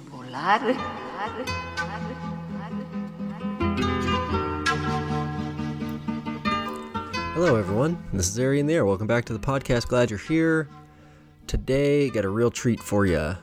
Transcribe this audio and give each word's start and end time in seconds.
volar. 0.00 0.58
Hello, 7.34 7.56
everyone. 7.56 8.02
This 8.12 8.28
is 8.28 8.38
Ari 8.38 8.60
in 8.60 8.66
the 8.66 8.74
Air. 8.74 8.84
Welcome 8.84 9.06
back 9.06 9.24
to 9.26 9.32
the 9.32 9.38
podcast. 9.38 9.88
Glad 9.88 10.10
you're 10.10 10.18
here. 10.18 10.68
Today, 11.46 12.10
got 12.10 12.24
a 12.24 12.28
real 12.28 12.50
treat 12.50 12.80
for 12.80 13.06
you. 13.06 13.36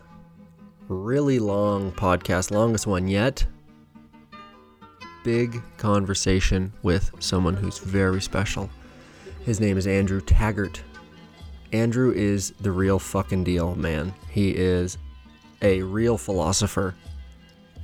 Really 0.87 1.39
long 1.39 1.91
podcast, 1.91 2.51
longest 2.51 2.85
one 2.87 3.07
yet. 3.07 3.45
Big 5.23 5.61
conversation 5.77 6.71
with 6.83 7.11
someone 7.19 7.55
who's 7.55 7.79
very 7.79 8.21
special. 8.21 8.69
His 9.43 9.59
name 9.59 9.77
is 9.77 9.87
Andrew 9.87 10.21
Taggart. 10.21 10.81
Andrew 11.71 12.11
is 12.11 12.51
the 12.59 12.71
real 12.71 12.99
fucking 12.99 13.43
deal, 13.43 13.75
man. 13.75 14.13
He 14.29 14.51
is 14.51 14.97
a 15.61 15.81
real 15.81 16.17
philosopher. 16.17 16.95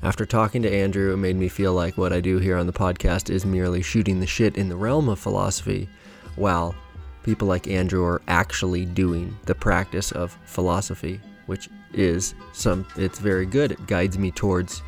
After 0.03 0.25
talking 0.25 0.61
to 0.63 0.73
Andrew, 0.73 1.13
it 1.13 1.17
made 1.17 1.35
me 1.35 1.47
feel 1.47 1.73
like 1.73 1.97
what 1.97 2.11
I 2.11 2.21
do 2.21 2.39
here 2.39 2.57
on 2.57 2.65
the 2.65 2.73
podcast 2.73 3.29
is 3.29 3.45
merely 3.45 3.81
shooting 3.81 4.19
the 4.19 4.27
shit 4.27 4.57
in 4.57 4.69
the 4.69 4.75
realm 4.75 5.09
of 5.09 5.19
philosophy, 5.19 5.87
while 6.35 6.75
people 7.23 7.47
like 7.47 7.67
Andrew 7.67 8.03
are 8.03 8.21
actually 8.27 8.85
doing 8.85 9.37
the 9.45 9.55
practice 9.55 10.11
of 10.11 10.37
philosophy, 10.45 11.21
which 11.45 11.69
is 11.93 12.33
some 12.53 12.85
it's 12.95 13.19
very 13.19 13.45
good. 13.45 13.73
It 13.73 13.85
guides 13.87 14.17
me 14.17 14.31
towards 14.31 14.81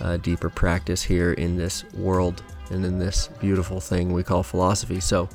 a 0.00 0.18
deeper 0.18 0.50
practice 0.50 1.02
here 1.02 1.32
in 1.34 1.56
this 1.56 1.84
world 1.94 2.42
and 2.70 2.84
in 2.84 2.98
this 2.98 3.28
beautiful 3.40 3.80
thing 3.80 4.12
we 4.12 4.22
call 4.22 4.42
philosophy. 4.42 5.00
So, 5.00 5.28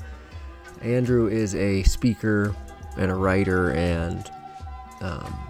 Andrew 0.82 1.28
is 1.28 1.54
a 1.54 1.82
speaker 1.84 2.54
and 2.96 3.10
a 3.10 3.14
writer, 3.14 3.72
and 3.72 4.30
um, 5.00 5.45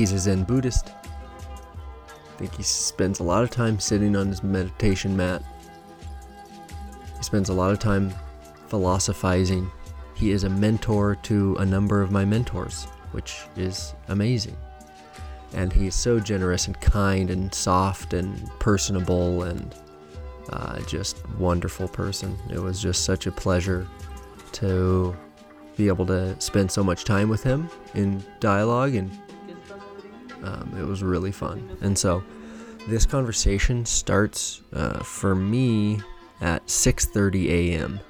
he's 0.00 0.12
a 0.12 0.18
Zen 0.18 0.44
Buddhist. 0.44 0.92
I 1.14 2.38
think 2.38 2.54
he 2.54 2.62
spends 2.62 3.20
a 3.20 3.22
lot 3.22 3.42
of 3.42 3.50
time 3.50 3.78
sitting 3.78 4.16
on 4.16 4.28
his 4.28 4.42
meditation 4.42 5.14
mat. 5.14 5.42
He 7.18 7.22
spends 7.22 7.50
a 7.50 7.52
lot 7.52 7.70
of 7.70 7.78
time 7.80 8.10
philosophizing. 8.68 9.70
He 10.14 10.30
is 10.30 10.44
a 10.44 10.48
mentor 10.48 11.16
to 11.24 11.54
a 11.56 11.66
number 11.66 12.00
of 12.00 12.10
my 12.10 12.24
mentors, 12.24 12.84
which 13.12 13.42
is 13.56 13.94
amazing. 14.08 14.56
And 15.52 15.70
he 15.70 15.88
is 15.88 15.94
so 15.94 16.18
generous 16.18 16.66
and 16.66 16.80
kind 16.80 17.28
and 17.28 17.52
soft 17.54 18.14
and 18.14 18.48
personable 18.58 19.42
and 19.42 19.74
uh, 20.48 20.80
just 20.84 21.28
wonderful 21.36 21.88
person. 21.88 22.38
It 22.48 22.58
was 22.58 22.80
just 22.80 23.04
such 23.04 23.26
a 23.26 23.32
pleasure 23.32 23.86
to 24.52 25.14
be 25.76 25.88
able 25.88 26.06
to 26.06 26.40
spend 26.40 26.70
so 26.70 26.82
much 26.82 27.04
time 27.04 27.28
with 27.28 27.42
him 27.42 27.68
in 27.94 28.24
dialogue, 28.38 28.94
and 28.94 29.10
um, 30.42 30.74
it 30.78 30.84
was 30.84 31.02
really 31.02 31.32
fun. 31.32 31.76
And 31.80 31.98
so, 31.98 32.22
this 32.88 33.04
conversation 33.04 33.84
starts 33.84 34.62
uh, 34.72 35.02
for 35.02 35.34
me 35.34 36.00
at 36.40 36.66
6:30 36.66 37.48
a.m. 37.48 38.00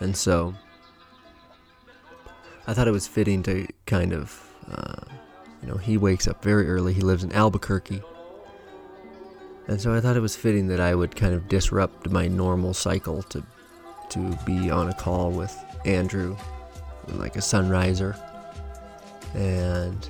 And 0.00 0.16
so, 0.16 0.54
I 2.66 2.74
thought 2.74 2.88
it 2.88 2.92
was 2.92 3.06
fitting 3.06 3.42
to 3.44 3.66
kind 3.86 4.12
of, 4.12 4.40
uh, 4.70 5.04
you 5.62 5.68
know, 5.68 5.76
he 5.76 5.96
wakes 5.96 6.26
up 6.26 6.42
very 6.42 6.68
early. 6.68 6.92
He 6.92 7.02
lives 7.02 7.24
in 7.24 7.32
Albuquerque. 7.32 8.02
And 9.66 9.80
so 9.80 9.94
I 9.94 10.00
thought 10.00 10.16
it 10.16 10.20
was 10.20 10.36
fitting 10.36 10.66
that 10.68 10.80
I 10.80 10.94
would 10.94 11.16
kind 11.16 11.34
of 11.34 11.48
disrupt 11.48 12.10
my 12.10 12.28
normal 12.28 12.74
cycle 12.74 13.22
to 13.24 13.42
to 14.10 14.38
be 14.44 14.70
on 14.70 14.90
a 14.90 14.94
call 14.94 15.30
with 15.30 15.56
Andrew 15.86 16.36
like 17.08 17.36
a 17.36 17.40
sunriser. 17.40 18.16
And 19.34 20.08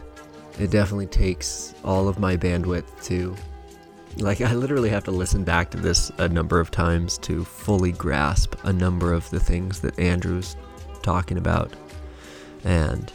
it 0.59 0.71
definitely 0.71 1.07
takes 1.07 1.75
all 1.85 2.09
of 2.09 2.19
my 2.19 2.37
bandwidth 2.37 3.03
to 3.05 3.35
like 4.19 4.41
I 4.41 4.55
literally 4.55 4.91
have 4.91 5.05
to 5.05 5.11
listen 5.11 5.43
back 5.43 5.71
to 5.73 5.79
this 5.79 6.13
a 6.19 6.29
number 6.29 6.61
of 6.61 6.71
times 6.71 7.19
to 7.19 7.45
fully 7.45 7.93
grasp 7.93 8.55
a 8.65 8.73
number 8.73 9.13
of 9.13 9.29
the 9.31 9.41
things 9.41 9.81
that 9.81 9.98
Andrew's 9.98 10.57
talking 11.03 11.37
about. 11.37 11.73
And 12.63 13.13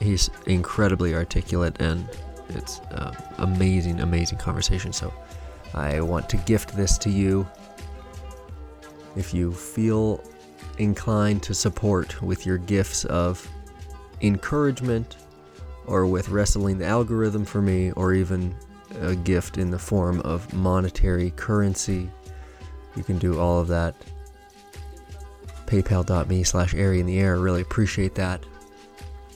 he's 0.00 0.30
incredibly 0.46 1.14
articulate 1.14 1.80
and 1.80 2.08
it's 2.50 2.80
uh, 2.92 3.12
amazing 3.38 4.00
amazing 4.00 4.38
conversation 4.38 4.92
so 4.92 5.12
I 5.72 6.00
want 6.00 6.28
to 6.28 6.36
gift 6.38 6.76
this 6.76 6.98
to 6.98 7.10
you 7.10 7.48
if 9.16 9.32
you 9.32 9.52
feel 9.52 10.22
inclined 10.78 11.42
to 11.44 11.54
support 11.54 12.20
with 12.20 12.44
your 12.44 12.58
gifts 12.58 13.04
of 13.06 13.48
encouragement 14.20 15.16
or 15.86 16.06
with 16.06 16.28
wrestling 16.28 16.78
the 16.78 16.86
algorithm 16.86 17.44
for 17.44 17.60
me 17.60 17.90
or 17.92 18.14
even 18.14 18.54
a 19.00 19.14
gift 19.14 19.58
in 19.58 19.70
the 19.70 19.78
form 19.78 20.20
of 20.20 20.52
monetary 20.52 21.30
currency. 21.32 22.10
You 22.96 23.02
can 23.02 23.18
do 23.18 23.38
all 23.38 23.60
of 23.60 23.68
that. 23.68 23.94
Paypal.me 25.66 26.44
slash 26.44 26.74
Ari 26.74 27.00
in 27.00 27.06
the 27.06 27.18
air. 27.18 27.38
Really 27.38 27.62
appreciate 27.62 28.14
that. 28.14 28.44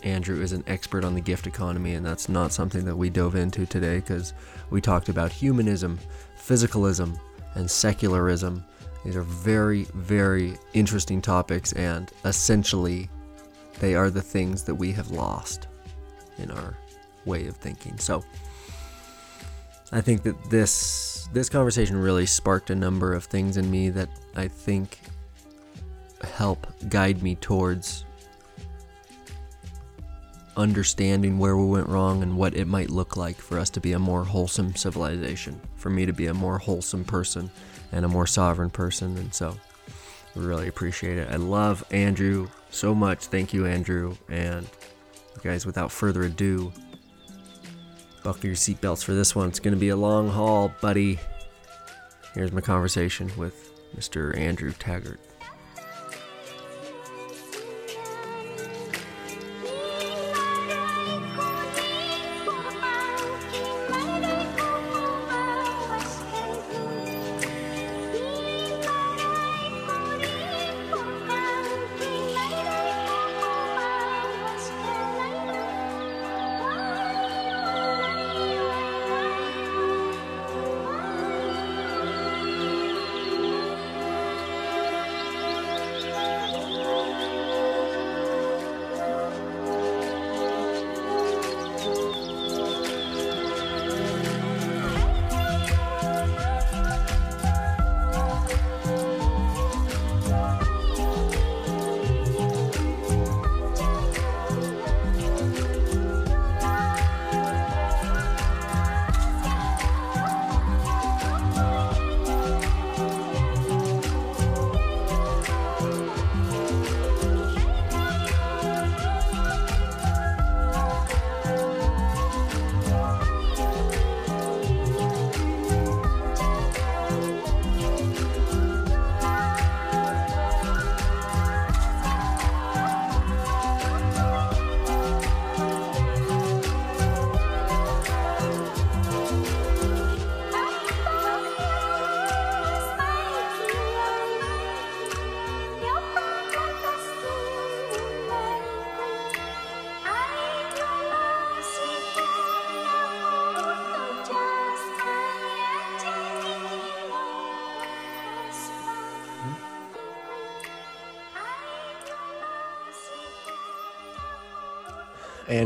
Andrew 0.04 0.40
is 0.40 0.52
an 0.52 0.62
expert 0.66 1.04
on 1.04 1.14
the 1.14 1.20
gift 1.20 1.46
economy 1.46 1.94
and 1.94 2.06
that's 2.06 2.28
not 2.28 2.52
something 2.52 2.84
that 2.84 2.96
we 2.96 3.10
dove 3.10 3.34
into 3.34 3.66
today 3.66 3.96
because 3.96 4.32
we 4.70 4.80
talked 4.80 5.08
about 5.08 5.32
humanism 5.32 5.98
physicalism 6.48 7.18
and 7.54 7.70
secularism. 7.70 8.64
These 9.04 9.16
are 9.16 9.22
very, 9.22 9.84
very 9.94 10.54
interesting 10.72 11.20
topics, 11.20 11.72
and 11.74 12.10
essentially, 12.24 13.08
they 13.80 13.94
are 13.94 14.10
the 14.10 14.22
things 14.22 14.64
that 14.64 14.74
we 14.74 14.92
have 14.92 15.10
lost 15.10 15.67
in 16.38 16.50
our 16.50 16.74
way 17.24 17.46
of 17.46 17.56
thinking. 17.56 17.98
So, 17.98 18.24
I 19.92 20.00
think 20.00 20.22
that 20.24 20.50
this 20.50 21.28
this 21.32 21.48
conversation 21.48 21.96
really 21.96 22.26
sparked 22.26 22.70
a 22.70 22.74
number 22.74 23.14
of 23.14 23.24
things 23.24 23.56
in 23.56 23.70
me 23.70 23.90
that 23.90 24.08
I 24.36 24.48
think 24.48 25.00
help 26.22 26.66
guide 26.88 27.22
me 27.22 27.34
towards 27.36 28.04
understanding 30.56 31.38
where 31.38 31.56
we 31.56 31.64
went 31.66 31.88
wrong 31.88 32.22
and 32.22 32.36
what 32.36 32.54
it 32.54 32.66
might 32.66 32.90
look 32.90 33.16
like 33.16 33.36
for 33.36 33.58
us 33.58 33.70
to 33.70 33.80
be 33.80 33.92
a 33.92 33.98
more 33.98 34.24
wholesome 34.24 34.74
civilization, 34.74 35.60
for 35.76 35.88
me 35.88 36.04
to 36.04 36.12
be 36.12 36.26
a 36.26 36.34
more 36.34 36.58
wholesome 36.58 37.04
person 37.04 37.48
and 37.92 38.04
a 38.04 38.08
more 38.08 38.26
sovereign 38.26 38.68
person. 38.68 39.16
And 39.18 39.32
so 39.32 39.56
really 40.34 40.68
appreciate 40.68 41.16
it. 41.16 41.28
I 41.30 41.36
love 41.36 41.84
Andrew 41.90 42.48
so 42.70 42.94
much. 42.94 43.26
Thank 43.26 43.52
you, 43.52 43.66
Andrew. 43.66 44.16
And 44.28 44.66
guys, 45.42 45.66
without 45.66 45.90
further 45.92 46.22
ado, 46.24 46.72
buckle 48.22 48.46
your 48.46 48.56
seatbelts 48.56 49.04
for 49.04 49.14
this 49.14 49.34
one. 49.34 49.48
It's 49.48 49.60
going 49.60 49.74
to 49.74 49.80
be 49.80 49.88
a 49.90 49.96
long 49.96 50.28
haul, 50.28 50.72
buddy. 50.80 51.18
Here's 52.34 52.52
my 52.52 52.60
conversation 52.60 53.30
with 53.36 53.70
Mr. 53.96 54.36
Andrew 54.36 54.72
Taggart. 54.72 55.20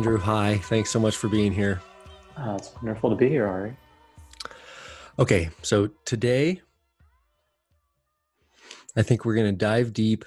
Andrew, 0.02 0.18
hi. 0.18 0.58
Thanks 0.58 0.90
so 0.90 0.98
much 0.98 1.16
for 1.16 1.28
being 1.28 1.52
here. 1.52 1.80
Uh, 2.36 2.56
it's 2.58 2.74
wonderful 2.74 3.08
to 3.08 3.14
be 3.14 3.28
here, 3.28 3.46
Ari. 3.46 3.76
Okay, 5.16 5.48
so 5.62 5.90
today 6.04 6.60
I 8.96 9.02
think 9.02 9.24
we're 9.24 9.36
going 9.36 9.54
to 9.54 9.56
dive 9.56 9.92
deep 9.92 10.24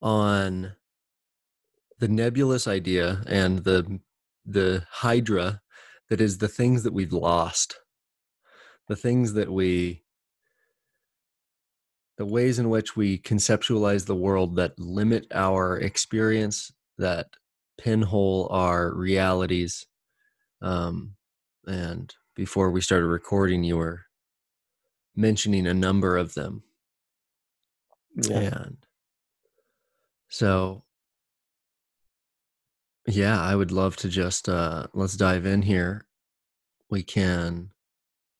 on 0.00 0.72
the 1.98 2.08
nebulous 2.08 2.66
idea 2.66 3.22
and 3.26 3.58
the 3.58 4.00
the 4.46 4.86
hydra 4.90 5.60
that 6.08 6.22
is 6.22 6.38
the 6.38 6.48
things 6.48 6.82
that 6.84 6.94
we've 6.94 7.12
lost 7.12 7.78
the 8.88 8.96
things 8.96 9.34
that 9.34 9.52
we 9.52 10.02
the 12.16 12.24
ways 12.24 12.58
in 12.58 12.70
which 12.70 12.96
we 12.96 13.18
conceptualize 13.18 14.06
the 14.06 14.16
world 14.16 14.56
that 14.56 14.78
limit 14.78 15.26
our 15.34 15.78
experience 15.78 16.72
that 16.96 17.26
pinhole 17.78 18.48
our 18.50 18.92
realities 18.94 19.86
um, 20.62 21.14
and 21.66 22.14
before 22.34 22.70
we 22.70 22.80
started 22.80 23.06
recording 23.06 23.64
you 23.64 23.76
were 23.76 24.02
mentioning 25.16 25.66
a 25.66 25.74
number 25.74 26.16
of 26.16 26.34
them. 26.34 26.62
Yeah. 28.16 28.38
and 28.38 28.76
so 30.28 30.84
yeah 33.08 33.40
i 33.40 33.54
would 33.54 33.72
love 33.72 33.96
to 33.96 34.08
just 34.08 34.48
uh 34.48 34.86
let's 34.94 35.16
dive 35.16 35.46
in 35.46 35.62
here. 35.62 36.06
We 36.90 37.02
can 37.02 37.70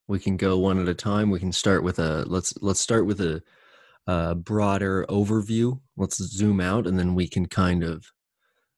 we 0.06 0.18
can 0.18 0.36
go 0.36 0.58
one 0.58 0.80
at 0.80 0.88
a 0.88 0.94
time. 0.94 1.30
We 1.30 1.40
can 1.40 1.52
start 1.52 1.82
with 1.82 1.98
a 1.98 2.24
let's 2.26 2.54
let's 2.60 2.80
start 2.80 3.06
with 3.06 3.20
a, 3.20 3.42
a 4.06 4.34
broader 4.34 5.06
overview. 5.08 5.80
Let's 5.96 6.18
zoom 6.18 6.60
out 6.60 6.86
and 6.86 6.98
then 6.98 7.14
we 7.14 7.26
can 7.26 7.46
kind 7.46 7.82
of 7.82 8.06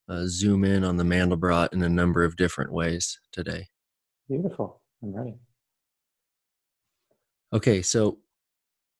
uh, 0.08 0.24
zoom 0.26 0.64
in 0.64 0.84
on 0.84 0.96
the 0.96 1.04
mandelbrot 1.04 1.72
in 1.72 1.82
a 1.82 1.88
number 1.88 2.24
of 2.24 2.36
different 2.36 2.72
ways 2.72 3.18
today. 3.32 3.68
Beautiful. 4.28 4.80
I'm 5.02 5.14
ready. 5.14 5.34
Okay 7.52 7.82
so 7.82 8.18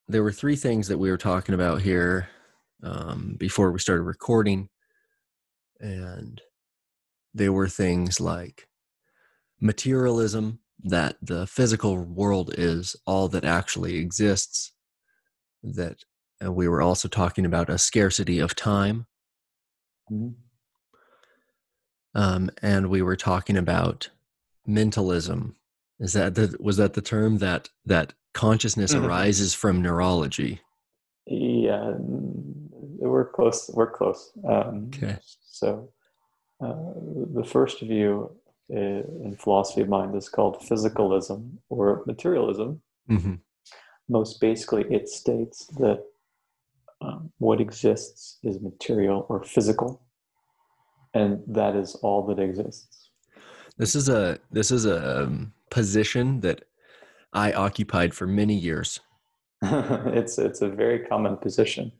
there 0.09 0.23
were 0.23 0.33
three 0.33 0.57
things 0.57 0.89
that 0.89 0.99
we 0.99 1.11
were 1.11 1.17
talking 1.17 1.55
about 1.55 1.83
here 1.83 2.29
um, 2.83 3.35
before 3.39 3.73
we 3.73 3.79
started 3.79 4.03
recording 4.03 4.69
and 5.81 6.41
they 7.35 7.49
were 7.49 7.69
things 7.69 8.21
like 8.21 8.69
materialism 9.61 10.61
that 10.85 11.17
the 11.21 11.47
physical 11.47 11.97
world 11.97 12.55
is 12.57 12.97
all 13.07 13.29
that 13.29 13.45
actually 13.45 13.97
exists 13.97 14.73
that 15.63 15.99
we 16.43 16.69
were 16.69 16.83
also 16.83 17.09
talking 17.09 17.45
about 17.45 17.71
a 17.71 17.79
scarcity 17.79 18.39
of 18.39 18.55
time. 18.55 19.07
Mm-hmm. 20.11 20.29
Um, 22.17 22.51
and 22.63 22.89
we 22.91 23.03
were 23.03 23.17
talking 23.17 23.57
about 23.57 24.09
mentalism 24.67 25.55
is 26.01 26.13
that 26.13 26.35
the, 26.35 26.57
was 26.59 26.77
that 26.77 26.95
the 26.95 27.03
term 27.03 27.39
that 27.39 27.69
that 27.85 28.13
consciousness 28.35 28.93
mm-hmm. 28.93 29.07
arises 29.07 29.55
from 29.55 29.81
neurology 29.81 30.61
yeah 31.27 31.93
we're 31.99 33.31
close 33.31 33.71
we're 33.73 33.91
close 33.91 34.33
um, 34.49 34.91
okay 34.93 35.17
so 35.47 35.89
uh, 36.61 36.75
the 37.35 37.45
first 37.45 37.81
view 37.81 38.31
in 38.69 39.37
philosophy 39.39 39.83
of 39.83 39.89
mind 39.89 40.15
is 40.15 40.29
called 40.29 40.61
physicalism 40.61 41.53
or 41.69 42.03
materialism. 42.07 42.81
Mm-hmm. 43.11 43.35
Most 44.09 44.41
basically, 44.41 44.85
it 44.91 45.09
states 45.09 45.67
that 45.79 46.03
um, 47.01 47.31
what 47.39 47.61
exists 47.61 48.39
is 48.43 48.61
material 48.61 49.27
or 49.29 49.43
physical, 49.43 50.03
and 51.17 51.43
that 51.47 51.75
is 51.75 51.95
all 51.97 52.27
that 52.27 52.39
exists. 52.39 53.11
This 53.79 53.95
is 53.95 54.09
a 54.09 54.39
this 54.51 54.71
is 54.71 54.85
a 54.85 55.23
um, 55.23 55.53
position 55.71 56.41
that 56.41 56.65
I 57.33 57.53
occupied 57.53 58.15
for 58.15 58.27
many 58.27 58.55
years. 58.55 59.01
it's 59.63 60.39
it's 60.39 60.61
a 60.61 60.69
very 60.69 61.01
common 61.01 61.37
position, 61.39 61.93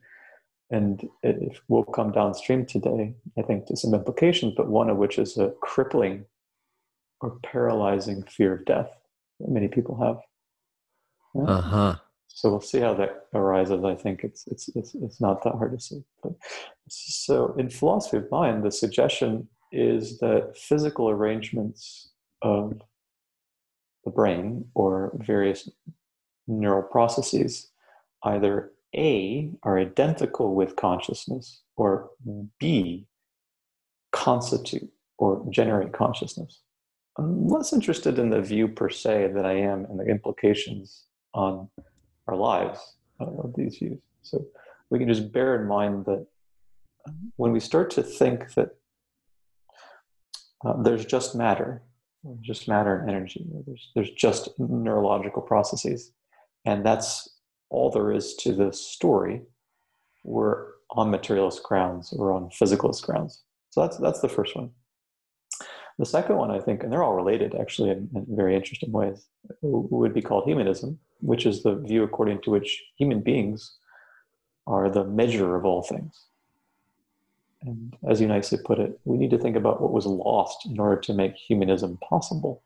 and 0.69 1.07
it 1.23 1.59
will 1.67 1.83
come 1.83 2.11
downstream 2.11 2.65
today. 2.65 3.15
I 3.37 3.41
think 3.41 3.65
to 3.67 3.75
some 3.75 3.93
implications, 3.93 4.53
but 4.55 4.67
one 4.67 4.89
of 4.89 4.97
which 4.97 5.17
is 5.17 5.37
a 5.37 5.53
crippling 5.61 6.25
or 7.21 7.39
paralyzing 7.43 8.23
fear 8.23 8.53
of 8.53 8.65
death 8.65 8.91
that 9.39 9.49
many 9.49 9.67
people 9.67 9.97
have. 9.97 10.17
Yeah. 11.33 11.55
Uh 11.55 11.61
huh. 11.61 11.95
So 12.37 12.51
we'll 12.51 12.61
see 12.61 12.81
how 12.81 12.93
that 12.93 13.25
arises. 13.33 13.83
I 13.83 13.95
think 13.95 14.23
it's 14.23 14.45
it's 14.45 14.69
it's 14.75 14.93
it's 14.93 15.19
not 15.19 15.43
that 15.43 15.55
hard 15.55 15.71
to 15.71 15.83
see. 15.83 16.03
But 16.21 16.33
so 16.87 17.55
in 17.57 17.67
philosophy 17.67 18.17
of 18.17 18.29
mind, 18.29 18.63
the 18.63 18.69
suggestion 18.69 19.47
is 19.71 20.19
that 20.19 20.55
physical 20.55 21.09
arrangements 21.09 22.11
of 22.43 22.79
the 24.05 24.11
brain 24.11 24.65
or 24.75 25.13
various 25.15 25.67
neural 26.47 26.83
processes 26.83 27.71
either 28.23 28.71
A 28.95 29.49
are 29.63 29.79
identical 29.79 30.53
with 30.53 30.75
consciousness 30.75 31.63
or 31.75 32.11
B 32.59 33.07
constitute 34.11 34.91
or 35.17 35.43
generate 35.49 35.91
consciousness. 35.91 36.61
I'm 37.17 37.47
less 37.47 37.73
interested 37.73 38.19
in 38.19 38.29
the 38.29 38.43
view 38.43 38.67
per 38.67 38.91
se 38.91 39.31
than 39.33 39.43
I 39.43 39.53
am 39.53 39.87
in 39.89 39.97
the 39.97 40.05
implications 40.05 41.05
on 41.33 41.67
our 42.27 42.35
lives 42.35 42.79
of 43.19 43.53
these 43.55 43.77
views. 43.77 43.99
So 44.21 44.45
we 44.89 44.99
can 44.99 45.07
just 45.07 45.31
bear 45.31 45.61
in 45.61 45.67
mind 45.67 46.05
that 46.05 46.25
when 47.35 47.51
we 47.51 47.59
start 47.59 47.89
to 47.91 48.03
think 48.03 48.53
that 48.55 48.69
uh, 50.65 50.81
there's 50.81 51.05
just 51.05 51.35
matter, 51.35 51.83
just 52.41 52.67
matter 52.67 52.99
and 52.99 53.09
energy, 53.09 53.45
there's, 53.65 53.91
there's 53.95 54.11
just 54.11 54.49
neurological 54.59 55.41
processes, 55.41 56.11
and 56.65 56.85
that's 56.85 57.29
all 57.69 57.89
there 57.89 58.11
is 58.11 58.35
to 58.35 58.53
the 58.53 58.71
story, 58.73 59.41
we're 60.23 60.67
on 60.91 61.09
materialist 61.09 61.63
grounds 61.63 62.13
or 62.13 62.31
on 62.31 62.49
physicalist 62.49 63.03
grounds. 63.03 63.43
So 63.69 63.81
that's 63.81 63.97
that's 63.97 64.21
the 64.21 64.29
first 64.29 64.55
one. 64.55 64.71
The 65.99 66.05
second 66.05 66.37
one, 66.37 66.51
I 66.51 66.59
think, 66.59 66.83
and 66.83 66.91
they're 66.91 67.03
all 67.03 67.15
related 67.15 67.55
actually 67.55 67.89
in, 67.89 68.09
in, 68.13 68.25
very 68.29 68.55
interesting 68.55 68.91
ways, 68.91 69.25
would 69.61 70.13
be 70.13 70.21
called 70.21 70.45
humanism, 70.45 70.99
which 71.21 71.45
is 71.45 71.63
the 71.63 71.75
view 71.75 72.03
according 72.03 72.41
to 72.43 72.51
which 72.51 72.83
human 72.97 73.21
beings 73.21 73.77
are 74.67 74.89
the 74.89 75.03
measure 75.03 75.55
of 75.55 75.65
all 75.65 75.81
things. 75.81 76.25
And 77.63 77.97
as 78.07 78.21
you 78.21 78.27
nicely 78.27 78.59
put 78.63 78.77
it, 78.77 78.99
we 79.05 79.17
need 79.17 79.31
to 79.31 79.39
think 79.39 79.55
about 79.55 79.81
what 79.81 79.91
was 79.91 80.05
lost 80.05 80.67
in 80.67 80.79
order 80.79 81.01
to 81.01 81.13
make 81.13 81.35
humanism 81.35 81.97
possible. 81.97 82.61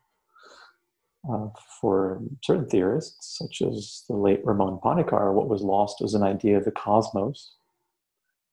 Uh, 1.30 1.46
for 1.80 2.20
certain 2.42 2.68
theorists, 2.68 3.38
such 3.38 3.62
as 3.62 4.02
the 4.08 4.16
late 4.16 4.44
Ramon 4.44 4.80
Panikkar, 4.82 5.32
what 5.32 5.48
was 5.48 5.62
lost 5.62 6.00
was 6.00 6.14
an 6.14 6.24
idea 6.24 6.58
of 6.58 6.64
the 6.64 6.72
cosmos, 6.72 7.54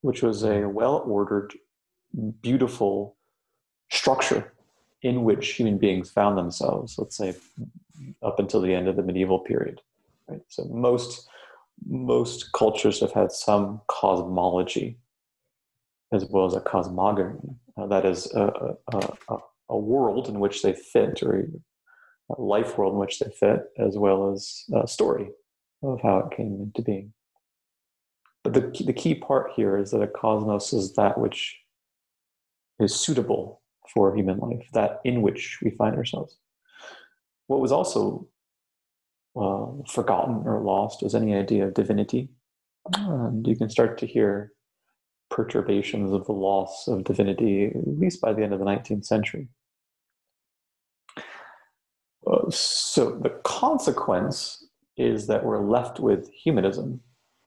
which 0.01 0.21
was 0.21 0.43
a 0.43 0.69
well 0.69 1.03
ordered, 1.05 1.55
beautiful 2.41 3.17
structure 3.89 4.53
in 5.01 5.23
which 5.23 5.49
human 5.51 5.77
beings 5.77 6.09
found 6.09 6.37
themselves, 6.37 6.97
let's 6.97 7.15
say 7.15 7.35
up 8.21 8.39
until 8.39 8.61
the 8.61 8.73
end 8.73 8.87
of 8.87 8.95
the 8.95 9.03
medieval 9.03 9.39
period. 9.39 9.81
Right? 10.27 10.41
So 10.47 10.65
most 10.65 11.27
most 11.87 12.51
cultures 12.51 12.99
have 12.99 13.13
had 13.13 13.31
some 13.31 13.81
cosmology 13.87 14.97
as 16.11 16.25
well 16.25 16.45
as 16.45 16.53
a 16.53 16.61
cosmogony. 16.61 17.39
Uh, 17.77 17.87
that 17.87 18.05
is 18.05 18.31
a, 18.33 18.75
a, 18.91 18.97
a, 19.29 19.37
a, 19.69 19.77
world 19.77 20.27
in 20.27 20.39
which 20.39 20.61
they 20.61 20.73
fit, 20.73 21.23
or 21.23 21.47
a 22.37 22.41
life 22.41 22.77
world 22.77 22.93
in 22.93 22.99
which 22.99 23.19
they 23.19 23.29
fit, 23.29 23.65
as 23.77 23.97
well 23.97 24.33
as 24.33 24.65
a 24.75 24.87
story 24.87 25.29
of 25.83 26.01
how 26.01 26.19
it 26.19 26.35
came 26.35 26.59
into 26.61 26.81
being. 26.81 27.13
But 28.43 28.53
the, 28.53 28.83
the 28.83 28.93
key 28.93 29.15
part 29.15 29.51
here 29.55 29.77
is 29.77 29.91
that 29.91 30.01
a 30.01 30.07
cosmos 30.07 30.73
is 30.73 30.93
that 30.95 31.17
which 31.17 31.57
is 32.79 32.95
suitable 32.95 33.58
for 33.93 34.15
human 34.15 34.37
life, 34.37 34.67
that 34.73 34.99
in 35.03 35.21
which 35.21 35.59
we 35.63 35.71
find 35.71 35.95
ourselves. 35.95 36.37
What 37.47 37.59
was 37.59 37.71
also 37.71 38.27
uh, 39.35 39.67
forgotten 39.87 40.43
or 40.45 40.61
lost 40.61 41.01
was 41.01 41.15
any 41.15 41.35
idea 41.35 41.67
of 41.67 41.73
divinity. 41.73 42.29
And 42.95 43.45
you 43.47 43.55
can 43.55 43.69
start 43.69 43.97
to 43.99 44.05
hear 44.05 44.53
perturbations 45.29 46.11
of 46.11 46.25
the 46.25 46.31
loss 46.31 46.87
of 46.87 47.03
divinity, 47.03 47.65
at 47.65 47.99
least 47.99 48.21
by 48.21 48.33
the 48.33 48.43
end 48.43 48.53
of 48.53 48.59
the 48.59 48.65
19th 48.65 49.05
century. 49.05 49.47
Uh, 52.25 52.49
so 52.49 53.11
the 53.11 53.29
consequence 53.43 54.67
is 54.97 55.27
that 55.27 55.45
we're 55.45 55.65
left 55.65 55.99
with 55.99 56.29
humanism, 56.31 56.99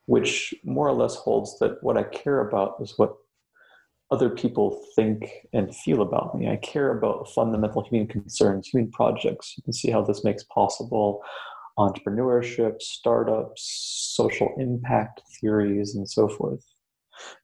which 0.07 0.55
more 0.65 0.89
or 0.89 0.95
less 0.95 1.15
holds 1.15 1.59
that 1.59 1.83
what 1.83 1.97
I 1.97 2.05
care 2.05 2.41
about 2.41 2.77
is 2.81 2.95
what 2.97 3.15
other 4.15 4.31
people 4.43 4.67
think 4.95 5.19
and 5.53 5.75
feel 5.83 6.01
about 6.03 6.29
me. 6.37 6.49
I 6.49 6.57
care 6.57 6.91
about 6.97 7.33
fundamental 7.39 7.83
human 7.83 8.07
concerns, 8.07 8.69
human 8.69 8.91
projects. 8.91 9.55
You 9.57 9.63
can 9.63 9.73
see 9.73 9.91
how 9.91 10.03
this 10.03 10.23
makes 10.23 10.45
possible 10.45 11.23
entrepreneurship, 11.79 12.83
startups, 12.83 13.63
social 14.15 14.49
impact 14.59 15.23
theories, 15.41 15.95
and 15.97 16.07
so 16.17 16.29
forth. 16.29 16.65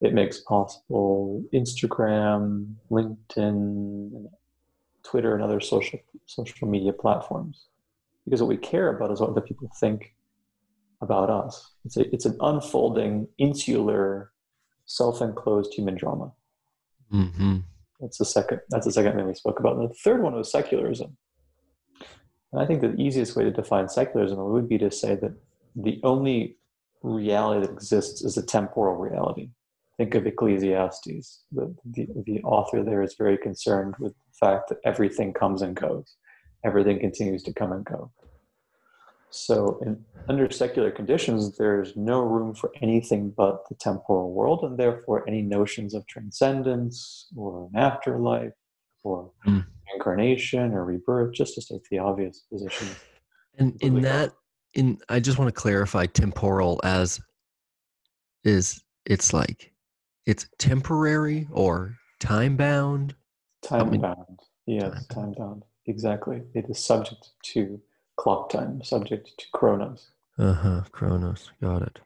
it 0.01 0.15
makes 0.15 0.41
possible 0.41 1.45
Instagram, 1.53 2.75
LinkedIn, 2.91 4.27
Twitter, 5.03 5.35
and 5.35 5.43
other 5.43 5.61
social 5.61 5.99
social 6.27 6.69
media 6.69 6.93
platforms. 6.93 7.67
Because 8.25 8.43
what 8.43 8.49
we 8.49 8.57
care 8.57 8.95
about 8.95 9.11
is 9.11 9.21
what 9.21 9.31
other 9.31 9.41
people 9.41 9.71
think 9.81 10.15
about 11.01 11.31
us. 11.31 11.73
It's 11.85 11.97
a, 11.97 12.13
it's 12.15 12.27
an 12.27 12.37
unfolding, 12.41 13.29
insular, 13.39 14.33
self-enclosed 14.87 15.73
human 15.73 15.95
drama. 15.95 16.33
Mm-hmm. 17.13 17.59
That's 18.01 18.19
the 18.19 18.25
second. 18.25 18.61
That's 18.71 18.87
the 18.87 18.93
second 18.93 19.17
thing 19.17 19.27
we 19.27 19.35
spoke 19.35 19.61
about. 19.61 19.77
And 19.77 19.91
the 19.91 19.95
third 19.95 20.23
one 20.23 20.35
was 20.35 20.51
secularism. 20.51 21.17
And 22.53 22.63
I 22.63 22.67
think 22.67 22.81
the 22.81 22.95
easiest 22.95 23.37
way 23.37 23.45
to 23.45 23.51
define 23.51 23.89
secularism 23.89 24.39
would 24.39 24.69
be 24.69 24.79
to 24.79 24.91
say 24.91 25.17
that 25.17 25.33
the 25.77 26.01
only 26.03 26.57
reality 27.03 27.67
that 27.67 27.73
exists 27.73 28.23
is 28.23 28.37
a 28.37 28.43
temporal 28.43 28.97
reality. 28.97 29.51
Think 29.97 30.15
of 30.15 30.27
Ecclesiastes. 30.27 31.45
The, 31.53 31.75
the, 31.85 32.07
the 32.25 32.41
author 32.43 32.83
there 32.85 33.03
is 33.03 33.15
very 33.19 33.37
concerned 33.37 33.95
with 33.99 34.13
the 34.13 34.47
fact 34.47 34.69
that 34.69 34.79
everything 34.85 35.33
comes 35.33 35.63
and 35.63 35.75
goes, 35.75 36.17
everything 36.65 37.01
continues 37.01 37.43
to 37.45 37.53
come 37.53 37.73
and 37.73 37.85
go. 37.85 38.13
So, 39.31 39.79
in, 39.85 40.05
under 40.29 40.51
secular 40.51 40.91
conditions, 40.91 41.57
there's 41.57 41.97
no 41.97 42.21
room 42.21 42.55
for 42.55 42.73
anything 42.81 43.33
but 43.37 43.69
the 43.69 43.75
temporal 43.75 44.33
world, 44.33 44.65
and 44.65 44.79
therefore, 44.79 45.25
any 45.29 45.43
notions 45.43 45.95
of 45.95 46.07
transcendence 46.07 47.29
or 47.37 47.69
an 47.73 47.79
afterlife 47.79 48.53
or 49.05 49.31
mm. 49.47 49.65
incarnation 49.95 50.73
or 50.73 50.85
rebirth, 50.85 51.35
just 51.35 51.55
to 51.55 51.63
state 51.63 51.83
the 51.91 51.99
obvious 51.99 52.45
position. 52.51 52.89
And 53.59 53.77
in 53.83 54.03
that, 54.03 54.33
in 54.75 54.99
I 55.09 55.21
just 55.21 55.39
want 55.39 55.49
to 55.49 55.61
clarify 55.61 56.07
temporal 56.07 56.81
as 56.85 57.21
is 58.45 58.83
it's 59.05 59.33
like 59.33 59.73
it's 60.27 60.49
temporary 60.59 61.49
or 61.51 61.95
time 62.21 62.57
bound. 62.57 63.15
Time 63.63 64.01
bound. 64.01 64.41
Yes, 64.67 65.07
time 65.07 65.35
bound. 65.37 65.65
Exactly. 65.87 66.43
It 66.55 66.67
is 66.69 66.79
subject 66.79 67.31
to 67.55 67.81
clock 68.19 68.51
time, 68.51 68.83
subject 68.83 69.39
to 69.39 69.47
chronos. 69.53 70.11
Uh 70.39 70.53
huh. 70.53 70.83
Chronos. 70.93 71.51
Got 71.63 71.83
it. 71.83 71.99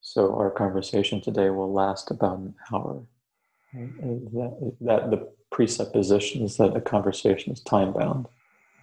So 0.00 0.34
our 0.34 0.50
conversation 0.50 1.20
today 1.20 1.50
will 1.50 1.72
last 1.72 2.10
about 2.10 2.38
an 2.38 2.54
hour. 2.72 3.02
That, 3.72 4.74
that 4.82 5.10
the 5.10 5.32
presupposition 5.50 6.42
is 6.42 6.58
that 6.58 6.76
a 6.76 6.80
conversation 6.80 7.52
is 7.52 7.60
time 7.60 7.92
bound. 7.92 8.26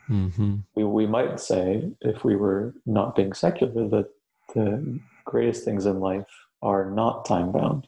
Mm-hmm. 0.09 0.55
We, 0.73 0.83
we 0.83 1.05
might 1.05 1.39
say, 1.39 1.91
if 2.01 2.23
we 2.23 2.35
were 2.35 2.73
not 2.87 3.15
being 3.15 3.33
secular, 3.33 3.87
that 3.89 4.09
the 4.55 4.99
greatest 5.25 5.63
things 5.63 5.85
in 5.85 5.99
life 5.99 6.25
are 6.63 6.89
not 6.89 7.25
time 7.25 7.51
bound. 7.51 7.87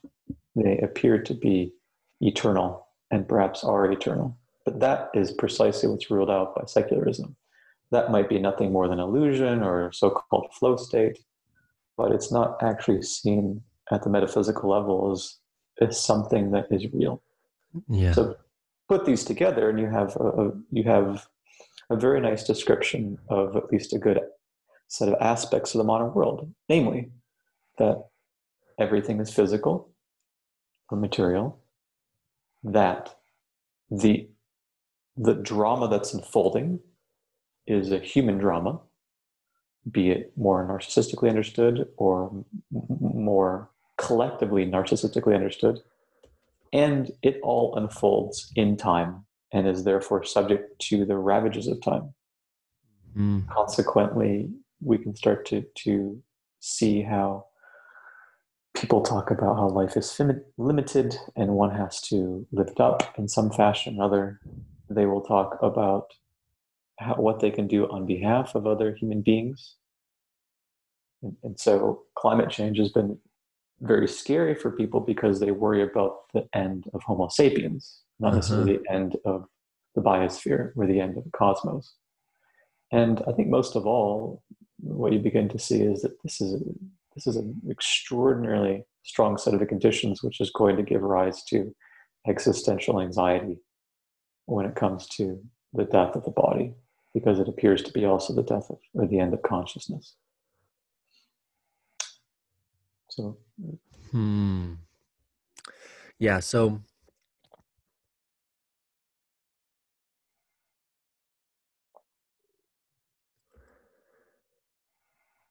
They 0.56 0.78
appear 0.80 1.18
to 1.24 1.34
be 1.34 1.74
eternal 2.20 2.86
and 3.10 3.28
perhaps 3.28 3.64
are 3.64 3.92
eternal. 3.92 4.38
But 4.64 4.80
that 4.82 5.10
is 5.16 5.32
precisely 5.32 5.90
what's 5.90 6.12
ruled 6.12 6.30
out 6.30 6.56
by 6.56 6.66
secularism 6.66 7.36
that 7.92 8.12
might 8.12 8.30
be 8.30 8.40
nothing 8.40 8.72
more 8.72 8.88
than 8.88 9.00
illusion 9.00 9.62
or 9.62 9.92
so-called 9.92 10.48
flow 10.54 10.76
state 10.76 11.20
but 11.98 12.12
it's 12.12 12.32
not 12.32 12.58
actually 12.64 13.02
seen 13.02 13.62
at 13.92 14.04
the 14.04 14.10
metaphysical 14.10 14.70
level 14.70 15.12
as, 15.12 15.38
as 15.82 16.00
something 16.00 16.52
that 16.52 16.66
is 16.72 16.92
real. 16.94 17.22
Yeah. 17.88 18.14
So 18.14 18.38
put 18.88 19.06
these 19.06 19.24
together 19.24 19.70
and 19.70 19.80
you 19.80 19.88
have 19.88 20.16
a, 20.16 20.28
a, 20.28 20.52
you 20.72 20.84
have 20.84 21.28
a 21.90 21.96
very 21.96 22.20
nice 22.20 22.44
description 22.44 23.20
of 23.30 23.56
at 23.56 23.72
least 23.72 23.94
a 23.94 24.00
good 24.00 24.20
set 24.88 25.10
of 25.10 25.16
aspects 25.22 25.74
of 25.74 25.78
the 25.78 25.84
modern 25.84 26.14
world 26.14 26.52
namely 26.68 27.10
that 27.78 28.04
everything 28.78 29.20
is 29.20 29.34
physical 29.34 29.90
or 30.90 30.98
material 30.98 31.60
that 32.64 33.16
the 33.90 34.28
the 35.16 35.34
drama 35.34 35.88
that's 35.88 36.14
unfolding 36.14 36.80
is 37.72 37.92
a 37.92 38.00
human 38.00 38.38
drama, 38.38 38.80
be 39.90 40.12
it 40.12 40.32
more 40.38 40.68
narcissistically 40.68 41.30
understood 41.30 41.88
or 41.98 42.46
more 43.00 43.70
collectively 43.98 44.66
narcissistically 44.66 45.36
understood. 45.36 45.80
And 46.74 47.12
it 47.22 47.40
all 47.44 47.76
unfolds 47.76 48.52
in 48.56 48.78
time 48.78 49.26
and 49.52 49.68
is 49.68 49.84
therefore 49.84 50.24
subject 50.24 50.80
to 50.80 51.06
the 51.06 51.18
ravages 51.18 51.68
of 51.68 51.82
time. 51.82 52.14
Mm. 53.16 53.48
Consequently, 53.50 54.50
we 54.82 54.98
can 54.98 55.16
start 55.16 55.46
to, 55.48 55.66
to 55.84 56.22
see 56.60 57.02
how 57.02 57.46
people 58.74 59.02
talk 59.02 59.32
about 59.32 59.58
how 59.58 59.68
life 59.68 59.98
is 59.98 60.20
limited 60.58 61.18
and 61.36 61.52
one 61.52 61.76
has 61.76 62.00
to 62.02 62.48
live 62.52 62.70
it 62.70 62.80
up 62.80 63.14
in 63.18 63.28
some 63.28 63.52
fashion 63.52 63.98
or 64.00 64.06
other. 64.06 64.40
They 64.90 65.06
will 65.06 65.22
talk 65.22 65.58
about 65.62 66.14
how, 67.02 67.16
what 67.16 67.40
they 67.40 67.52
can 67.52 67.68
do 67.68 67.90
on 67.90 68.06
behalf 68.06 68.56
of 68.56 68.68
other 68.68 68.96
human 68.96 69.22
beings. 69.22 69.76
And, 71.24 71.36
and 71.44 71.60
so 71.60 72.04
climate 72.16 72.50
change 72.50 72.78
has 72.78 72.92
been 72.92 73.18
very 73.82 74.08
scary 74.08 74.56
for 74.56 74.72
people 74.72 75.00
because 75.00 75.40
they 75.40 75.52
worry 75.52 75.82
about 75.82 76.32
the 76.34 76.48
end 76.54 76.86
of 76.94 77.02
Homo 77.04 77.28
sapiens, 77.30 78.02
not 78.20 78.30
uh-huh. 78.30 78.36
necessarily 78.38 78.78
the 78.78 78.92
end 78.92 79.18
of 79.26 79.46
the 79.96 80.02
biosphere 80.02 80.72
or 80.76 80.86
the 80.86 81.00
end 81.00 81.18
of 81.18 81.24
the 81.24 81.32
cosmos. 81.32 81.94
And 82.92 83.22
I 83.28 83.32
think 83.32 83.50
most 83.50 83.76
of 83.76 83.86
all, 83.86 84.44
what 84.80 85.14
you 85.14 85.20
begin 85.20 85.50
to 85.50 85.60
see 85.60 85.82
is 85.82 86.02
that 86.02 86.22
this 86.24 86.42
is 86.42 86.54
a, 86.54 86.60
this 87.16 87.28
is 87.28 87.36
an 87.36 87.60
extraordinarily 87.70 88.84
strong 89.04 89.38
set 89.38 89.54
of 89.54 89.60
the 89.60 89.66
conditions 89.66 90.22
which 90.22 90.40
is 90.40 90.52
going 90.52 90.78
to 90.78 90.84
give 90.84 91.02
rise 91.02 91.44
to 91.46 91.74
existential 92.28 93.02
anxiety 93.02 93.58
when 94.46 94.66
it 94.66 94.76
comes 94.76 95.08
to 95.08 95.42
the 95.74 95.86
death 95.86 96.16
of 96.16 96.24
the 96.24 96.32
body 96.32 96.74
because 97.14 97.40
it 97.40 97.48
appears 97.48 97.84
to 97.84 97.92
be 97.92 98.06
also 98.06 98.34
the 98.34 98.44
death 98.44 98.70
of 98.70 98.78
or 98.94 99.08
the 99.08 99.20
end 99.20 99.34
of 99.34 99.42
consciousness. 99.42 100.16
So, 103.10 103.38
hmm. 104.12 104.74
Yeah. 106.18 106.40
So, 106.40 106.82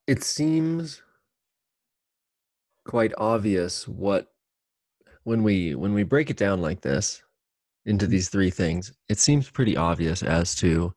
it 0.06 0.22
seems 0.22 1.02
quite 2.84 3.12
obvious 3.18 3.86
what 3.86 4.32
when 5.24 5.42
we 5.42 5.74
when 5.74 5.94
we 5.94 6.02
break 6.02 6.30
it 6.30 6.36
down 6.36 6.60
like 6.60 6.80
this 6.80 7.22
into 7.84 8.06
these 8.06 8.28
three 8.28 8.50
things 8.50 8.92
it 9.08 9.18
seems 9.18 9.48
pretty 9.48 9.76
obvious 9.76 10.22
as 10.22 10.54
to 10.56 10.92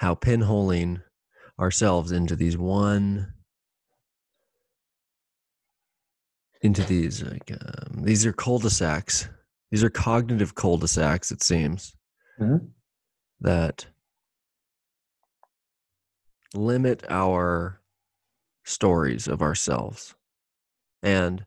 how 0.00 0.14
pinholing 0.14 1.02
ourselves 1.60 2.10
into 2.10 2.34
these 2.34 2.56
one 2.56 3.34
into 6.62 6.82
these 6.84 7.22
like 7.22 7.52
um, 7.52 8.02
these 8.02 8.24
are 8.24 8.32
cul-de-sacs 8.32 9.28
these 9.70 9.84
are 9.84 9.90
cognitive 9.90 10.54
cul-de-sacs 10.54 11.30
it 11.30 11.42
seems 11.42 11.94
mm-hmm. 12.40 12.64
that 13.42 13.86
limit 16.54 17.04
our 17.10 17.82
stories 18.64 19.28
of 19.28 19.42
ourselves 19.42 20.14
and 21.02 21.44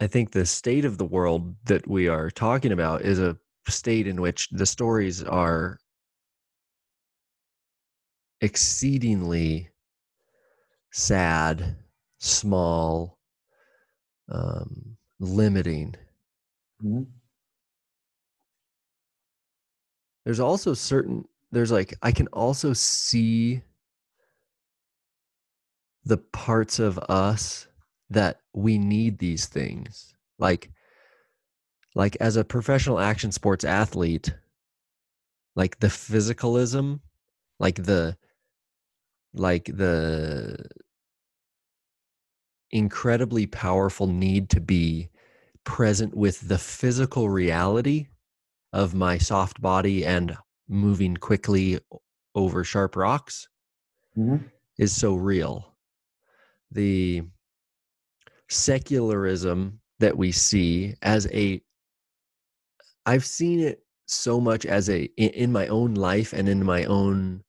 i 0.00 0.06
think 0.06 0.30
the 0.30 0.46
state 0.46 0.86
of 0.86 0.96
the 0.96 1.04
world 1.04 1.56
that 1.66 1.86
we 1.86 2.08
are 2.08 2.30
talking 2.30 2.72
about 2.72 3.02
is 3.02 3.18
a 3.18 3.36
state 3.70 4.06
in 4.06 4.20
which 4.20 4.48
the 4.50 4.66
stories 4.66 5.22
are 5.22 5.78
exceedingly 8.40 9.68
sad, 10.92 11.76
small, 12.18 13.18
um, 14.30 14.96
limiting. 15.20 15.94
Mm-hmm. 16.84 17.04
There's 20.24 20.40
also 20.40 20.74
certain, 20.74 21.26
there's 21.50 21.72
like, 21.72 21.94
I 22.02 22.12
can 22.12 22.26
also 22.28 22.72
see 22.72 23.62
the 26.04 26.18
parts 26.18 26.78
of 26.78 26.98
us 26.98 27.66
that 28.10 28.40
we 28.52 28.78
need 28.78 29.18
these 29.18 29.46
things. 29.46 30.14
Like, 30.38 30.70
like 31.98 32.16
as 32.20 32.36
a 32.36 32.44
professional 32.44 33.00
action 33.00 33.32
sports 33.32 33.64
athlete 33.64 34.32
like 35.56 35.78
the 35.80 35.88
physicalism 35.88 37.00
like 37.58 37.82
the 37.84 38.16
like 39.34 39.64
the 39.64 40.64
incredibly 42.70 43.46
powerful 43.46 44.06
need 44.06 44.48
to 44.48 44.60
be 44.60 45.08
present 45.64 46.16
with 46.16 46.48
the 46.48 46.56
physical 46.56 47.28
reality 47.28 48.06
of 48.72 48.94
my 48.94 49.18
soft 49.18 49.60
body 49.60 50.06
and 50.06 50.36
moving 50.68 51.16
quickly 51.16 51.80
over 52.34 52.62
sharp 52.62 52.94
rocks 52.94 53.48
mm-hmm. 54.16 54.36
is 54.78 54.94
so 54.94 55.14
real 55.14 55.74
the 56.70 57.22
secularism 58.48 59.80
that 59.98 60.16
we 60.16 60.30
see 60.30 60.94
as 61.02 61.26
a 61.32 61.60
I've 63.08 63.24
seen 63.24 63.60
it 63.60 63.82
so 64.04 64.38
much 64.40 64.66
as 64.66 64.90
a 64.90 65.04
in 65.16 65.50
my 65.52 65.66
own 65.68 65.94
life 65.94 66.32
and 66.32 66.48
in 66.48 66.64
my 66.64 66.84
own 66.84 67.42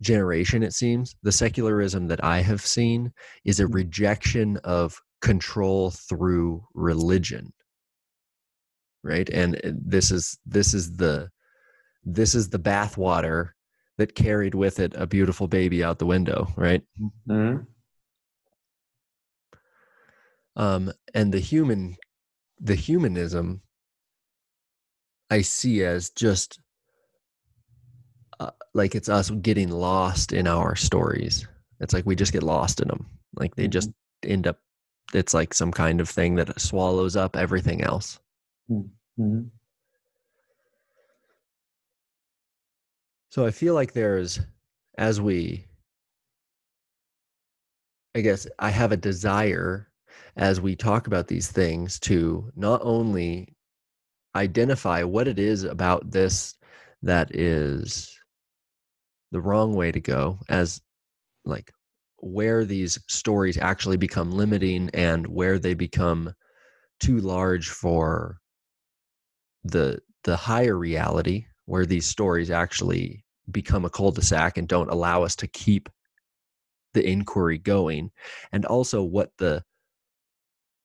generation 0.00 0.62
it 0.62 0.72
seems 0.72 1.14
the 1.22 1.32
secularism 1.32 2.06
that 2.08 2.24
i 2.24 2.40
have 2.40 2.62
seen 2.62 3.12
is 3.44 3.60
a 3.60 3.64
mm. 3.64 3.74
rejection 3.74 4.56
of 4.64 4.98
control 5.20 5.90
through 5.90 6.64
religion 6.72 7.52
right 9.02 9.28
and 9.28 9.56
uh, 9.56 9.72
this 9.74 10.10
is 10.10 10.38
this 10.46 10.72
is 10.72 10.96
the 10.96 11.28
this 12.02 12.34
is 12.34 12.48
the 12.48 12.58
bathwater 12.58 13.50
that 13.98 14.14
carried 14.14 14.54
with 14.54 14.80
it 14.80 14.94
a 14.96 15.06
beautiful 15.06 15.46
baby 15.48 15.84
out 15.84 15.98
the 15.98 16.06
window 16.06 16.48
right 16.56 16.82
mm-hmm. 17.28 17.58
um 20.56 20.90
and 21.12 21.30
the 21.30 21.40
human 21.40 21.94
the 22.58 22.74
humanism 22.74 23.60
i 25.30 25.40
see 25.40 25.84
as 25.84 26.10
just 26.10 26.60
uh, 28.40 28.50
like 28.72 28.94
it's 28.94 29.10
us 29.10 29.30
getting 29.30 29.68
lost 29.68 30.32
in 30.32 30.46
our 30.46 30.74
stories. 30.74 31.46
It's 31.78 31.92
like 31.92 32.06
we 32.06 32.16
just 32.16 32.32
get 32.32 32.42
lost 32.42 32.80
in 32.80 32.88
them. 32.88 33.06
Like 33.34 33.54
they 33.54 33.68
just 33.68 33.90
mm-hmm. 33.90 34.32
end 34.32 34.46
up. 34.46 34.58
It's 35.12 35.34
like 35.34 35.52
some 35.52 35.72
kind 35.72 36.00
of 36.00 36.08
thing 36.08 36.36
that 36.36 36.58
swallows 36.58 37.16
up 37.16 37.36
everything 37.36 37.82
else. 37.82 38.18
Mm-hmm. 38.70 39.42
So 43.30 43.46
I 43.46 43.50
feel 43.50 43.74
like 43.74 43.92
there's, 43.92 44.40
as 44.98 45.20
we, 45.20 45.66
I 48.14 48.22
guess 48.22 48.46
I 48.58 48.70
have 48.70 48.92
a 48.92 48.96
desire 48.96 49.88
as 50.36 50.60
we 50.60 50.76
talk 50.76 51.06
about 51.06 51.28
these 51.28 51.50
things 51.50 51.98
to 52.00 52.50
not 52.56 52.80
only 52.82 53.54
identify 54.34 55.02
what 55.02 55.28
it 55.28 55.38
is 55.38 55.64
about 55.64 56.10
this 56.10 56.54
that 57.02 57.34
is 57.34 58.16
the 59.32 59.40
wrong 59.40 59.74
way 59.74 59.90
to 59.90 60.00
go 60.00 60.38
as 60.48 60.80
like 61.44 61.72
where 62.18 62.64
these 62.64 62.98
stories 63.08 63.58
actually 63.58 63.96
become 63.96 64.30
limiting 64.30 64.90
and 64.92 65.26
where 65.26 65.58
they 65.58 65.74
become 65.74 66.32
too 67.00 67.18
large 67.18 67.68
for 67.68 68.38
the 69.64 69.98
the 70.24 70.36
higher 70.36 70.76
reality 70.76 71.46
where 71.64 71.86
these 71.86 72.06
stories 72.06 72.50
actually 72.50 73.24
become 73.50 73.84
a 73.84 73.90
cul-de-sac 73.90 74.58
and 74.58 74.68
don't 74.68 74.90
allow 74.90 75.22
us 75.22 75.34
to 75.34 75.46
keep 75.48 75.88
the 76.92 77.06
inquiry 77.06 77.58
going 77.58 78.10
and 78.52 78.66
also 78.66 79.02
what 79.02 79.30
the 79.38 79.62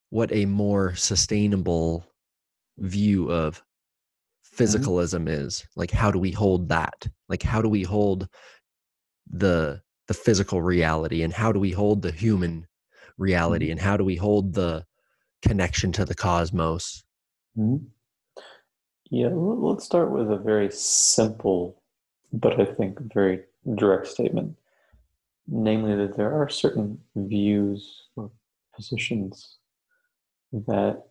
what 0.10 0.32
a 0.32 0.46
more 0.46 0.96
sustainable 0.96 2.06
view 2.78 3.32
of 3.32 3.64
Mm-hmm. 4.56 4.64
physicalism 4.64 5.28
is 5.28 5.66
like 5.76 5.92
how 5.92 6.12
do 6.12 6.20
we 6.20 6.32
hold 6.32 6.70
that 6.70 7.08
like 7.28 7.44
how 7.44 7.62
do 7.62 7.68
we 7.68 7.84
hold 7.84 8.28
the 9.30 9.82
the 10.08 10.14
physical 10.14 10.62
reality 10.62 11.24
and 11.24 11.34
how 11.34 11.52
do 11.52 11.60
we 11.60 11.72
hold 11.72 12.02
the 12.02 12.12
human 12.12 12.66
reality 13.18 13.66
mm-hmm. 13.66 13.74
and 13.74 13.82
how 13.82 13.98
do 13.98 14.06
we 14.06 14.16
hold 14.16 14.54
the 14.54 14.86
connection 15.42 15.92
to 15.92 16.06
the 16.06 16.16
cosmos 16.16 17.04
mm-hmm. 17.58 17.84
yeah 19.10 19.30
let's 19.34 19.84
start 19.84 20.12
with 20.12 20.32
a 20.32 20.38
very 20.38 20.72
simple 20.72 21.82
but 22.32 22.60
i 22.60 22.66
think 22.66 22.98
very 23.14 23.42
direct 23.76 24.08
statement 24.08 24.56
namely 25.48 25.96
that 25.96 26.16
there 26.16 26.34
are 26.34 26.48
certain 26.48 26.98
views 27.16 28.04
or 28.16 28.32
positions 28.74 29.58
that 30.54 31.04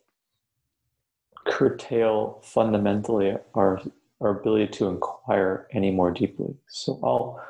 curtail 1.46 2.40
fundamentally 2.42 3.36
our 3.54 3.80
our 4.20 4.38
ability 4.38 4.68
to 4.68 4.88
inquire 4.88 5.66
any 5.72 5.90
more 5.90 6.10
deeply. 6.10 6.54
So 6.68 6.98
I'll, 7.02 7.42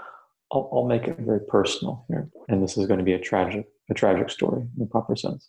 I'll 0.51 0.71
I'll, 0.73 0.87
make 0.87 1.07
it 1.07 1.19
very 1.19 1.41
personal 1.41 2.05
here, 2.09 2.29
and 2.49 2.63
this 2.63 2.77
is 2.77 2.87
going 2.87 2.99
to 2.99 3.05
be 3.05 3.13
a 3.13 3.19
tragic 3.19 3.67
a 3.91 3.95
tragic 3.95 4.31
story 4.31 4.63
in 4.63 4.79
the 4.79 4.87
proper 4.87 5.15
sense. 5.15 5.49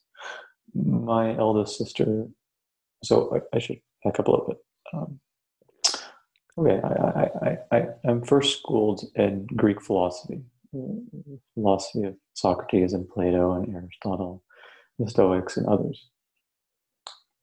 My 0.74 1.36
eldest 1.38 1.78
sister, 1.78 2.28
so 3.04 3.36
I, 3.36 3.56
I 3.56 3.60
should 3.60 3.80
back 4.04 4.20
up 4.20 4.28
a 4.28 4.32
little 4.32 4.48
bit. 4.48 4.58
Um, 4.94 5.20
okay, 6.58 6.80
I, 6.84 7.30
I, 7.42 7.58
I, 7.72 7.88
I'm 8.06 8.24
first 8.24 8.60
schooled 8.60 9.06
in 9.16 9.48
Greek 9.56 9.82
philosophy, 9.82 10.42
philosophy 11.54 12.04
of 12.04 12.16
Socrates 12.34 12.94
and 12.94 13.08
Plato 13.10 13.54
and 13.54 13.74
Aristotle, 13.74 14.44
the 15.00 15.10
Stoics 15.10 15.58
and 15.58 15.68
others. 15.68 16.10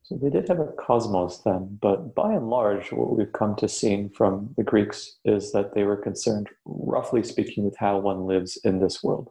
So 0.05 0.17
they 0.17 0.31
did 0.31 0.49
have 0.49 0.59
a 0.59 0.73
cosmos 0.73 1.39
then, 1.39 1.79
but 1.81 2.15
by 2.15 2.33
and 2.33 2.51
large, 2.51 2.91
what 2.91 3.17
we've 3.17 3.33
come 3.33 3.55
to 3.57 3.69
see 3.69 4.09
from 4.17 4.53
the 4.57 4.65
Greeks 4.65 5.19
is 5.25 5.53
that 5.53 5.75
they 5.75 5.85
were 5.85 5.97
concerned, 5.97 6.49
roughly 6.65 7.23
speaking, 7.23 7.65
with 7.65 7.77
how 7.77 7.99
one 7.99 8.27
lives 8.27 8.59
in 8.65 8.81
this 8.81 9.03
world. 9.03 9.31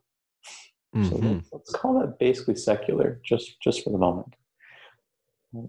Mm-hmm. 0.96 1.10
So 1.10 1.16
let's, 1.18 1.50
let's 1.52 1.72
call 1.72 2.00
that 2.00 2.20
basically 2.20 2.56
secular, 2.56 3.20
just 3.24 3.60
just 3.62 3.84
for 3.84 3.90
the 3.90 3.98
moment. 3.98 4.34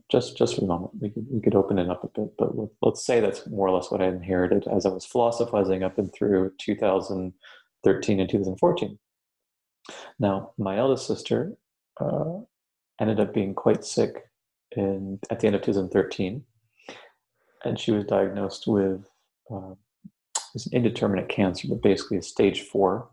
Just 0.09 0.37
just 0.37 0.55
for 0.55 0.61
the 0.61 0.69
moment, 0.69 0.93
we 1.01 1.11
could 1.11 1.27
we 1.29 1.41
could 1.41 1.57
open 1.57 1.79
it 1.79 1.91
up 1.91 2.05
a 2.05 2.21
bit, 2.21 2.37
but 2.39 2.53
let's 2.81 3.05
say 3.05 3.19
that's 3.19 3.47
more 3.49 3.67
or 3.67 3.73
less 3.73 3.91
what 3.91 4.01
I 4.01 4.07
inherited 4.07 4.69
as 4.69 4.87
I 4.87 4.91
was 4.91 5.05
philosophizing 5.05 5.83
up 5.83 5.99
and 5.99 6.13
through 6.13 6.53
2013 6.59 8.21
and 8.21 8.31
2014. 8.31 8.99
Now, 10.21 10.53
my 10.57 10.79
eldest 10.79 11.09
sister 11.09 11.55
uh, 12.01 12.39
ended 13.01 13.19
up 13.19 13.35
being 13.35 13.55
quite 13.55 13.85
sick 13.85 14.23
in 14.77 15.19
at 15.31 15.41
the 15.41 15.47
end 15.47 15.57
of 15.57 15.63
2013, 15.63 16.45
and 17.65 17.79
she 17.79 17.93
was 17.93 18.05
diagnosed 18.05 18.67
with 18.67 19.09
uh, 19.51 19.75
it's 20.55 20.67
an 20.67 20.75
indeterminate 20.75 21.29
cancer, 21.29 21.69
but 21.69 21.83
basically 21.83 22.19
a 22.19 22.23
stage 22.23 22.63
four. 22.63 23.09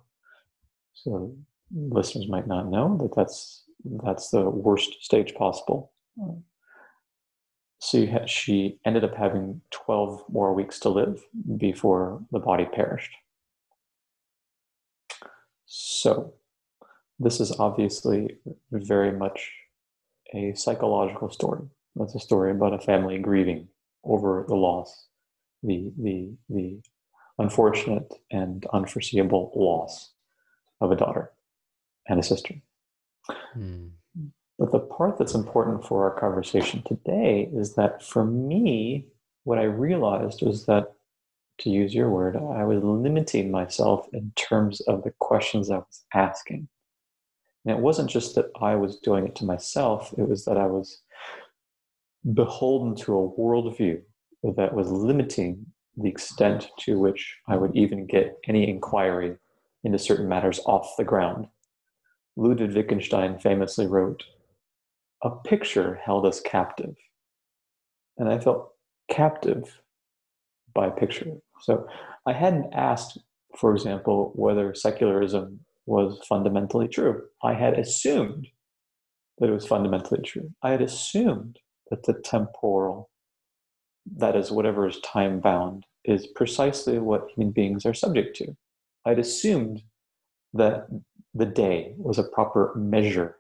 So 0.94 1.36
listeners 1.72 2.28
might 2.28 2.48
not 2.48 2.70
know 2.70 2.98
that 2.98 3.16
that's 3.16 3.64
that's 4.04 4.30
the 4.30 4.50
worst 4.50 4.98
stage 5.02 5.34
possible. 5.36 5.94
So 7.80 8.06
ha- 8.06 8.26
she 8.26 8.80
ended 8.86 9.06
up 9.06 9.16
having 9.16 9.62
12 9.72 10.24
more 10.30 10.54
weeks 10.54 10.80
to 10.80 10.90
live 10.90 11.24
before 11.58 12.22
the 12.32 12.40
body 12.40 12.66
perished. 12.66 13.14
So, 15.66 16.34
this 17.20 17.40
is 17.40 17.52
obviously 17.60 18.38
very 18.72 19.12
much 19.12 19.54
a 20.34 20.54
psychological 20.56 21.30
story. 21.30 21.68
That's 21.96 22.16
a 22.16 22.20
story 22.20 22.52
about 22.52 22.74
a 22.74 22.80
family 22.80 23.18
grieving 23.18 23.68
over 24.04 24.46
the 24.48 24.56
loss, 24.56 25.08
the 25.64 25.92
the 25.98 26.32
the 26.50 26.80
unfortunate 27.38 28.14
and 28.32 28.66
unforeseeable 28.74 29.52
loss 29.56 30.12
of 30.82 30.92
a 30.92 30.96
daughter 30.96 31.32
and 32.08 32.20
a 32.20 32.24
sister. 32.24 32.56
Mm. 33.58 33.92
But 34.58 34.72
the 34.72 34.80
part 34.80 35.18
that's 35.18 35.36
important 35.36 35.86
for 35.86 36.04
our 36.04 36.20
conversation 36.20 36.84
today 36.84 37.50
is 37.54 37.76
that 37.76 38.04
for 38.04 38.26
me, 38.26 39.08
what 39.46 39.58
I 39.58 39.64
realized 39.64 40.42
was 40.42 40.66
that, 40.66 40.92
to 41.60 41.70
use 41.70 41.94
your 41.94 42.10
word, 42.10 42.36
I 42.36 42.64
was 42.64 42.84
limiting 42.84 43.52
myself 43.52 44.08
in 44.14 44.32
terms 44.36 44.82
of 44.82 45.04
the 45.04 45.14
questions 45.20 45.70
I 45.70 45.78
was 45.78 46.04
asking. 46.14 46.68
And 47.66 47.78
it 47.78 47.82
wasn't 47.82 48.10
just 48.10 48.36
that 48.36 48.52
I 48.62 48.76
was 48.76 48.98
doing 49.00 49.28
it 49.28 49.36
to 49.38 49.46
myself, 49.46 50.14
it 50.18 50.28
was 50.28 50.46
that 50.46 50.58
I 50.58 50.66
was 50.66 51.02
beholden 52.34 52.96
to 53.04 53.18
a 53.18 53.30
worldview 53.40 54.02
that 54.44 54.74
was 54.74 54.92
limiting 54.92 55.66
the 55.98 56.10
extent 56.10 56.70
to 56.80 57.00
which 57.00 57.38
I 57.48 57.58
would 57.58 57.76
even 57.76 58.08
get 58.08 58.38
any 58.48 58.70
inquiry 58.70 59.36
into 59.84 60.00
certain 60.00 60.28
matters 60.28 60.60
off 60.66 60.96
the 60.98 61.04
ground. 61.04 61.48
Ludwig 62.36 62.74
Wittgenstein 62.76 63.38
famously 63.40 63.88
wrote, 63.88 64.24
A 65.24 65.30
picture 65.30 66.00
held 66.04 66.26
us 66.26 66.40
captive. 66.40 66.96
And 68.18 68.30
I 68.30 68.40
felt 68.40 68.72
captive 69.10 69.82
by 70.74 70.88
a 70.88 70.92
picture. 70.92 71.38
So 71.62 71.88
I 72.26 72.34
hadn't 72.34 72.74
asked, 72.74 73.18
for 73.58 73.74
example, 73.74 74.32
whether 74.36 74.74
secularism 74.74 75.60
was 75.90 76.20
fundamentally 76.30 76.88
true. 76.88 77.24
I 77.44 77.54
had 77.56 77.78
assumed 77.78 78.48
that 79.40 79.50
it 79.50 79.54
was 79.54 79.66
fundamentally 79.66 80.22
true. 80.22 80.52
I 80.62 80.70
had 80.70 80.82
assumed 80.82 81.58
that 81.90 82.04
the 82.04 82.14
temporal, 82.14 83.10
that 84.18 84.36
is, 84.36 84.52
whatever 84.52 84.88
is 84.88 85.00
time 85.00 85.40
bound, 85.40 85.86
is 86.06 86.28
precisely 86.28 87.00
what 87.00 87.30
human 87.36 87.52
beings 87.52 87.88
are 87.88 87.96
subject 87.96 88.36
to. 88.38 88.56
I'd 89.06 89.18
assumed 89.18 89.82
that 90.54 90.88
the 91.34 91.48
day 91.48 91.96
was 91.98 92.20
a 92.20 92.24
proper 92.24 92.74
measure 92.76 93.38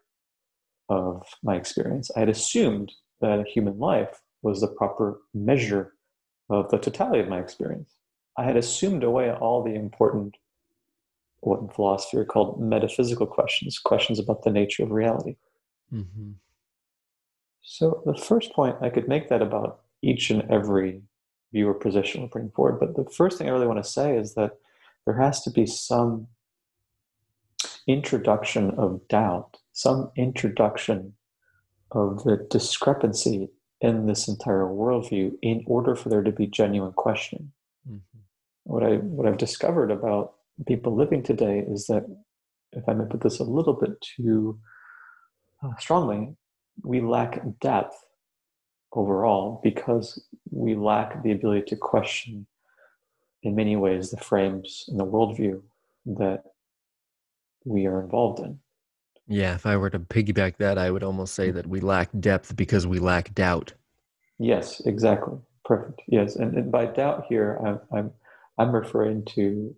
of 0.89 1.21
my 1.43 1.55
experience. 1.55 2.09
I 2.15 2.21
had 2.21 2.29
assumed 2.29 2.91
that 3.21 3.47
human 3.47 3.77
life 3.77 4.21
was 4.41 4.59
the 4.59 4.69
proper 4.69 5.21
measure 5.35 5.93
of 6.49 6.71
the 6.71 6.79
totality 6.79 7.19
of 7.19 7.29
my 7.29 7.39
experience. 7.39 7.93
I 8.37 8.43
had 8.43 8.57
assumed 8.57 9.03
away 9.03 9.31
all 9.31 9.63
the 9.63 9.75
important 9.75 10.35
what 11.41 11.61
in 11.61 11.69
philosophy 11.69 12.17
are 12.17 12.25
called 12.25 12.61
metaphysical 12.61 13.25
questions, 13.25 13.79
questions 13.79 14.19
about 14.19 14.43
the 14.43 14.51
nature 14.51 14.83
of 14.83 14.91
reality. 14.91 15.35
Mm-hmm. 15.93 16.31
So 17.61 18.01
the 18.05 18.17
first 18.17 18.53
point, 18.53 18.77
I 18.81 18.89
could 18.89 19.07
make 19.07 19.29
that 19.29 19.41
about 19.41 19.81
each 20.01 20.29
and 20.29 20.49
every 20.49 21.01
viewer 21.51 21.73
position 21.73 22.21
we're 22.21 22.27
putting 22.27 22.51
forward. 22.51 22.79
But 22.79 22.95
the 22.95 23.09
first 23.11 23.37
thing 23.37 23.47
I 23.47 23.51
really 23.51 23.67
want 23.67 23.83
to 23.83 23.89
say 23.89 24.17
is 24.17 24.33
that 24.35 24.57
there 25.05 25.15
has 25.15 25.41
to 25.43 25.51
be 25.51 25.65
some 25.65 26.27
introduction 27.87 28.71
of 28.71 29.07
doubt, 29.07 29.57
some 29.73 30.11
introduction 30.15 31.13
of 31.91 32.23
the 32.23 32.47
discrepancy 32.49 33.49
in 33.81 34.05
this 34.05 34.27
entire 34.27 34.65
worldview 34.65 35.33
in 35.41 35.63
order 35.65 35.95
for 35.95 36.09
there 36.09 36.21
to 36.21 36.31
be 36.31 36.45
genuine 36.45 36.91
questioning. 36.91 37.51
Mm-hmm. 37.89 38.19
What 38.63 38.83
I 38.83 38.97
what 38.97 39.27
I've 39.27 39.37
discovered 39.37 39.89
about 39.89 40.33
people 40.65 40.95
living 40.95 41.23
today 41.23 41.59
is 41.67 41.87
that, 41.87 42.05
if 42.73 42.87
I 42.87 42.93
may 42.93 43.05
put 43.05 43.21
this 43.21 43.39
a 43.39 43.43
little 43.43 43.73
bit 43.73 43.99
too 44.01 44.59
uh, 45.63 45.75
strongly, 45.77 46.35
we 46.83 47.01
lack 47.01 47.41
depth 47.59 47.95
overall 48.93 49.59
because 49.63 50.21
we 50.51 50.75
lack 50.75 51.21
the 51.23 51.31
ability 51.31 51.63
to 51.67 51.75
question, 51.75 52.45
in 53.43 53.55
many 53.55 53.75
ways, 53.75 54.11
the 54.11 54.17
frames 54.17 54.85
and 54.87 54.99
the 54.99 55.05
worldview 55.05 55.61
that 56.05 56.43
we 57.65 57.85
are 57.85 58.01
involved 58.01 58.39
in. 58.39 58.59
Yeah, 59.27 59.53
if 59.53 59.65
I 59.65 59.77
were 59.77 59.91
to 59.91 59.99
piggyback 59.99 60.57
that, 60.57 60.77
I 60.77 60.89
would 60.89 61.03
almost 61.03 61.35
say 61.35 61.51
that 61.51 61.67
we 61.67 61.81
lack 61.81 62.09
depth 62.19 62.55
because 62.55 62.87
we 62.87 62.99
lack 62.99 63.33
doubt. 63.35 63.73
Yes, 64.39 64.81
exactly. 64.85 65.37
Perfect. 65.65 66.01
Yes, 66.07 66.35
and, 66.35 66.55
and 66.55 66.71
by 66.71 66.87
doubt 66.87 67.25
here, 67.29 67.59
I'm 67.63 67.79
I'm 67.95 68.11
I'm 68.57 68.71
referring 68.71 69.23
to 69.35 69.75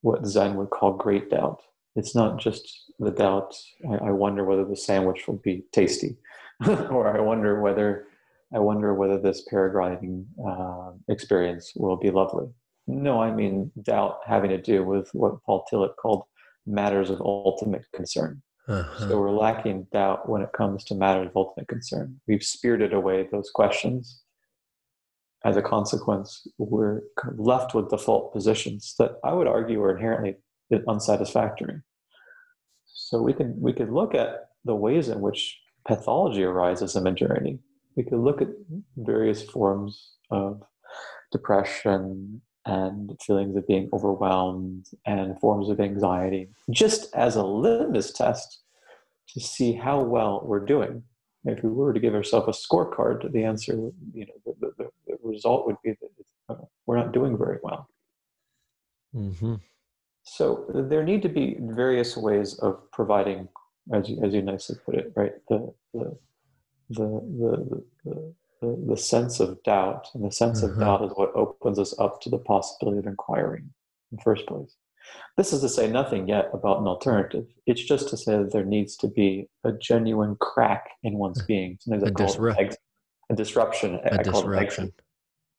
what 0.00 0.26
Zen 0.26 0.56
would 0.56 0.70
call 0.70 0.92
great 0.92 1.30
doubt. 1.30 1.60
It's 1.96 2.14
not 2.14 2.38
just 2.38 2.92
the 2.98 3.10
doubt. 3.10 3.54
I, 3.88 4.08
I 4.08 4.10
wonder 4.10 4.44
whether 4.44 4.64
the 4.64 4.76
sandwich 4.76 5.26
will 5.26 5.38
be 5.38 5.64
tasty, 5.72 6.16
or 6.66 7.16
I 7.16 7.20
wonder 7.20 7.60
whether 7.60 8.06
I 8.54 8.58
wonder 8.58 8.94
whether 8.94 9.18
this 9.18 9.46
paragliding 9.50 10.26
uh, 10.46 10.92
experience 11.08 11.72
will 11.74 11.96
be 11.96 12.10
lovely. 12.10 12.46
No, 12.86 13.20
I 13.20 13.32
mean 13.32 13.72
doubt 13.82 14.18
having 14.26 14.50
to 14.50 14.60
do 14.60 14.84
with 14.84 15.08
what 15.12 15.42
Paul 15.44 15.64
Tillich 15.70 15.96
called 15.96 16.24
matters 16.66 17.10
of 17.10 17.20
ultimate 17.20 17.84
concern. 17.94 18.42
Uh-huh. 18.68 19.08
So 19.08 19.20
we're 19.20 19.30
lacking 19.30 19.86
doubt 19.92 20.28
when 20.28 20.42
it 20.42 20.52
comes 20.52 20.84
to 20.84 20.94
matters 20.94 21.28
of 21.28 21.36
ultimate 21.36 21.68
concern. 21.68 22.20
We've 22.26 22.42
spirited 22.42 22.92
away 22.92 23.28
those 23.30 23.50
questions. 23.50 24.22
As 25.44 25.56
a 25.56 25.62
consequence, 25.62 26.46
we're 26.58 27.02
left 27.36 27.74
with 27.74 27.90
default 27.90 28.32
positions 28.32 28.94
that 28.98 29.16
I 29.22 29.32
would 29.32 29.46
argue 29.46 29.82
are 29.82 29.94
inherently 29.94 30.36
unsatisfactory. 30.88 31.80
So 32.86 33.20
we 33.20 33.34
can 33.34 33.60
we 33.60 33.72
could 33.72 33.90
look 33.90 34.14
at 34.14 34.48
the 34.64 34.74
ways 34.74 35.08
in 35.08 35.20
which 35.20 35.60
pathology 35.86 36.42
arises 36.42 36.96
in 36.96 37.04
modernity. 37.04 37.58
We 37.96 38.04
could 38.04 38.18
look 38.18 38.40
at 38.40 38.48
various 38.96 39.42
forms 39.42 40.12
of 40.30 40.62
depression 41.30 42.40
and 42.66 43.12
feelings 43.20 43.56
of 43.56 43.66
being 43.66 43.90
overwhelmed 43.92 44.86
and 45.04 45.38
forms 45.38 45.68
of 45.68 45.80
anxiety, 45.80 46.48
just 46.70 47.14
as 47.14 47.36
a 47.36 47.44
litmus 47.44 48.12
test 48.12 48.62
to 49.28 49.40
see 49.40 49.74
how 49.74 50.00
well 50.00 50.42
we're 50.44 50.64
doing. 50.64 51.02
If 51.44 51.62
we 51.62 51.70
were 51.70 51.92
to 51.92 52.00
give 52.00 52.14
ourselves 52.14 52.48
a 52.48 52.68
scorecard, 52.68 53.30
the 53.32 53.44
answer, 53.44 53.74
you 54.12 54.26
know, 54.26 54.54
the, 54.60 54.72
the, 54.78 54.90
the 55.06 55.18
result 55.22 55.66
would 55.66 55.76
be 55.84 55.90
that 56.00 56.10
uh, 56.48 56.64
we're 56.86 56.96
not 56.96 57.12
doing 57.12 57.36
very 57.36 57.58
well. 57.62 57.88
Mm-hmm. 59.14 59.56
So 60.24 60.64
there 60.72 61.04
need 61.04 61.22
to 61.22 61.28
be 61.28 61.56
various 61.60 62.16
ways 62.16 62.58
of 62.60 62.90
providing, 62.92 63.48
as 63.92 64.08
you, 64.08 64.22
as 64.24 64.32
you 64.32 64.42
nicely 64.42 64.76
put 64.84 64.94
it, 64.94 65.12
right? 65.14 65.32
The 65.48 65.72
the 65.92 66.18
the 66.90 67.84
the, 68.04 68.34
the, 68.60 68.84
the, 68.88 68.96
sense 68.96 69.40
of 69.40 69.62
doubt, 69.64 70.08
and 70.14 70.24
the 70.24 70.32
sense 70.32 70.62
of 70.62 70.70
mm-hmm. 70.70 70.80
doubt 70.80 71.04
is 71.04 71.12
what 71.14 71.34
opens 71.34 71.78
us 71.78 71.94
up 71.98 72.20
to 72.22 72.30
the 72.30 72.38
possibility 72.38 72.98
of 72.98 73.06
inquiring 73.06 73.70
in 74.10 74.16
the 74.16 74.22
first 74.22 74.46
place. 74.46 74.74
This 75.36 75.52
is 75.52 75.60
to 75.62 75.68
say 75.68 75.90
nothing 75.90 76.28
yet 76.28 76.48
about 76.52 76.80
an 76.80 76.86
alternative. 76.86 77.46
It's 77.66 77.82
just 77.82 78.08
to 78.10 78.16
say 78.16 78.38
that 78.38 78.52
there 78.52 78.64
needs 78.64 78.96
to 78.98 79.08
be 79.08 79.48
a 79.64 79.72
genuine 79.72 80.36
crack 80.40 80.88
in 81.02 81.14
one's 81.14 81.42
mm. 81.42 81.46
being. 81.46 81.78
Sometimes 81.80 82.04
a, 82.04 82.10
disrupt- 82.12 82.60
ex- 82.60 82.76
a 83.30 83.34
disruption. 83.34 83.96
A 84.04 84.20
I 84.20 84.22
disruption. 84.22 84.92
Call 84.92 85.04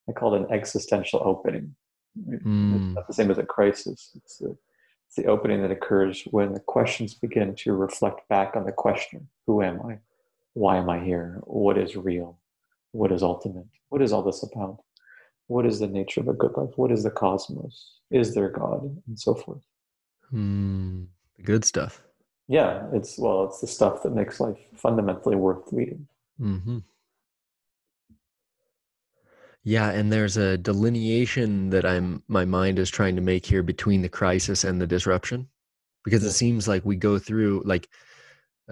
I 0.08 0.12
call 0.12 0.36
it 0.36 0.41
an 0.41 0.51
existential 0.51 1.21
opening. 1.23 1.75
Mm. 2.17 2.75
It's 2.75 2.95
not 2.95 3.08
the 3.08 3.13
same 3.13 3.31
as 3.31 3.38
a 3.38 3.43
crisis. 3.43 4.12
It's 4.15 4.38
the, 4.38 4.55
it's 5.08 5.15
the 5.17 5.25
opening 5.25 5.62
that 5.62 5.71
occurs 5.71 6.23
when 6.31 6.53
the 6.53 6.60
questions 6.60 7.13
begin 7.13 7.55
to 7.55 7.73
reflect 7.73 8.27
back 8.29 8.55
on 8.55 8.65
the 8.65 8.71
questioner. 8.71 9.23
Who 9.47 9.62
am 9.62 9.81
I? 9.81 9.97
Why 10.53 10.77
am 10.77 10.89
I 10.89 11.03
here? 11.03 11.41
What 11.43 11.77
is 11.77 11.95
real? 11.95 12.39
What 12.91 13.12
is 13.12 13.23
ultimate? 13.23 13.67
What 13.89 14.01
is 14.01 14.13
all 14.13 14.23
this 14.23 14.43
about? 14.43 14.79
What 15.47 15.65
is 15.65 15.79
the 15.79 15.88
nature 15.88 16.21
of 16.21 16.27
a 16.27 16.34
good 16.34 16.55
life? 16.58 16.71
What 16.75 16.91
is 16.91 17.03
the 17.03 17.12
cosmos? 17.12 17.99
Is 18.12 18.34
there 18.34 18.49
God? 18.49 18.81
And 19.08 19.19
so 19.19 19.36
forth. 19.36 19.62
Mm, 20.34 21.08
the 21.38 21.43
good 21.43 21.63
stuff. 21.63 22.01
Yeah, 22.47 22.88
it's 22.93 23.17
well, 23.17 23.45
it's 23.45 23.62
the 23.62 23.67
stuff 23.67 24.03
that 24.03 24.13
makes 24.13 24.39
life 24.39 24.58
fundamentally 24.75 25.36
worth 25.36 25.71
leading. 25.71 26.08
Mm-hmm. 26.39 26.79
Yeah, 29.63 29.89
and 29.89 30.13
there's 30.13 30.38
a 30.38 30.58
delineation 30.58 31.71
that 31.71 31.86
I'm 31.86 32.21
my 32.27 32.45
mind 32.45 32.77
is 32.77 32.91
trying 32.91 33.15
to 33.15 33.21
make 33.21 33.45
here 33.45 33.63
between 33.63 34.03
the 34.03 34.10
crisis 34.10 34.63
and 34.63 34.79
the 34.79 34.86
disruption, 34.86 35.47
because 36.03 36.23
it 36.23 36.34
seems 36.34 36.67
like 36.67 36.86
we 36.86 36.95
go 36.95 37.17
through 37.17 37.63
like 37.65 37.89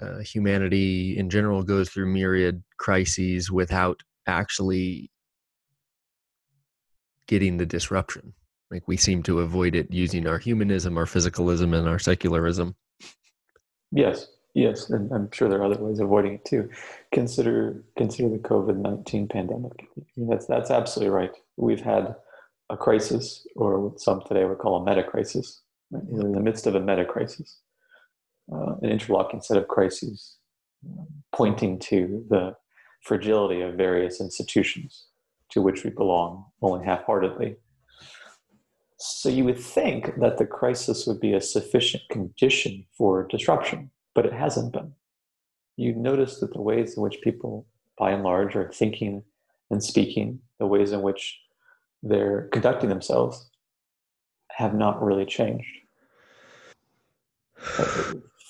uh, 0.00 0.18
humanity 0.18 1.18
in 1.18 1.28
general 1.30 1.64
goes 1.64 1.90
through 1.90 2.12
myriad 2.12 2.62
crises 2.78 3.50
without 3.50 4.00
actually 4.26 5.10
getting 7.26 7.56
the 7.56 7.66
disruption. 7.66 8.34
Like 8.70 8.88
we 8.88 8.96
seem 8.96 9.22
to 9.24 9.40
avoid 9.40 9.74
it 9.74 9.90
using 9.90 10.26
our 10.26 10.38
humanism, 10.38 10.98
our 10.98 11.04
physicalism, 11.04 11.76
and 11.78 11.88
our 11.88 11.98
secularism. 11.98 12.74
Yes, 13.92 14.28
yes, 14.54 14.90
and 14.90 15.12
I'm 15.12 15.30
sure 15.30 15.48
there 15.48 15.60
are 15.60 15.64
other 15.64 15.80
ways 15.80 16.00
of 16.00 16.06
avoiding 16.06 16.34
it 16.34 16.44
too. 16.44 16.70
Consider 17.12 17.84
consider 17.96 18.30
the 18.30 18.38
COVID 18.38 18.76
nineteen 18.76 19.28
pandemic. 19.28 19.86
That's 20.16 20.46
that's 20.46 20.70
absolutely 20.70 21.14
right. 21.14 21.32
We've 21.56 21.80
had 21.80 22.16
a 22.70 22.76
crisis, 22.76 23.46
or 23.54 23.78
what 23.78 24.00
some 24.00 24.22
today 24.26 24.44
would 24.44 24.58
call 24.58 24.82
a 24.82 24.84
meta 24.84 25.04
crisis. 25.04 25.60
Right? 25.90 26.02
We're 26.06 26.26
in 26.26 26.32
the 26.32 26.40
midst 26.40 26.66
of 26.66 26.74
a 26.74 26.80
meta 26.80 27.04
crisis, 27.04 27.60
uh, 28.52 28.76
an 28.82 28.90
interlocking 28.90 29.42
set 29.42 29.58
of 29.58 29.68
crises, 29.68 30.36
uh, 30.84 31.04
pointing 31.32 31.78
to 31.80 32.24
the 32.28 32.56
fragility 33.02 33.60
of 33.60 33.74
various 33.74 34.20
institutions 34.20 35.06
to 35.54 35.62
which 35.62 35.84
we 35.84 35.90
belong 35.90 36.44
only 36.60 36.84
half 36.84 37.04
heartedly. 37.04 37.56
So 38.98 39.28
you 39.28 39.44
would 39.44 39.58
think 39.58 40.18
that 40.18 40.36
the 40.36 40.46
crisis 40.46 41.06
would 41.06 41.20
be 41.20 41.32
a 41.32 41.40
sufficient 41.40 42.02
condition 42.10 42.84
for 42.98 43.28
disruption, 43.28 43.90
but 44.14 44.26
it 44.26 44.32
hasn't 44.32 44.72
been. 44.72 44.92
You 45.76 45.94
notice 45.94 46.40
that 46.40 46.52
the 46.52 46.60
ways 46.60 46.96
in 46.96 47.02
which 47.02 47.20
people, 47.22 47.66
by 47.96 48.10
and 48.10 48.24
large, 48.24 48.56
are 48.56 48.70
thinking 48.72 49.22
and 49.70 49.82
speaking, 49.82 50.40
the 50.58 50.66
ways 50.66 50.90
in 50.90 51.02
which 51.02 51.40
they're 52.02 52.48
conducting 52.52 52.88
themselves, 52.88 53.48
have 54.50 54.74
not 54.74 55.02
really 55.02 55.24
changed. 55.24 55.68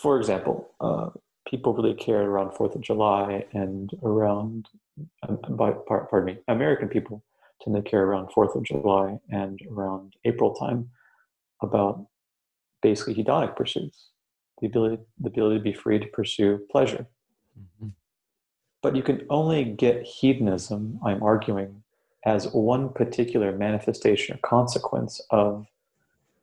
For 0.01 0.19
example, 0.19 0.71
uh, 0.81 1.11
people 1.49 1.75
really 1.75 1.95
care 1.95 2.23
around 2.23 2.53
Fourth 2.53 2.75
of 2.75 2.81
July 2.81 3.45
and 3.53 3.91
around, 4.03 4.69
um, 5.29 5.39
by, 5.51 5.73
pardon 5.73 6.25
me, 6.25 6.39
American 6.49 6.89
people 6.89 7.23
tend 7.63 7.77
to 7.77 7.83
care 7.83 8.05
around 8.05 8.31
Fourth 8.33 8.55
of 8.55 8.63
July 8.65 9.19
and 9.31 9.61
around 9.71 10.15
April 10.25 10.55
time 10.55 10.91
about 11.63 12.07
basically 12.83 13.15
hedonic 13.15 13.57
pursuits, 13.57 14.11
the 14.61 14.67
ability, 14.67 15.03
the 15.21 15.29
ability 15.29 15.59
to 15.59 15.63
be 15.63 15.73
free 15.73 15.99
to 15.99 16.07
pursue 16.07 16.59
pleasure. 16.71 17.07
Mm-hmm. 17.59 17.89
But 18.83 18.97
you 18.97 19.03
can 19.03 19.27
only 19.31 19.65
get 19.65 20.03
hedonism, 20.03 20.99
I'm 21.05 21.23
arguing, 21.23 21.83
as 22.27 22.49
one 22.53 22.91
particular 22.91 23.53
manifestation 23.57 24.35
or 24.35 24.39
consequence 24.39 25.21
of 25.31 25.67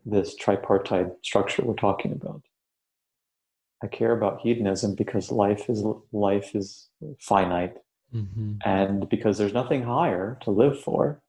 this 0.06 0.36
tripartite 0.36 1.12
structure 1.22 1.64
we're 1.64 1.76
talking 1.76 2.12
about. 2.12 2.42
I 3.84 3.88
care 3.88 4.12
about 4.12 4.42
hedonism 4.42 4.96
because 4.96 5.32
life 5.32 5.70
is 5.70 5.84
life 6.12 6.56
is 6.56 6.90
finite, 7.20 7.78
mm-hmm. 8.14 8.54
and 8.64 9.10
because 9.10 9.38
there's 9.38 9.54
nothing 9.54 9.84
higher 9.84 10.38
to 10.42 10.52
live 10.52 10.80
for. 10.80 11.22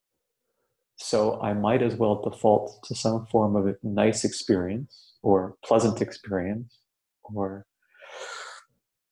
So 0.96 1.40
I 1.40 1.54
might 1.54 1.82
as 1.82 1.96
well 1.96 2.22
default 2.22 2.82
to 2.84 2.94
some 2.94 3.26
form 3.26 3.56
of 3.56 3.66
a 3.66 3.76
nice 3.82 4.24
experience 4.24 5.14
or 5.22 5.56
pleasant 5.64 6.02
experience 6.02 6.78
or 7.24 7.66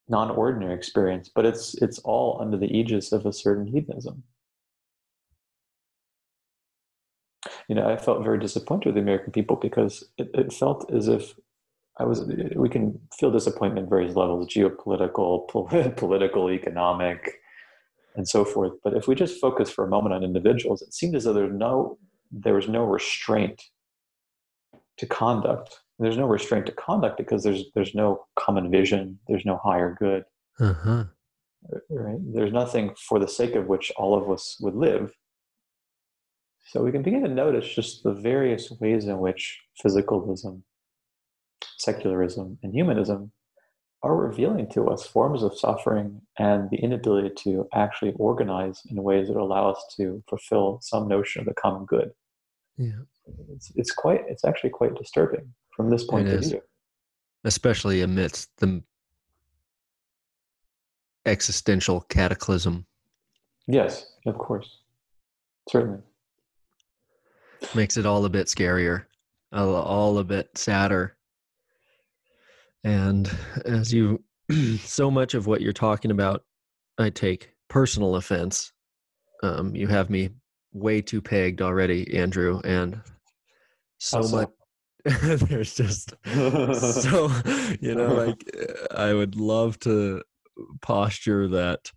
non-ordinary 0.08 0.74
experience, 0.74 1.30
but 1.34 1.46
it's 1.46 1.74
it's 1.80 1.98
all 2.00 2.38
under 2.40 2.58
the 2.58 2.76
aegis 2.76 3.12
of 3.12 3.24
a 3.24 3.32
certain 3.32 3.66
hedonism. 3.66 4.24
You 7.68 7.76
know, 7.76 7.88
I 7.88 7.96
felt 7.96 8.24
very 8.24 8.38
disappointed 8.38 8.86
with 8.86 8.96
the 8.96 9.00
American 9.00 9.32
people 9.32 9.56
because 9.56 10.04
it, 10.18 10.30
it 10.34 10.52
felt 10.52 10.90
as 10.92 11.08
if 11.08 11.34
I 12.00 12.04
was 12.04 12.24
we 12.56 12.70
can 12.70 12.98
feel 13.18 13.30
disappointment 13.30 13.84
at 13.84 13.90
various 13.90 14.16
levels 14.16 14.48
geopolitical 14.48 15.46
political 15.96 16.50
economic 16.50 17.34
and 18.16 18.26
so 18.26 18.44
forth. 18.44 18.72
But 18.82 18.94
if 18.94 19.06
we 19.06 19.14
just 19.14 19.40
focus 19.40 19.70
for 19.70 19.84
a 19.84 19.88
moment 19.88 20.14
on 20.14 20.24
individuals 20.24 20.80
it 20.80 20.94
seemed 20.94 21.14
as 21.14 21.24
though 21.24 21.34
there's 21.34 21.52
no 21.52 21.98
there 22.32 22.54
was 22.54 22.68
no 22.68 22.84
restraint 22.84 23.62
to 24.96 25.06
conduct. 25.06 25.80
There's 25.98 26.16
no 26.16 26.26
restraint 26.26 26.66
to 26.66 26.72
conduct 26.72 27.18
because 27.18 27.44
there's 27.44 27.64
there's 27.74 27.94
no 27.94 28.24
common 28.34 28.70
vision 28.70 29.18
there's 29.28 29.44
no 29.44 29.60
higher 29.62 29.94
good. 29.98 30.24
Uh-huh. 30.58 31.04
right? 31.90 32.18
There's 32.34 32.52
nothing 32.52 32.94
for 33.08 33.18
the 33.18 33.28
sake 33.28 33.54
of 33.56 33.66
which 33.66 33.92
all 33.96 34.14
of 34.14 34.30
us 34.30 34.56
would 34.60 34.74
live. 34.74 35.12
So 36.66 36.82
we 36.82 36.92
can 36.92 37.02
begin 37.02 37.22
to 37.24 37.28
notice 37.28 37.74
just 37.74 38.04
the 38.04 38.14
various 38.14 38.70
ways 38.80 39.06
in 39.06 39.18
which 39.18 39.60
physicalism 39.84 40.62
secularism 41.78 42.58
and 42.62 42.72
humanism 42.72 43.32
are 44.02 44.16
revealing 44.16 44.68
to 44.70 44.88
us 44.88 45.06
forms 45.06 45.42
of 45.42 45.58
suffering 45.58 46.22
and 46.38 46.70
the 46.70 46.78
inability 46.78 47.30
to 47.36 47.68
actually 47.74 48.12
organize 48.12 48.80
in 48.88 49.02
ways 49.02 49.28
that 49.28 49.36
allow 49.36 49.70
us 49.70 49.94
to 49.96 50.22
fulfill 50.28 50.78
some 50.82 51.06
notion 51.06 51.40
of 51.40 51.46
the 51.46 51.54
common 51.54 51.84
good. 51.84 52.10
Yeah. 52.78 53.00
It's, 53.52 53.70
it's 53.76 53.92
quite, 53.92 54.22
it's 54.26 54.44
actually 54.44 54.70
quite 54.70 54.94
disturbing 54.94 55.52
from 55.76 55.90
this 55.90 56.04
point 56.04 56.28
it 56.28 56.34
of 56.34 56.40
is. 56.40 56.50
view. 56.50 56.62
Especially 57.44 58.00
amidst 58.00 58.50
the 58.58 58.82
existential 61.26 62.00
cataclysm. 62.08 62.86
Yes, 63.66 64.14
of 64.26 64.38
course. 64.38 64.78
Certainly. 65.68 66.00
Makes 67.74 67.98
it 67.98 68.06
all 68.06 68.24
a 68.24 68.30
bit 68.30 68.46
scarier, 68.46 69.04
all 69.52 70.18
a 70.18 70.24
bit 70.24 70.48
sadder 70.56 71.16
and 72.84 73.30
as 73.64 73.92
you, 73.92 74.22
so 74.78 75.10
much 75.10 75.34
of 75.34 75.46
what 75.46 75.60
you're 75.60 75.72
talking 75.72 76.10
about, 76.10 76.42
I 76.98 77.10
take 77.10 77.50
personal 77.68 78.16
offense. 78.16 78.72
Um, 79.42 79.74
you 79.74 79.86
have 79.86 80.10
me 80.10 80.30
way 80.72 81.00
too 81.00 81.20
pegged 81.20 81.62
already, 81.62 82.16
Andrew, 82.16 82.60
and 82.64 83.00
so 83.98 84.22
much. 84.28 84.48
there's 85.04 85.74
just 85.74 86.12
so 86.26 87.30
you 87.80 87.94
know 87.94 88.12
like 88.12 88.44
i 88.94 89.14
would 89.14 89.34
love 89.34 89.78
to 89.78 90.22
posture 90.82 91.48
that 91.48 91.90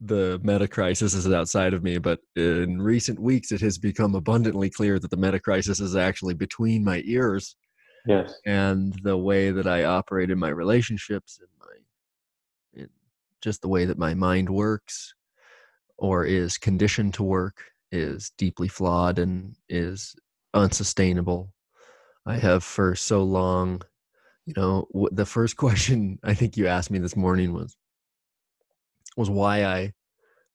the 0.00 0.38
meta 0.44 0.68
crisis 0.68 1.12
is 1.12 1.28
outside 1.32 1.74
of 1.74 1.82
me 1.82 1.98
but 1.98 2.20
in 2.36 2.80
recent 2.80 3.18
weeks 3.18 3.50
it 3.50 3.60
has 3.60 3.78
become 3.78 4.14
abundantly 4.14 4.70
clear 4.70 5.00
that 5.00 5.10
the 5.10 5.16
meta 5.16 5.40
crisis 5.40 5.80
is 5.80 5.96
actually 5.96 6.34
between 6.34 6.84
my 6.84 7.02
ears 7.04 7.56
yes. 8.06 8.34
and 8.46 8.94
the 9.02 9.16
way 9.16 9.50
that 9.50 9.66
i 9.66 9.84
operate 9.84 10.30
in 10.30 10.38
my 10.38 10.48
relationships 10.48 11.40
and 11.40 11.48
my 11.60 12.80
in 12.82 12.88
just 13.40 13.62
the 13.62 13.68
way 13.68 13.84
that 13.84 13.98
my 13.98 14.14
mind 14.14 14.48
works 14.48 15.14
or 15.98 16.24
is 16.24 16.58
conditioned 16.58 17.14
to 17.14 17.22
work 17.22 17.62
is 17.90 18.32
deeply 18.36 18.68
flawed 18.68 19.18
and 19.18 19.56
is 19.70 20.14
unsustainable. 20.52 21.52
I 22.26 22.36
have 22.36 22.64
for 22.64 22.94
so 22.94 23.22
long 23.22 23.82
you 24.44 24.54
know 24.56 24.86
the 25.12 25.26
first 25.26 25.56
question 25.64 26.18
i 26.22 26.34
think 26.34 26.56
you 26.56 26.66
asked 26.66 26.90
me 26.90 26.98
this 26.98 27.16
morning 27.16 27.52
was 27.52 27.76
was 29.16 29.30
why 29.30 29.64
i 29.64 29.92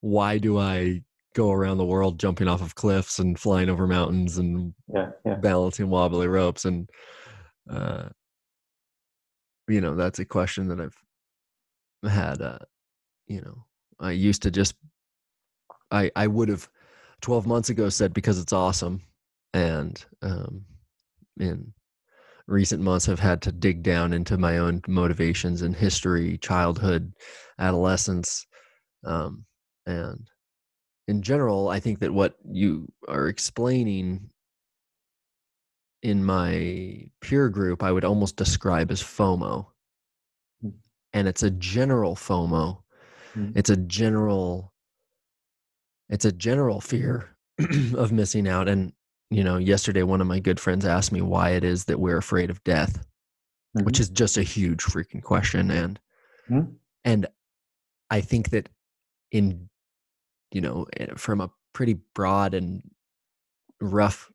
why 0.01 0.37
do 0.37 0.57
i 0.57 1.01
go 1.33 1.51
around 1.51 1.77
the 1.77 1.85
world 1.85 2.19
jumping 2.19 2.47
off 2.47 2.61
of 2.61 2.75
cliffs 2.75 3.19
and 3.19 3.39
flying 3.39 3.69
over 3.69 3.87
mountains 3.87 4.37
and 4.37 4.73
yeah, 4.93 5.11
yeah. 5.25 5.35
balancing 5.35 5.89
wobbly 5.89 6.27
ropes? 6.27 6.65
And 6.65 6.89
uh, 7.69 8.09
you 9.67 9.81
know, 9.81 9.95
that's 9.95 10.19
a 10.19 10.25
question 10.25 10.67
that 10.67 10.81
I've 10.81 12.11
had. 12.11 12.41
Uh, 12.41 12.59
you 13.27 13.41
know, 13.41 13.65
I 13.99 14.11
used 14.11 14.41
to 14.43 14.51
just, 14.51 14.75
I 15.91 16.11
I 16.15 16.27
would 16.27 16.49
have, 16.49 16.67
twelve 17.21 17.45
months 17.45 17.69
ago 17.69 17.89
said 17.89 18.13
because 18.13 18.39
it's 18.39 18.53
awesome, 18.53 19.01
and 19.53 20.03
um, 20.21 20.65
in 21.39 21.73
recent 22.47 22.81
months 22.81 23.05
have 23.05 23.19
had 23.19 23.41
to 23.43 23.51
dig 23.51 23.83
down 23.83 24.13
into 24.13 24.37
my 24.37 24.57
own 24.57 24.81
motivations 24.87 25.61
and 25.61 25.75
history, 25.75 26.37
childhood, 26.39 27.13
adolescence, 27.59 28.45
um, 29.05 29.45
and 29.85 30.27
in 31.07 31.21
general, 31.21 31.69
I 31.69 31.79
think 31.79 31.99
that 31.99 32.13
what 32.13 32.35
you 32.49 32.87
are 33.07 33.27
explaining 33.27 34.29
in 36.03 36.23
my 36.23 37.05
peer 37.21 37.49
group 37.49 37.83
I 37.83 37.91
would 37.91 38.05
almost 38.05 38.35
describe 38.35 38.91
as 38.91 39.01
FOMO. 39.01 39.67
Mm. 40.63 40.73
And 41.13 41.27
it's 41.27 41.43
a 41.43 41.51
general 41.51 42.15
FOMO. 42.15 42.81
Mm. 43.35 43.55
It's 43.55 43.69
a 43.69 43.77
general 43.77 44.73
it's 46.09 46.25
a 46.25 46.31
general 46.31 46.81
fear 46.81 47.35
of 47.95 48.11
missing 48.11 48.47
out 48.47 48.67
and 48.67 48.93
you 49.29 49.45
know, 49.45 49.55
yesterday 49.57 50.03
one 50.03 50.19
of 50.19 50.27
my 50.27 50.39
good 50.39 50.59
friends 50.59 50.85
asked 50.85 51.13
me 51.13 51.21
why 51.21 51.51
it 51.51 51.63
is 51.63 51.85
that 51.85 52.01
we're 52.01 52.17
afraid 52.17 52.49
of 52.49 52.61
death, 52.65 52.97
mm-hmm. 53.77 53.85
which 53.85 53.97
is 53.97 54.09
just 54.09 54.37
a 54.37 54.43
huge 54.43 54.83
freaking 54.83 55.23
question 55.23 55.71
and 55.71 55.99
mm-hmm. 56.49 56.71
and 57.05 57.27
I 58.09 58.21
think 58.21 58.49
that 58.49 58.67
in 59.31 59.69
you 60.51 60.61
know, 60.61 60.85
eh, 60.97 61.07
from 61.15 61.41
a 61.41 61.49
pretty 61.73 61.97
broad 62.13 62.53
and 62.53 62.81
rough 63.79 64.30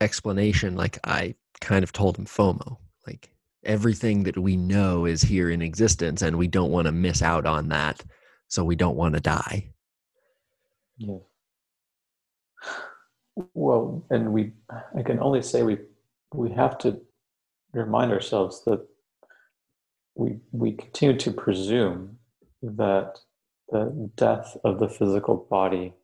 explanation, 0.00 0.76
like 0.76 0.98
I 1.04 1.34
kind 1.60 1.82
of 1.82 1.92
told 1.92 2.18
him 2.18 2.26
FOMO. 2.26 2.78
Like 3.06 3.30
everything 3.64 4.24
that 4.24 4.38
we 4.38 4.56
know 4.56 5.04
is 5.04 5.22
here 5.22 5.50
in 5.50 5.62
existence 5.62 6.22
and 6.22 6.36
we 6.36 6.48
don't 6.48 6.70
want 6.70 6.86
to 6.86 6.92
miss 6.92 7.22
out 7.22 7.46
on 7.46 7.68
that. 7.68 8.04
So 8.48 8.64
we 8.64 8.76
don't 8.76 8.96
want 8.96 9.14
to 9.14 9.20
die. 9.20 9.70
Yeah. 10.98 11.18
Well, 13.54 14.04
and 14.10 14.32
we, 14.32 14.52
I 14.96 15.02
can 15.02 15.18
only 15.18 15.42
say 15.42 15.62
we, 15.62 15.78
we 16.32 16.50
have 16.52 16.78
to 16.78 17.00
remind 17.72 18.12
ourselves 18.12 18.62
that 18.64 18.86
we, 20.14 20.38
we 20.52 20.72
continue 20.72 21.18
to 21.18 21.32
presume 21.32 22.18
that 22.62 23.18
the 23.70 24.10
death 24.14 24.56
of 24.62 24.78
the 24.78 24.88
physical 24.88 25.48
body 25.50 25.94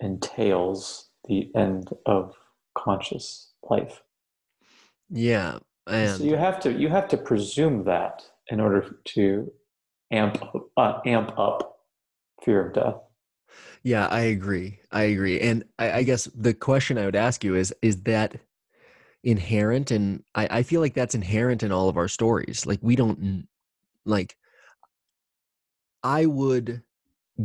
entails 0.00 1.09
the 1.30 1.48
end 1.54 1.88
of 2.06 2.34
conscious 2.76 3.52
life. 3.62 4.02
Yeah, 5.08 5.58
and 5.86 6.10
so 6.10 6.24
you 6.24 6.36
have 6.36 6.60
to 6.60 6.72
you 6.72 6.88
have 6.88 7.08
to 7.08 7.16
presume 7.16 7.84
that 7.84 8.22
in 8.48 8.60
order 8.60 8.96
to 9.04 9.50
amp 10.10 10.42
uh, 10.76 10.98
amp 11.06 11.38
up 11.38 11.78
fear 12.42 12.66
of 12.66 12.74
death. 12.74 12.96
Yeah, 13.82 14.08
I 14.08 14.22
agree. 14.22 14.80
I 14.90 15.04
agree, 15.04 15.40
and 15.40 15.64
I, 15.78 15.92
I 15.92 16.02
guess 16.02 16.24
the 16.34 16.52
question 16.52 16.98
I 16.98 17.06
would 17.06 17.16
ask 17.16 17.44
you 17.44 17.54
is: 17.54 17.72
Is 17.80 18.02
that 18.02 18.36
inherent? 19.22 19.90
And 19.92 20.24
I, 20.34 20.48
I 20.50 20.62
feel 20.64 20.80
like 20.80 20.94
that's 20.94 21.14
inherent 21.14 21.62
in 21.62 21.72
all 21.72 21.88
of 21.88 21.96
our 21.96 22.08
stories. 22.08 22.66
Like 22.66 22.80
we 22.82 22.96
don't 22.96 23.46
like. 24.04 24.36
I 26.02 26.26
would 26.26 26.82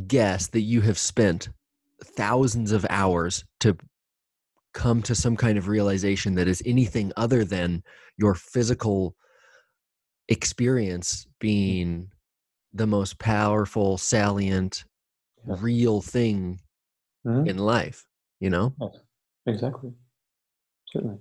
guess 0.08 0.48
that 0.48 0.62
you 0.62 0.82
have 0.82 0.98
spent 0.98 1.50
thousands 2.06 2.72
of 2.72 2.86
hours 2.89 3.44
to 3.62 3.78
come 4.74 5.02
to 5.02 5.15
some 5.15 5.38
kind 5.38 5.58
of 5.58 5.68
realization 5.68 6.36
that 6.36 6.48
is 6.48 6.62
anything 6.65 7.12
other 7.15 7.46
than 7.46 7.84
your 8.18 8.36
physical 8.36 9.15
experience 10.28 11.26
being 11.39 12.10
the 12.74 12.86
most 12.86 13.18
powerful, 13.20 13.98
salient, 13.98 14.84
yeah. 15.48 15.56
real 15.60 16.02
thing 16.02 16.60
mm-hmm. 17.26 17.48
in 17.48 17.58
life, 17.58 18.06
you 18.39 18.50
know? 18.50 18.74
Exactly. 19.48 19.91
Certainly. 20.88 21.18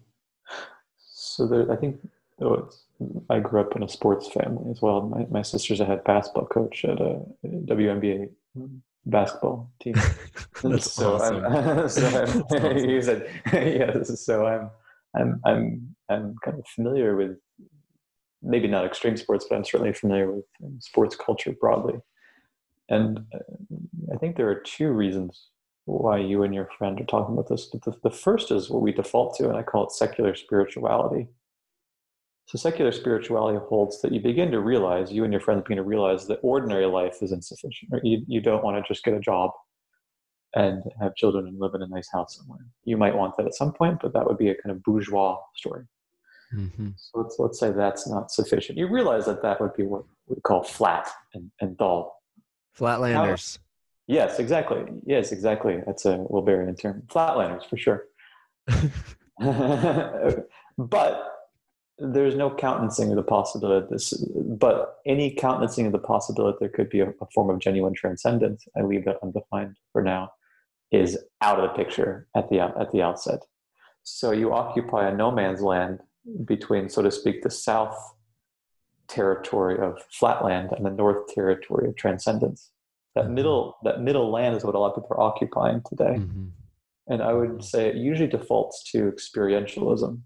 So 0.99 1.47
there, 1.47 1.71
I 1.71 1.77
think 1.77 2.01
oh, 2.41 2.69
I 3.31 3.39
grew 3.39 3.61
up 3.61 3.77
in 3.77 3.83
a 3.83 3.89
sports 3.89 4.29
family 4.29 4.71
as 4.71 4.83
well. 4.83 5.03
My, 5.03 5.27
my 5.31 5.43
sister's 5.43 5.81
a 5.81 5.85
head 5.85 6.05
basketball 6.05 6.47
coach 6.47 6.85
at 6.85 7.01
a 7.01 7.23
WNBA 7.45 8.31
basketball 9.07 9.71
team. 9.81 9.95
That's 10.63 10.91
so 10.91 11.15
awesome. 11.15 11.45
I'm, 11.45 11.89
so 11.89 12.07
I'm, 12.09 12.43
awesome. 12.43 12.79
you 12.91 13.03
said, 13.03 13.31
yes. 13.53 14.25
So 14.25 14.47
I'm, 14.47 14.71
I'm, 15.15 15.41
I'm, 15.45 15.97
I'm 16.09 16.37
kind 16.45 16.59
of 16.59 16.67
familiar 16.67 17.17
with 17.17 17.39
maybe 18.43 18.69
not 18.69 18.85
extreme 18.85 19.17
sports, 19.17 19.47
but 19.49 19.57
I'm 19.57 19.65
certainly 19.65 19.93
familiar 19.93 20.31
with 20.31 20.45
sports 20.81 21.17
culture 21.17 21.53
broadly. 21.53 22.01
And 22.89 23.21
uh, 23.35 23.39
I 24.13 24.19
think 24.19 24.37
there 24.37 24.49
are 24.49 24.61
two 24.61 24.89
reasons 24.89 25.49
why 25.87 26.19
you 26.19 26.43
and 26.43 26.55
your 26.55 26.69
friend 26.79 27.01
are 27.01 27.05
talking 27.05 27.35
about 27.35 27.49
this. 27.49 27.67
But 27.67 27.83
the, 27.83 27.95
the 28.03 28.15
first 28.15 28.51
is 28.51 28.71
what 28.71 28.83
we 28.83 28.93
default 28.93 29.37
to, 29.37 29.49
and 29.49 29.57
I 29.57 29.63
call 29.63 29.85
it 29.85 29.93
secular 29.93 30.35
spirituality. 30.35 31.29
So 32.47 32.59
secular 32.59 32.93
spirituality 32.93 33.59
holds 33.69 34.03
that 34.03 34.13
you 34.13 34.21
begin 34.21 34.51
to 34.51 34.61
realize, 34.61 35.11
you 35.11 35.25
and 35.25 35.33
your 35.33 35.41
friends 35.41 35.63
begin 35.63 35.79
to 35.79 35.83
realize 35.83 36.27
that 36.27 36.41
ordinary 36.43 36.87
life 36.87 37.23
is 37.23 37.33
insufficient. 37.33 37.91
Or 37.93 38.01
you, 38.05 38.23
you 38.27 38.41
don't 38.41 38.63
want 38.63 38.77
to 38.77 38.93
just 38.93 39.03
get 39.03 39.15
a 39.15 39.21
job 39.21 39.51
and 40.55 40.83
have 41.01 41.15
children 41.17 41.47
and 41.47 41.59
live 41.59 41.75
in 41.75 41.83
a 41.83 41.87
nice 41.89 42.09
house 42.13 42.37
somewhere. 42.37 42.65
You 42.85 42.97
might 42.97 43.17
want 43.17 43.37
that 43.37 43.47
at 43.47 43.55
some 43.55 43.73
point, 43.73 43.99
but 44.03 44.13
that 44.13 44.27
would 44.27 44.39
be 44.39 44.51
a 44.51 44.55
kind 44.55 44.77
of 44.77 44.83
bourgeois 44.83 45.39
story. 45.57 45.85
Mm-hmm. 46.55 46.91
So 46.97 47.21
let's 47.21 47.37
let's 47.39 47.59
say 47.59 47.73
that's 47.73 48.07
not 48.09 48.31
sufficient. 48.31 48.79
You 48.79 48.87
realize 48.89 49.25
that 49.27 49.43
that 49.43 49.61
would 49.61 49.75
be 49.75 49.85
what 49.85 50.05
we 50.29 50.37
call 50.43 50.63
flat 50.63 51.11
and, 51.33 51.51
and 51.61 51.77
dull. 51.77 52.23
Flatlanders. 52.79 53.59
Yes, 54.07 54.39
exactly. 54.39 54.85
Yes, 55.07 55.33
exactly. 55.33 55.81
That's 55.87 56.05
a 56.05 56.19
Wilberian 56.19 56.79
term. 56.79 57.03
Flatlanders 57.07 57.69
for 57.69 57.77
sure. 57.77 58.05
but 60.79 61.34
there's 61.99 62.35
no 62.35 62.55
countenancing 62.55 63.11
of 63.11 63.17
the 63.17 63.23
possibility 63.23 63.85
of 63.85 63.91
this. 63.91 64.13
But 64.35 64.97
any 65.07 65.35
countenancing 65.35 65.87
of 65.87 65.93
the 65.93 65.99
possibility 65.99 66.57
there 66.61 66.69
could 66.69 66.91
be 66.91 67.01
a, 67.01 67.11
a 67.11 67.27
form 67.35 67.51
of 67.51 67.61
genuine 67.61 67.95
transcendence, 67.95 68.65
I 68.77 68.83
leave 68.83 69.05
that 69.05 69.19
undefined 69.23 69.77
for 69.93 70.03
now, 70.03 70.31
is 70.91 71.19
out 71.41 71.61
of 71.61 71.65
the 71.71 71.77
picture 71.85 72.27
at 72.35 72.49
the 72.51 72.61
at 72.61 72.91
the 72.93 73.03
outset. 73.03 73.41
So 74.03 74.33
you 74.33 74.53
occupy 74.53 75.09
a 75.09 75.15
no 75.15 75.31
man's 75.31 75.63
land 75.63 76.01
between, 76.45 76.89
so 76.89 77.03
to 77.03 77.11
speak, 77.11 77.43
the 77.43 77.51
south 77.51 77.97
territory 79.09 79.79
of 79.79 80.03
flatland 80.11 80.71
and 80.73 80.85
the 80.85 80.91
north 80.91 81.29
territory 81.35 81.89
of 81.89 81.97
transcendence. 81.97 82.71
That 83.15 83.27
Mhm. 83.27 83.35
middle 83.35 83.77
that 83.85 84.01
middle 84.01 84.31
land 84.31 84.57
is 84.57 84.65
what 84.65 84.75
a 84.75 84.79
lot 84.79 84.89
of 84.89 84.97
people 84.97 85.17
are 85.17 85.21
occupying 85.21 85.83
today. 85.83 86.17
Mhm. 86.19 86.51
And 87.07 87.23
I 87.23 87.35
would 87.35 87.63
say 87.63 87.89
it 87.89 87.97
usually 87.97 88.29
defaults 88.29 88.83
to 88.93 89.11
experientialism. 89.13 90.21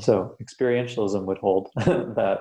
So 0.00 0.36
experientialism 0.42 1.24
would 1.24 1.38
hold 1.38 1.70
that 1.76 2.40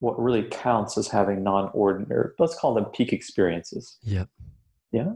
what 0.00 0.20
really 0.20 0.44
counts 0.44 0.96
is 0.96 1.08
having 1.08 1.42
non-ordinary, 1.42 2.30
let's 2.38 2.56
call 2.56 2.74
them 2.74 2.86
peak 2.86 3.12
experiences. 3.12 3.98
Yep. 4.02 4.28
Yeah. 4.90 5.12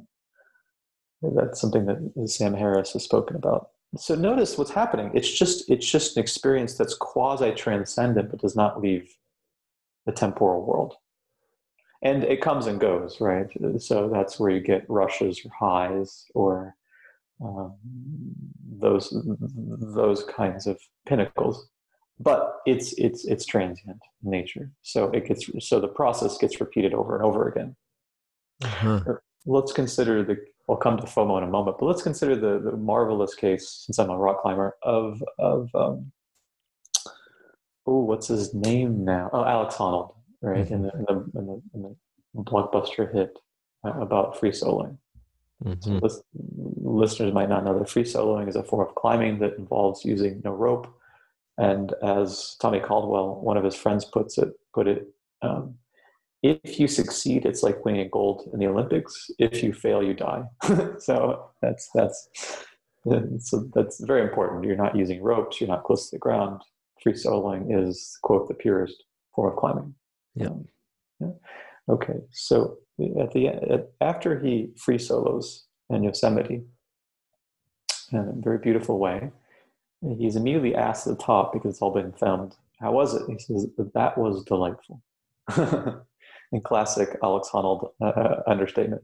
That's 1.22 1.60
something 1.60 1.86
that 1.86 2.28
Sam 2.28 2.54
Harris 2.54 2.92
has 2.92 3.02
spoken 3.02 3.36
about. 3.36 3.70
So 3.96 4.14
notice 4.14 4.58
what's 4.58 4.70
happening. 4.70 5.10
It's 5.14 5.30
just 5.30 5.70
it's 5.70 5.90
just 5.90 6.16
an 6.16 6.22
experience 6.22 6.74
that's 6.74 6.94
quasi 6.94 7.52
transcendent, 7.52 8.30
but 8.30 8.40
does 8.40 8.56
not 8.56 8.80
leave 8.80 9.16
the 10.04 10.12
temporal 10.12 10.64
world. 10.64 10.94
And 12.02 12.24
it 12.24 12.42
comes 12.42 12.66
and 12.66 12.78
goes, 12.78 13.20
right? 13.20 13.48
So 13.78 14.08
that's 14.08 14.38
where 14.38 14.50
you 14.50 14.60
get 14.60 14.88
rushes 14.88 15.40
or 15.44 15.50
highs 15.58 16.26
or 16.34 16.76
um, 17.42 17.74
those 18.78 19.12
those 19.40 20.24
kinds 20.24 20.66
of 20.66 20.78
pinnacles. 21.06 21.68
But 22.18 22.60
it's 22.66 22.92
it's 22.94 23.24
it's 23.26 23.44
transient 23.44 24.00
in 24.24 24.30
nature. 24.30 24.70
So 24.82 25.10
it 25.10 25.26
gets 25.26 25.50
so 25.60 25.80
the 25.80 25.88
process 25.88 26.38
gets 26.38 26.60
repeated 26.60 26.94
over 26.94 27.14
and 27.16 27.24
over 27.24 27.48
again 27.48 27.76
Uh-huh. 28.64 29.00
let's 29.44 29.72
consider 29.72 30.24
the 30.24 30.36
I'll 30.68 30.76
come 30.76 30.96
to 30.96 31.04
FOMO 31.04 31.38
in 31.38 31.44
a 31.44 31.46
moment, 31.46 31.76
but 31.78 31.86
let's 31.86 32.02
consider 32.02 32.34
the, 32.34 32.58
the 32.70 32.76
marvelous 32.76 33.34
case, 33.34 33.82
since 33.84 33.98
I'm 34.00 34.10
a 34.10 34.16
rock 34.18 34.40
climber, 34.42 34.76
of 34.82 35.22
of 35.38 35.70
um, 35.74 36.10
oh, 37.86 38.00
what's 38.00 38.28
his 38.28 38.52
name 38.54 39.04
now? 39.04 39.30
Oh, 39.32 39.44
Alex 39.44 39.76
Honnold, 39.76 40.14
right? 40.42 40.68
In, 40.68 40.82
the, 40.82 40.90
in, 40.92 41.04
the, 41.04 41.38
in, 41.38 41.46
the, 41.46 41.62
in 41.74 41.82
the 41.82 42.42
blockbuster 42.42 43.12
hit 43.12 43.38
uh, 43.84 44.00
about 44.00 44.38
free 44.40 44.50
soloing. 44.50 44.96
Mhm. 45.64 46.02
Lis- 46.02 46.22
listeners 46.34 47.32
might 47.32 47.48
not 47.48 47.64
know 47.64 47.78
that 47.78 47.88
free 47.88 48.04
soloing 48.04 48.48
is 48.48 48.56
a 48.56 48.62
form 48.62 48.86
of 48.88 48.94
climbing 48.94 49.38
that 49.38 49.56
involves 49.56 50.04
using 50.04 50.42
no 50.44 50.52
rope, 50.52 50.92
and 51.58 51.94
as 52.02 52.56
Tommy 52.60 52.80
Caldwell, 52.80 53.40
one 53.40 53.56
of 53.56 53.64
his 53.64 53.74
friends, 53.74 54.04
puts 54.04 54.38
it, 54.38 54.50
put 54.74 54.86
it. 54.86 55.08
Um, 55.42 55.76
if 56.42 56.78
you 56.78 56.86
succeed, 56.86 57.46
it's 57.46 57.62
like 57.62 57.84
winning 57.84 58.08
gold 58.12 58.48
in 58.52 58.60
the 58.60 58.66
Olympics. 58.66 59.30
If 59.38 59.62
you 59.62 59.72
fail, 59.72 60.02
you 60.02 60.14
die. 60.14 60.44
so 60.98 61.50
that's 61.62 61.88
that's 61.94 62.28
so 63.38 63.68
that's 63.74 64.00
very 64.04 64.22
important. 64.22 64.64
You're 64.64 64.76
not 64.76 64.96
using 64.96 65.22
ropes. 65.22 65.60
You're 65.60 65.68
not 65.68 65.84
close 65.84 66.10
to 66.10 66.16
the 66.16 66.20
ground. 66.20 66.62
Free 67.02 67.14
soloing 67.14 67.66
is 67.70 68.18
quote 68.22 68.48
the 68.48 68.54
purest 68.54 69.04
form 69.34 69.52
of 69.52 69.58
climbing. 69.58 69.94
Yeah. 70.34 70.50
Yeah. 71.20 71.32
Okay. 71.88 72.20
So 72.32 72.78
at 73.20 73.32
the 73.32 73.48
at, 73.48 73.90
after 74.00 74.40
he 74.40 74.70
free 74.76 74.98
solos 74.98 75.66
in 75.88 76.02
Yosemite 76.02 76.62
in 78.12 78.18
a 78.18 78.32
very 78.36 78.58
beautiful 78.58 78.98
way, 78.98 79.30
he's 80.18 80.36
immediately 80.36 80.74
asked 80.74 81.06
at 81.06 81.18
the 81.18 81.24
top 81.24 81.52
because 81.52 81.70
it's 81.74 81.82
all 81.82 81.92
been 81.92 82.12
filmed. 82.12 82.54
How 82.80 82.92
was 82.92 83.14
it? 83.14 83.22
He 83.28 83.38
says 83.38 83.66
that 83.94 84.18
was 84.18 84.44
delightful. 84.44 85.02
in 86.52 86.60
classic 86.62 87.16
Alex 87.22 87.48
Honnold 87.52 87.90
uh, 88.00 88.42
understatement. 88.46 89.02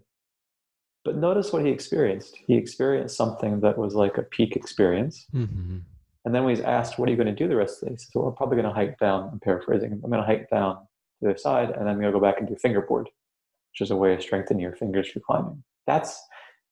But 1.05 1.17
notice 1.17 1.53
what 1.53 1.65
he 1.65 1.71
experienced. 1.71 2.37
He 2.47 2.55
experienced 2.55 3.17
something 3.17 3.61
that 3.61 3.77
was 3.77 3.95
like 3.95 4.19
a 4.19 4.23
peak 4.23 4.55
experience. 4.55 5.27
Mhm. 5.35 5.83
And 6.25 6.35
then 6.35 6.45
when 6.45 6.55
he's 6.55 6.65
asked, 6.65 6.99
What 6.99 7.09
are 7.09 7.13
you 7.13 7.17
going 7.17 7.35
to 7.35 7.35
do 7.35 7.49
the 7.49 7.57
rest 7.57 7.77
of 7.77 7.81
the 7.81 7.87
day? 7.87 7.93
He 7.95 7.99
says, 7.99 8.11
Well, 8.15 8.29
I'm 8.29 8.37
probably 8.37 8.57
going 8.57 8.69
to 8.69 8.75
hike 8.75 8.99
down. 8.99 9.29
I'm 9.33 9.41
paraphrasing. 9.41 9.93
I'm 9.93 10.11
going 10.11 10.23
to 10.23 10.27
hike 10.27 10.49
down 10.51 10.77
to 11.23 11.33
the 11.33 11.39
side 11.39 11.71
and 11.71 11.81
then 11.81 11.89
I'm 11.89 12.01
going 12.01 12.13
to 12.13 12.19
go 12.19 12.25
back 12.25 12.39
and 12.39 12.49
do 12.49 12.57
fingerboard, 12.57 13.07
which 13.07 13.81
is 13.81 13.91
a 13.91 13.97
way 13.97 14.15
of 14.15 14.23
strengthening 14.23 14.63
your 14.63 14.77
fingers 14.77 15.09
for 15.11 15.21
climbing. 15.21 15.65
That's, 15.87 16.23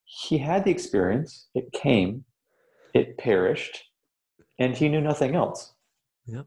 he 0.05 0.39
had 0.39 0.65
the 0.65 0.71
experience. 0.71 1.49
It 1.55 1.73
came, 1.73 2.25
it 2.95 3.19
perished, 3.19 3.83
and 4.61 4.77
he 4.77 4.89
knew 4.89 5.01
nothing 5.01 5.35
else. 5.35 5.73
Yep. 6.27 6.47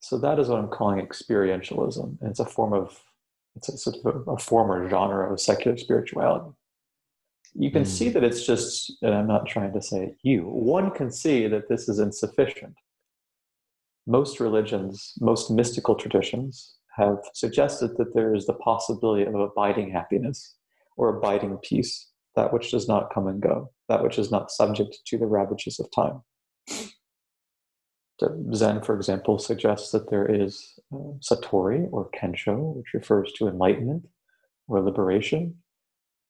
So 0.00 0.16
that 0.18 0.38
is 0.38 0.48
what 0.48 0.60
I'm 0.60 0.68
calling 0.68 1.04
experientialism. 1.04 2.20
And 2.20 2.30
it's 2.30 2.40
a 2.40 2.46
form 2.46 2.72
of 2.72 2.98
it's 3.56 3.68
a 3.68 3.76
sort 3.76 3.96
of 3.96 4.28
a, 4.28 4.30
a 4.32 4.38
form 4.38 4.70
or 4.70 4.88
genre 4.88 5.30
of 5.32 5.40
secular 5.40 5.76
spirituality. 5.76 6.54
You 7.54 7.72
can 7.72 7.82
Mm. 7.82 7.86
see 7.86 8.08
that 8.10 8.22
it's 8.22 8.46
just, 8.46 8.92
and 9.02 9.12
I'm 9.12 9.26
not 9.26 9.46
trying 9.46 9.72
to 9.72 9.82
say 9.82 10.14
you, 10.22 10.42
one 10.44 10.92
can 10.92 11.10
see 11.10 11.48
that 11.48 11.68
this 11.68 11.88
is 11.88 11.98
insufficient. 11.98 12.74
Most 14.06 14.38
religions, 14.38 15.14
most 15.20 15.50
mystical 15.50 15.96
traditions 15.96 16.76
have 16.96 17.18
suggested 17.34 17.96
that 17.96 18.14
there 18.14 18.32
is 18.34 18.46
the 18.46 18.54
possibility 18.54 19.24
of 19.24 19.34
abiding 19.34 19.90
happiness 19.90 20.54
or 20.96 21.16
abiding 21.16 21.58
peace, 21.58 22.08
that 22.36 22.52
which 22.52 22.70
does 22.70 22.86
not 22.86 23.12
come 23.12 23.26
and 23.26 23.40
go, 23.40 23.72
that 23.88 24.02
which 24.04 24.18
is 24.18 24.30
not 24.30 24.50
subject 24.52 24.98
to 25.06 25.18
the 25.18 25.26
ravages 25.26 25.80
of 25.80 25.90
time. 25.90 26.22
Zen, 28.54 28.82
for 28.82 28.96
example, 28.96 29.38
suggests 29.38 29.92
that 29.92 30.10
there 30.10 30.26
is 30.26 30.78
uh, 30.92 31.14
satori 31.20 31.88
or 31.92 32.10
kensho, 32.10 32.74
which 32.74 32.94
refers 32.94 33.32
to 33.32 33.48
enlightenment 33.48 34.06
or 34.66 34.82
liberation, 34.82 35.54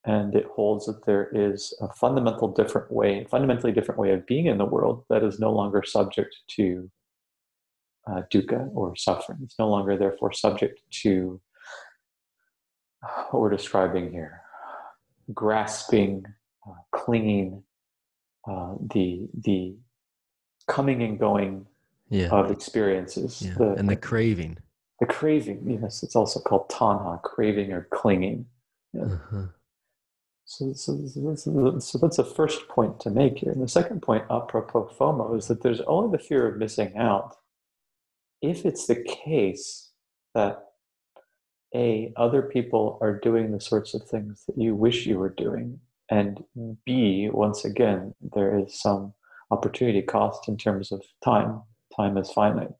and 0.05 0.35
it 0.35 0.45
holds 0.45 0.85
that 0.85 1.05
there 1.05 1.29
is 1.33 1.75
a 1.81 1.91
fundamental 1.93 2.47
different 2.47 2.91
way, 2.91 3.25
fundamentally 3.29 3.71
different 3.71 3.99
way 3.99 4.11
of 4.11 4.25
being 4.25 4.45
in 4.45 4.57
the 4.57 4.65
world 4.65 5.03
that 5.09 5.23
is 5.23 5.39
no 5.39 5.51
longer 5.51 5.83
subject 5.83 6.35
to 6.47 6.89
uh, 8.07 8.21
dukkha 8.31 8.69
or 8.73 8.95
suffering. 8.95 9.39
It's 9.43 9.59
no 9.59 9.69
longer, 9.69 9.97
therefore, 9.97 10.31
subject 10.31 10.81
to 11.01 11.41
what 13.31 13.41
we're 13.41 13.49
describing 13.49 14.11
here: 14.11 14.41
grasping, 15.33 16.23
uh, 16.67 16.81
clinging, 16.91 17.63
uh, 18.49 18.75
the 18.93 19.27
the 19.43 19.75
coming 20.67 21.01
and 21.03 21.19
going 21.19 21.65
Yeah. 22.09 22.29
of 22.29 22.51
experiences. 22.51 23.41
yeah. 23.41 23.53
The, 23.57 23.73
and 23.73 23.87
the 23.89 23.95
craving. 23.95 24.57
the 24.99 25.05
craving, 25.05 25.79
yes, 25.81 26.03
it's 26.03 26.15
also 26.15 26.39
called 26.39 26.67
tanha, 26.69 27.21
craving 27.21 27.71
or 27.71 27.87
clinging. 27.91 28.45
Yeah. 28.93 29.03
Uh-huh. 29.03 29.43
So, 30.45 30.73
so, 30.73 30.97
so, 31.07 31.19
that's- 31.21 31.85
so 31.85 31.99
that's 31.99 32.17
the 32.17 32.23
first 32.23 32.67
point 32.69 32.99
to 33.01 33.11
make 33.11 33.37
here. 33.37 33.51
And 33.51 33.61
the 33.61 33.67
second 33.67 34.01
point, 34.01 34.23
apropos 34.31 34.89
FOMO, 34.99 35.37
is 35.37 35.47
that 35.47 35.61
there's 35.61 35.81
only 35.81 36.17
the 36.17 36.23
fear 36.23 36.47
of 36.47 36.57
missing 36.57 36.97
out. 36.97 37.35
If 38.41 38.65
it's 38.65 38.87
the 38.87 38.95
case 39.03 39.91
that 40.33 40.63
A, 41.75 42.11
other 42.15 42.41
people 42.41 42.97
are 43.01 43.19
doing 43.19 43.51
the 43.51 43.59
sorts 43.61 43.93
of 43.93 44.01
things 44.03 44.43
that 44.47 44.57
you 44.57 44.73
wish 44.73 45.05
you 45.05 45.19
were 45.19 45.29
doing, 45.37 45.79
and 46.09 46.43
B, 46.85 47.29
once 47.31 47.63
again, 47.63 48.15
there 48.33 48.57
is 48.57 48.79
some 48.81 49.13
opportunity 49.51 50.01
cost 50.01 50.47
in 50.47 50.57
terms 50.57 50.91
of 50.91 51.03
time. 51.23 51.61
Time 51.99 52.17
is 52.17 52.31
finite. 52.31 52.71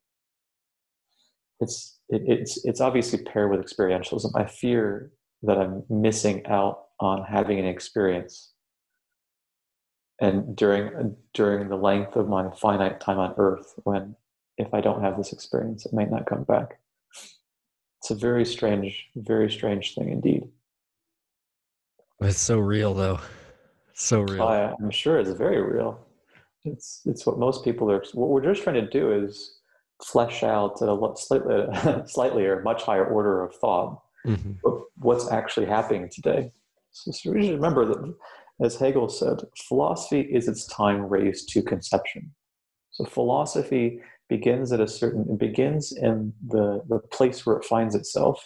It's 1.59 1.99
it, 2.07 2.21
it's 2.25 2.65
it's 2.65 2.79
obviously 2.79 3.23
paired 3.23 3.51
with 3.51 3.59
experientialism. 3.59 4.31
I 4.33 4.45
fear 4.45 5.11
that 5.43 5.57
I'm 5.57 5.83
missing 5.89 6.45
out 6.47 6.85
on 7.01 7.25
having 7.25 7.59
an 7.59 7.65
experience, 7.65 8.53
and 10.21 10.55
during 10.55 11.15
during 11.33 11.67
the 11.67 11.75
length 11.75 12.15
of 12.15 12.29
my 12.29 12.49
finite 12.61 13.01
time 13.01 13.19
on 13.19 13.33
Earth, 13.37 13.73
when 13.83 14.15
if 14.57 14.73
I 14.73 14.79
don't 14.79 15.01
have 15.03 15.17
this 15.17 15.33
experience, 15.33 15.85
it 15.85 15.93
might 15.93 16.11
not 16.11 16.25
come 16.25 16.43
back. 16.43 16.79
It's 18.01 18.11
a 18.11 18.15
very 18.15 18.45
strange, 18.45 19.07
very 19.15 19.51
strange 19.51 19.95
thing 19.95 20.09
indeed. 20.09 20.43
It's 22.21 22.39
so 22.39 22.59
real, 22.59 22.93
though. 22.93 23.19
So 23.93 24.21
real. 24.21 24.43
I, 24.43 24.73
I'm 24.79 24.91
sure 24.91 25.19
it's 25.19 25.31
very 25.31 25.61
real. 25.61 25.99
It's 26.65 27.01
it's 27.05 27.25
what 27.25 27.39
most 27.39 27.63
people 27.63 27.91
are. 27.91 28.03
What 28.13 28.29
we're 28.29 28.43
just 28.43 28.63
trying 28.63 28.75
to 28.83 28.89
do 28.89 29.11
is 29.11 29.59
flesh 30.03 30.43
out 30.43 30.81
at 30.81 30.87
a 30.89 31.13
slightly 31.15 32.03
slightly 32.07 32.45
or 32.45 32.61
much 32.61 32.83
higher 32.83 33.05
order 33.05 33.43
of 33.43 33.55
thought 33.55 34.01
Mhm. 34.25 34.57
of 34.65 34.83
what's 34.97 35.31
actually 35.31 35.65
happening 35.65 36.09
today. 36.09 36.51
So, 36.91 37.11
so 37.11 37.31
we 37.31 37.43
should 37.45 37.55
remember 37.55 37.85
that, 37.85 38.13
as 38.59 38.75
Hegel 38.75 39.07
said, 39.07 39.37
philosophy 39.55 40.19
is 40.21 40.49
its 40.49 40.65
time 40.67 41.03
raised 41.07 41.47
to 41.53 41.61
conception. 41.61 42.33
So 42.91 43.05
philosophy 43.05 44.01
begins 44.27 44.73
at 44.73 44.81
a 44.81 44.87
certain 44.87 45.21
it 45.29 45.37
begins 45.39 45.93
in 45.93 46.33
the 46.45 46.83
the 46.89 46.99
place 46.99 47.45
where 47.45 47.55
it 47.57 47.65
finds 47.65 47.95
itself 47.95 48.45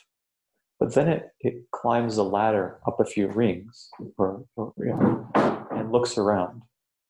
but 0.80 0.93
then 0.95 1.07
it, 1.07 1.32
it 1.41 1.55
climbs 1.72 2.16
the 2.18 2.24
ladder 2.24 2.80
up 2.88 2.99
a 2.99 3.05
few 3.05 3.28
rings 3.28 3.89
or, 4.18 4.43
or 4.55 4.74
you 4.78 4.86
know, 4.88 5.28
and 5.72 5.91
looks 5.91 6.18
around 6.18 6.61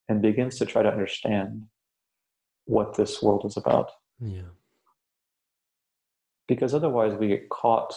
and 0.10 0.22
begins 0.22 0.58
to 0.60 0.66
try 0.66 0.82
to 0.84 0.90
understand 0.92 1.64
what 2.66 2.96
this 2.96 3.22
world 3.22 3.46
is 3.46 3.58
about 3.58 3.92
Yeah. 4.20 4.50
because 6.48 6.74
otherwise 6.74 7.14
we 7.16 7.28
get 7.28 7.50
caught 7.50 7.94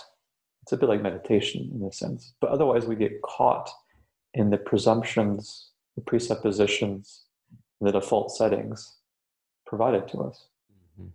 it's 0.63 0.73
a 0.73 0.77
bit 0.77 0.89
like 0.89 1.03
meditation 1.03 1.71
in 1.75 1.83
a 1.87 1.93
sense 1.93 2.35
but 2.41 2.51
otherwise 2.51 2.87
we 2.87 2.97
get 2.97 3.23
caught 3.23 3.71
in 4.35 4.51
the 4.51 4.59
presumptions 4.59 5.71
the 5.97 6.03
presuppositions 6.03 7.25
the 7.81 7.93
default 7.93 8.31
settings 8.33 8.99
provided 9.67 10.09
to 10.09 10.19
us 10.23 10.49
Mhm. 10.99 11.11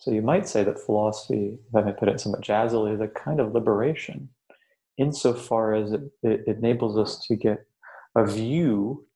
so 0.00 0.10
you 0.10 0.22
might 0.22 0.48
say 0.48 0.64
that 0.64 0.78
philosophy 0.80 1.58
if 1.68 1.74
i 1.74 1.82
may 1.82 1.92
put 1.92 2.08
it 2.08 2.20
somewhat 2.20 2.42
jazzily 2.42 2.94
is 2.94 3.00
a 3.00 3.08
kind 3.08 3.40
of 3.40 3.52
liberation 3.54 4.28
insofar 4.96 5.74
as 5.74 5.92
it, 5.92 6.02
it 6.22 6.46
enables 6.48 6.98
us 6.98 7.24
to 7.26 7.36
get 7.36 7.66
a 8.16 8.24
view 8.24 9.06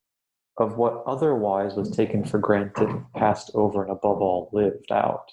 of 0.59 0.77
what 0.77 1.03
otherwise 1.07 1.75
was 1.75 1.91
taken 1.91 2.25
for 2.25 2.39
granted 2.39 2.89
passed 3.17 3.51
over 3.55 3.83
and 3.83 3.91
above 3.91 4.21
all 4.21 4.51
lived 4.53 4.93
out 4.93 5.33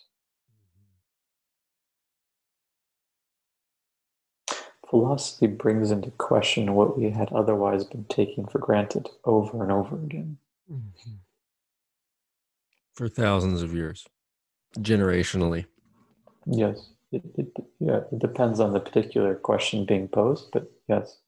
Philosophy 4.90 5.46
brings 5.46 5.92
into 5.92 6.10
question 6.12 6.74
what 6.74 6.98
we 6.98 7.12
had 7.12 7.32
otherwise 7.32 7.84
been 7.84 8.06
taking 8.06 8.48
for 8.48 8.58
granted 8.58 9.08
over 9.24 9.62
and 9.62 9.72
over 9.72 9.96
again. 9.96 10.40
Mhm. 10.70 11.20
For 12.94 13.08
thousands 13.08 13.62
of 13.62 13.74
years, 13.74 14.08
generationally. 14.80 15.68
Yes, 16.48 16.90
it, 17.12 17.22
it, 17.36 17.48
yeah, 17.80 18.02
it 18.12 18.18
depends 18.18 18.60
on 18.60 18.74
the 18.74 18.80
particular 18.80 19.36
question 19.36 19.86
being 19.86 20.08
posed, 20.08 20.50
but 20.52 20.72
yes. 20.88 21.20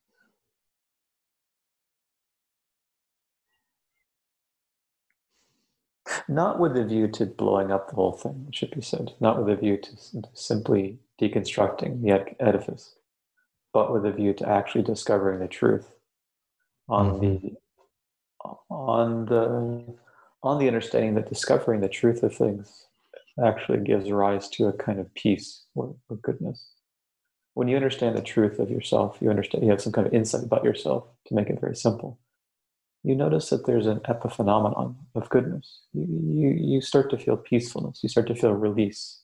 Not 6.28 6.60
with 6.60 6.78
a 6.78 6.84
view 6.84 7.08
to 7.10 7.26
blowing 7.26 7.72
up 7.72 7.90
the 7.90 7.96
whole 7.96 8.14
thing, 8.14 8.46
it 8.48 8.56
should 8.56 8.72
be 8.72 8.82
said. 8.82 9.14
Not 9.20 9.38
with 9.38 9.50
a 9.50 9.60
view 9.60 9.78
to, 9.78 10.24
simply 10.34 11.00
deconstructing 11.22 12.02
the 12.02 12.12
ed- 12.12 12.36
edifice, 12.40 12.96
but 13.74 13.92
with 13.92 14.06
a 14.06 14.12
view 14.12 14.34
to 14.36 14.50
actually 14.50 14.84
discovering 14.84 15.40
the 15.40 15.48
truth 15.48 15.92
on 16.90 17.20
mm-hmm. 17.20 17.48
the 17.48 17.56
on 18.70 19.26
the 19.26 19.96
on 20.44 20.60
the 20.60 20.68
understanding 20.68 21.14
that 21.16 21.30
discovering 21.30 21.82
the 21.82 21.90
truth 21.90 22.24
of 22.24 22.36
things 22.36 22.88
actually 23.44 23.80
gives 23.80 24.10
rise 24.12 24.50
to 24.50 24.68
a 24.68 24.74
kind 24.74 25.00
of 25.00 25.14
peace 25.14 25.64
or, 25.76 25.96
or 26.10 26.18
goodness. 26.18 26.74
When 27.54 27.68
you 27.68 27.76
understand 27.76 28.18
the 28.18 28.22
truth 28.22 28.60
of 28.60 28.70
yourself, 28.70 29.18
you 29.22 29.30
understand 29.30 29.64
you 29.64 29.70
have 29.72 29.82
some 29.82 29.94
kind 29.94 30.08
of 30.08 30.14
insight 30.14 30.44
about 30.44 30.64
yourself. 30.64 31.06
To 31.28 31.36
make 31.36 31.50
it 31.50 31.62
very 31.62 31.76
simple, 31.76 32.20
you 33.04 33.16
notice 33.16 33.50
that 33.50 33.66
there's 33.66 33.88
an 33.88 34.00
epiphenomenon 34.02 34.96
of 35.16 35.30
goodness. 35.30 35.82
You 35.94 36.08
you, 36.10 36.50
you 36.50 36.82
start 36.82 37.10
to 37.12 37.18
feel 37.18 37.38
peacefulness. 37.38 38.00
You 38.04 38.10
start 38.10 38.28
to 38.28 38.36
feel 38.36 38.54
release. 38.54 39.22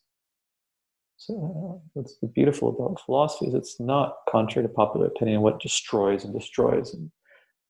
So 1.18 1.34
uh, 1.34 1.88
what's 1.94 2.14
beautiful 2.34 2.70
about 2.70 3.02
philosophy 3.02 3.48
is 3.48 3.54
it's 3.54 3.80
not 3.80 4.18
contrary 4.30 4.68
to 4.68 4.74
popular 4.74 5.08
opinion 5.08 5.42
what 5.42 5.60
destroys 5.60 6.24
and 6.24 6.34
destroys 6.34 6.94
and 6.94 7.12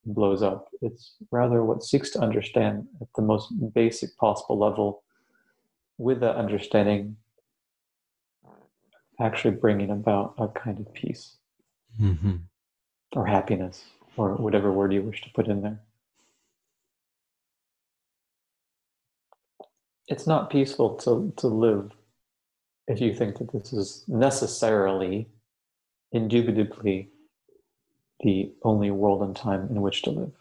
blows 0.06 0.42
up. 0.42 0.68
It's 0.82 1.16
rather 1.32 1.64
what 1.64 1.84
seeks 1.84 2.10
to 2.12 2.20
understand 2.20 2.88
at 3.02 3.08
the 3.16 3.22
most 3.22 3.52
basic 3.74 4.18
possible 4.18 4.58
level, 4.58 5.04
with 5.98 6.20
that 6.20 6.36
understanding 6.36 7.18
actually 9.20 9.56
bringing 9.56 9.90
about 9.90 10.36
a 10.38 10.48
kind 10.48 10.80
of 10.80 10.94
peace 10.94 11.38
Mm-hmm. 12.00 12.36
or 13.16 13.26
happiness 13.26 13.84
or 14.18 14.36
whatever 14.36 14.72
word 14.72 14.94
you 14.94 15.02
wish 15.02 15.24
to 15.24 15.30
put 15.34 15.48
in 15.48 15.62
there. 15.62 15.80
It's 20.08 20.28
not 20.28 20.50
peaceful 20.50 20.96
to, 20.98 21.34
to 21.38 21.48
live 21.48 21.92
if 22.88 23.02
you 23.02 23.14
think 23.14 23.38
that 23.38 23.52
this 23.52 23.74
is 23.74 24.04
necessarily, 24.08 25.28
indubitably, 26.12 27.10
the 28.22 28.54
only 28.64 28.92
world 28.92 29.22
and 29.22 29.36
time 29.36 29.68
in 29.70 29.82
which 29.82 30.02
to 30.04 30.10
live. 30.10 30.32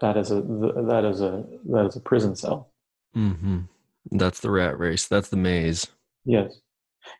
That 0.00 0.16
is 0.16 0.32
a 0.32 0.40
that 0.40 1.04
is 1.04 1.20
a 1.20 1.44
that 1.66 1.86
is 1.86 1.96
a 1.96 2.00
prison 2.00 2.34
cell. 2.34 2.70
Mm-hmm. 3.16 3.60
That's 4.10 4.40
the 4.40 4.50
rat 4.50 4.78
race. 4.78 5.06
That's 5.06 5.28
the 5.28 5.36
maze. 5.36 5.86
Yes, 6.24 6.58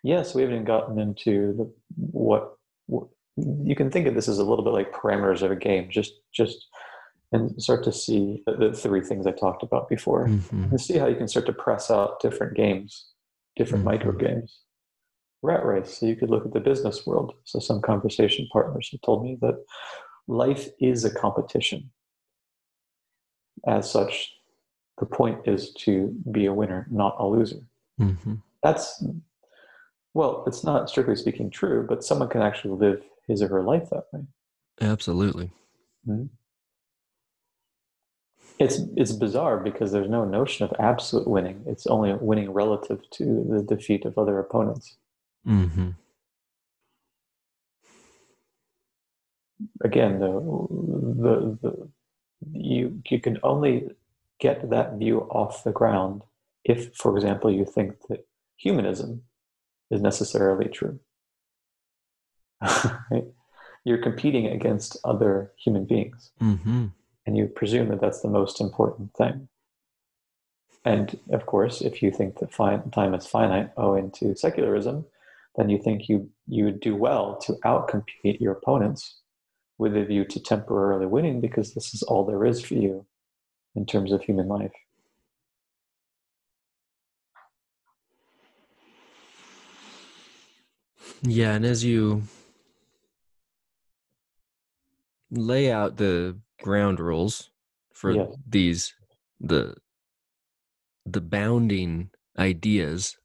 yes. 0.02 0.34
We 0.34 0.42
haven't 0.42 0.56
even 0.56 0.66
gotten 0.66 0.98
into 0.98 1.52
the 1.52 1.72
what, 1.96 2.56
what 2.86 3.06
you 3.36 3.76
can 3.76 3.90
think 3.90 4.08
of 4.08 4.14
this 4.14 4.28
as 4.28 4.38
a 4.38 4.44
little 4.44 4.64
bit 4.64 4.72
like 4.72 4.92
parameters 4.92 5.42
of 5.42 5.52
a 5.52 5.56
game. 5.56 5.90
Just 5.90 6.14
just 6.32 6.66
and 7.32 7.60
start 7.62 7.82
to 7.84 7.92
see 7.92 8.42
the, 8.46 8.72
three 8.72 9.00
things 9.00 9.26
I 9.26 9.32
talked 9.32 9.62
about 9.62 9.88
before, 9.88 10.28
Mm-hmm. 10.28 10.64
and 10.64 10.80
see 10.80 10.98
how 10.98 11.06
you 11.06 11.16
can 11.16 11.28
start 11.28 11.46
to 11.46 11.52
press 11.52 11.90
out 11.90 12.20
different 12.20 12.54
games, 12.56 13.06
different 13.56 13.82
Mhm. 13.84 13.90
micro 13.92 14.12
games. 14.12 14.60
Rat 15.42 15.64
race. 15.64 15.98
So 15.98 16.06
you 16.06 16.14
could 16.14 16.30
look 16.30 16.46
at 16.46 16.52
the 16.52 16.60
business 16.60 17.04
world. 17.06 17.34
So 17.44 17.58
some 17.58 17.80
conversation 17.80 18.46
partners 18.52 18.88
have 18.92 19.00
told 19.00 19.24
me 19.24 19.36
that 19.40 19.56
life 20.28 20.68
is 20.78 21.04
a 21.04 21.12
competition. 21.12 21.90
As 23.66 23.90
such, 23.90 24.32
the 24.98 25.06
point 25.06 25.48
is 25.48 25.72
to 25.84 26.14
be 26.30 26.46
a 26.46 26.52
winner, 26.54 26.86
not 26.90 27.16
a 27.18 27.26
loser. 27.26 27.60
Mm-hmm. 28.00 28.34
That's 28.62 29.02
well, 30.14 30.44
it's 30.46 30.62
not 30.62 30.90
strictly 30.90 31.16
speaking 31.16 31.48
true, 31.50 31.86
but 31.88 32.04
someone 32.04 32.28
can 32.28 32.42
actually 32.42 32.74
live 32.78 33.02
his 33.26 33.40
or 33.42 33.48
her 33.48 33.62
life 33.62 33.88
that 33.90 34.04
way. 34.12 34.20
Absolutely. 34.80 35.50
It's 38.58 38.80
it's 38.96 39.12
bizarre 39.12 39.58
because 39.58 39.92
there's 39.92 40.10
no 40.10 40.24
notion 40.24 40.64
of 40.64 40.74
absolute 40.78 41.26
winning. 41.26 41.62
It's 41.66 41.86
only 41.86 42.14
winning 42.14 42.52
relative 42.52 43.00
to 43.10 43.24
the 43.48 43.62
defeat 43.62 44.04
of 44.04 44.18
other 44.18 44.38
opponents. 44.38 44.96
Mm-hmm. 45.46 45.90
Again, 49.82 50.20
the 50.20 50.32
the, 51.22 51.58
the 51.62 51.88
you 52.52 53.02
you 53.08 53.20
can 53.20 53.38
only 53.42 53.90
get 54.38 54.70
that 54.70 54.94
view 54.94 55.20
off 55.30 55.64
the 55.64 55.72
ground 55.72 56.22
if, 56.64 56.94
for 56.94 57.16
example, 57.16 57.50
you 57.50 57.64
think 57.64 57.96
that 58.08 58.26
humanism 58.56 59.22
is 59.90 60.00
necessarily 60.00 60.68
true. 60.68 60.98
Right? 63.10 63.24
You're 63.84 63.98
competing 63.98 64.46
against 64.46 64.96
other 65.02 65.50
human 65.56 65.86
beings. 65.86 66.30
Mm-hmm. 66.40 66.86
And 67.26 67.36
you 67.36 67.46
presume 67.46 67.88
that 67.88 68.00
that's 68.00 68.20
the 68.20 68.28
most 68.28 68.60
important 68.60 69.14
thing. 69.14 69.48
And 70.84 71.18
of 71.30 71.46
course, 71.46 71.80
if 71.80 72.02
you 72.02 72.10
think 72.10 72.38
that 72.38 72.52
fi- 72.52 72.82
time 72.92 73.14
is 73.14 73.26
finite 73.26 73.70
owing 73.76 74.10
to 74.12 74.34
secularism, 74.34 75.06
then 75.56 75.68
you 75.68 75.78
think 75.78 76.08
you 76.08 76.30
you 76.48 76.64
would 76.64 76.80
do 76.80 76.96
well 76.96 77.36
to 77.42 77.52
outcompete 77.64 78.40
your 78.40 78.52
opponents 78.52 79.20
with 79.78 79.96
a 79.96 80.04
view 80.04 80.24
to 80.24 80.40
temporarily 80.40 81.06
winning 81.06 81.40
because 81.40 81.74
this 81.74 81.94
is 81.94 82.02
all 82.02 82.24
there 82.24 82.44
is 82.44 82.60
for 82.60 82.74
you 82.74 83.06
in 83.74 83.86
terms 83.86 84.12
of 84.12 84.22
human 84.22 84.48
life. 84.48 84.72
Yeah, 91.22 91.54
and 91.54 91.64
as 91.64 91.84
you 91.84 92.22
lay 95.30 95.70
out 95.70 95.96
the 95.96 96.36
ground 96.62 97.00
rules 97.00 97.50
for 97.94 98.12
Yes. 98.12 98.28
these 98.48 98.94
the 99.40 99.74
the 101.06 101.20
bounding 101.20 102.10
ideas 102.38 103.16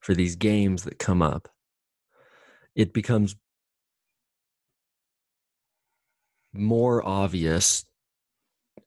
for 0.00 0.14
these 0.14 0.36
games 0.36 0.84
that 0.84 0.98
come 0.98 1.22
up, 1.22 1.48
it 2.74 2.92
becomes 2.92 3.36
more 6.52 7.06
obvious 7.06 7.84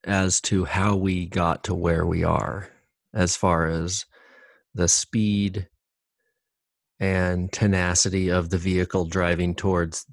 as 0.04 0.42
to 0.42 0.66
how 0.66 0.96
we 0.96 1.28
got 1.28 1.64
to 1.66 1.74
where 1.74 2.06
we 2.06 2.24
are 2.24 2.70
as 3.14 3.36
far 3.36 3.68
as 3.68 4.06
the 4.76 4.88
speed 4.88 5.68
and 7.00 7.52
tenacity 7.52 8.30
of 8.30 8.50
the 8.50 8.58
vehicle 8.58 9.06
driving 9.06 9.56
towards 9.56 10.06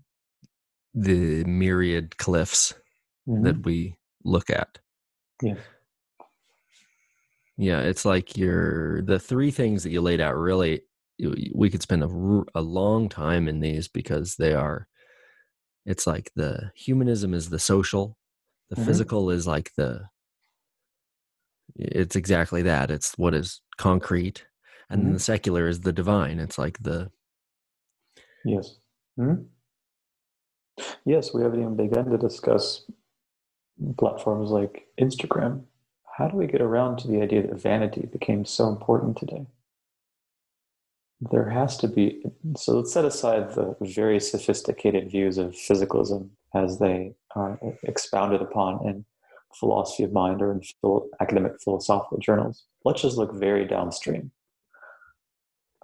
the 0.94 1.44
myriad 1.44 2.16
cliffs 2.18 2.74
that 3.26 3.64
we 3.64 3.96
look 4.24 4.50
at. 4.50 4.78
Yes. 5.42 5.58
Yeah, 7.58 7.80
it's 7.80 8.04
like 8.04 8.36
you're 8.36 9.02
the 9.02 9.18
three 9.18 9.50
things 9.50 9.82
that 9.82 9.90
you 9.90 10.00
laid 10.00 10.20
out 10.20 10.36
really 10.36 10.82
we 11.54 11.70
could 11.70 11.82
spend 11.82 12.02
a, 12.02 12.42
a 12.54 12.60
long 12.62 13.08
time 13.08 13.46
in 13.46 13.60
these 13.60 13.86
because 13.86 14.36
they 14.36 14.54
are 14.54 14.88
it's 15.86 16.06
like 16.06 16.30
the 16.34 16.72
humanism 16.74 17.34
is 17.34 17.50
the 17.50 17.58
social, 17.58 18.16
the 18.70 18.76
Mhm. 18.76 18.84
physical 18.86 19.30
is 19.30 19.46
like 19.46 19.72
the 19.76 20.08
it's 21.76 22.16
exactly 22.16 22.62
that. 22.62 22.90
It's 22.90 23.16
what 23.18 23.34
is 23.34 23.60
concrete 23.76 24.46
and 24.90 25.04
then 25.04 25.10
Mhm. 25.10 25.14
the 25.14 25.20
secular 25.20 25.68
is 25.68 25.80
the 25.80 25.92
divine. 25.92 26.40
It's 26.40 26.58
like 26.58 26.78
the 26.82 27.10
Yes. 28.44 28.78
Hmm? 29.16 29.34
Yes, 31.04 31.32
we 31.34 31.42
haven't 31.42 31.60
even 31.60 31.76
begun 31.76 32.10
to 32.10 32.18
discuss 32.18 32.84
platforms 33.98 34.50
like 34.50 34.86
Instagram. 35.00 35.62
How 36.16 36.28
do 36.28 36.36
we 36.36 36.46
get 36.46 36.60
around 36.60 36.98
to 36.98 37.08
the 37.08 37.22
idea 37.22 37.46
that 37.46 37.60
vanity 37.60 38.06
became 38.06 38.44
so 38.44 38.68
important 38.68 39.16
today? 39.16 39.46
There 41.20 41.48
has 41.48 41.76
to 41.78 41.88
be, 41.88 42.22
so 42.56 42.78
let's 42.78 42.92
set 42.92 43.04
aside 43.04 43.54
the 43.54 43.76
very 43.80 44.20
sophisticated 44.20 45.10
views 45.10 45.38
of 45.38 45.52
physicalism 45.52 46.30
as 46.54 46.78
they 46.78 47.14
are 47.36 47.58
expounded 47.84 48.42
upon 48.42 48.86
in 48.86 49.04
philosophy 49.54 50.02
of 50.02 50.12
mind 50.12 50.42
or 50.42 50.52
in 50.52 50.62
academic 51.20 51.60
philosophical 51.62 52.18
journals. 52.18 52.64
Let's 52.84 53.02
just 53.02 53.16
look 53.16 53.34
very 53.34 53.66
downstream. 53.66 54.32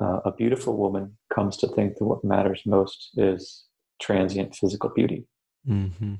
Uh, 0.01 0.21
a 0.25 0.33
beautiful 0.33 0.77
woman 0.77 1.17
comes 1.33 1.57
to 1.59 1.69
think 1.69 1.97
that 1.97 2.05
what 2.05 2.25
matters 2.25 2.63
most 2.67 3.11
is 3.17 3.65
transient 4.01 4.55
physical 4.55 4.91
beauty. 4.91 5.27
mm-hmm. 5.67 6.15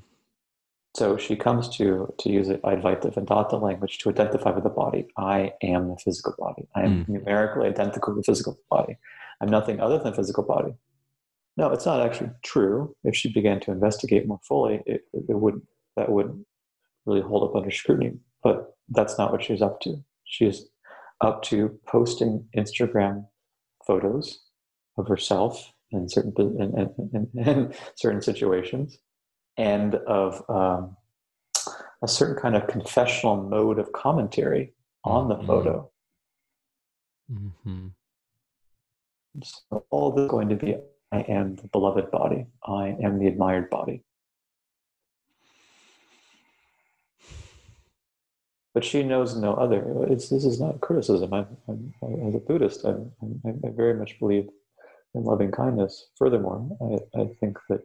So 0.95 1.17
she 1.17 1.35
comes 1.35 1.69
to 1.77 2.13
to 2.19 2.29
use 2.29 2.49
it 2.49 2.61
Advaita 2.63 3.13
Vedanta 3.13 3.57
language 3.57 3.99
to 3.99 4.09
identify 4.09 4.51
with 4.51 4.63
the 4.63 4.69
body. 4.69 5.07
I 5.17 5.53
am 5.61 5.89
the 5.89 5.97
physical 5.97 6.33
body. 6.37 6.67
I 6.75 6.81
am 6.83 7.05
Mm. 7.05 7.09
numerically 7.09 7.67
identical 7.67 8.13
with 8.15 8.25
the 8.25 8.31
physical 8.31 8.57
body. 8.69 8.97
I'm 9.39 9.49
nothing 9.49 9.79
other 9.79 9.99
than 9.99 10.13
physical 10.13 10.43
body. 10.43 10.73
No, 11.57 11.69
it's 11.71 11.85
not 11.85 12.01
actually 12.01 12.31
true. 12.43 12.95
If 13.03 13.15
she 13.15 13.31
began 13.31 13.59
to 13.61 13.71
investigate 13.71 14.27
more 14.27 14.39
fully, 14.47 14.81
it, 14.85 15.01
it 15.13 15.35
would 15.39 15.61
that 15.95 16.09
would 16.11 16.43
really 17.05 17.21
hold 17.21 17.43
up 17.49 17.55
under 17.55 17.71
scrutiny. 17.71 18.17
But 18.43 18.73
that's 18.89 19.17
not 19.17 19.31
what 19.31 19.43
she's 19.43 19.61
up 19.61 19.79
to. 19.81 20.03
She 20.25 20.45
is 20.45 20.69
up 21.21 21.43
to 21.43 21.79
posting 21.85 22.47
Instagram 22.57 23.27
photos 23.85 24.39
of 24.97 25.07
herself 25.07 25.71
in 25.91 26.07
certain 26.09 26.33
in, 26.37 26.73
in, 26.79 27.29
in, 27.33 27.47
in 27.47 27.73
certain 27.95 28.21
situations 28.21 28.97
and 29.59 29.95
of 29.95 30.41
um, 30.49 30.95
a 32.01 32.07
certain 32.07 32.41
kind 32.41 32.55
of 32.55 32.65
confessional 32.67 33.35
mode 33.35 33.77
of 33.77 33.91
commentary 33.91 34.73
on 35.03 35.27
the 35.27 35.35
Mhm. 35.35 35.45
photo. 35.47 35.91
Mm-hmm. 37.31 37.87
So 39.43 39.85
all 39.89 40.11
this 40.11 40.23
is 40.23 40.31
going 40.31 40.49
to 40.49 40.55
be 40.55 40.77
I 41.11 41.21
am 41.21 41.55
the 41.55 41.67
beloved 41.67 42.09
body. 42.11 42.45
I 42.63 42.95
am 43.01 43.19
the 43.19 43.27
admired 43.27 43.69
body. 43.69 44.03
But 48.73 48.85
she 48.85 49.01
knows 49.03 49.35
no 49.35 49.55
other. 49.55 50.05
It's, 50.07 50.29
this 50.29 50.45
is 50.45 50.61
not 50.61 50.79
criticism. 50.81 51.33
I'm, 51.33 51.57
I'm, 51.67 51.93
as 52.27 52.35
a 52.35 52.39
Buddhist, 52.39 52.85
I'm, 52.85 53.11
I'm, 53.21 53.59
I 53.65 53.69
very 53.71 53.95
much 53.95 54.19
believe 54.19 54.47
in 55.15 55.23
loving 55.23 55.51
kindness. 55.51 56.11
Furthermore, 56.15 56.59
I, 57.15 57.21
I 57.21 57.25
think 57.39 57.57
that 57.69 57.81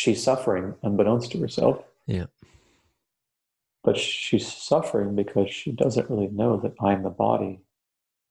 she's 0.00 0.22
suffering 0.22 0.74
unbeknownst 0.82 1.30
to 1.30 1.38
herself. 1.38 1.84
Yeah. 2.06 2.26
But 3.84 3.98
she's 3.98 4.50
suffering 4.50 5.14
because 5.14 5.50
she 5.50 5.72
doesn't 5.72 6.08
really 6.08 6.28
know 6.28 6.56
that 6.58 6.72
I'm 6.82 7.02
the 7.02 7.10
body 7.10 7.60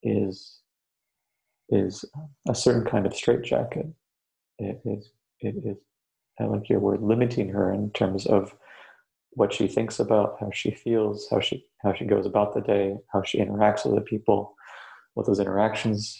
is 0.01 0.59
is 1.69 2.03
a 2.47 2.55
certain 2.55 2.85
kind 2.85 3.05
of 3.05 3.15
straitjacket. 3.15 3.85
It 4.57 4.81
is 4.83 5.11
it 5.41 5.55
is 5.63 5.77
I 6.39 6.45
like 6.45 6.69
your 6.69 6.79
word 6.79 7.03
limiting 7.03 7.49
her 7.49 7.71
in 7.71 7.91
terms 7.91 8.25
of 8.25 8.55
what 9.31 9.53
she 9.53 9.67
thinks 9.67 9.99
about, 9.99 10.37
how 10.39 10.49
she 10.51 10.71
feels, 10.71 11.27
how 11.29 11.39
she 11.39 11.65
how 11.83 11.93
she 11.93 12.05
goes 12.05 12.25
about 12.25 12.55
the 12.55 12.61
day, 12.61 12.97
how 13.13 13.21
she 13.21 13.39
interacts 13.39 13.85
with 13.85 13.93
other 13.93 14.01
people, 14.01 14.55
what 15.13 15.27
those 15.27 15.39
interactions 15.39 16.19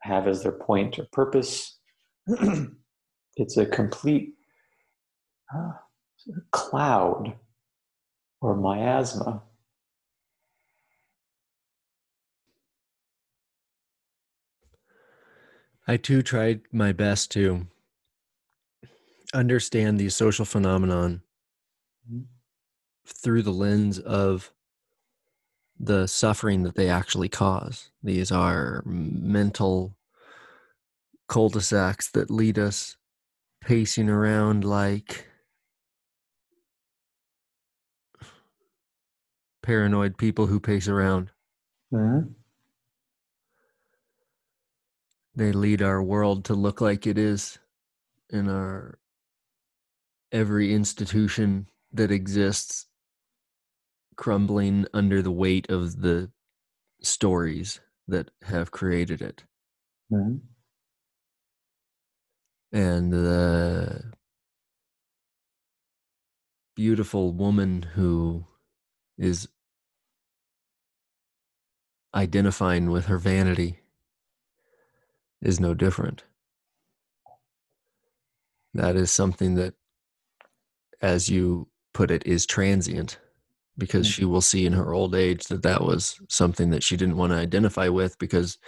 have 0.00 0.26
as 0.26 0.42
their 0.42 0.52
point 0.52 0.98
or 0.98 1.06
purpose. 1.12 1.78
it's 3.36 3.56
a 3.56 3.66
complete 3.66 4.34
cloud 6.50 7.34
or 8.40 8.56
miasma. 8.56 9.42
I 15.86 15.96
too 15.96 16.22
tried 16.22 16.62
my 16.72 16.92
best 16.92 17.30
to 17.32 17.66
understand 19.34 19.98
these 19.98 20.14
social 20.14 20.44
phenomenon 20.44 21.22
Mhm. 22.08 22.26
through 23.04 23.42
the 23.42 23.52
lens 23.52 23.98
of 23.98 24.52
the 25.78 26.06
suffering 26.06 26.62
that 26.62 26.76
they 26.76 26.88
actually 26.88 27.28
cause. 27.28 27.90
These 28.02 28.30
are 28.30 28.82
mental 28.84 29.96
cul-de-sacs 31.28 32.10
that 32.12 32.30
lead 32.30 32.58
us 32.58 32.96
pacing 33.60 34.08
around 34.08 34.64
like 34.64 35.26
paranoid 39.62 40.18
people 40.18 40.46
who 40.46 40.60
pace 40.60 40.88
around. 40.88 41.30
Mhm. 41.92 42.34
They 45.34 45.52
lead 45.52 45.82
our 45.82 46.02
world 46.02 46.44
to 46.46 46.54
look 46.54 46.80
like 46.80 47.06
it 47.06 47.18
is 47.18 47.58
in 48.30 48.48
our 48.48 48.98
every 50.32 50.72
institution 50.74 51.68
that 51.92 52.10
exists 52.10 52.86
crumbling 54.16 54.86
under 54.94 55.22
the 55.22 55.32
weight 55.32 55.68
of 55.70 56.00
the 56.00 56.30
stories 57.02 57.80
that 58.08 58.30
have 58.42 58.70
created 58.70 59.22
it. 59.22 59.44
Mhm. 60.10 60.40
And 62.72 63.12
the 63.12 64.12
beautiful 66.74 67.32
woman 67.32 67.82
who 67.82 68.46
is 69.18 69.48
identifying 72.14 72.90
with 72.90 73.06
her 73.06 73.18
vanity 73.18 73.80
is 75.40 75.60
no 75.60 75.74
different. 75.74 76.24
That 78.74 78.96
is 78.96 79.10
something 79.10 79.54
that, 79.56 79.74
as 81.00 81.28
you 81.28 81.68
put 81.94 82.10
it, 82.10 82.26
is 82.26 82.46
transient 82.46 83.18
because 83.78 84.06
Mhm. 84.06 84.10
she 84.12 84.24
will 84.24 84.40
see 84.40 84.66
in 84.66 84.72
her 84.74 84.92
old 84.92 85.14
age 85.14 85.44
that 85.46 85.62
that 85.62 85.82
was 85.82 86.20
something 86.28 86.70
that 86.70 86.82
she 86.82 86.96
didn't 86.96 87.16
want 87.16 87.32
to 87.32 87.38
identify 87.38 87.88
with 87.88 88.18
because 88.18 88.58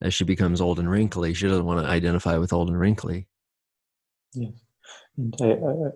as 0.00 0.14
she 0.14 0.24
becomes 0.24 0.60
old 0.60 0.78
and 0.78 0.90
wrinkly, 0.90 1.34
she 1.34 1.46
doesn't 1.48 1.64
want 1.64 1.84
to 1.84 1.90
identify 1.90 2.36
with 2.38 2.52
old 2.52 2.68
and 2.68 2.78
wrinkly. 2.78 3.28
Yes. 4.34 4.52
And 5.16 5.34
I, 5.40 5.46
I, 5.46 5.50
I 5.52 5.92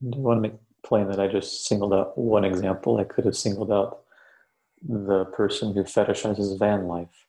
want 0.00 0.38
to 0.38 0.42
make 0.42 0.58
plain 0.84 1.08
that 1.08 1.20
I 1.20 1.28
just 1.28 1.66
singled 1.66 1.94
out 1.94 2.16
one 2.18 2.44
example. 2.44 2.98
I 2.98 3.04
could 3.04 3.24
have 3.24 3.36
singled 3.36 3.72
out 3.72 4.03
the 4.88 5.24
person 5.36 5.72
who 5.74 5.84
fetishizes 5.84 6.58
van 6.58 6.86
life, 6.86 7.26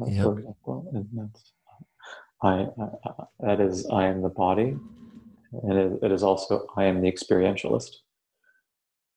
uh, 0.00 0.06
Yep. 0.06 0.22
for 0.24 0.38
example. 0.38 0.90
And 0.94 1.08
that's, 1.14 1.52
I, 2.42 2.66
I, 2.82 3.24
that 3.40 3.60
is, 3.60 3.86
I 3.90 4.06
am 4.06 4.22
the 4.22 4.28
body, 4.28 4.76
and 5.62 5.78
it, 5.78 5.98
it 6.02 6.12
is 6.12 6.22
also, 6.22 6.66
I 6.76 6.84
am 6.84 7.00
the 7.00 7.10
experientialist. 7.10 7.90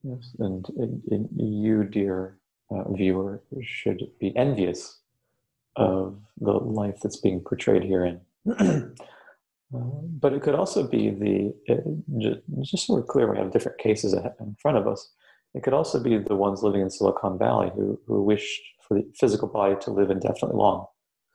Yes. 0.04 0.36
And, 0.40 0.66
and, 0.78 1.02
and 1.10 1.30
you, 1.36 1.84
dear 1.84 2.38
uh, 2.72 2.92
viewer, 2.94 3.42
should 3.64 4.02
be 4.20 4.36
envious 4.38 5.00
of 5.76 6.20
the 6.40 6.52
life 6.54 7.00
that's 7.02 7.18
being 7.18 7.40
portrayed 7.42 7.84
herein. 7.84 8.22
Uh, 9.74 9.80
but 10.22 10.32
it 10.32 10.44
could 10.44 10.54
also 10.54 10.88
be 10.88 11.10
the 11.10 11.54
it, 11.66 11.84
ju- 12.20 12.42
just 12.62 12.86
so 12.86 12.94
we're 12.94 13.02
clear, 13.04 13.30
we 13.30 13.38
have 13.38 13.52
different 13.52 13.78
cases 13.80 14.14
in 14.14 14.56
front 14.62 14.78
of 14.78 14.88
us. 14.88 15.12
It 15.56 15.64
could 15.64 15.74
also 15.74 16.04
be 16.04 16.18
the 16.18 16.36
ones 16.36 16.62
living 16.64 16.82
in 16.82 16.90
Silicon 16.90 17.38
Valley 17.40 17.72
who 17.76 18.00
who 18.08 18.22
wish 18.22 18.62
for 18.88 18.96
the 18.98 19.10
physical 19.20 19.48
body 19.48 19.76
to 19.82 19.92
live 19.92 20.12
indefinitely 20.12 20.58
long. 20.58 20.86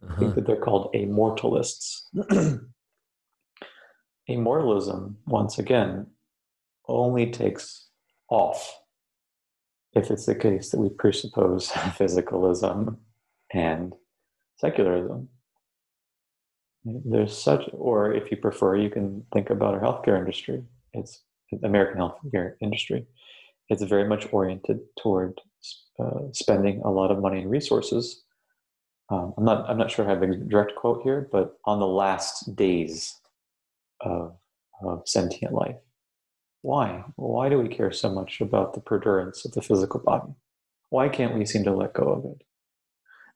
I 0.03 0.07
Uh-huh. 0.07 0.21
think 0.21 0.35
that 0.35 0.47
they're 0.47 0.65
called 0.67 0.93
amortalists. 0.95 2.03
Immortalism, 4.27 5.19
once 5.27 5.59
again, 5.59 6.07
only 6.87 7.31
takes 7.31 7.89
off 8.31 8.61
if 9.93 10.11
it's 10.11 10.27
the 10.27 10.35
case 10.37 10.71
that 10.71 10.79
we 10.81 10.89
presuppose 10.91 11.69
physicalism 11.99 12.97
and 13.53 13.95
secularism. 14.57 15.29
There's 16.85 17.37
such, 17.37 17.63
or 17.73 18.13
if 18.15 18.31
you 18.31 18.37
prefer, 18.37 18.77
you 18.77 18.89
can 18.91 19.25
think 19.35 19.51
about 19.51 19.75
our 19.75 19.81
healthcare 19.81 20.19
industry. 20.19 20.63
It's 20.93 21.23
the 21.51 21.59
American 21.67 21.99
healthcare 22.01 22.55
industry. 22.61 23.07
It's 23.71 23.83
very 23.85 24.07
much 24.07 24.27
oriented 24.33 24.81
toward 25.01 25.41
uh, 25.99 26.33
spending 26.33 26.83
a 26.85 26.91
lot 26.91 27.11
of 27.11 27.21
money 27.21 27.41
and 27.41 27.51
resources. 27.51 28.23
Um, 29.11 29.35
I'm 29.39 29.45
not. 29.45 29.69
I'm 29.69 29.79
not 29.79 29.91
sure 29.91 30.05
I 30.05 30.11
have 30.11 30.21
the 30.21 30.27
direct 30.49 30.75
quote 30.77 31.03
here, 31.03 31.29
but 31.33 31.59
on 31.65 31.81
the 31.81 31.87
last 31.87 32.55
days 32.55 33.19
of, 34.01 34.37
of 34.85 35.03
sentient 35.07 35.53
life. 35.53 35.77
Why? 36.63 37.05
Why 37.17 37.49
do 37.49 37.59
we 37.59 37.69
care 37.69 37.93
so 37.93 38.11
much 38.11 38.41
about 38.41 38.75
the 38.75 38.81
perdurance 38.81 39.45
of 39.45 39.53
the 39.53 39.63
physical 39.63 40.01
body? 40.01 40.35
Why 40.91 41.09
can't 41.09 41.35
we 41.35 41.47
seem 41.47 41.65
to 41.65 41.75
let 41.75 41.95
go 41.95 42.05
of 42.05 42.25
it? 42.25 42.43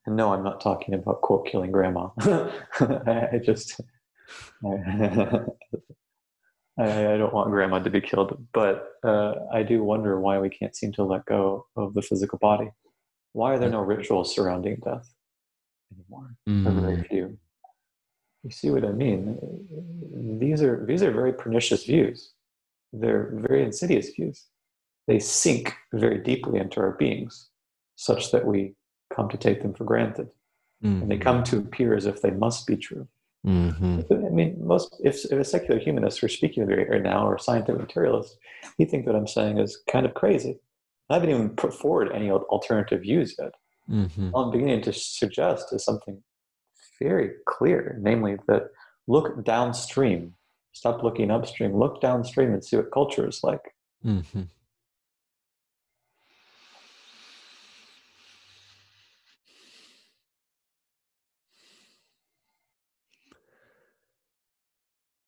And 0.07 0.17
no, 0.17 0.33
I'm 0.33 0.45
not 0.45 0.61
talking 0.61 0.95
about 0.95 1.23
quote 1.23 1.47
killing 1.47 1.73
grandma. 1.73 2.11
I 2.81 3.41
just 3.43 3.81
I, 6.79 7.15
I, 7.15 7.17
don't 7.17 7.33
want 7.33 7.51
grandma 7.51 7.79
to 7.79 7.91
be 7.91 8.01
killed, 8.01 8.37
but 8.53 8.89
uh, 9.05 9.35
I 9.53 9.63
do 9.63 9.85
wonder 9.85 10.19
why 10.19 10.39
we 10.39 10.51
can't 10.51 10.75
seem 10.75 10.93
to 10.93 11.05
let 11.05 11.25
go 11.25 11.67
of 11.77 11.95
the 11.95 12.03
physical 12.03 12.39
body. 12.39 12.71
Why 13.33 13.55
are 13.55 13.59
there 13.59 13.71
no 13.71 13.81
rituals 13.81 14.35
surrounding 14.35 14.81
death 14.85 15.09
anymore? 15.93 16.35
Mm. 16.49 16.81
very 16.81 17.03
few. 17.05 17.39
You 18.43 18.51
see 18.51 18.71
what 18.71 18.85
I 18.85 18.93
mean? 18.93 19.39
These 20.39 20.63
are 20.63 20.85
these 20.85 21.03
are 21.03 21.11
very 21.11 21.33
pernicious 21.33 21.85
views. 21.85 22.33
They're 22.93 23.31
very 23.35 23.65
insidious 23.65 24.11
views. 24.11 24.47
They 25.07 25.19
sink 25.19 25.75
very 25.93 26.19
deeply 26.19 26.59
into 26.61 26.81
our 26.81 26.93
beings, 26.93 27.51
such 27.97 28.31
that 28.33 28.47
we 28.47 28.75
come 29.15 29.29
to 29.31 29.37
take 29.37 29.63
them 29.63 29.75
for 29.75 29.85
granted. 29.85 30.29
Mm-hmm. 30.85 31.03
And 31.03 31.11
they 31.11 31.19
come 31.19 31.43
to 31.45 31.59
appear 31.59 31.95
as 31.95 32.07
if 32.07 32.21
they 32.21 32.31
must 32.31 32.67
be 32.67 32.77
true. 32.77 33.09
Mm-hmm. 33.45 34.01
I 34.11 34.31
mean, 34.31 34.57
most 34.59 35.01
if, 35.05 35.25
if, 35.27 35.33
a 35.33 35.45
secular 35.45 35.79
humanist 35.79 36.23
were 36.23 36.29
speaking 36.29 36.67
right 36.67 37.03
now 37.03 37.27
or 37.27 37.35
a 37.35 37.41
scientific 37.41 37.81
materialist, 37.81 38.39
he 38.79 38.87
think 38.87 39.07
what 39.07 39.17
I'm 39.17 39.27
saying 39.27 39.59
is 39.59 39.83
kind 39.91 40.07
of 40.07 40.15
crazy. 40.15 40.59
I 41.11 41.15
haven't 41.15 41.31
even 41.31 41.51
put 41.51 41.75
forward 41.75 42.11
any 42.13 42.31
alternative 42.31 43.03
views 43.03 43.37
yet. 43.39 43.53
Mm-hmm. 43.91 44.31
All 44.33 44.45
I'm 44.45 44.51
beginning 44.51 44.81
to 44.83 44.93
suggest 44.95 45.73
is 45.73 45.85
something 45.85 46.23
very 47.01 47.33
clear, 47.47 47.99
namely 48.01 48.37
that 48.49 48.71
look 49.07 49.45
downstream, 49.45 50.35
stop 50.73 51.03
looking 51.03 51.31
upstream, 51.31 51.77
look 51.77 52.01
downstream 52.01 52.53
and 52.55 52.65
see 52.65 52.77
what 52.77 52.93
culture 52.93 53.29
is 53.29 53.41
like. 53.43 53.75
Mm-hmm. 54.05 54.43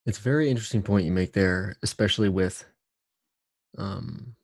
It's 0.07 0.19
a 0.19 0.23
very 0.23 0.49
interesting 0.49 0.83
point 0.83 1.05
you 1.05 1.13
make 1.13 1.33
there, 1.33 1.77
especially 1.83 2.29
with 2.29 2.65
um, 3.77 4.37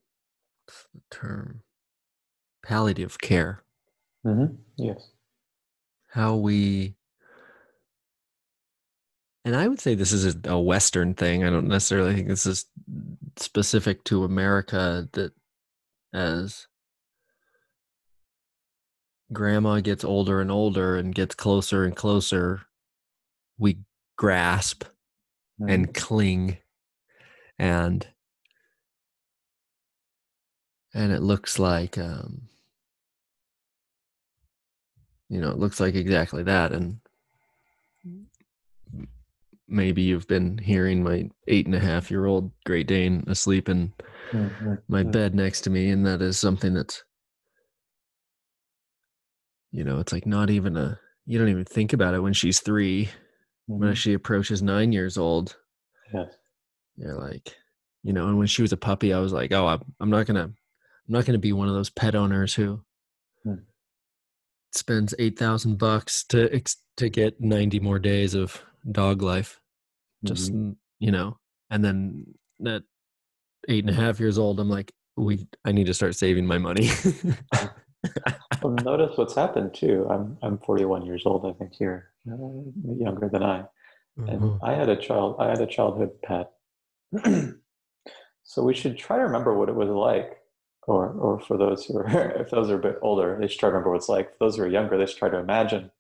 the 0.67 1.01
term 1.11 1.63
palliative 2.65 3.19
care. 3.21 3.63
Mm-hmm. 4.27 4.57
Yes. 4.77 5.11
How 6.09 6.35
we, 6.35 6.97
and 9.45 9.55
I 9.55 9.69
would 9.69 9.81
say 9.81 9.95
this 9.95 10.13
is 10.13 10.35
a, 10.35 10.51
a 10.51 10.61
Western 10.61 11.15
thing. 11.15 11.45
I 11.45 11.51
don't 11.51 11.69
necessarily 11.69 12.15
think 12.15 12.27
this 12.27 12.45
is 12.45 12.67
specific 13.37 14.03
to 14.05 14.25
America 14.25 15.09
that 15.13 15.33
as 16.13 16.67
grandma 19.33 19.79
gets 19.81 20.05
older 20.05 20.41
and 20.41 20.51
older 20.51 20.97
and 20.97 21.15
gets 21.15 21.37
closer 21.37 21.85
and 21.85 21.95
closer, 21.95 22.63
we 23.59 23.79
grasp 24.17 24.85
and 25.69 25.89
mm. 25.89 25.95
cling 25.95 26.59
and 27.59 28.07
and 30.95 31.13
it 31.13 31.23
looks 31.23 31.59
like 31.59 31.99
um 31.99 32.43
you 35.29 35.41
know 35.41 35.51
it 35.51 35.59
looks 35.59 35.81
like 35.81 35.95
exactly 35.95 36.43
that 36.43 36.73
and 36.73 36.99
maybe 39.69 40.03
you've 40.03 40.29
been 40.29 40.59
hearing 40.59 41.03
my 41.03 41.31
eight 41.49 41.67
and 41.67 41.75
a 41.75 41.81
half 41.81 42.11
year 42.11 42.27
old 42.27 42.51
great 42.67 42.87
dane 42.87 43.25
asleep 43.27 43.69
in 43.69 43.93
mm-hmm. 44.31 44.75
my 44.89 45.03
bed 45.03 45.35
next 45.35 45.63
to 45.63 45.71
me 45.71 45.89
and 45.89 46.05
that 46.07 46.21
is 46.21 46.39
something 46.39 46.75
that's 46.75 47.03
you 49.71 49.83
know 49.83 49.99
it's 49.99 50.13
like 50.13 50.27
not 50.27 50.51
even 50.51 50.77
a 50.77 50.99
you 51.25 51.39
don't 51.39 51.49
even 51.49 51.65
think 51.65 51.93
about 51.93 52.15
it 52.15 52.21
when 52.21 52.35
she's 52.35 52.61
3 52.61 53.09
mm-hmm. 53.73 53.85
when 53.85 53.95
she 53.95 54.13
approaches 54.13 54.63
nine 54.63 54.93
years 54.93 55.17
old. 55.17 55.57
Yes. 56.13 56.35
You're 56.97 57.19
like, 57.19 57.57
you 58.03 58.13
know, 58.13 58.29
and 58.29 58.39
when 58.39 58.47
she 58.47 58.63
was 58.63 58.73
a 58.73 58.77
puppy, 58.77 59.13
I 59.13 59.19
was 59.19 59.33
like, 59.33 59.53
oh, 59.53 59.67
I'm, 59.67 59.81
I'm 60.01 60.11
not 60.11 60.27
gonna, 60.27 60.45
I'm 60.45 60.55
not 61.09 61.25
gonna 61.25 61.39
be 61.39 61.53
one 61.53 61.69
of 61.69 61.75
those 61.75 61.91
pet 61.91 62.15
owners 62.15 62.55
who 62.55 62.83
hmm. 63.43 63.55
spends 64.73 65.15
eight 65.19 65.39
thousand 65.39 65.79
bucks 65.79 66.25
to 66.25 66.53
ex- 66.55 66.83
to 66.97 67.09
get 67.09 67.41
ninety 67.41 67.81
more 67.81 67.99
days 67.99 68.35
of 68.35 68.63
dog 68.91 69.23
life. 69.23 69.61
Just 70.25 70.53
mm-hmm. 70.53 70.73
you 70.99 71.11
know, 71.11 71.39
and 71.71 71.85
then 71.85 72.27
at 72.67 72.83
eight 73.69 73.85
and 73.85 73.91
a 73.91 74.01
half 74.01 74.21
years 74.21 74.39
old, 74.39 74.61
I'm 74.61 74.69
like, 74.69 74.93
we, 75.17 75.47
I 75.65 75.73
need 75.73 75.87
to 75.87 75.95
start 75.95 76.15
saving 76.15 76.47
my 76.47 76.59
money. 76.59 76.91
well, 78.63 78.75
notice 78.85 79.17
what's 79.17 79.35
happened 79.35 79.75
too. 79.75 80.07
I'm 80.11 80.39
I'm 80.43 80.59
41 80.59 81.07
years 81.07 81.23
old. 81.25 81.47
I 81.47 81.53
think 81.53 81.79
you're 81.81 82.11
uh, 82.31 82.37
younger 82.97 83.29
than 83.29 83.43
I, 83.43 83.65
mm-hmm. 84.19 84.29
and 84.29 84.61
I 84.63 84.75
had 84.75 84.89
a 84.89 84.97
child. 84.97 85.37
I 85.39 85.49
had 85.49 85.61
a 85.61 85.67
childhood 85.67 86.11
pet. 86.23 86.51
so 88.45 88.63
we 88.63 88.75
should 88.75 88.99
try 88.99 89.17
to 89.17 89.23
remember 89.23 89.57
what 89.57 89.69
it 89.69 89.75
was 89.75 89.89
like, 89.89 90.39
or 90.87 91.11
or 91.11 91.41
for 91.41 91.57
those 91.57 91.85
who 91.85 91.99
are 91.99 92.31
if 92.41 92.51
those 92.51 92.71
are 92.71 92.77
a 92.77 92.83
bit 92.83 92.99
older, 93.03 93.39
they 93.41 93.49
should 93.49 93.61
try 93.61 93.69
to 93.69 93.73
remember 93.73 93.91
what 93.91 93.99
it's 93.99 94.09
like. 94.09 94.31
For 94.33 94.37
those 94.41 94.57
who 94.57 94.63
are 94.63 94.69
younger, 94.69 94.99
they 94.99 95.07
should 95.07 95.19
try 95.19 95.29
to 95.29 95.39
imagine 95.39 95.91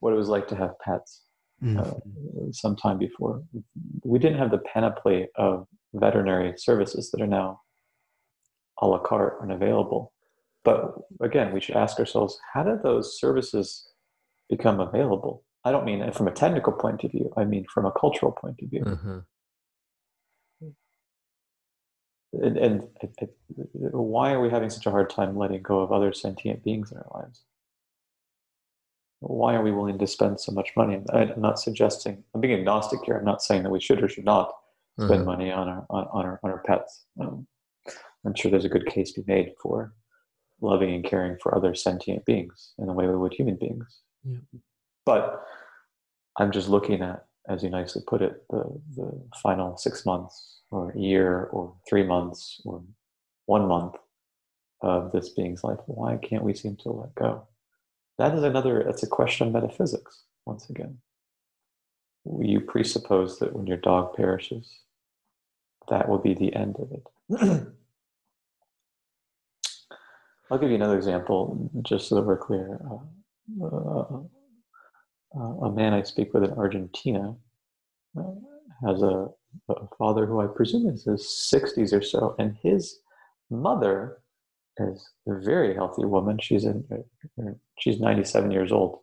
what 0.00 0.12
it 0.12 0.16
was 0.16 0.28
like 0.28 0.48
to 0.48 0.56
have 0.56 0.78
pets. 0.80 1.22
Mm-hmm. 1.62 1.78
Uh, 1.78 2.52
sometime 2.52 2.98
before, 2.98 3.42
we 4.04 4.18
didn't 4.18 4.38
have 4.38 4.50
the 4.50 4.58
panoply 4.58 5.28
of 5.36 5.66
veterinary 5.94 6.52
services 6.56 7.10
that 7.10 7.20
are 7.22 7.26
now 7.26 7.60
a 8.78 8.86
la 8.86 8.98
carte 8.98 9.38
and 9.42 9.52
available. 9.52 10.12
But 10.66 10.94
again, 11.20 11.52
we 11.52 11.60
should 11.60 11.76
ask 11.76 12.00
ourselves 12.00 12.40
how 12.52 12.64
did 12.64 12.82
those 12.82 13.20
services 13.20 13.86
become 14.50 14.80
available? 14.80 15.44
I 15.64 15.70
don't 15.70 15.84
mean 15.84 16.10
from 16.10 16.26
a 16.26 16.32
technical 16.32 16.72
point 16.72 17.04
of 17.04 17.12
view, 17.12 17.32
I 17.36 17.44
mean 17.44 17.66
from 17.72 17.86
a 17.86 17.92
cultural 17.92 18.32
point 18.32 18.58
of 18.60 18.68
view. 18.68 18.82
Mm-hmm. 18.82 19.18
And, 22.32 22.56
and 22.58 22.88
why 23.72 24.32
are 24.32 24.40
we 24.40 24.50
having 24.50 24.68
such 24.68 24.86
a 24.86 24.90
hard 24.90 25.08
time 25.08 25.38
letting 25.38 25.62
go 25.62 25.78
of 25.78 25.92
other 25.92 26.12
sentient 26.12 26.64
beings 26.64 26.90
in 26.90 26.98
our 26.98 27.22
lives? 27.22 27.44
Why 29.20 29.54
are 29.54 29.62
we 29.62 29.70
willing 29.70 29.98
to 30.00 30.06
spend 30.08 30.40
so 30.40 30.50
much 30.50 30.70
money? 30.76 31.00
I'm 31.12 31.40
not 31.40 31.60
suggesting, 31.60 32.24
I'm 32.34 32.40
being 32.40 32.58
agnostic 32.58 32.98
here. 33.04 33.16
I'm 33.16 33.24
not 33.24 33.40
saying 33.40 33.62
that 33.62 33.70
we 33.70 33.80
should 33.80 34.02
or 34.02 34.08
should 34.08 34.24
not 34.24 34.52
spend 34.98 35.20
mm-hmm. 35.20 35.24
money 35.26 35.52
on 35.52 35.68
our, 35.68 35.86
on, 35.90 36.08
on, 36.12 36.24
our, 36.26 36.40
on 36.42 36.50
our 36.50 36.62
pets. 36.66 37.04
Um, 37.20 37.46
I'm 38.26 38.34
sure 38.34 38.50
there's 38.50 38.64
a 38.64 38.68
good 38.68 38.86
case 38.86 39.12
to 39.12 39.22
be 39.22 39.32
made 39.32 39.52
for 39.62 39.92
loving 40.60 40.94
and 40.94 41.04
caring 41.04 41.36
for 41.42 41.54
other 41.54 41.74
sentient 41.74 42.24
beings 42.24 42.72
in 42.78 42.86
the 42.86 42.92
way 42.92 43.06
we 43.06 43.16
would 43.16 43.34
human 43.34 43.56
beings. 43.56 44.00
Yeah. 44.24 44.38
But 45.04 45.44
I'm 46.38 46.50
just 46.50 46.68
looking 46.68 47.02
at, 47.02 47.24
as 47.48 47.62
you 47.62 47.70
nicely 47.70 48.02
put 48.06 48.22
it, 48.22 48.42
the, 48.50 48.64
the 48.96 49.22
final 49.42 49.76
six 49.76 50.04
months 50.04 50.60
or 50.70 50.92
year 50.96 51.44
or 51.52 51.74
three 51.88 52.02
months 52.02 52.60
or 52.64 52.82
one 53.46 53.68
month 53.68 53.94
of 54.82 55.12
this 55.12 55.30
being's 55.30 55.62
life. 55.64 55.78
Why 55.86 56.16
can't 56.16 56.42
we 56.42 56.54
seem 56.54 56.76
to 56.82 56.90
let 56.90 57.14
go? 57.14 57.46
That 58.18 58.34
is 58.34 58.42
another, 58.42 58.80
it's 58.80 59.02
a 59.02 59.08
question 59.08 59.46
of 59.46 59.52
metaphysics, 59.52 60.24
once 60.44 60.68
again. 60.70 60.98
You 62.40 62.60
presuppose 62.60 63.38
that 63.38 63.54
when 63.54 63.66
your 63.66 63.76
dog 63.76 64.14
perishes, 64.16 64.70
that 65.88 66.08
will 66.08 66.18
be 66.18 66.34
the 66.34 66.54
end 66.54 66.76
of 66.78 66.90
it. 66.92 67.66
I'll 70.50 70.58
give 70.58 70.70
you 70.70 70.76
another 70.76 70.96
example, 70.96 71.70
just 71.82 72.08
so 72.08 72.14
that 72.14 72.22
we're 72.22 72.36
clear. 72.36 72.80
Uh, 72.90 73.64
uh, 73.64 74.20
uh, 75.38 75.66
a 75.66 75.72
man 75.72 75.92
I 75.92 76.02
speak 76.02 76.32
with 76.32 76.44
in 76.44 76.52
Argentina 76.52 77.34
uh, 78.18 78.22
has 78.86 79.02
a, 79.02 79.26
a, 79.68 79.74
father 79.98 80.26
who 80.26 80.40
I 80.40 80.46
presume 80.46 80.88
is 80.88 81.06
in 81.06 81.12
his 81.12 81.50
60s 81.52 81.92
or 81.92 82.02
so, 82.02 82.36
and 82.38 82.56
his 82.62 82.98
mother 83.50 84.18
is 84.78 85.10
a 85.26 85.38
very 85.40 85.74
healthy 85.74 86.04
woman. 86.04 86.38
She's 86.40 86.64
in, 86.64 86.84
uh, 86.92 87.50
she's 87.78 87.98
97 87.98 88.50
years 88.50 88.72
old. 88.72 89.00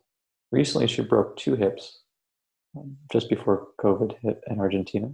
Recently, 0.50 0.86
she 0.86 1.02
broke 1.02 1.36
two 1.36 1.56
hips 1.56 2.00
um, 2.76 2.96
just 3.12 3.28
before 3.28 3.68
COVID 3.80 4.16
hit 4.22 4.40
in 4.48 4.60
Argentina. 4.60 5.10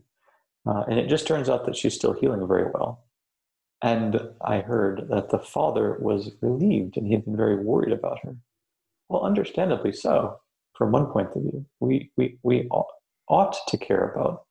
Uh, 0.66 0.84
and 0.88 0.98
it 0.98 1.08
just 1.08 1.26
turns 1.26 1.48
out 1.48 1.64
that 1.66 1.76
she's 1.76 1.94
still 1.94 2.12
healing 2.12 2.46
very 2.46 2.70
well. 2.72 3.04
And 3.82 4.20
I 4.44 4.60
heard 4.60 5.08
that 5.08 5.30
the 5.30 5.38
father 5.38 5.96
was 6.00 6.32
relieved 6.42 6.96
and 6.96 7.06
he'd 7.06 7.24
been 7.24 7.36
very 7.36 7.56
worried 7.56 7.92
about 7.92 8.18
her. 8.22 8.36
Well, 9.08 9.24
understandably 9.24 9.92
so, 9.92 10.38
from 10.76 10.92
one 10.92 11.06
point 11.06 11.28
of 11.34 11.42
view. 11.42 11.66
We, 11.80 12.10
we, 12.16 12.38
we 12.42 12.68
ought 13.28 13.54
to 13.68 13.78
care 13.78 14.08
about 14.10 14.44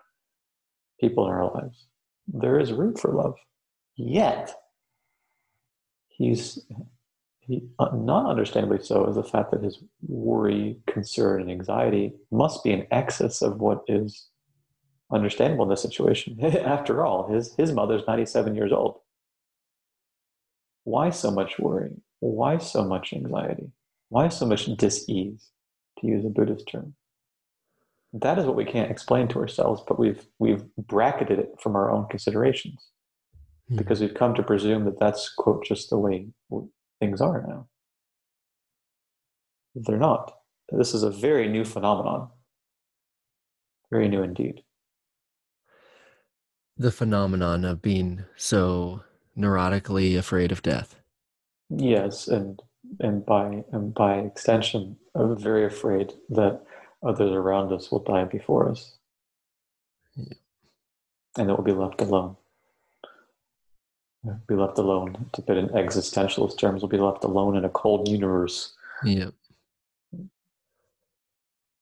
people 0.99 1.25
in 1.25 1.31
our 1.31 1.51
lives. 1.53 1.87
There 2.27 2.59
is 2.59 2.73
room 2.73 2.95
for 2.95 3.13
love. 3.13 3.35
Yet, 3.95 4.53
he's 6.07 6.59
he, 7.39 7.63
uh, 7.79 7.89
not 7.95 8.29
understandably 8.29 8.83
so 8.83 9.07
is 9.07 9.15
the 9.15 9.23
fact 9.23 9.51
that 9.51 9.63
his 9.63 9.79
worry, 10.07 10.77
concern, 10.87 11.41
and 11.41 11.51
anxiety 11.51 12.13
must 12.31 12.63
be 12.63 12.71
in 12.71 12.85
excess 12.91 13.41
of 13.41 13.59
what 13.59 13.81
is 13.87 14.27
understandable 15.11 15.63
in 15.63 15.69
this 15.69 15.81
situation. 15.81 16.37
After 16.43 17.03
all, 17.03 17.27
his, 17.27 17.55
his 17.57 17.71
mother's 17.71 18.03
97 18.07 18.55
years 18.55 18.71
old. 18.71 18.99
Why 20.89 21.11
so 21.11 21.29
much 21.29 21.59
worry? 21.59 21.91
Why 22.19 22.57
so 22.57 22.83
much 22.83 23.13
anxiety? 23.13 23.71
Why 24.09 24.29
so 24.29 24.45
much 24.47 24.65
dis-ease, 24.65 25.49
to 25.99 26.07
use 26.07 26.25
a 26.25 26.29
Buddhist 26.29 26.67
term? 26.67 26.95
That 28.11 28.39
is 28.39 28.45
what 28.45 28.55
we 28.55 28.65
can't 28.65 28.89
explain 28.89 29.27
to 29.29 29.39
ourselves, 29.39 29.83
but 29.87 29.99
we've 29.99 30.25
we've 30.39 30.63
bracketed 30.77 31.37
it 31.37 31.51
from 31.61 31.75
our 31.75 31.91
own 31.91 32.07
considerations 32.09 32.89
Hmm. 33.69 33.77
because 33.77 33.99
we've 34.01 34.15
come 34.15 34.33
to 34.33 34.41
presume 34.51 34.85
that 34.85 34.99
that's 34.99 35.31
quote 35.37 35.63
just 35.63 35.91
the 35.91 35.97
way 35.99 36.27
things 36.99 37.21
are 37.21 37.45
now. 37.47 37.67
They're 39.75 39.97
not. 39.97 40.33
This 40.71 40.95
is 40.95 41.03
a 41.03 41.11
very 41.11 41.47
new 41.47 41.65
phenomenon. 41.65 42.29
Very 43.91 44.07
new 44.07 44.23
indeed. 44.23 44.63
The 46.77 46.91
phenomenon 46.91 47.63
of 47.63 47.81
being 47.81 48.25
so 48.35 49.03
neurotically 49.39 50.17
afraid 50.17 50.51
of 50.51 50.61
death. 50.61 50.95
Yes, 51.69 52.27
and 52.27 52.61
and 52.99 53.25
by 53.25 53.63
and 53.71 53.93
by 53.93 54.17
extension, 54.19 54.97
I'm 55.15 55.37
very 55.37 55.65
afraid 55.65 56.13
that 56.29 56.61
others 57.03 57.31
around 57.31 57.71
us 57.71 57.91
will 57.91 57.99
die 58.03 58.25
before 58.25 58.69
us, 58.69 58.97
Yeah. 60.15 60.33
and 61.37 61.47
that 61.49 61.55
we'll 61.55 61.63
be 61.63 61.71
left 61.71 62.01
alone. 62.01 62.35
Be 64.47 64.55
left 64.55 64.77
alone. 64.77 65.29
To 65.33 65.41
put 65.41 65.55
in 65.57 65.69
existentialist 65.69 66.57
terms, 66.57 66.81
we'll 66.81 66.89
be 66.89 66.97
left 66.97 67.23
alone 67.23 67.55
in 67.55 67.63
a 67.63 67.69
cold 67.69 68.09
universe. 68.09 68.73
Yep. 69.05 69.33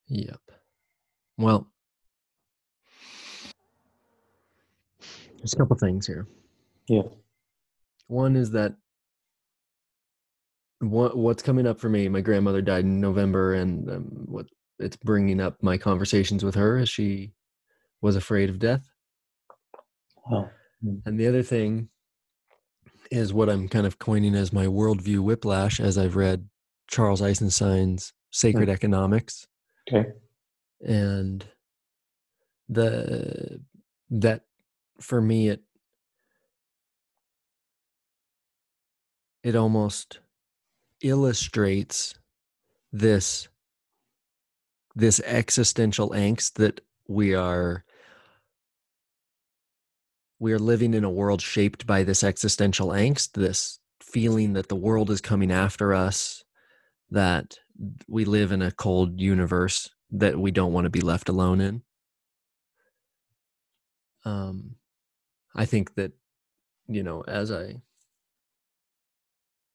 Yep. 0.09 0.39
Well, 1.37 1.67
there's 5.37 5.53
a 5.53 5.57
couple 5.57 5.75
things 5.77 6.05
here. 6.05 6.27
Yeah. 6.87 7.03
One 8.07 8.35
is 8.35 8.51
that 8.51 8.75
what 10.79 11.17
what's 11.17 11.43
coming 11.43 11.67
up 11.67 11.79
for 11.79 11.89
me. 11.89 12.07
My 12.09 12.21
grandmother 12.21 12.61
died 12.61 12.85
in 12.85 13.01
November, 13.01 13.53
and 13.53 13.89
um, 13.89 14.03
what 14.25 14.45
it's 14.79 14.97
bringing 14.97 15.41
up 15.41 15.61
my 15.61 15.77
conversations 15.77 16.43
with 16.43 16.55
her 16.55 16.77
as 16.77 16.89
she 16.89 17.33
was 18.01 18.15
afraid 18.15 18.49
of 18.49 18.59
death. 18.59 18.87
Well, 20.29 20.49
And 21.05 21.19
the 21.19 21.27
other 21.27 21.43
thing 21.43 21.89
is 23.09 23.33
what 23.33 23.49
I'm 23.49 23.67
kind 23.67 23.87
of 23.87 23.99
coining 23.99 24.35
as 24.35 24.53
my 24.53 24.65
worldview 24.65 25.19
whiplash 25.19 25.79
as 25.79 25.97
I've 25.97 26.15
read 26.15 26.47
Charles 26.87 27.21
Eisenstein's 27.21 28.13
Sacred 28.31 28.69
Economics. 28.69 29.47
okay. 29.91 30.09
And 30.85 31.43
the 32.69 33.61
that 34.09 34.41
for 34.99 35.21
me 35.21 35.49
it 35.49 35.61
it 39.47 39.55
almost 39.55 40.19
illustrates 41.01 42.15
this 42.91 43.47
this 44.93 45.21
existential 45.21 46.09
angst 46.09 46.55
that 46.55 46.81
we 47.07 47.33
are 47.33 47.85
we 50.37 50.51
are 50.51 50.59
living 50.59 50.93
in 50.93 51.05
a 51.05 51.09
world 51.09 51.41
shaped 51.41 51.87
by 51.87 52.03
this 52.03 52.25
existential 52.25 52.89
angst 52.89 53.31
this 53.31 53.79
feeling 54.03 54.51
that 54.51 54.67
the 54.67 54.75
world 54.75 55.09
is 55.09 55.21
coming 55.21 55.49
after 55.49 55.93
us 55.93 56.43
that 57.09 57.57
we 58.09 58.25
live 58.25 58.51
in 58.51 58.61
a 58.61 58.73
cold 58.73 59.21
universe 59.21 59.89
that 60.11 60.37
we 60.37 60.51
don't 60.51 60.73
want 60.73 60.83
to 60.83 60.89
be 60.89 60.99
left 60.99 61.29
alone 61.29 61.61
in. 61.61 61.81
Um 64.25 64.75
i 65.55 65.63
think 65.63 65.95
that 65.95 66.11
you 66.89 67.01
know 67.01 67.21
as 67.21 67.49
i 67.49 67.81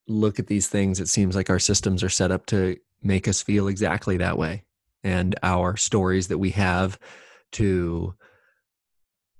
look 0.08 0.38
at 0.38 0.46
these 0.48 0.68
things 0.68 1.00
it 1.00 1.08
seems 1.08 1.36
like 1.36 1.48
our 1.50 1.58
systems 1.58 2.02
are 2.02 2.08
set 2.08 2.30
up 2.30 2.46
to 2.46 2.76
make 3.02 3.28
us 3.28 3.42
feel 3.42 3.68
exactly 3.68 4.16
that 4.16 4.36
way 4.38 4.64
and 5.04 5.34
our 5.42 5.76
stories 5.76 6.28
that 6.28 6.38
we 6.38 6.50
have 6.50 6.98
to 7.52 8.14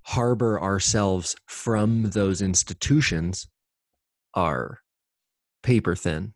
harbor 0.05 0.61
ourselves 0.61 1.37
from 1.47 2.11
those 2.11 2.43
institutions 2.43 3.47
are 4.35 4.81
paper 5.63 5.95
thin, 5.95 6.33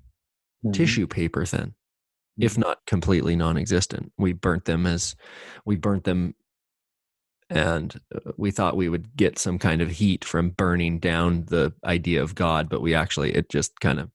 Mhm. 0.65 0.73
tissue 0.73 1.07
paper 1.07 1.45
thin, 1.45 1.75
if 2.39 2.57
not 2.57 2.79
completely 2.87 3.35
non-existent. 3.35 4.13
We 4.17 4.33
burnt 4.33 4.65
them 4.67 4.87
as 4.87 5.17
we 5.65 5.77
burnt 5.77 6.05
them 6.05 6.35
and 7.51 8.01
uh, 8.15 8.33
we 8.37 8.51
thought 8.51 8.77
we 8.77 8.89
would 8.89 9.17
get 9.17 9.39
some 9.39 9.59
kind 9.59 9.81
of 9.81 9.91
heat 9.91 10.25
from 10.25 10.51
burning 10.51 10.99
down 10.99 11.45
the 11.47 11.73
idea 11.85 12.23
of 12.23 12.35
God, 12.35 12.69
but 12.69 12.81
we 12.83 12.95
actually 12.95 13.35
it 13.35 13.49
just 13.49 13.81
kind 13.81 13.99
of 14.01 14.11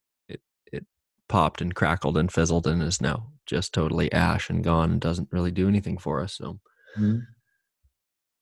popped 1.32 1.61
and 1.61 1.73
crackled 1.75 2.17
and 2.17 2.32
fizzled 2.32 2.67
and 2.67 2.84
is 2.84 3.01
now 3.01 3.32
just 3.45 3.73
totally 3.73 4.11
ash 4.11 4.49
and 4.49 4.63
gone 4.63 4.91
and 4.91 5.01
doesn't 5.01 5.29
really 5.32 5.51
do 5.51 5.67
anything 5.67 5.97
for 5.97 6.21
us. 6.21 6.34
So 6.36 6.59
Mhm. 6.97 7.25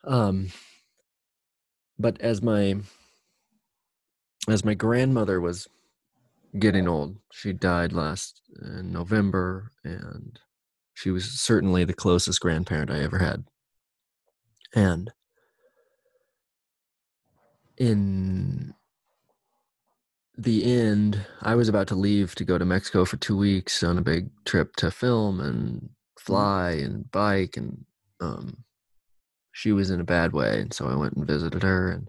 um 0.03 0.49
but 1.97 2.19
as 2.21 2.41
my 2.41 2.75
as 4.47 4.63
my 4.65 4.73
grandmother 4.73 5.39
was 5.39 5.67
getting 6.57 6.87
old 6.87 7.17
she 7.31 7.53
died 7.53 7.93
last 7.93 8.41
in 8.61 8.91
november 8.91 9.71
and 9.83 10.39
she 10.93 11.11
was 11.11 11.25
certainly 11.31 11.83
the 11.85 11.93
closest 11.93 12.39
grandparent 12.41 12.89
i 12.91 12.99
ever 12.99 13.19
had 13.19 13.45
and 14.75 15.11
in 17.77 18.73
the 20.41 20.63
end 20.63 21.19
i 21.41 21.53
was 21.53 21.67
about 21.67 21.87
to 21.87 21.95
leave 21.95 22.33
to 22.33 22.45
go 22.45 22.57
to 22.57 22.63
mexico 22.65 23.03
for 23.03 23.17
two 23.17 23.35
weeks 23.37 23.83
on 23.83 23.97
a 23.97 24.01
big 24.01 24.29
trip 24.45 24.73
to 24.77 24.89
film 24.89 25.39
and 25.41 25.89
fly 26.17 26.71
and 26.71 27.11
bike 27.11 27.57
and 27.57 27.83
um, 28.21 28.63
she 29.51 29.71
was 29.73 29.89
in 29.89 29.99
a 29.99 30.03
bad 30.05 30.31
way 30.31 30.61
and 30.61 30.73
so 30.73 30.87
i 30.87 30.95
went 30.95 31.13
and 31.15 31.27
visited 31.27 31.61
her 31.63 31.91
and 31.91 32.07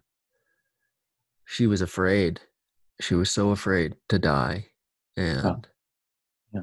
she 1.45 1.67
was 1.67 1.81
afraid 1.81 2.41
she 3.01 3.15
was 3.15 3.31
so 3.31 3.51
afraid 3.51 3.97
to 4.09 4.19
die 4.19 4.67
and 5.17 5.67
Yeah. 6.53 6.63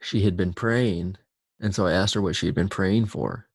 she 0.00 0.22
had 0.22 0.36
been 0.36 0.52
praying 0.52 1.16
and 1.60 1.74
so 1.74 1.86
i 1.86 1.92
asked 1.92 2.14
her 2.14 2.22
what 2.22 2.36
she 2.36 2.46
had 2.46 2.54
been 2.54 2.68
praying 2.68 3.06
for 3.06 3.48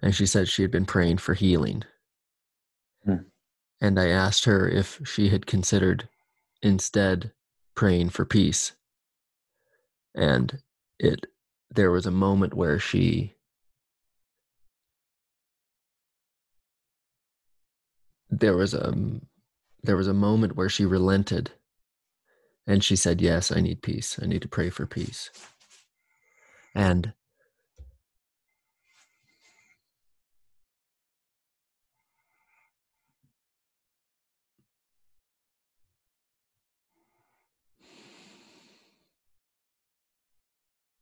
and 0.00 0.14
she 0.14 0.26
said 0.26 0.46
she 0.48 0.62
had 0.62 0.70
been 0.70 0.86
praying 0.86 1.18
for 1.18 1.34
healing 1.34 1.82
Hmm. 3.04 3.26
and 3.80 3.98
i 3.98 4.06
asked 4.08 4.44
her 4.44 4.68
if 4.68 5.00
she 5.04 5.28
had 5.30 5.46
considered 5.46 6.08
instead 6.62 7.32
praying 7.74 8.10
for 8.10 8.24
peace. 8.24 8.72
And 10.14 10.62
it 10.98 11.26
there 11.70 11.90
was 11.90 12.06
a 12.06 12.10
moment 12.10 12.54
where 12.54 12.78
she 12.78 13.34
there 18.30 18.56
was 18.56 18.74
a 18.74 18.92
mm, 18.92 19.20
there 19.82 19.96
was 19.96 20.08
a 20.08 20.14
moment 20.14 20.56
where 20.56 20.68
she 20.68 20.84
relented 20.84 21.50
and 22.66 22.82
she 22.82 22.96
said 22.96 23.20
yes 23.20 23.52
i 23.52 23.60
need 23.60 23.82
peace. 23.82 24.18
I 24.20 24.26
need 24.26 24.42
to 24.42 24.48
pray 24.48 24.70
for 24.70 24.86
peace. 24.86 25.30
And 26.74 27.12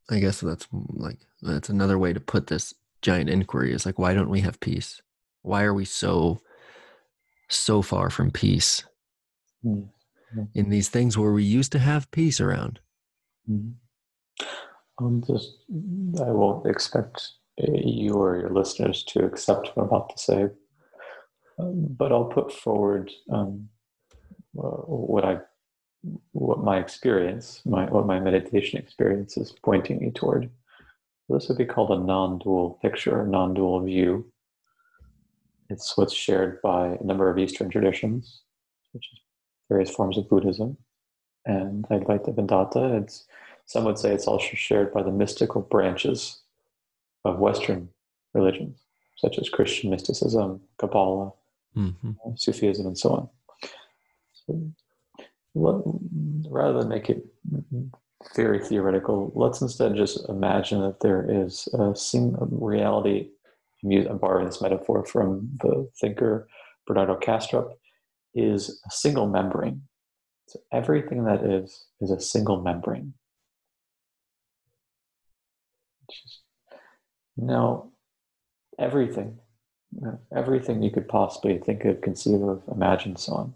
i 0.09 0.19
guess 0.19 0.41
that's 0.41 0.67
like 0.71 1.19
that's 1.41 1.69
another 1.69 1.97
way 1.97 2.13
to 2.13 2.19
put 2.19 2.47
this 2.47 2.73
giant 3.01 3.29
inquiry 3.29 3.73
is 3.73 3.85
like 3.85 3.99
why 3.99 4.13
don't 4.13 4.29
we 4.29 4.41
have 4.41 4.59
peace 4.59 5.01
why 5.41 5.63
are 5.63 5.73
we 5.73 5.85
so 5.85 6.39
so 7.49 7.81
far 7.81 8.09
from 8.09 8.31
peace 8.31 8.83
Mhm. 9.65 9.89
in 10.53 10.69
these 10.69 10.89
things 10.89 11.17
where 11.17 11.31
we 11.31 11.43
used 11.43 11.71
to 11.71 11.79
have 11.79 12.11
peace 12.11 12.39
around. 12.41 12.79
Mhm. 13.49 13.75
I'm 14.99 15.23
just, 15.23 15.63
I 16.19 16.31
won't 16.31 16.65
expect 16.67 17.31
uh, 17.61 17.71
you 17.71 18.13
or 18.13 18.37
your 18.39 18.49
listeners 18.49 19.03
to 19.05 19.25
accept 19.25 19.67
what 19.75 19.83
I'm 19.83 19.87
about 19.87 20.09
to 20.09 20.17
say, 20.17 20.49
um, 21.59 21.87
but 21.97 22.11
I'll 22.11 22.25
put 22.29 22.51
forward 22.51 23.11
um, 23.29 23.69
uh, 24.57 24.81
what 25.07 25.23
I, 25.25 25.39
what 26.31 26.63
my 26.63 26.77
experience, 26.77 27.61
my 27.65 27.85
what 27.85 28.05
my 28.05 28.19
meditation 28.19 28.79
experience 28.79 29.37
is 29.37 29.51
pointing 29.51 29.99
me 29.99 30.11
toward. 30.11 30.49
This 31.29 31.47
would 31.47 31.57
be 31.57 31.65
called 31.65 31.91
a 31.91 32.03
non-dual 32.03 32.79
picture, 32.81 33.25
non-dual 33.25 33.81
view. 33.81 34.31
It's 35.69 35.97
what's 35.97 36.13
shared 36.13 36.61
by 36.61 36.97
a 36.99 37.03
number 37.03 37.29
of 37.29 37.39
Eastern 37.39 37.69
traditions, 37.69 38.41
such 38.93 39.07
as 39.11 39.19
various 39.69 39.89
forms 39.89 40.17
of 40.17 40.29
Buddhism 40.29 40.77
and 41.45 41.85
Advaita 41.89 42.35
Vedanta. 42.35 42.97
It's 42.97 43.25
some 43.65 43.85
would 43.85 43.97
say 43.97 44.13
it's 44.13 44.27
also 44.27 44.55
shared 44.55 44.93
by 44.93 45.01
the 45.01 45.11
mystical 45.11 45.61
branches 45.61 46.41
of 47.23 47.39
Western 47.39 47.89
religions, 48.35 48.77
such 49.17 49.39
as 49.39 49.49
Christian 49.49 49.89
mysticism, 49.89 50.61
Kabbalah, 50.77 51.31
Mm-hmm. 51.77 52.11
Sufism, 52.35 52.87
and 52.87 52.97
so 52.97 53.09
on. 53.09 53.29
So, 54.33 54.71
rather 55.55 56.79
than 56.79 56.89
make 56.89 57.09
it 57.09 57.25
very 58.35 58.59
theoretical. 58.59 59.31
Let's 59.35 59.61
instead 59.61 59.95
just 59.95 60.27
imagine 60.29 60.81
that 60.81 60.99
there 60.99 61.25
is 61.29 61.67
a 61.73 61.95
single 61.95 62.47
reality. 62.51 63.29
I'm 63.83 64.17
borrowing 64.17 64.47
this 64.47 64.61
metaphor 64.61 65.05
from 65.05 65.49
the 65.61 65.89
thinker 65.99 66.47
Bernardo 66.87 67.17
Kastrup, 67.19 67.71
is 68.33 68.81
a 68.85 68.91
single 68.91 69.27
membrane. 69.27 69.83
So 70.47 70.59
everything 70.71 71.23
that 71.25 71.43
is 71.43 71.85
is 72.01 72.11
a 72.11 72.19
single 72.19 72.61
membrane. 72.61 73.13
Just, 76.11 76.41
Now, 77.37 77.89
everything, 78.77 79.39
everything 80.35 80.83
you 80.83 80.91
could 80.91 81.07
possibly 81.07 81.57
think 81.57 81.85
of, 81.85 82.01
conceive 82.01 82.41
of, 82.41 82.61
imagine, 82.71 83.15
so 83.15 83.33
on 83.33 83.55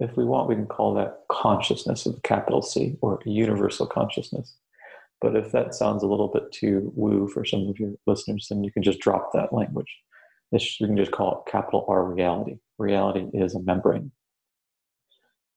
if 0.00 0.16
we 0.16 0.24
want, 0.24 0.48
we 0.48 0.54
can 0.54 0.66
call 0.66 0.94
that 0.94 1.20
consciousness 1.30 2.04
with 2.04 2.22
capital 2.22 2.62
C 2.62 2.96
or 3.00 3.20
universal 3.24 3.86
consciousness. 3.86 4.56
But 5.20 5.34
if 5.34 5.50
that 5.52 5.74
sounds 5.74 6.02
a 6.02 6.06
little 6.06 6.28
bit 6.28 6.52
too 6.52 6.92
woo 6.94 7.28
for 7.28 7.44
some 7.44 7.68
of 7.68 7.78
your 7.78 7.92
listeners, 8.06 8.46
then 8.48 8.62
you 8.62 8.70
can 8.70 8.82
just 8.82 9.00
drop 9.00 9.32
that 9.32 9.52
language. 9.52 9.92
It's, 10.52 10.80
you 10.80 10.86
can 10.86 10.96
just 10.96 11.10
call 11.10 11.42
it 11.46 11.50
capital 11.50 11.84
R 11.88 12.04
reality. 12.04 12.58
Reality 12.78 13.26
is 13.34 13.54
a 13.54 13.60
membrane. 13.60 14.12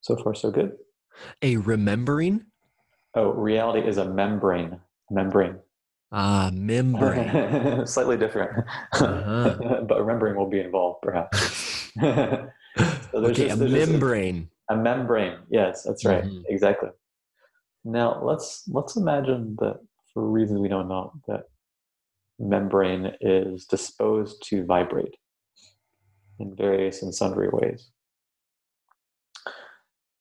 So 0.02 0.16
far, 0.18 0.34
so 0.34 0.50
good. 0.50 0.78
A 1.44 1.58
remembering? 1.58 2.46
Oh, 3.14 3.32
reality 3.32 3.88
is 3.88 3.98
a 3.98 4.06
membrane. 4.06 4.80
Membrane. 5.12 5.60
Ah, 6.12 6.50
membrane. 6.54 7.86
Slightly 7.86 8.18
different. 8.18 8.66
Uh-huh. 8.94 9.82
but 9.88 10.00
remembering 10.00 10.36
will 10.36 10.50
be 10.50 10.60
involved, 10.60 11.02
perhaps. 11.04 11.90
So 13.12 13.26
okay, 13.26 13.50
just, 13.50 13.62
a 13.62 13.66
membrane. 13.68 14.50
A, 14.70 14.76
a, 14.76 14.78
membrane. 14.78 15.38
Yes, 15.50 15.84
that's 15.84 16.06
right. 16.06 16.24
Mm-hmm. 16.24 16.44
Exactly. 16.48 16.90
Now 17.84 18.24
let's 18.24 18.64
let's 18.68 18.96
imagine 18.96 19.58
that 19.60 19.80
for 20.14 20.30
reasons 20.30 20.60
we 20.60 20.70
don't 20.70 20.88
know 20.88 21.14
that 21.28 21.44
membrane 22.40 23.14
is 23.22 23.66
disposed 23.66 24.44
to 24.48 24.66
vibrate 24.66 25.16
in 26.40 26.56
various 26.56 27.02
and 27.02 27.14
sundry 27.14 27.50
ways. 27.50 27.90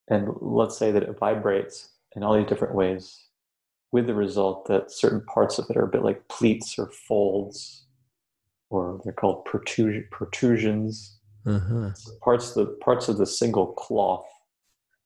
And 0.09 0.27
let's 0.41 0.77
say 0.77 0.91
that 0.91 1.03
it 1.03 1.17
vibrates 1.17 1.89
in 2.15 2.23
all 2.23 2.35
these 2.35 2.47
different 2.47 2.75
ways 2.75 3.17
with 3.91 4.07
the 4.07 4.13
result 4.13 4.67
that 4.67 4.91
certain 4.91 5.21
parts 5.25 5.57
of 5.57 5.65
it 5.69 5.77
are 5.77 5.85
a 5.85 5.91
bit 5.91 6.03
like 6.03 6.27
pleats 6.27 6.77
or 6.77 6.89
folds, 6.91 7.85
or 8.69 8.99
they're 9.03 9.13
called 9.13 9.45
protrusions 9.45 11.20
uh-huh. 11.45 11.89
Parts 12.23 12.55
of 12.55 12.67
the 12.67 12.73
parts 12.75 13.07
of 13.09 13.17
the 13.17 13.25
single 13.25 13.67
cloth 13.67 14.25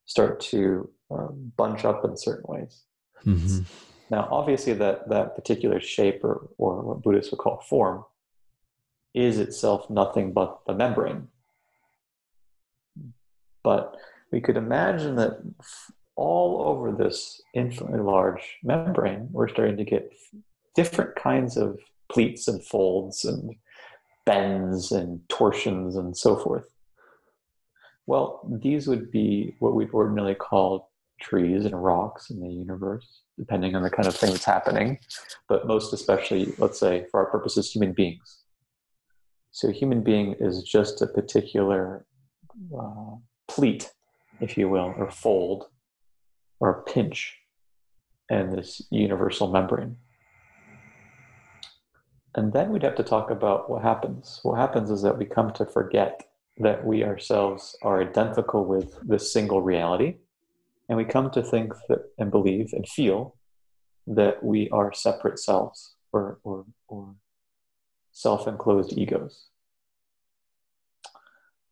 start 0.05 0.39
to 0.39 0.89
um, 1.11 1.51
bunch 1.57 1.85
up 1.85 2.03
in 2.05 2.17
certain 2.17 2.45
ways. 2.47 2.83
Mm-hmm. 3.25 3.63
Now, 4.09 4.27
obviously, 4.31 4.73
that 4.73 5.09
that 5.09 5.35
particular 5.35 5.79
shape, 5.79 6.23
or 6.23 6.49
or 6.57 6.81
what 6.81 7.01
Buddhists 7.01 7.31
would 7.31 7.39
call 7.39 7.61
form, 7.61 8.03
is 9.13 9.39
itself 9.39 9.89
nothing 9.89 10.33
but 10.33 10.59
the 10.67 10.73
membrane. 10.73 11.27
But 13.63 13.95
we 14.31 14.41
could 14.41 14.57
imagine 14.57 15.15
that 15.15 15.41
all 16.15 16.61
over 16.67 16.91
this 16.91 17.41
infinitely 17.53 17.99
large 17.99 18.57
membrane, 18.63 19.29
we're 19.31 19.47
starting 19.47 19.77
to 19.77 19.83
get 19.83 20.13
different 20.75 21.15
kinds 21.15 21.57
of 21.57 21.79
pleats 22.11 22.47
and 22.47 22.63
folds 22.63 23.25
and 23.25 23.55
bends 24.25 24.91
and 24.91 25.21
torsions 25.29 25.95
and 25.95 26.15
so 26.17 26.35
forth. 26.35 26.67
Well, 28.07 28.47
these 28.61 28.87
would 28.87 29.11
be 29.11 29.55
what 29.59 29.73
we'd 29.75 29.91
ordinarily 29.91 30.35
call 30.35 30.91
trees 31.19 31.65
and 31.65 31.81
rocks 31.81 32.29
in 32.29 32.39
the 32.39 32.49
universe, 32.49 33.21
depending 33.37 33.75
on 33.75 33.83
the 33.83 33.89
kind 33.89 34.07
of 34.07 34.15
thing 34.15 34.31
that's 34.31 34.45
happening, 34.45 34.99
but 35.47 35.67
most 35.67 35.93
especially, 35.93 36.53
let's 36.57 36.79
say, 36.79 37.05
for 37.09 37.19
our 37.21 37.31
purposes, 37.31 37.71
human 37.71 37.93
beings. 37.93 38.43
So, 39.51 39.71
human 39.71 40.03
being 40.03 40.35
is 40.39 40.63
just 40.63 41.01
a 41.01 41.07
particular 41.07 42.05
uh, 42.77 43.15
pleat, 43.47 43.91
if 44.41 44.57
you 44.57 44.67
will, 44.69 44.93
or 44.97 45.09
fold, 45.09 45.67
or 46.59 46.83
pinch 46.83 47.37
in 48.29 48.49
this 48.49 48.81
universal 48.91 49.51
membrane. 49.51 49.97
And 52.35 52.51
then 52.51 52.69
we'd 52.69 52.83
have 52.83 52.95
to 52.95 53.03
talk 53.03 53.31
about 53.31 53.69
what 53.69 53.81
happens. 53.81 54.41
What 54.43 54.59
happens 54.59 54.91
is 54.91 55.01
that 55.01 55.17
we 55.17 55.25
come 55.25 55.53
to 55.53 55.65
forget 55.65 56.27
that 56.57 56.85
we 56.85 57.03
ourselves 57.03 57.77
are 57.81 58.01
identical 58.01 58.65
with 58.65 58.99
this 59.01 59.31
single 59.31 59.61
reality. 59.61 60.17
And 60.89 60.97
we 60.97 61.05
come 61.05 61.31
to 61.31 61.41
think 61.41 61.73
that 61.87 62.11
and 62.17 62.29
believe 62.29 62.73
and 62.73 62.87
feel 62.87 63.35
that 64.07 64.43
we 64.43 64.69
are 64.69 64.93
separate 64.93 65.39
selves 65.39 65.95
or, 66.11 66.39
or, 66.43 66.65
or 66.89 67.15
self 68.11 68.47
enclosed 68.47 68.97
egos. 68.97 69.47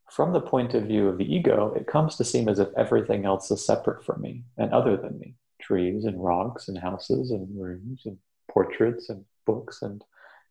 From 0.09 0.32
the 0.32 0.41
point 0.41 0.74
of 0.74 0.84
view 0.84 1.09
of 1.09 1.18
the 1.18 1.32
ego, 1.32 1.74
it 1.76 1.88
comes 1.88 2.16
to 2.16 2.24
seem 2.24 2.47
as 2.47 2.59
if 2.59 2.70
everything 2.78 3.26
else 3.26 3.51
is 3.51 3.66
separate 3.66 4.05
from 4.05 4.22
me 4.22 4.43
and 4.57 4.72
other 4.72 4.95
than 4.95 5.20
me 5.20 5.36
trees 5.59 6.05
and 6.05 6.24
rocks 6.24 6.68
and 6.68 6.78
houses 6.78 7.32
and 7.32 7.47
rooms 7.59 8.03
and 8.05 8.18
portraits 8.49 9.09
and 9.09 9.24
books 9.45 9.82
and 9.82 10.03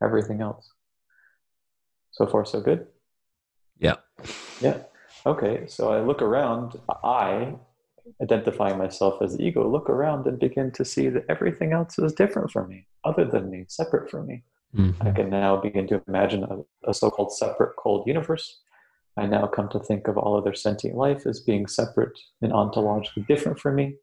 everything 0.03 0.41
else. 0.41 0.71
So 2.13 2.27
far, 2.27 2.45
so 2.45 2.61
good? 2.61 2.87
Yeah. 3.79 3.97
Yeah. 4.61 4.79
Okay. 5.25 5.67
So 5.67 5.93
I 5.93 6.01
look 6.01 6.23
around, 6.23 6.79
I 7.03 7.55
identify 8.21 8.75
myself 8.75 9.23
as 9.23 9.37
the 9.37 9.45
ego, 9.45 9.69
look 9.69 9.89
around 9.89 10.27
and 10.27 10.39
begin 10.39 10.71
to 10.73 10.85
see 10.85 11.09
that 11.09 11.25
everything 11.29 11.73
else 11.73 11.99
is 11.99 12.13
different 12.13 12.51
from 12.51 12.69
me, 12.69 12.87
other 13.05 13.25
than 13.25 13.51
me, 13.51 13.65
separate 13.69 14.11
from 14.11 14.27
me. 14.27 14.43
Mm-hmm. 14.77 15.07
I 15.07 15.11
can 15.13 15.31
now 15.31 15.57
begin 15.57 15.87
to 15.89 16.03
imagine 16.09 16.45
a, 16.45 16.91
a 16.91 16.95
so 16.95 17.11
called 17.11 17.33
separate, 17.33 17.77
cold 17.77 18.07
universe. 18.07 18.61
I 19.17 19.27
now 19.27 19.47
come 19.47 19.69
to 19.71 19.79
think 19.79 20.09
of 20.09 20.17
all 20.17 20.37
other 20.37 20.55
sentient 20.55 20.97
life 20.97 21.27
as 21.27 21.41
being 21.41 21.67
separate 21.67 22.19
and 22.41 22.53
ontologically 22.53 23.27
different 23.27 23.59
from 23.59 23.75
me. 23.75 23.97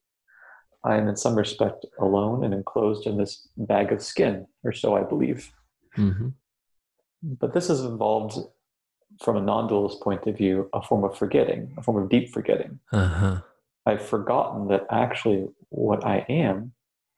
I 0.84 0.96
am, 0.96 1.08
in 1.08 1.18
some 1.18 1.36
respect, 1.36 1.86
alone 2.00 2.44
and 2.44 2.54
enclosed 2.54 3.06
in 3.08 3.18
this 3.18 3.48
bag 3.58 3.92
of 3.92 4.02
skin, 4.02 4.48
or 4.64 4.72
so 4.72 4.96
I 4.96 5.04
believe. 5.04 5.52
Mm-hmm. 6.00 6.30
But 7.24 7.54
this 7.54 7.68
has 7.68 7.82
involved, 7.82 8.38
from 9.22 9.38
a 9.38 9.42
non 9.42 9.68
dualist 9.68 10.02
point 10.02 10.26
of 10.28 10.38
view, 10.38 10.70
a 10.74 10.82
form 10.82 11.04
of 11.04 11.18
forgetting, 11.18 11.74
a 11.78 11.84
form 11.84 12.02
of 12.02 12.10
deep 12.10 12.32
forgetting. 12.32 12.80
Uh-huh. 12.92 13.42
I've 13.86 14.06
forgotten 14.06 14.68
that 14.70 14.86
actually 14.90 15.48
what 15.70 16.06
I 16.06 16.26
am 16.30 16.74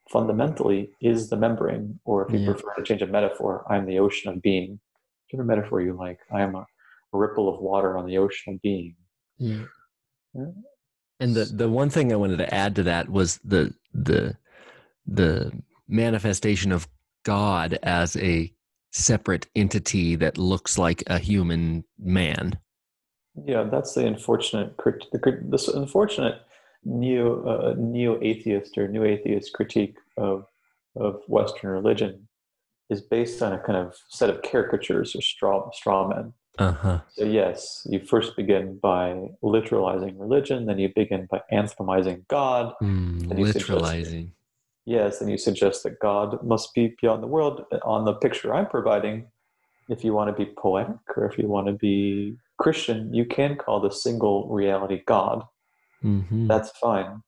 fundamentally 0.10 0.92
is 1.02 1.30
the 1.30 1.38
membrane, 1.38 2.00
or 2.06 2.26
if 2.26 2.34
you 2.34 2.40
yeah. 2.40 2.54
prefer 2.54 2.74
to 2.76 2.84
change 2.84 3.02
a 3.02 3.08
metaphor, 3.08 3.66
I'm 3.70 3.86
the 3.86 4.00
ocean 4.00 4.32
of 4.32 4.42
being. 4.42 4.80
Whichever 5.26 5.46
metaphor 5.46 5.82
you 5.82 5.94
like, 5.94 6.20
I 6.32 6.42
am 6.42 6.56
a, 6.56 6.66
a 7.14 7.18
ripple 7.18 7.54
of 7.54 7.62
water 7.62 7.98
on 7.98 8.06
the 8.06 8.18
ocean 8.18 8.56
of 8.56 8.62
being. 8.62 8.96
Yeah. 9.38 9.66
yeah. 10.34 10.52
And 11.20 11.36
the, 11.36 11.46
the 11.46 11.70
one 11.70 11.90
thing 11.90 12.12
I 12.12 12.16
wanted 12.16 12.38
to 12.38 12.54
add 12.54 12.76
to 12.78 12.84
that 12.84 13.10
was 13.10 13.40
the 13.44 13.74
the 13.94 14.36
the 15.06 15.52
manifestation 15.88 16.72
of 16.72 16.88
God 17.24 17.78
as 17.84 18.18
a 18.18 18.52
separate 18.92 19.48
entity 19.56 20.16
that 20.16 20.38
looks 20.38 20.78
like 20.78 21.04
a 21.08 21.20
human 21.20 21.84
man. 21.98 22.60
Yeah, 23.46 23.64
that's 23.64 23.94
the 23.94 24.06
unfortunate, 24.06 24.78
the, 24.78 25.40
this 25.44 25.68
unfortunate 25.68 26.42
neo 26.84 27.44
uh, 27.46 27.76
neo 27.78 28.20
atheist 28.22 28.78
or 28.78 28.88
new 28.88 29.04
atheist 29.04 29.54
critique 29.54 29.96
of 30.18 30.46
of 30.96 31.22
Western 31.28 31.70
religion 31.70 32.28
is 32.90 33.02
based 33.02 33.42
on 33.42 33.54
a 33.54 33.60
kind 33.60 33.78
of 33.78 33.96
set 34.10 34.30
of 34.30 34.42
caricatures 34.42 35.16
or 35.16 35.22
straw 35.22 35.70
straw 35.72 36.08
men. 36.08 36.34
Uh-huh. 36.60 37.00
So 37.14 37.24
yes, 37.24 37.88
you 37.90 38.00
first 38.00 38.36
begin 38.36 38.78
by 38.78 39.30
literalizing 39.42 40.20
religion, 40.20 40.66
then 40.66 40.80
you 40.80 40.92
begin 40.94 41.28
by 41.32 41.42
anthropomizing 41.52 42.28
God. 42.28 42.74
Mm, 42.84 43.28
literalizing. 43.30 44.32
Yes, 44.86 45.22
and 45.22 45.30
you 45.30 45.38
suggest 45.38 45.84
that 45.84 46.00
God 46.00 46.42
must 46.44 46.74
be 46.74 46.96
beyond 47.00 47.22
the 47.22 47.28
world. 47.28 47.66
On 47.84 48.06
the 48.06 48.14
picture 48.14 48.54
I'm 48.54 48.68
providing, 48.68 49.28
if 49.90 50.04
you 50.04 50.14
want 50.14 50.36
to 50.36 50.46
be 50.46 50.52
poetic 50.58 50.96
or 51.16 51.26
if 51.26 51.38
you 51.38 51.48
want 51.48 51.68
to 51.68 51.74
be 51.74 52.36
Christian, 52.58 53.14
you 53.14 53.26
can 53.26 53.56
call 53.56 53.80
the 53.80 53.92
single 53.92 54.48
reality 54.50 55.02
God. 55.06 55.44
Mm-hmm. 56.04 56.48
That's 56.48 56.72
fine. 56.72 57.22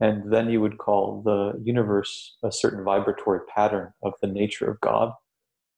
And 0.00 0.32
then 0.32 0.50
you 0.50 0.60
would 0.60 0.78
call 0.78 1.22
the 1.22 1.58
universe 1.64 2.36
a 2.44 2.52
certain 2.52 2.84
vibratory 2.84 3.40
pattern 3.52 3.92
of 4.02 4.12
the 4.20 4.28
nature 4.28 4.70
of 4.70 4.80
God. 4.80 5.12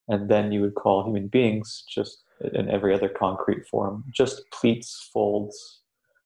And 0.08 0.28
then 0.28 0.52
you 0.52 0.60
would 0.62 0.74
call 0.74 1.04
human 1.04 1.28
beings, 1.28 1.84
just 1.88 2.24
in 2.52 2.68
every 2.70 2.94
other 2.94 3.08
concrete 3.08 3.66
form, 3.66 4.04
just 4.12 4.42
pleats, 4.50 5.08
folds, 5.12 5.80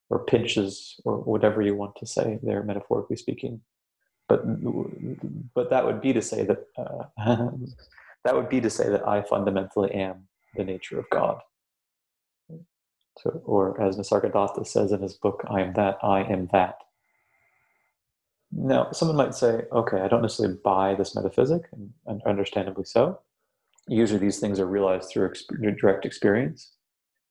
or 0.09 0.25
pinches, 0.25 1.01
or 1.05 1.19
whatever 1.19 1.63
you 1.63 1.75
want 1.75 1.97
to 1.97 2.07
say 2.07 2.39
there, 2.43 2.63
metaphorically 2.63 3.17
speaking 3.17 3.61
but 4.33 5.55
but 5.55 5.71
that 5.71 5.85
would 5.87 6.01
be 6.01 6.13
to 6.15 6.23
say 6.23 6.45
that 6.45 6.67
uh, 6.79 7.05
that 8.25 8.35
would 8.35 8.49
be 8.49 8.61
to 8.61 8.71
say 8.71 8.89
that 8.89 9.07
I 9.07 9.23
fundamentally 9.23 9.93
am 9.93 10.29
the 10.57 10.65
nature 10.65 10.99
of 10.99 11.11
God. 11.11 11.41
So, 13.19 13.43
or 13.45 13.81
as 13.81 13.97
Nisargadatta 13.97 14.67
says 14.67 14.93
in 14.93 15.03
his 15.03 15.15
book, 15.15 15.45
"I 15.49 15.61
am 15.63 15.75
that. 15.75 15.99
I 16.03 16.23
am 16.25 16.49
that." 16.53 16.79
Now, 18.53 18.93
someone 18.93 19.17
might 19.17 19.35
say, 19.35 19.65
okay, 19.73 20.01
I 20.01 20.09
don't 20.09 20.23
necessarily 20.23 20.59
buy 20.63 20.95
this 20.95 21.15
metaphysic, 21.15 21.63
and, 21.73 21.93
and 22.07 22.23
understandably 22.27 22.85
so. 22.85 23.21
Usually, 23.89 24.21
these 24.21 24.41
things 24.41 24.61
are 24.61 24.67
realized 24.67 25.11
through 25.11 25.31
exp- 25.31 25.79
direct 25.81 26.07
experience 26.07 26.73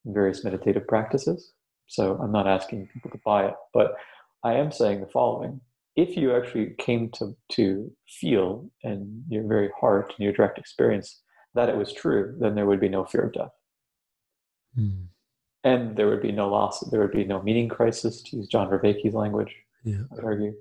various 0.06 0.44
meditative 0.44 0.86
practices. 0.88 1.52
So, 1.88 2.16
I'm 2.22 2.32
not 2.32 2.48
asking 2.48 2.88
people 2.92 3.10
to 3.12 3.20
buy 3.24 3.46
it, 3.46 3.54
but 3.74 3.96
I 4.44 4.54
am 4.54 4.72
saying 4.72 5.00
the 5.00 5.08
following 5.08 5.60
if 5.96 6.16
you 6.16 6.34
actually 6.34 6.74
came 6.78 7.10
to, 7.10 7.36
to 7.50 7.90
feel 8.08 8.70
in 8.82 9.24
your 9.28 9.46
very 9.46 9.70
heart, 9.78 10.14
in 10.18 10.24
your 10.24 10.32
direct 10.32 10.58
experience, 10.58 11.20
that 11.54 11.68
it 11.68 11.76
was 11.76 11.92
true, 11.92 12.34
then 12.40 12.54
there 12.54 12.66
would 12.66 12.80
be 12.80 12.88
no 12.88 13.04
fear 13.04 13.24
of 13.24 13.32
death. 13.32 13.52
Mm. 14.78 15.06
And 15.64 15.96
there 15.96 16.08
would 16.08 16.22
be 16.22 16.32
no 16.32 16.48
loss, 16.48 16.80
there 16.90 17.00
would 17.00 17.12
be 17.12 17.24
no 17.24 17.42
meaning 17.42 17.68
crisis, 17.68 18.22
to 18.22 18.36
use 18.36 18.48
John 18.48 18.68
Vervaeke's 18.68 19.14
language, 19.14 19.54
yeah. 19.84 19.98
I 20.10 20.14
would 20.14 20.24
argue. 20.24 20.54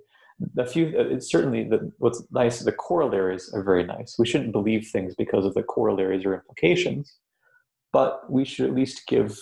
The 0.54 0.66
few, 0.66 0.88
uh, 0.88 1.04
it's 1.04 1.30
certainly 1.30 1.64
the, 1.64 1.92
what's 2.00 2.24
nice, 2.32 2.60
the 2.60 2.72
corollaries 2.72 3.52
are 3.54 3.64
very 3.64 3.84
nice. 3.84 4.16
We 4.20 4.26
shouldn't 4.28 4.52
believe 4.52 4.88
things 4.88 5.16
because 5.16 5.46
of 5.46 5.54
the 5.54 5.64
corollaries 5.64 6.26
or 6.26 6.34
implications, 6.34 7.16
but 7.94 8.30
we 8.30 8.44
should 8.44 8.66
at 8.66 8.76
least 8.76 9.08
give 9.08 9.38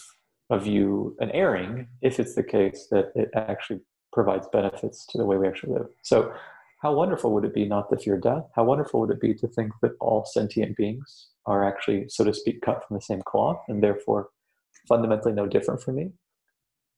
a 0.49 0.59
view 0.59 1.15
an 1.19 1.31
airing 1.31 1.87
if 2.01 2.19
it's 2.19 2.35
the 2.35 2.43
case 2.43 2.87
that 2.91 3.11
it 3.15 3.29
actually 3.35 3.81
provides 4.11 4.47
benefits 4.51 5.05
to 5.07 5.17
the 5.17 5.25
way 5.25 5.37
we 5.37 5.47
actually 5.47 5.73
live. 5.73 5.87
So, 6.03 6.33
how 6.81 6.93
wonderful 6.93 7.33
would 7.33 7.43
it 7.43 7.53
be 7.53 7.65
not 7.65 7.89
to 7.89 7.97
fear 7.97 8.17
death? 8.17 8.45
How 8.55 8.63
wonderful 8.63 9.01
would 9.01 9.11
it 9.11 9.19
be 9.19 9.33
to 9.33 9.47
think 9.47 9.73
that 9.81 9.97
all 9.99 10.23
sentient 10.23 10.77
beings 10.77 11.27
are 11.45 11.67
actually, 11.67 12.07
so 12.07 12.23
to 12.23 12.33
speak, 12.33 12.61
cut 12.61 12.87
from 12.87 12.95
the 12.95 13.01
same 13.01 13.21
cloth 13.21 13.59
and 13.67 13.83
therefore 13.83 14.29
fundamentally 14.87 15.33
no 15.33 15.45
different 15.45 15.81
from 15.81 15.95
me? 15.95 16.11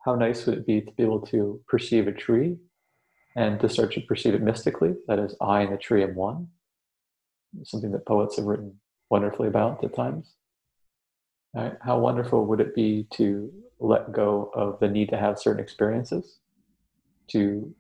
How 0.06 0.14
nice 0.14 0.46
would 0.46 0.60
it 0.60 0.68
be 0.68 0.82
to 0.82 0.92
be 0.92 1.04
able 1.04 1.22
to 1.28 1.62
perceive 1.68 2.08
a 2.08 2.12
tree 2.12 2.58
and 3.36 3.60
to 3.60 3.70
start 3.70 3.92
to 3.94 4.02
perceive 4.02 4.36
it 4.36 4.44
mystically? 4.44 4.94
That 5.08 5.18
is, 5.18 5.36
I 5.42 5.62
and 5.62 5.74
the 5.74 5.78
tree 5.78 6.04
am 6.04 6.14
one. 6.14 6.48
Something 7.64 7.92
that 7.92 8.06
poets 8.06 8.38
have 8.38 8.46
written 8.46 8.80
wonderfully 9.10 9.48
about 9.48 9.84
at 9.84 9.96
times. 9.96 10.36
Right? 11.56 11.74
How 11.82 11.98
wonderful 11.98 12.46
would 12.46 12.62
it 12.62 12.76
be 12.76 13.08
to 13.14 13.52
let 13.80 14.12
go 14.12 14.52
of 14.54 14.80
the 14.80 14.88
need 14.88 15.10
to 15.10 15.18
have 15.18 15.40
certain 15.40 15.62
experiences 15.62 16.38
to 17.32 17.74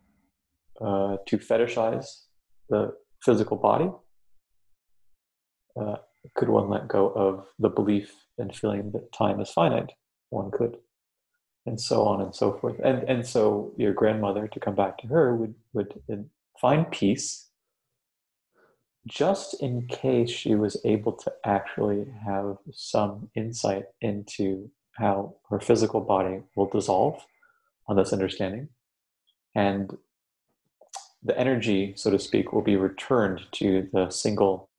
uh, 0.79 1.17
to 1.27 1.37
fetishize 1.37 2.23
the 2.69 2.93
physical 3.23 3.57
body? 3.57 3.89
Uh, 5.79 5.97
could 6.35 6.49
one 6.49 6.69
let 6.69 6.87
go 6.87 7.09
of 7.09 7.45
the 7.59 7.69
belief 7.69 8.13
and 8.37 8.55
feeling 8.55 8.91
that 8.91 9.11
time 9.13 9.39
is 9.39 9.49
finite? 9.49 9.91
One 10.29 10.51
could, 10.51 10.77
and 11.65 11.79
so 11.79 12.03
on 12.03 12.21
and 12.21 12.35
so 12.35 12.53
forth. 12.53 12.79
And 12.83 13.03
and 13.09 13.25
so 13.25 13.73
your 13.77 13.93
grandmother, 13.93 14.47
to 14.47 14.59
come 14.59 14.75
back 14.75 14.97
to 14.99 15.07
her, 15.07 15.35
would 15.35 15.55
would 15.73 16.01
find 16.59 16.89
peace 16.91 17.47
just 19.07 19.61
in 19.61 19.87
case 19.87 20.29
she 20.29 20.53
was 20.53 20.79
able 20.85 21.13
to 21.13 21.33
actually 21.43 22.05
have 22.23 22.57
some 22.71 23.29
insight 23.35 23.85
into 24.01 24.69
how 24.97 25.35
her 25.49 25.59
physical 25.59 26.01
body 26.01 26.41
will 26.55 26.69
dissolve 26.69 27.25
on 27.87 27.95
this 27.95 28.13
understanding 28.13 28.69
and 29.55 29.97
the 31.23 31.37
energy, 31.37 31.93
so 31.95 32.09
to 32.09 32.19
speak, 32.19 32.51
will 32.51 32.61
be 32.61 32.77
returned 32.77 33.41
to 33.53 33.87
the 33.93 34.09
single 34.09 34.69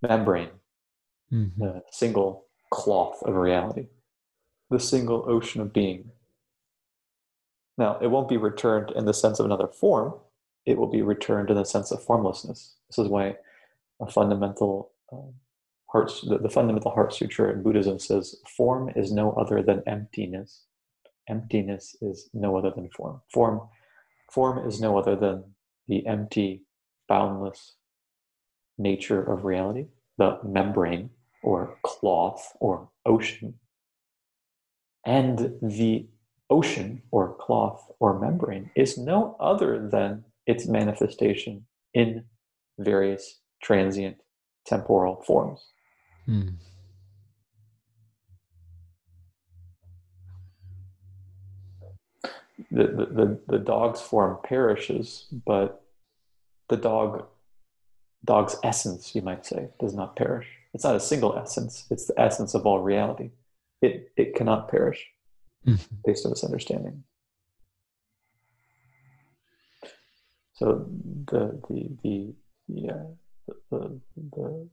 membrane, 0.00 0.50
mm-hmm. 1.32 1.60
the 1.62 1.82
single 1.90 2.46
cloth 2.70 3.22
of 3.22 3.34
reality, 3.34 3.88
the 4.70 4.80
single 4.80 5.24
ocean 5.28 5.60
of 5.60 5.72
being. 5.72 6.10
Now, 7.76 7.98
it 8.00 8.08
won't 8.08 8.28
be 8.28 8.36
returned 8.36 8.90
in 8.92 9.04
the 9.04 9.14
sense 9.14 9.38
of 9.38 9.46
another 9.46 9.68
form, 9.68 10.14
it 10.64 10.78
will 10.78 10.90
be 10.90 11.02
returned 11.02 11.50
in 11.50 11.56
the 11.56 11.64
sense 11.64 11.90
of 11.90 12.02
formlessness. 12.02 12.76
This 12.88 12.98
is 12.98 13.08
why 13.08 13.36
a 14.00 14.10
fundamental 14.10 14.92
um, 15.12 15.34
heart, 15.88 16.12
the, 16.26 16.38
the 16.38 16.48
fundamental 16.48 16.90
heart 16.90 17.12
sutra 17.12 17.52
in 17.52 17.62
Buddhism 17.62 17.98
says, 17.98 18.36
form 18.56 18.90
is 18.94 19.12
no 19.12 19.32
other 19.32 19.62
than 19.62 19.82
emptiness 19.86 20.62
emptiness 21.28 21.96
is 22.00 22.28
no 22.32 22.56
other 22.56 22.70
than 22.74 22.88
form. 22.90 23.20
Form, 23.32 23.60
form 24.30 24.66
is 24.66 24.80
no 24.80 24.98
other 24.98 25.16
than 25.16 25.44
the 25.88 26.06
empty, 26.06 26.62
boundless 27.08 27.74
nature 28.78 29.22
of 29.22 29.44
reality, 29.44 29.86
the 30.18 30.38
membrane 30.44 31.10
or 31.42 31.76
cloth 31.84 32.52
or 32.60 32.88
ocean. 33.04 33.54
And 35.04 35.56
the 35.60 36.06
ocean 36.48 37.02
or 37.10 37.34
cloth 37.40 37.90
or 37.98 38.20
membrane 38.20 38.70
is 38.76 38.96
no 38.98 39.36
other 39.40 39.88
than 39.88 40.24
its 40.46 40.66
manifestation 40.66 41.66
in 41.94 42.24
various 42.78 43.40
transient 43.62 44.16
temporal 44.66 45.22
forms. 45.26 45.60
Mm. 46.28 46.56
The, 52.72 52.86
the, 52.86 53.40
the 53.48 53.58
dog's 53.58 54.00
form 54.00 54.38
perishes, 54.42 55.26
but 55.44 55.84
the 56.68 56.76
dog 56.76 57.26
dog's 58.24 58.56
essence, 58.62 59.14
you 59.14 59.22
might 59.22 59.44
say, 59.44 59.68
does 59.80 59.94
not 59.94 60.16
perish. 60.16 60.46
It's 60.72 60.84
not 60.84 60.96
a 60.96 61.00
single 61.00 61.36
essence, 61.36 61.86
it's 61.90 62.06
the 62.06 62.18
essence 62.18 62.54
of 62.54 62.66
all 62.66 62.80
reality. 62.80 63.30
It, 63.82 64.12
it 64.16 64.36
cannot 64.36 64.68
perish 64.68 65.06
mm-hmm. 65.66 65.96
based 66.04 66.24
on 66.24 66.30
this 66.30 66.44
understanding. 66.44 67.02
So 70.54 70.86
the, 71.26 71.60
the, 71.68 71.96
the, 72.02 72.34
the, 72.68 72.90
uh, 72.90 73.52
the, 73.70 74.00
the, 74.16 74.68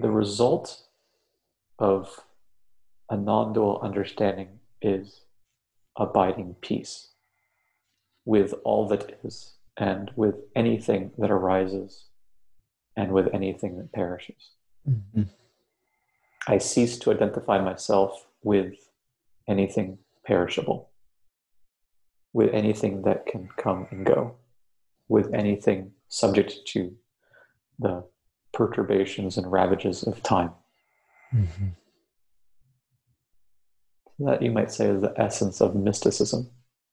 the 0.00 0.10
result 0.10 0.84
of 1.78 2.08
a 3.10 3.16
non 3.16 3.52
dual 3.52 3.78
understanding 3.82 4.60
is 4.80 5.20
abiding 5.96 6.56
peace 6.60 7.08
with 8.24 8.54
all 8.64 8.88
that 8.88 9.18
is 9.24 9.54
and 9.76 10.10
with 10.14 10.36
anything 10.54 11.10
that 11.18 11.30
arises 11.30 12.04
and 12.96 13.12
with 13.12 13.28
anything 13.32 13.78
that 13.78 13.92
perishes. 13.92 14.50
Mm-hmm. 14.88 15.22
I 16.46 16.58
cease 16.58 16.98
to 16.98 17.12
identify 17.12 17.60
myself 17.60 18.26
with 18.42 18.74
anything 19.48 19.98
perishable, 20.26 20.90
with 22.32 22.52
anything 22.52 23.02
that 23.02 23.26
can 23.26 23.48
come 23.56 23.86
and 23.90 24.04
go, 24.04 24.36
with 25.08 25.32
anything 25.32 25.92
subject 26.08 26.54
to 26.66 26.94
the 27.78 28.04
perturbations 28.52 29.38
and 29.38 29.50
ravages 29.50 30.02
of 30.02 30.22
time. 30.22 30.50
Mm-hmm 31.34 31.68
that 34.20 34.42
you 34.42 34.50
might 34.50 34.70
say 34.70 34.86
is 34.86 35.00
the 35.00 35.14
essence 35.16 35.60
of 35.60 35.74
mysticism. 35.74 36.50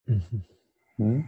Mm-hmm. 0.09 0.37
Hmm? 0.97 1.21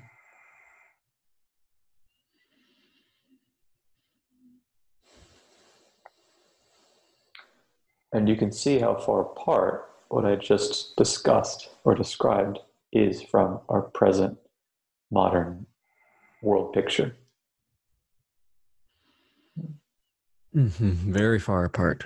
And 8.12 8.28
you 8.28 8.36
can 8.36 8.52
see 8.52 8.80
how 8.80 8.96
far 8.96 9.22
apart 9.22 9.92
what 10.08 10.26
I 10.26 10.36
just 10.36 10.96
discussed 10.96 11.70
or 11.84 11.94
described 11.94 12.60
is 12.92 13.22
from 13.22 13.60
our 13.70 13.82
present 13.82 14.38
modern 15.12 15.68
world 16.42 16.74
picture. 16.74 17.16
Mm-hmm. 20.56 21.14
Very 21.14 21.40
far 21.40 21.66
apart. 21.66 22.06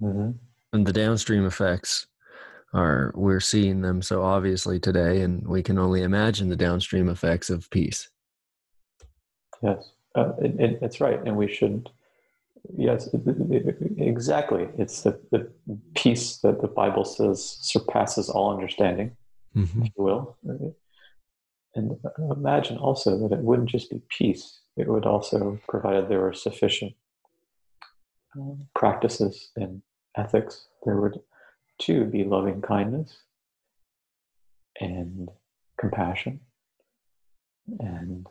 Mm-hmm. 0.00 0.30
And 0.72 0.86
the 0.86 0.92
downstream 0.92 1.44
effects 1.44 2.06
are 2.72 3.12
we're 3.14 3.40
seeing 3.40 3.82
them 3.82 4.00
so 4.02 4.22
obviously 4.22 4.80
today 4.80 5.22
and 5.22 5.46
we 5.46 5.62
can 5.62 5.78
only 5.78 6.02
imagine 6.02 6.48
the 6.48 6.56
downstream 6.56 7.08
effects 7.08 7.50
of 7.50 7.68
peace. 7.70 8.08
Yes 9.62 9.92
uh, 10.14 10.32
it, 10.40 10.60
it, 10.60 10.78
it's 10.82 11.00
right 11.00 11.20
and 11.24 11.36
we 11.36 11.48
should 11.48 11.88
yes 12.76 13.08
it, 13.12 13.76
exactly 13.98 14.68
it's 14.78 15.02
the, 15.02 15.18
the 15.30 15.50
peace 15.94 16.36
that 16.38 16.60
the 16.60 16.68
bible 16.68 17.04
says 17.04 17.58
surpasses 17.60 18.28
all 18.28 18.52
understanding 18.52 19.16
mm-hmm. 19.56 19.82
if 19.82 19.92
you 19.96 20.04
will. 20.04 20.36
And 21.74 21.96
imagine 22.30 22.76
also 22.76 23.16
that 23.18 23.34
it 23.34 23.42
wouldn't 23.42 23.70
just 23.70 23.90
be 23.90 24.02
peace 24.10 24.60
it 24.76 24.88
would 24.88 25.06
also 25.06 25.58
provided 25.68 26.08
there 26.08 26.20
were 26.20 26.32
sufficient 26.32 26.94
um, 28.34 28.66
practices 28.74 29.50
in 29.56 29.82
ethics. 30.16 30.66
There 30.84 31.00
would 31.00 31.20
to 31.86 32.04
be 32.04 32.24
loving 32.24 32.60
kindness 32.60 33.16
and 34.80 35.28
compassion 35.78 36.40
and 37.78 38.26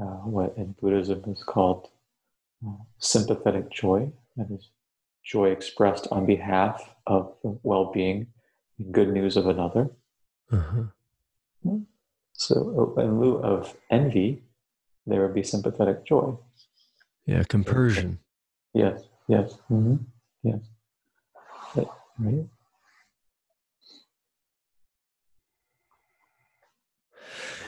uh, 0.00 0.22
what 0.24 0.54
in 0.56 0.74
Buddhism 0.80 1.22
is 1.26 1.42
called 1.42 1.88
uh, 2.66 2.72
sympathetic 2.98 3.70
joy, 3.70 4.10
that 4.36 4.50
is, 4.50 4.70
joy 5.24 5.50
expressed 5.50 6.08
on 6.10 6.26
behalf 6.26 6.94
of 7.06 7.34
the 7.42 7.58
well 7.62 7.90
being 7.92 8.26
and 8.78 8.92
good 8.92 9.12
news 9.12 9.36
of 9.36 9.46
another. 9.46 9.90
Uh-huh. 10.50 10.84
So 12.32 12.94
in 12.98 13.20
lieu 13.20 13.36
of 13.38 13.76
envy, 13.90 14.42
there 15.06 15.22
would 15.22 15.34
be 15.34 15.42
sympathetic 15.42 16.06
joy. 16.06 16.36
Yeah, 17.26 17.44
compersion. 17.44 18.18
Yes, 18.72 19.02
yes, 19.28 19.58
mm-hmm. 19.70 19.96
yes. 20.42 20.60
Right. 22.20 22.46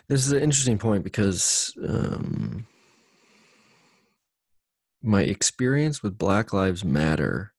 This 0.09 0.27
is 0.27 0.33
an 0.33 0.43
interesting 0.43 0.79
point 0.79 1.05
because 1.05 1.73
um, 1.89 2.67
my 5.03 5.23
experience 5.23 6.03
with 6.03 6.19
Black 6.19 6.53
Lives 6.53 6.85
Matter, 6.85 7.55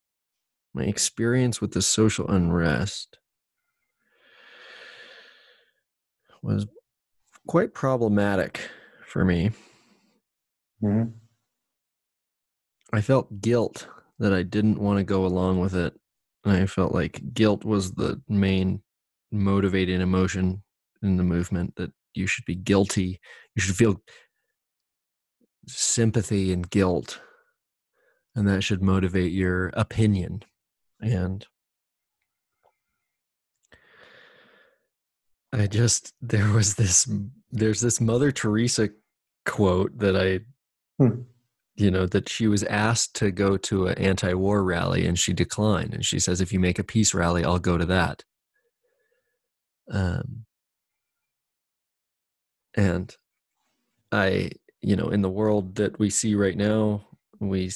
my 0.73 0.83
experience 0.83 1.59
with 1.59 1.71
the 1.71 1.81
social 1.81 2.27
unrest 2.29 3.17
was 6.43 6.67
quite 7.47 7.73
problematic 7.73 8.69
for 9.07 9.25
me. 9.25 9.51
Mm-hmm. 10.83 11.09
I 12.93 13.01
felt 13.01 13.41
guilt 13.41 13.87
that 14.19 14.33
I 14.33 14.43
didn't 14.43 14.77
want 14.77 14.99
to 14.99 15.03
go 15.03 15.25
along 15.25 15.59
with 15.59 15.73
it. 15.73 15.99
I 16.45 16.65
felt 16.65 16.93
like 16.93 17.33
guilt 17.33 17.63
was 17.63 17.93
the 17.93 18.21
main 18.27 18.81
motivating 19.31 20.01
emotion 20.01 20.61
in 21.01 21.17
the 21.17 21.23
movement 21.23 21.75
that 21.75 21.91
you 22.13 22.27
should 22.27 22.45
be 22.45 22.55
guilty. 22.55 23.19
You 23.55 23.61
should 23.61 23.75
feel 23.75 24.01
sympathy 25.67 26.51
and 26.51 26.69
guilt. 26.69 27.21
And 28.35 28.47
that 28.47 28.63
should 28.63 28.81
motivate 28.81 29.31
your 29.31 29.67
opinion. 29.73 30.43
And 31.01 31.45
I 35.53 35.67
just 35.67 36.13
there 36.19 36.51
was 36.51 36.75
this 36.75 37.07
there's 37.51 37.79
this 37.79 38.01
Mother 38.01 38.31
Teresa 38.31 38.89
quote 39.45 39.97
that 39.99 40.15
I 40.17 40.39
hmm. 40.97 41.21
You 41.76 41.89
know 41.89 42.05
that 42.05 42.30
she 42.30 42.47
was 42.47 42.63
asked 42.63 43.15
to 43.15 43.32
go 43.32 43.57
to 43.57 43.88
an 43.88 43.97
anti-war 43.97 44.63
rally 44.63 45.05
and 45.05 45.17
she 45.17 45.34
declined 45.34 45.93
and 45.93 46.05
she 46.05 46.19
says 46.19 46.39
if 46.39 46.53
you 46.53 46.59
make 46.59 46.80
a 46.80 46.84
peace 46.84 47.13
rally 47.13 47.43
I'll 47.43 47.59
go 47.59 47.78
to 47.78 47.86
that. 47.86 48.24
Um 49.91 50.45
and 52.76 53.15
I 54.11 54.51
you 54.82 54.95
know 54.95 55.09
in 55.09 55.21
the 55.21 55.30
world 55.30 55.76
that 55.76 55.97
we 55.99 56.09
see 56.09 56.36
right 56.36 56.57
now 56.57 57.07
we 57.39 57.71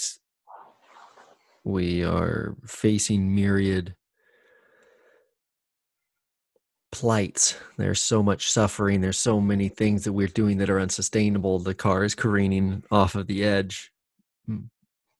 we 1.64 2.04
are 2.04 2.56
facing 2.66 3.36
myriad 3.36 3.96
plights. 6.92 7.56
There's 7.78 8.02
so 8.02 8.24
much 8.24 8.52
suffering. 8.52 9.02
There's 9.02 9.20
so 9.20 9.42
many 9.42 9.70
things 9.70 10.04
that 10.04 10.14
we're 10.14 10.28
doing 10.28 10.58
that 10.58 10.70
are 10.70 10.80
unsustainable. 10.80 11.60
The 11.60 11.74
car 11.74 12.04
is 12.04 12.16
careening 12.16 12.84
off 12.92 13.16
of 13.16 13.28
the 13.28 13.44
edge, 13.44 13.92
mm, 14.50 14.70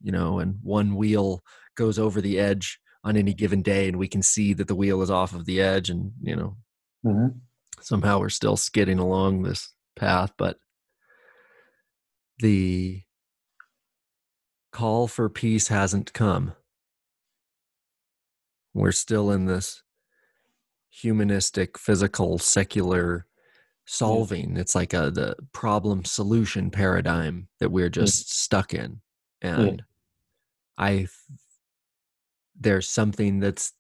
you 0.02 0.12
know, 0.12 0.40
and 0.40 0.60
one 0.64 0.96
wheel 0.96 1.44
goes 1.76 2.00
over 2.00 2.22
the 2.22 2.40
edge 2.40 2.80
on 3.04 3.16
any 3.18 3.34
given 3.34 3.62
day, 3.62 3.88
and 3.88 3.98
we 3.98 4.08
can 4.08 4.22
see 4.22 4.54
that 4.54 4.68
the 4.68 4.76
wheel 4.76 5.02
is 5.02 5.12
off 5.12 5.34
of 5.34 5.46
the 5.46 5.62
edge, 5.62 5.90
and 5.90 6.12
you 6.22 6.36
know, 6.36 6.58
mm-hmm. 7.06 7.38
somehow 7.82 8.20
we're 8.20 8.30
still 8.30 8.58
skidding 8.58 9.00
along 9.00 9.44
this 9.44 9.74
path. 9.96 10.32
But 10.38 10.58
the 12.40 13.02
call 14.72 15.08
for 15.08 15.30
peace 15.30 15.70
hasn't 15.70 16.14
come. 16.14 16.54
We're 18.74 18.92
still 18.92 19.32
in 19.32 19.46
this 19.46 19.82
humanistic, 21.02 21.78
physical, 21.78 22.38
secular 22.38 23.26
solving. 23.86 24.56
Yeah. 24.56 24.62
It's 24.62 24.76
like 24.76 24.94
a 24.94 25.12
the 25.12 25.36
problem 25.54 26.04
solution 26.06 26.70
paradigm 26.72 27.48
that 27.60 27.72
we're 27.72 27.90
just 27.90 28.28
yeah. 28.28 28.34
stuck 28.34 28.74
in. 28.74 29.02
And 29.42 29.78
yeah. 29.78 29.84
I 30.78 31.08
there's 32.60 32.90
something 32.90 33.40
that's 33.40 33.74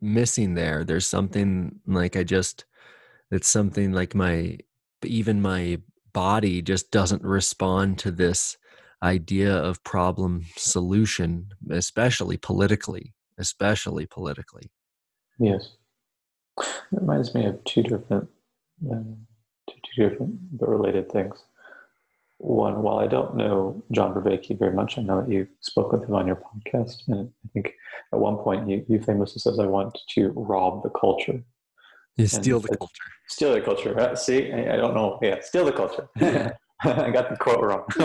missing 0.00 0.54
there. 0.54 0.84
There's 0.84 1.06
something 1.06 1.80
like 1.86 2.16
I 2.16 2.24
just 2.24 2.64
it's 3.30 3.48
something 3.48 3.92
like 3.92 4.14
my 4.14 4.58
even 5.04 5.40
my 5.40 5.80
body 6.12 6.62
just 6.62 6.90
doesn't 6.90 7.22
respond 7.22 7.98
to 7.98 8.10
this 8.10 8.56
idea 9.02 9.54
of 9.54 9.84
problem 9.84 10.44
solution, 10.56 11.48
especially 11.70 12.36
politically, 12.36 13.14
especially 13.38 14.06
politically. 14.06 14.72
Yes. 15.38 15.77
It 16.92 17.00
reminds 17.00 17.34
me 17.34 17.46
of 17.46 17.62
two 17.64 17.82
different, 17.82 18.28
uh, 18.90 19.02
two, 19.68 19.76
two 19.94 20.08
different 20.08 20.58
but 20.58 20.68
related 20.68 21.10
things. 21.10 21.36
One, 22.38 22.82
while 22.82 23.00
I 23.00 23.08
don't 23.08 23.36
know 23.36 23.82
John 23.90 24.14
Vervaeke 24.14 24.58
very 24.58 24.72
much, 24.72 24.96
I 24.96 25.02
know 25.02 25.20
that 25.22 25.30
you 25.30 25.48
spoke 25.60 25.92
with 25.92 26.04
him 26.04 26.14
on 26.14 26.26
your 26.26 26.36
podcast, 26.36 27.08
and 27.08 27.30
I 27.44 27.48
think 27.52 27.72
at 28.12 28.18
one 28.20 28.36
point 28.36 28.68
you, 28.68 28.84
you 28.88 29.00
famously 29.02 29.40
says, 29.40 29.58
"I 29.58 29.66
want 29.66 29.98
to 30.14 30.28
rob 30.30 30.84
the 30.84 30.90
culture." 30.90 31.42
You 32.16 32.28
steal 32.28 32.60
the 32.60 32.76
culture. 32.76 32.94
Steal 33.28 33.54
the 33.54 33.60
culture. 33.60 33.92
Right? 33.92 34.16
See, 34.16 34.52
I, 34.52 34.74
I, 34.74 34.76
don't 34.76 34.94
know. 34.94 35.18
Yeah, 35.22 35.40
steal 35.40 35.64
the 35.64 35.72
culture. 35.72 36.08
I 36.84 37.10
got 37.10 37.28
the 37.28 37.36
quote 37.36 37.60
wrong. 37.60 37.84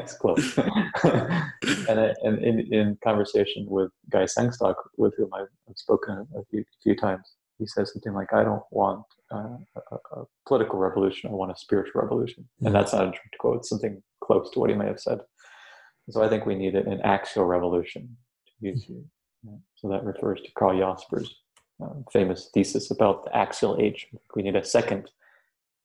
it's 0.00 0.14
close. 0.14 0.56
and, 0.56 2.14
and 2.22 2.38
in, 2.42 2.72
in 2.72 2.98
conversation 3.04 3.66
with 3.68 3.90
Guy 4.10 4.24
Sengstock, 4.24 4.76
with 4.96 5.14
whom 5.18 5.34
I've 5.34 5.48
spoken 5.76 6.26
a 6.34 6.44
few, 6.50 6.64
few 6.82 6.96
times, 6.96 7.34
he 7.58 7.66
says 7.66 7.92
something 7.92 8.12
like, 8.12 8.32
I 8.32 8.44
don't 8.44 8.62
want 8.70 9.04
uh, 9.32 9.56
a, 9.76 9.96
a, 10.16 10.24
political 10.46 10.78
revolution, 10.78 11.30
I 11.30 11.34
want 11.34 11.52
a 11.52 11.56
spiritual 11.56 12.02
revolution. 12.02 12.48
And 12.64 12.74
that's 12.74 12.92
not 12.92 13.02
a 13.02 13.10
direct 13.10 13.38
quote, 13.38 13.66
something 13.66 14.02
close 14.22 14.50
to 14.50 14.60
what 14.60 14.70
he 14.70 14.76
may 14.76 14.86
have 14.86 15.00
said. 15.00 15.18
So 16.10 16.22
I 16.22 16.28
think 16.28 16.46
we 16.46 16.54
need 16.54 16.74
an 16.74 17.00
axial 17.02 17.44
revolution. 17.44 18.16
So 19.76 19.88
that 19.88 20.04
refers 20.04 20.40
to 20.42 20.50
Karl 20.58 20.78
Jaspers' 20.78 21.34
um, 21.82 22.04
famous 22.12 22.50
thesis 22.52 22.90
about 22.90 23.24
the 23.24 23.36
axial 23.36 23.76
age. 23.80 24.08
We 24.34 24.42
need 24.42 24.56
a 24.56 24.64
second 24.64 25.10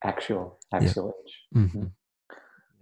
axial 0.03 0.59
axial 0.73 1.13
yeah. 1.55 1.61
age. 1.61 1.67
Mm-hmm. 1.67 1.85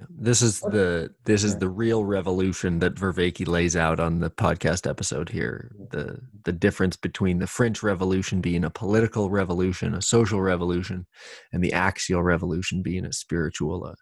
This 0.09 0.41
is 0.41 0.59
the 0.59 1.13
this 1.25 1.43
is 1.43 1.57
the 1.57 1.69
real 1.69 2.05
revolution 2.05 2.79
that 2.79 2.95
Vervaeke 2.95 3.47
lays 3.47 3.75
out 3.75 3.99
on 3.99 4.19
the 4.19 4.29
podcast 4.29 4.89
episode 4.89 5.29
here. 5.29 5.71
The 5.91 6.19
the 6.43 6.51
difference 6.51 6.95
between 6.95 7.39
the 7.39 7.47
French 7.47 7.83
Revolution 7.83 8.41
being 8.41 8.63
a 8.63 8.69
political 8.69 9.29
revolution, 9.29 9.93
a 9.93 10.01
social 10.01 10.41
revolution, 10.41 11.07
and 11.51 11.63
the 11.63 11.73
axial 11.73 12.23
revolution 12.23 12.81
being 12.81 13.05
a 13.05 13.13
spiritual, 13.13 13.85
a 13.85 13.95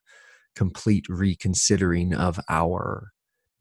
complete 0.55 1.05
reconsidering 1.09 2.13
of 2.13 2.39
our 2.49 3.11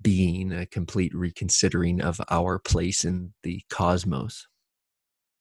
being, 0.00 0.52
a 0.52 0.66
complete 0.66 1.14
reconsidering 1.14 2.00
of 2.00 2.20
our 2.30 2.58
place 2.58 3.04
in 3.04 3.32
the 3.42 3.62
cosmos. 3.70 4.46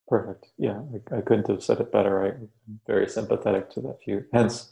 Perfect. 0.08 0.48
Yeah, 0.58 0.82
I, 1.12 1.18
I 1.18 1.22
couldn't 1.22 1.48
have 1.48 1.64
said 1.64 1.80
it 1.80 1.92
better. 1.92 2.24
I'm 2.24 2.50
very 2.88 3.08
sympathetic 3.08 3.70
to 3.72 3.82
that 3.82 3.98
view. 4.06 4.24
Hence, 4.32 4.72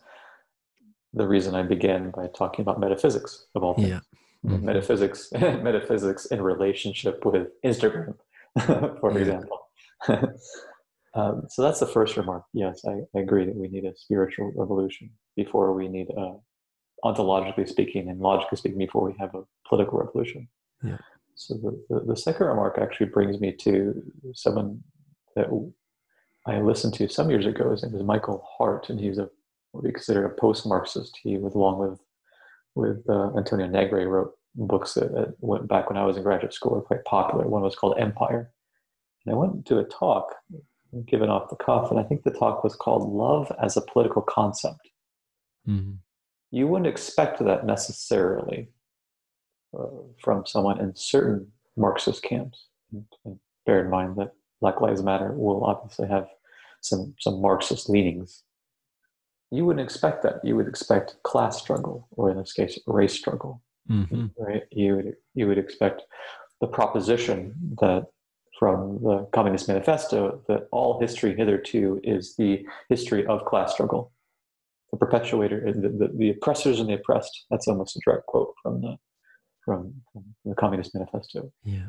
the 1.15 1.27
reason 1.27 1.55
I 1.55 1.63
began 1.63 2.11
by 2.11 2.27
talking 2.27 2.61
about 2.61 2.79
metaphysics 2.79 3.45
of 3.55 3.63
all 3.63 3.73
things. 3.73 3.89
Yeah. 3.89 3.99
Mm-hmm. 4.45 4.65
Metaphysics, 4.65 5.31
metaphysics 5.33 6.25
in 6.27 6.41
relationship 6.41 7.25
with 7.25 7.47
Instagram, 7.65 8.15
for 8.99 9.11
yeah. 9.13 9.17
example. 9.17 9.59
um, 11.15 11.43
so 11.49 11.61
that's 11.61 11.79
the 11.79 11.87
first 11.87 12.17
remark. 12.17 12.43
Yes, 12.53 12.83
I, 12.85 12.99
I, 13.15 13.21
agree 13.21 13.45
that 13.45 13.55
we 13.55 13.69
need 13.69 13.85
a 13.85 13.95
spiritual 13.95 14.51
revolution 14.55 15.09
before 15.35 15.73
we 15.73 15.87
need 15.87 16.09
a, 16.15 16.35
ontologically 17.03 17.67
speaking 17.67 18.09
and 18.09 18.19
logically 18.19 18.57
speaking 18.57 18.77
before 18.77 19.03
we 19.03 19.15
have 19.19 19.33
a 19.33 19.43
political 19.67 19.97
revolution. 19.97 20.47
Yeah. 20.83 20.97
So 21.35 21.55
the, 21.55 21.83
the, 21.89 22.05
the 22.07 22.17
second 22.17 22.45
remark 22.45 22.77
actually 22.79 23.07
brings 23.07 23.39
me 23.39 23.51
to 23.53 24.03
someone 24.33 24.83
that 25.35 25.47
I 26.45 26.59
listened 26.61 26.93
to 26.95 27.07
some 27.07 27.29
years 27.29 27.45
ago. 27.45 27.71
His 27.71 27.83
name 27.83 27.95
is 27.95 28.03
Michael 28.03 28.45
Hardt, 28.57 28.89
and 28.89 28.99
he's 28.99 29.17
a 29.17 29.29
what 29.75 29.83
we 29.83 29.91
consider 29.91 30.25
a 30.25 30.29
post-Marxist. 30.29 31.19
He, 31.21 31.37
with 31.37 31.53
along 31.53 31.79
with 31.79 31.99
with 32.75 33.03
uh, 33.09 33.31
Antonio 33.37 33.67
Negri, 33.67 34.05
wrote 34.05 34.33
books 34.55 34.93
that, 34.93 35.13
that, 35.13 35.35
went 35.39 35.67
back 35.67 35.89
when 35.89 35.97
I 35.97 36.05
was 36.05 36.17
in 36.17 36.23
graduate 36.23 36.53
school 36.53 36.73
were 36.73 36.81
quite 36.81 37.05
popular. 37.05 37.47
One 37.47 37.61
was 37.61 37.75
called 37.75 37.99
Empire, 37.99 38.51
and 39.25 39.33
I 39.33 39.37
went 39.37 39.65
to 39.67 39.79
a 39.79 39.83
talk 39.85 40.33
given 41.05 41.29
off 41.29 41.49
the 41.49 41.57
cuff, 41.57 41.91
and 41.91 41.99
I 41.99 42.03
think 42.03 42.23
the 42.23 42.31
talk 42.31 42.63
was 42.63 42.75
called 42.75 43.09
"Love 43.09 43.51
as 43.61 43.75
a 43.75 43.81
Political 43.81 44.23
Concept." 44.23 44.89
Mm-hmm. 45.67 45.93
You 46.51 46.67
wouldn't 46.67 46.87
expect 46.87 47.43
that 47.43 47.65
necessarily 47.65 48.69
uh, 49.77 49.87
from 50.21 50.45
someone 50.45 50.79
in 50.79 50.95
certain 50.95 51.51
Marxist 51.75 52.23
camps. 52.23 52.67
And, 52.93 53.05
and 53.25 53.39
bear 53.65 53.83
in 53.83 53.89
mind 53.89 54.15
that 54.17 54.31
Black 54.61 54.79
Lives 54.79 55.03
Matter 55.03 55.33
will 55.33 55.65
obviously 55.65 56.07
have 56.07 56.27
some 56.81 57.13
some 57.19 57.41
Marxist 57.41 57.89
leanings 57.89 58.44
you 59.51 59.65
wouldn't 59.65 59.85
expect 59.85 60.23
that. 60.23 60.43
You 60.43 60.55
would 60.55 60.67
expect 60.67 61.15
class 61.23 61.61
struggle, 61.61 62.07
or 62.11 62.29
in 62.29 62.37
this 62.37 62.53
case, 62.53 62.79
race 62.87 63.13
struggle. 63.13 63.61
Mm-hmm. 63.89 64.27
Right? 64.37 64.63
You 64.71 64.95
would 64.95 65.15
you 65.33 65.47
would 65.47 65.57
expect 65.57 66.01
the 66.61 66.67
proposition 66.67 67.53
that 67.79 68.07
from 68.57 68.99
the 69.03 69.27
Communist 69.33 69.67
Manifesto 69.67 70.41
that 70.47 70.67
all 70.71 70.99
history 70.99 71.35
hitherto 71.35 71.99
is 72.03 72.35
the 72.37 72.65
history 72.89 73.25
of 73.27 73.45
class 73.45 73.73
struggle. 73.73 74.11
The 74.91 74.97
perpetuator, 74.97 75.73
the, 75.73 75.89
the, 75.89 76.11
the 76.15 76.29
oppressors 76.29 76.79
and 76.79 76.87
the 76.87 76.93
oppressed. 76.93 77.45
That's 77.51 77.67
almost 77.67 77.97
a 77.97 77.99
direct 78.05 78.27
quote 78.27 78.53
from 78.61 78.81
the 78.81 78.97
from, 79.63 79.95
from 80.13 80.23
the 80.45 80.55
Communist 80.55 80.93
Manifesto. 80.93 81.51
Yeah. 81.63 81.87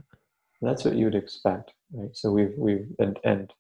That's 0.63 0.85
what 0.85 0.97
you 0.97 1.05
would 1.05 1.15
expect, 1.15 1.73
right? 1.93 2.09
So 2.15 2.33
we've 2.33 2.55
we've 2.57 2.89
and 2.99 3.19
and 3.25 3.53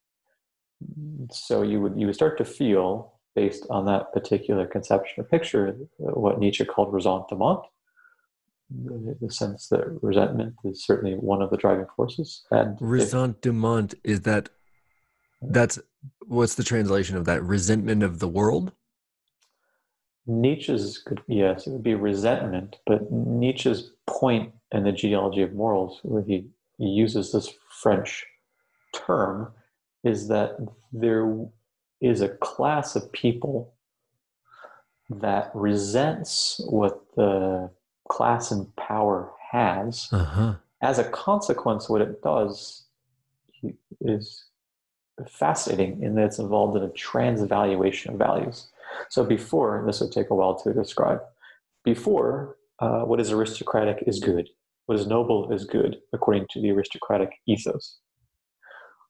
so 1.31 1.62
you 1.62 1.81
would 1.81 1.98
you 1.98 2.06
would 2.06 2.14
start 2.14 2.39
to 2.39 2.44
feel 2.44 3.12
based 3.36 3.66
on 3.70 3.84
that 3.84 4.12
particular 4.12 4.66
conception 4.66 5.22
or 5.22 5.24
picture 5.24 5.76
what 5.98 6.40
Nietzsche 6.40 6.64
called 6.64 6.92
ressentiment, 6.92 7.60
the 8.70 9.30
sense 9.30 9.68
that 9.68 9.98
resentment 10.02 10.54
is 10.64 10.84
certainly 10.84 11.14
one 11.14 11.42
of 11.42 11.50
the 11.50 11.56
driving 11.56 11.86
forces. 11.94 12.44
And 12.50 12.76
ressentiment 12.80 13.94
is 14.02 14.22
that 14.22 14.48
that's 15.40 15.78
what's 16.26 16.56
the 16.56 16.64
translation 16.64 17.16
of 17.16 17.26
that 17.26 17.42
resentment 17.44 18.02
of 18.02 18.18
the 18.18 18.28
world? 18.28 18.72
Nietzsche's 20.26 20.98
could 20.98 21.20
yes, 21.28 21.66
it 21.66 21.70
would 21.70 21.84
be 21.84 21.94
resentment, 21.94 22.76
but 22.86 23.12
Nietzsche's 23.12 23.92
point 24.08 24.52
in 24.72 24.82
the 24.82 24.92
genealogy 24.92 25.42
of 25.42 25.52
morals, 25.52 26.00
where 26.02 26.22
he, 26.22 26.48
he 26.78 26.86
uses 26.86 27.30
this 27.30 27.52
French 27.80 28.26
term, 28.92 29.52
is 30.02 30.26
that 30.28 30.56
there 30.92 31.46
is 32.01 32.20
a 32.20 32.28
class 32.28 32.97
of 32.97 33.10
people 33.12 33.73
that 35.09 35.51
resents 35.55 36.60
what 36.68 37.01
the 37.16 37.70
class 38.09 38.51
in 38.51 38.66
power 38.77 39.31
has. 39.51 40.09
Uh-huh. 40.12 40.55
As 40.82 40.98
a 40.98 41.05
consequence, 41.05 41.89
what 41.89 42.02
it 42.02 42.23
does 42.23 42.85
is 44.01 44.44
fascinating 45.28 46.02
in 46.02 46.14
that 46.16 46.27
it's 46.27 46.39
involved 46.39 46.77
in 46.77 46.82
a 46.82 46.90
transvaluation 46.90 48.12
of 48.12 48.18
values. 48.18 48.68
So 49.09 49.24
before, 49.24 49.82
this 49.86 50.01
would 50.01 50.12
take 50.12 50.31
a 50.31 50.35
while 50.35 50.55
to 50.60 50.73
describe, 50.73 51.20
before, 51.85 52.56
uh, 52.78 53.01
what 53.01 53.20
is 53.20 53.32
aristocratic 53.32 54.05
is 54.06 54.20
good. 54.20 54.48
What 54.86 54.98
is 54.98 55.06
noble 55.06 55.51
is 55.52 55.64
good, 55.64 55.98
according 56.12 56.47
to 56.51 56.60
the 56.60 56.70
aristocratic 56.70 57.31
ethos. 57.47 57.98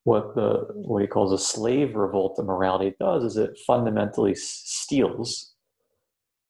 What 0.06 0.34
the 0.34 0.66
what 0.74 1.02
he 1.02 1.08
calls 1.08 1.32
a 1.32 1.38
slave 1.38 1.96
revolt 1.96 2.38
of 2.38 2.46
morality 2.46 2.94
does 3.00 3.24
is 3.24 3.36
it 3.36 3.58
fundamentally 3.66 4.34
steals 4.36 5.52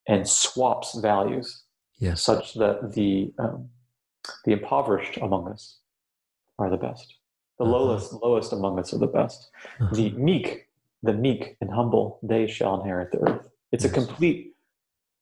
and 0.07 0.29
swaps 0.29 0.99
values, 1.01 1.65
yes. 1.99 2.23
such 2.23 2.55
that 2.55 2.93
the 2.93 3.33
um, 3.39 3.71
the 4.45 4.53
impoverished 4.53 5.17
among 5.19 5.49
us 5.49 5.79
are 6.59 6.71
the 6.71 6.77
best. 6.77 7.15
The 7.59 7.65
uh-huh. 7.65 7.73
lowest 7.73 8.13
lowest 8.23 8.53
among 8.53 8.79
us 8.79 8.93
are 8.93 8.99
the 8.99 9.07
best. 9.07 9.51
Uh-huh. 9.81 9.95
The 9.95 10.11
meek 10.11 10.67
the 11.03 11.13
meek 11.13 11.57
and 11.61 11.71
humble, 11.71 12.19
they 12.23 12.47
shall 12.47 12.81
inherit 12.81 13.13
the 13.13 13.21
earth. 13.29 13.49
It's 13.73 13.85
a 13.85 13.89
complete, 13.89 14.55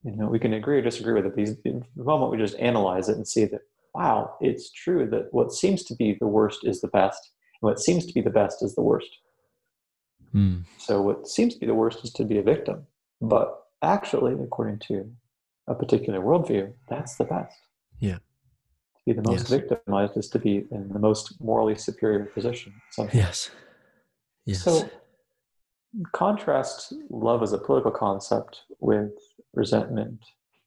you 0.02 0.16
know, 0.16 0.26
we 0.26 0.38
can 0.38 0.54
agree 0.54 0.78
or 0.78 0.82
disagree 0.82 1.14
with 1.14 1.26
it. 1.26 1.36
These, 1.36 1.56
the 1.62 1.82
moment 1.96 2.30
we 2.30 2.38
just 2.38 2.58
analyze 2.58 3.08
it 3.08 3.16
and 3.16 3.26
see 3.26 3.44
that, 3.46 3.60
wow, 3.94 4.34
it's 4.40 4.70
true 4.70 5.08
that 5.10 5.32
what 5.32 5.52
seems 5.52 5.84
to 5.84 5.94
be 5.94 6.16
the 6.18 6.26
worst 6.26 6.60
is 6.64 6.80
the 6.80 6.88
best, 6.88 7.30
what 7.64 7.80
seems 7.80 8.06
to 8.06 8.12
be 8.12 8.20
the 8.20 8.30
best 8.30 8.62
is 8.62 8.74
the 8.74 8.82
worst. 8.82 9.18
Mm. 10.34 10.64
So 10.78 11.00
what 11.00 11.28
seems 11.28 11.54
to 11.54 11.60
be 11.60 11.66
the 11.66 11.74
worst 11.74 12.04
is 12.04 12.12
to 12.14 12.24
be 12.24 12.38
a 12.38 12.42
victim, 12.42 12.86
but 13.20 13.64
actually, 13.82 14.34
according 14.34 14.80
to 14.88 15.10
a 15.68 15.74
particular 15.74 16.20
worldview, 16.20 16.72
that's 16.88 17.16
the 17.16 17.24
best. 17.24 17.56
Yeah. 18.00 18.16
To 18.16 19.02
be 19.06 19.12
the 19.12 19.22
most 19.22 19.50
yes. 19.50 19.60
victimized 19.60 20.16
is 20.16 20.28
to 20.30 20.38
be 20.38 20.66
in 20.70 20.88
the 20.88 20.98
most 20.98 21.40
morally 21.40 21.76
superior 21.76 22.24
position. 22.26 22.74
So, 22.92 23.08
yes. 23.12 23.50
Yes. 24.44 24.62
So 24.62 24.88
contrast 26.12 26.92
love 27.10 27.42
as 27.42 27.52
a 27.52 27.58
political 27.58 27.92
concept 27.92 28.62
with 28.80 29.12
resentment 29.54 30.20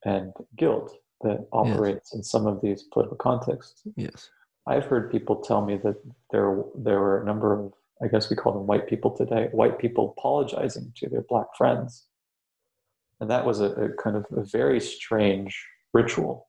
and 0.06 0.32
guilt 0.56 0.95
that 1.22 1.45
operates 1.52 2.11
yes. 2.11 2.18
in 2.18 2.24
some 2.24 2.48
of 2.48 2.61
these 2.61 2.84
political 2.84 3.18
contexts. 3.18 3.82
Yes. 3.95 4.30
I've 4.68 4.85
heard 4.85 5.11
people 5.11 5.38
tell 5.38 5.65
me 5.65 5.77
that 5.77 5.95
there 6.31 6.64
there 6.76 6.99
were 6.99 7.22
a 7.22 7.26
number 7.26 7.53
of 7.53 7.73
I 8.03 8.07
guess 8.07 8.30
we 8.30 8.35
call 8.35 8.53
them 8.53 8.68
white 8.68 8.88
people 8.88 9.11
today, 9.11 9.49
white 9.52 9.80
people 9.80 10.14
apologizing 10.18 10.94
to 10.98 11.10
their 11.10 11.23
black 11.27 11.48
friends. 11.57 12.06
And 13.19 13.30
that 13.31 13.45
was 13.45 13.60
a, 13.60 13.72
a 13.72 13.89
kind 13.94 14.15
of 14.15 14.26
a 14.31 14.44
very 14.44 14.80
strange 14.80 15.65
ritual, 15.94 16.48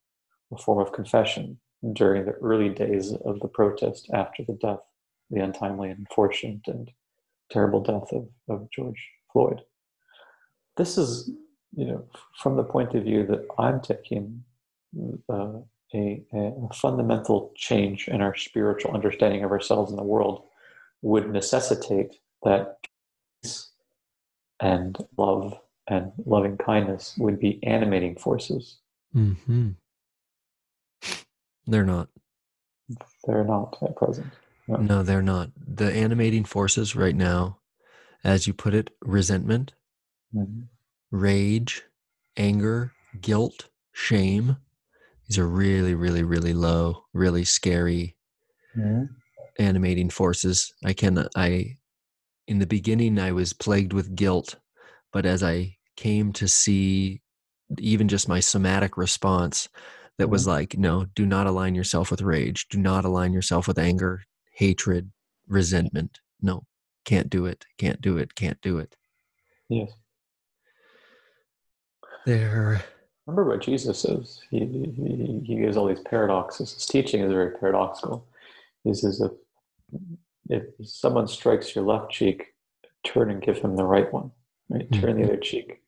a 0.52 0.58
form 0.58 0.78
of 0.78 0.92
confession 0.92 1.58
during 1.94 2.26
the 2.26 2.32
early 2.32 2.68
days 2.68 3.12
of 3.24 3.40
the 3.40 3.48
protest 3.48 4.10
after 4.12 4.44
the 4.44 4.58
death, 4.60 4.80
the 5.30 5.40
untimely 5.40 5.90
unfortunate 5.90 6.60
and 6.66 6.90
terrible 7.50 7.80
death 7.80 8.12
of, 8.12 8.28
of 8.48 8.68
George 8.70 9.08
Floyd. 9.32 9.62
This 10.76 10.98
is, 10.98 11.30
you 11.74 11.86
know, 11.86 12.04
from 12.42 12.56
the 12.56 12.64
point 12.64 12.94
of 12.94 13.04
view 13.04 13.26
that 13.26 13.46
I'm 13.58 13.80
taking 13.80 14.44
uh, 15.32 15.60
a, 15.94 16.22
a, 16.32 16.74
fundamental 16.74 17.52
change 17.56 18.08
in 18.08 18.20
our 18.20 18.34
spiritual 18.34 18.92
understanding 18.92 19.44
of 19.44 19.50
ourselves 19.50 19.90
and 19.90 19.98
the 19.98 20.04
world 20.04 20.42
would 21.02 21.30
necessitate 21.30 22.16
that 22.44 22.76
peace 23.42 23.70
and 24.60 24.96
love 25.16 25.58
and 25.88 26.12
loving 26.26 26.58
kindness 26.58 27.14
would 27.18 27.40
be 27.40 27.62
animating 27.64 28.16
forces. 28.16 28.78
Mm-hmm. 29.14 29.70
They're 31.66 31.84
not. 31.84 32.08
They're 33.26 33.44
not 33.44 33.76
at 33.82 33.96
present. 33.96 34.26
No, 34.66 35.02
they're 35.02 35.22
not. 35.22 35.50
The 35.56 35.90
animating 35.90 36.44
forces 36.44 36.94
right 36.94 37.16
now, 37.16 37.58
as 38.22 38.46
you 38.46 38.52
put 38.52 38.74
it, 38.74 38.90
resentment, 39.00 39.72
mm-hmm. 40.34 40.62
rage, 41.10 41.84
anger, 42.36 42.92
guilt, 43.20 43.68
shame. 43.92 44.56
These 45.28 45.38
are 45.38 45.48
really, 45.48 45.94
really, 45.94 46.22
really 46.22 46.54
low, 46.54 47.04
really 47.12 47.44
scary 47.44 48.16
mm-hmm. 48.76 49.04
animating 49.58 50.10
forces. 50.10 50.72
I 50.84 50.94
can, 50.94 51.28
I, 51.36 51.76
in 52.46 52.58
the 52.58 52.66
beginning, 52.66 53.18
I 53.18 53.32
was 53.32 53.52
plagued 53.52 53.92
with 53.92 54.14
guilt, 54.14 54.56
but 55.12 55.26
as 55.26 55.42
I 55.42 55.76
came 55.96 56.32
to 56.34 56.48
see 56.48 57.20
even 57.78 58.08
just 58.08 58.28
my 58.28 58.40
somatic 58.40 58.96
response, 58.96 59.68
that 60.16 60.30
was 60.30 60.42
mm-hmm. 60.42 60.50
like, 60.50 60.78
no, 60.78 61.04
do 61.14 61.26
not 61.26 61.46
align 61.46 61.74
yourself 61.74 62.10
with 62.10 62.22
rage. 62.22 62.66
Do 62.68 62.78
not 62.78 63.04
align 63.04 63.32
yourself 63.32 63.68
with 63.68 63.78
anger 63.78 64.22
hatred, 64.52 65.12
resentment. 65.46 66.20
No, 66.40 66.64
can't 67.04 67.30
do 67.30 67.46
it, 67.46 67.64
can't 67.78 68.00
do 68.00 68.18
it, 68.18 68.34
can't 68.34 68.60
do 68.60 68.78
it. 68.78 68.96
Yes. 69.68 69.90
There. 72.26 72.82
Remember 73.28 73.44
what 73.44 73.60
Jesus 73.60 74.00
says. 74.00 74.40
He, 74.50 74.60
he, 74.60 75.42
he 75.44 75.56
gives 75.56 75.76
all 75.76 75.86
these 75.86 76.00
paradoxes. 76.00 76.72
His 76.72 76.86
teaching 76.86 77.20
is 77.20 77.30
very 77.30 77.50
paradoxical. 77.50 78.26
He 78.84 78.94
says, 78.94 79.20
if, 79.20 79.32
if 80.48 80.64
someone 80.88 81.28
strikes 81.28 81.74
your 81.74 81.84
left 81.84 82.10
cheek, 82.10 82.46
turn 83.04 83.30
and 83.30 83.42
give 83.42 83.58
him 83.58 83.76
the 83.76 83.84
right 83.84 84.10
one. 84.10 84.30
Right? 84.70 84.90
Turn 84.92 85.12
mm-hmm. 85.12 85.20
the 85.20 85.28
other 85.28 85.36
cheek. 85.36 85.82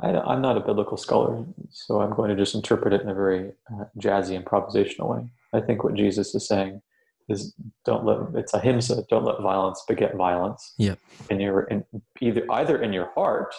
I, 0.00 0.10
am 0.32 0.42
not 0.42 0.56
a 0.56 0.60
biblical 0.60 0.96
scholar, 0.96 1.44
so 1.70 2.00
I'm 2.00 2.14
going 2.14 2.30
to 2.30 2.36
just 2.36 2.54
interpret 2.54 2.94
it 2.94 3.02
in 3.02 3.08
a 3.08 3.14
very 3.14 3.50
uh, 3.72 3.86
jazzy 3.98 4.40
improvisational 4.40 5.10
way. 5.10 5.28
I 5.52 5.60
think 5.60 5.82
what 5.82 5.94
Jesus 5.94 6.36
is 6.36 6.46
saying 6.46 6.82
is 7.28 7.54
don't 7.84 8.04
let 8.04 8.18
it's 8.34 8.52
a 8.52 8.58
ahimsa 8.58 9.02
don't 9.08 9.24
let 9.24 9.40
violence 9.40 9.82
beget 9.88 10.14
violence 10.14 10.74
yeah 10.76 10.94
and 11.30 11.40
you're 11.40 11.62
in 11.62 11.82
either 12.20 12.44
either 12.50 12.82
in 12.82 12.92
your 12.92 13.10
heart 13.14 13.54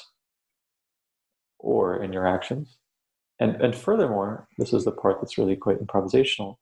or 1.57 2.03
in 2.03 2.13
your 2.13 2.27
actions 2.27 2.77
and 3.39 3.55
and 3.61 3.75
furthermore 3.75 4.47
this 4.57 4.73
is 4.73 4.85
the 4.85 4.91
part 4.91 5.19
that's 5.19 5.37
really 5.37 5.55
quite 5.55 5.79
improvisational 5.79 6.57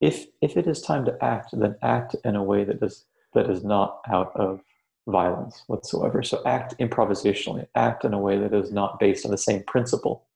if 0.00 0.26
if 0.42 0.56
it 0.56 0.66
is 0.66 0.80
time 0.80 1.04
to 1.04 1.16
act 1.22 1.50
then 1.52 1.74
act 1.82 2.16
in 2.24 2.36
a 2.36 2.42
way 2.42 2.64
that 2.64 2.82
is 2.82 3.04
that 3.34 3.50
is 3.50 3.64
not 3.64 4.00
out 4.08 4.32
of 4.36 4.60
violence 5.08 5.64
whatsoever 5.66 6.22
so 6.22 6.42
act 6.46 6.74
improvisationally 6.78 7.66
act 7.74 8.04
in 8.04 8.14
a 8.14 8.18
way 8.18 8.38
that 8.38 8.54
is 8.54 8.72
not 8.72 8.98
based 8.98 9.24
on 9.24 9.30
the 9.30 9.38
same 9.38 9.62
principle 9.64 10.26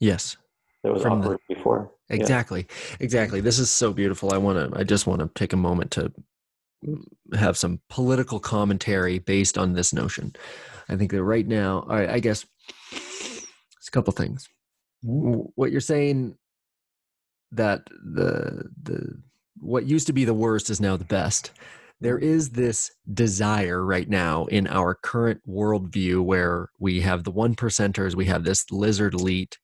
yes 0.00 0.36
that 0.82 0.92
was 0.92 1.02
From 1.02 1.20
awkward 1.20 1.40
the, 1.48 1.54
before. 1.54 1.90
Exactly. 2.08 2.66
Yeah. 2.68 2.96
Exactly. 3.00 3.40
This 3.40 3.58
is 3.58 3.70
so 3.70 3.92
beautiful. 3.92 4.32
I 4.32 4.38
want 4.38 4.72
to 4.72 4.78
I 4.78 4.84
just 4.84 5.06
want 5.06 5.20
to 5.20 5.30
take 5.34 5.52
a 5.52 5.56
moment 5.56 5.90
to 5.92 6.12
have 7.34 7.56
some 7.56 7.80
political 7.88 8.38
commentary 8.38 9.18
based 9.18 9.58
on 9.58 9.72
this 9.72 9.92
notion. 9.92 10.34
I 10.88 10.96
think 10.96 11.10
that 11.10 11.22
right 11.22 11.46
now, 11.46 11.80
all 11.80 11.96
right, 11.96 12.08
I 12.08 12.20
guess 12.20 12.46
it's 12.92 13.88
a 13.88 13.90
couple 13.90 14.12
things. 14.12 14.48
What 15.02 15.70
you're 15.70 15.80
saying 15.80 16.36
that 17.52 17.86
the 17.86 18.68
the 18.82 19.22
what 19.60 19.86
used 19.86 20.06
to 20.08 20.12
be 20.12 20.24
the 20.24 20.34
worst 20.34 20.70
is 20.70 20.80
now 20.80 20.96
the 20.96 21.04
best. 21.04 21.52
There 22.00 22.18
mm-hmm. 22.18 22.54
this 22.60 22.90
desire 23.12 23.84
right 23.84 24.08
now 24.08 24.46
in 24.46 24.66
our 24.68 24.94
current 24.94 25.40
worldview 25.48 26.22
where 26.24 26.70
we 26.78 27.00
have 27.00 27.24
the 27.24 27.30
one 27.30 27.54
percenters, 27.54 28.14
we 28.14 28.26
have 28.26 28.44
this 28.44 28.64
lizard 28.70 29.14
elite, 29.14 29.58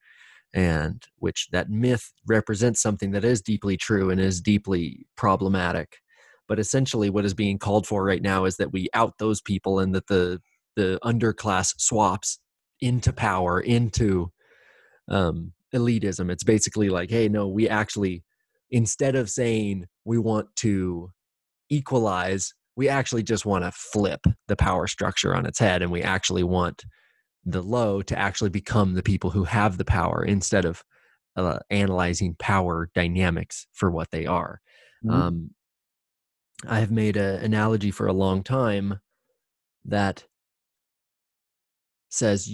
and 0.53 1.03
which 1.19 1.49
that 1.53 1.71
myth 1.71 2.13
represents 2.27 2.81
something 2.83 3.13
that 3.13 3.25
is 3.25 3.41
deeply 3.41 3.77
true 3.77 4.11
and 4.11 4.21
is 4.21 4.41
deeply 4.41 5.07
problematic 5.17 5.99
but 6.49 6.59
essentially 6.59 7.11
what 7.11 7.25
is 7.25 7.35
being 7.35 7.59
called 7.59 7.87
for 7.87 8.05
right 8.05 8.23
now 8.23 8.45
is 8.45 8.57
that 8.57 8.73
we 8.73 8.89
out 8.95 9.15
those 9.19 9.41
people 9.41 9.79
and 9.79 9.95
that 9.95 10.07
the 10.07 10.41
the 10.77 10.99
underclass 11.05 11.75
swaps 11.79 12.39
into 12.81 13.13
power 13.13 13.61
into 13.61 14.31
um, 15.09 15.53
elitism 15.75 16.31
it's 16.31 16.45
basically 16.45 16.89
like 16.89 17.11
hey 17.11 17.29
no 17.29 17.49
we 17.49 17.69
actually 17.69 18.23
instead 18.71 19.15
of 19.15 19.29
saying 19.29 19.87
we 20.05 20.19
want 20.19 20.49
to 20.57 21.11
equalize 21.71 22.53
we 22.77 22.89
actually 22.89 23.23
just 23.23 23.47
want 23.47 23.65
to 23.65 23.71
flip 23.73 24.27
the 24.49 24.57
power 24.57 24.87
structure 24.87 25.35
on 25.35 25.47
its 25.47 25.59
head 25.59 25.83
and 25.83 25.91
we 25.91 26.03
actually 26.03 26.43
want 26.43 26.85
the 27.45 27.63
low 27.63 28.03
to 28.03 28.19
actually 28.19 28.51
become 28.51 28.95
the 28.95 29.03
people 29.03 29.31
who 29.31 29.45
have 29.45 29.79
the 29.79 29.85
power 29.85 30.25
instead 30.25 30.65
of 30.65 30.83
uh, 31.37 31.59
analyzing 31.71 32.35
power 32.39 32.89
dynamics 32.95 33.67
for 33.73 33.91
what 33.91 34.11
they 34.11 34.27
are. 34.27 34.61
Mm-hmm. 35.05 35.15
Um, 35.15 35.51
I 36.67 36.81
have 36.81 36.91
made 36.91 37.17
an 37.17 37.45
analogy 37.45 37.91
for 37.91 38.07
a 38.07 38.13
long 38.13 38.43
time 38.43 39.01
that 39.85 40.25
says, 42.09 42.51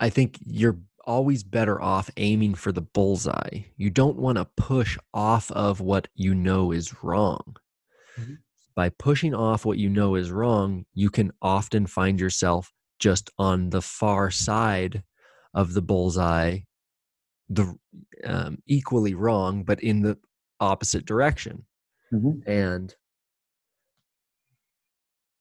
I 0.00 0.08
think 0.08 0.38
you're 0.46 0.78
always 1.06 1.44
better 1.44 1.80
off 1.80 2.10
aiming 2.16 2.54
for 2.54 2.72
the 2.72 2.82
bullseye. 2.82 3.60
You 3.76 3.90
don't 3.90 4.18
want 4.18 4.38
to 4.38 4.48
push 4.56 4.98
off 5.14 5.50
of 5.52 5.80
what 5.80 6.08
you 6.14 6.34
know 6.34 6.72
is 6.72 7.02
wrong. 7.02 7.56
Mm-hmm. 8.18 8.34
By 8.74 8.90
pushing 8.90 9.34
off 9.34 9.64
what 9.64 9.78
you 9.78 9.88
know 9.88 10.14
is 10.16 10.30
wrong, 10.30 10.84
you 10.92 11.08
can 11.08 11.32
often 11.40 11.86
find 11.86 12.20
yourself 12.20 12.72
just 12.98 13.30
on 13.38 13.70
the 13.70 13.82
far 13.82 14.30
side 14.30 15.02
of 15.54 15.72
the 15.72 15.82
bullseye 15.82 16.58
the 17.48 17.76
um, 18.24 18.58
equally 18.66 19.14
wrong, 19.14 19.64
but 19.64 19.80
in 19.80 20.02
the 20.02 20.18
opposite 20.60 21.04
direction. 21.04 21.64
Mm-hmm. 22.12 22.48
And 22.48 22.94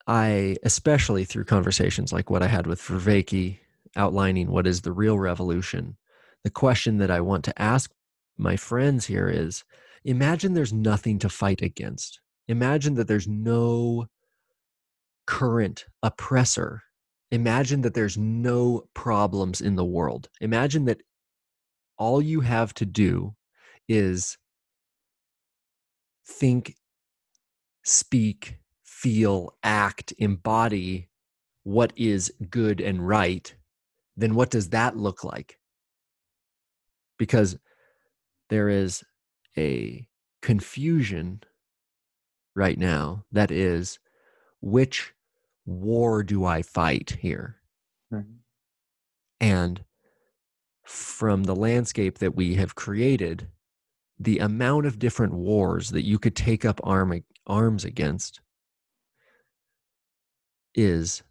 I, 0.08 0.58
especially 0.64 1.26
through 1.26 1.46
conversations 1.46 2.14
like 2.14 2.30
what 2.30 2.44
I 2.44 2.48
had 2.48 2.68
with 2.68 2.82
Vervaeke, 2.82 3.60
outlining 3.96 4.52
what 4.52 4.68
is 4.68 4.82
the 4.82 4.92
real 4.92 5.18
revolution, 5.18 5.98
the 6.44 6.50
question 6.50 6.98
that 6.98 7.12
I 7.12 7.22
want 7.22 7.44
to 7.46 7.62
ask 7.62 7.92
my 8.38 8.56
friends 8.56 9.06
here 9.06 9.30
is 9.30 9.64
imagine 10.04 10.54
there's 10.54 10.74
nothing 10.74 11.20
to 11.20 11.30
fight 11.30 11.62
against. 11.62 12.20
Imagine 12.48 12.96
that 12.96 13.08
there's 13.08 13.28
no 13.28 14.08
current 15.26 15.86
oppressor. 16.04 16.84
Imagine 17.32 17.82
that 17.82 17.94
there's 17.94 18.18
no 18.18 18.86
problems 18.94 19.62
in 19.62 19.76
the 19.76 19.86
world. 19.86 20.30
Imagine 20.40 20.86
that 20.86 21.02
all 21.98 22.22
you 22.22 22.42
have 22.42 22.74
to 22.76 22.86
do 22.86 23.36
is 23.88 24.38
think, 26.28 26.76
speak, 27.84 28.58
feel, 28.84 29.56
act, 29.64 30.14
embody 30.18 31.10
what 31.64 31.92
is 31.96 32.32
good 32.50 32.80
and 32.80 33.08
right, 33.08 33.56
then 34.18 34.36
what 34.36 34.50
does 34.50 34.70
that 34.70 34.98
look 34.98 35.24
like? 35.24 35.58
Because 37.18 37.58
there 38.50 38.70
is 38.70 39.04
a 39.58 40.08
confusion 40.42 41.42
right 42.56 42.78
now 42.78 43.24
that 43.32 43.52
is 43.52 44.00
which 44.62 45.14
war 45.66 46.24
do 46.24 46.46
I 46.46 46.62
fight 46.62 47.18
here? 47.20 47.58
Mm-hmm. 48.14 48.34
And 49.42 49.84
from 50.84 51.44
the 51.44 51.56
landscape 51.56 52.20
that 52.20 52.36
we 52.36 52.56
have 52.56 52.76
created, 52.76 53.48
the 54.20 54.40
amount 54.40 54.86
of 54.86 55.00
different 55.00 55.34
wars 55.34 55.90
that 55.90 56.06
you 56.06 56.20
could 56.20 56.36
take 56.36 56.64
up 56.64 56.80
arm, 56.84 57.24
arms 57.48 57.84
against 57.84 58.40
is 60.74 61.24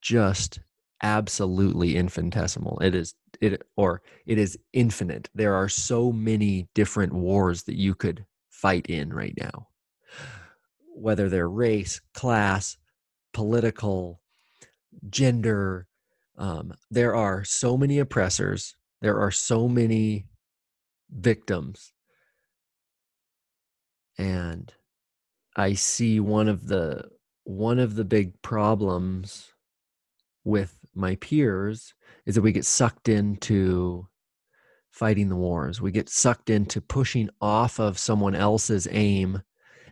just 0.00 0.60
absolutely 1.02 1.96
infinitesimal. 1.96 2.78
It 2.80 2.94
is 2.94 3.14
it 3.40 3.62
or 3.76 4.02
it 4.26 4.38
is 4.38 4.58
infinite. 4.72 5.28
There 5.34 5.54
are 5.54 5.68
so 5.68 6.12
many 6.12 6.68
different 6.74 7.12
wars 7.12 7.64
that 7.64 7.76
you 7.76 7.94
could 7.94 8.24
fight 8.50 8.86
in 8.86 9.12
right 9.12 9.34
now. 9.38 9.68
Whether 10.94 11.28
they're 11.28 11.48
race, 11.48 12.00
class, 12.14 12.76
political, 13.32 14.20
gender, 15.08 15.86
um, 16.36 16.74
there 16.90 17.14
are 17.14 17.44
so 17.44 17.76
many 17.76 17.98
oppressors 17.98 18.74
there 19.02 19.20
are 19.20 19.30
so 19.30 19.68
many 19.68 20.26
victims 21.10 21.92
and 24.16 24.72
i 25.56 25.74
see 25.74 26.20
one 26.20 26.48
of 26.48 26.68
the 26.68 27.04
one 27.44 27.78
of 27.78 27.96
the 27.96 28.04
big 28.04 28.40
problems 28.40 29.52
with 30.44 30.81
my 30.94 31.16
peers 31.16 31.94
is 32.26 32.34
that 32.34 32.42
we 32.42 32.52
get 32.52 32.64
sucked 32.64 33.08
into 33.08 34.06
fighting 34.90 35.28
the 35.28 35.36
wars 35.36 35.80
we 35.80 35.90
get 35.90 36.08
sucked 36.08 36.50
into 36.50 36.80
pushing 36.80 37.28
off 37.40 37.80
of 37.80 37.98
someone 37.98 38.34
else's 38.34 38.86
aim 38.90 39.40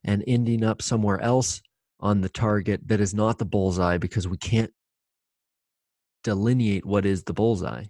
and 0.04 0.22
ending 0.26 0.62
up 0.62 0.82
somewhere 0.82 1.20
else 1.20 1.62
on 2.00 2.20
the 2.20 2.28
target 2.28 2.80
that 2.86 3.00
is 3.00 3.14
not 3.14 3.38
the 3.38 3.44
bullseye 3.44 3.98
because 3.98 4.28
we 4.28 4.36
can't 4.36 4.72
delineate 6.22 6.84
what 6.84 7.06
is 7.06 7.24
the 7.24 7.32
bullseye 7.32 7.84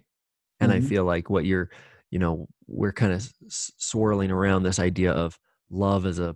and 0.59 0.71
mm-hmm. 0.71 0.85
i 0.85 0.89
feel 0.89 1.03
like 1.03 1.29
what 1.29 1.45
you're 1.45 1.69
you 2.11 2.19
know 2.19 2.47
we're 2.67 2.93
kind 2.93 3.11
of 3.11 3.19
s- 3.45 3.71
swirling 3.77 4.31
around 4.31 4.63
this 4.63 4.79
idea 4.79 5.11
of 5.11 5.37
love 5.69 6.05
as 6.05 6.19
a 6.19 6.35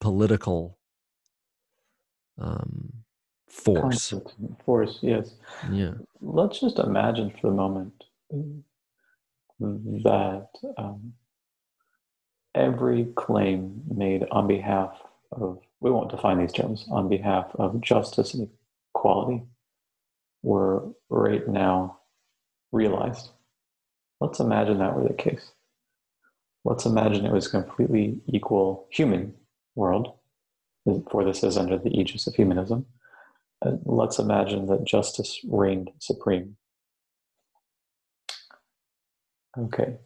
political 0.00 0.78
um 2.38 3.01
force 3.52 4.14
force 4.64 4.98
yes 5.02 5.34
yeah 5.70 5.92
let's 6.20 6.60
just 6.60 6.78
imagine 6.78 7.30
for 7.30 7.48
the 7.48 7.56
moment 7.56 7.92
that 9.60 10.48
um, 10.78 11.12
every 12.54 13.06
claim 13.14 13.82
made 13.94 14.24
on 14.30 14.46
behalf 14.48 14.98
of 15.32 15.58
we 15.80 15.90
won't 15.90 16.10
define 16.10 16.38
these 16.38 16.52
terms 16.52 16.86
on 16.90 17.08
behalf 17.08 17.46
of 17.56 17.80
justice 17.80 18.34
and 18.34 18.48
equality 18.94 19.42
were 20.42 20.88
right 21.08 21.46
now 21.48 21.98
realized. 22.72 23.30
Let's 24.20 24.40
imagine 24.40 24.78
that 24.78 24.94
were 24.96 25.06
the 25.06 25.14
case. 25.14 25.52
Let's 26.64 26.86
imagine 26.86 27.26
it 27.26 27.32
was 27.32 27.46
a 27.46 27.62
completely 27.62 28.20
equal 28.26 28.86
human 28.90 29.34
world, 29.74 30.14
for 31.10 31.24
this 31.24 31.42
is 31.42 31.56
under 31.56 31.78
the 31.78 31.90
aegis 31.90 32.26
of 32.26 32.34
humanism. 32.34 32.86
Uh, 33.64 33.72
let's 33.84 34.18
imagine 34.18 34.66
that 34.66 34.84
justice 34.84 35.40
reigned 35.44 35.90
supreme. 35.98 36.56
Okay, 39.58 39.98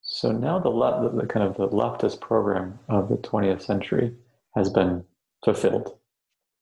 so 0.00 0.32
now 0.32 0.58
the, 0.58 0.70
le- 0.70 1.02
the, 1.02 1.22
the 1.22 1.26
kind 1.26 1.46
of 1.46 1.56
the 1.56 1.68
leftist 1.68 2.20
program 2.20 2.78
of 2.88 3.08
the 3.08 3.16
20th 3.16 3.62
century 3.62 4.14
has 4.54 4.70
been 4.70 5.04
fulfilled. 5.44 5.98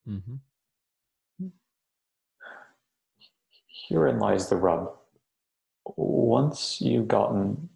Mm-hmm. 0.08 0.36
Herein 3.88 4.18
lies 4.18 4.48
the 4.48 4.56
rub. 4.56 4.92
Once 5.96 6.80
you've 6.80 7.08
gotten 7.08 7.68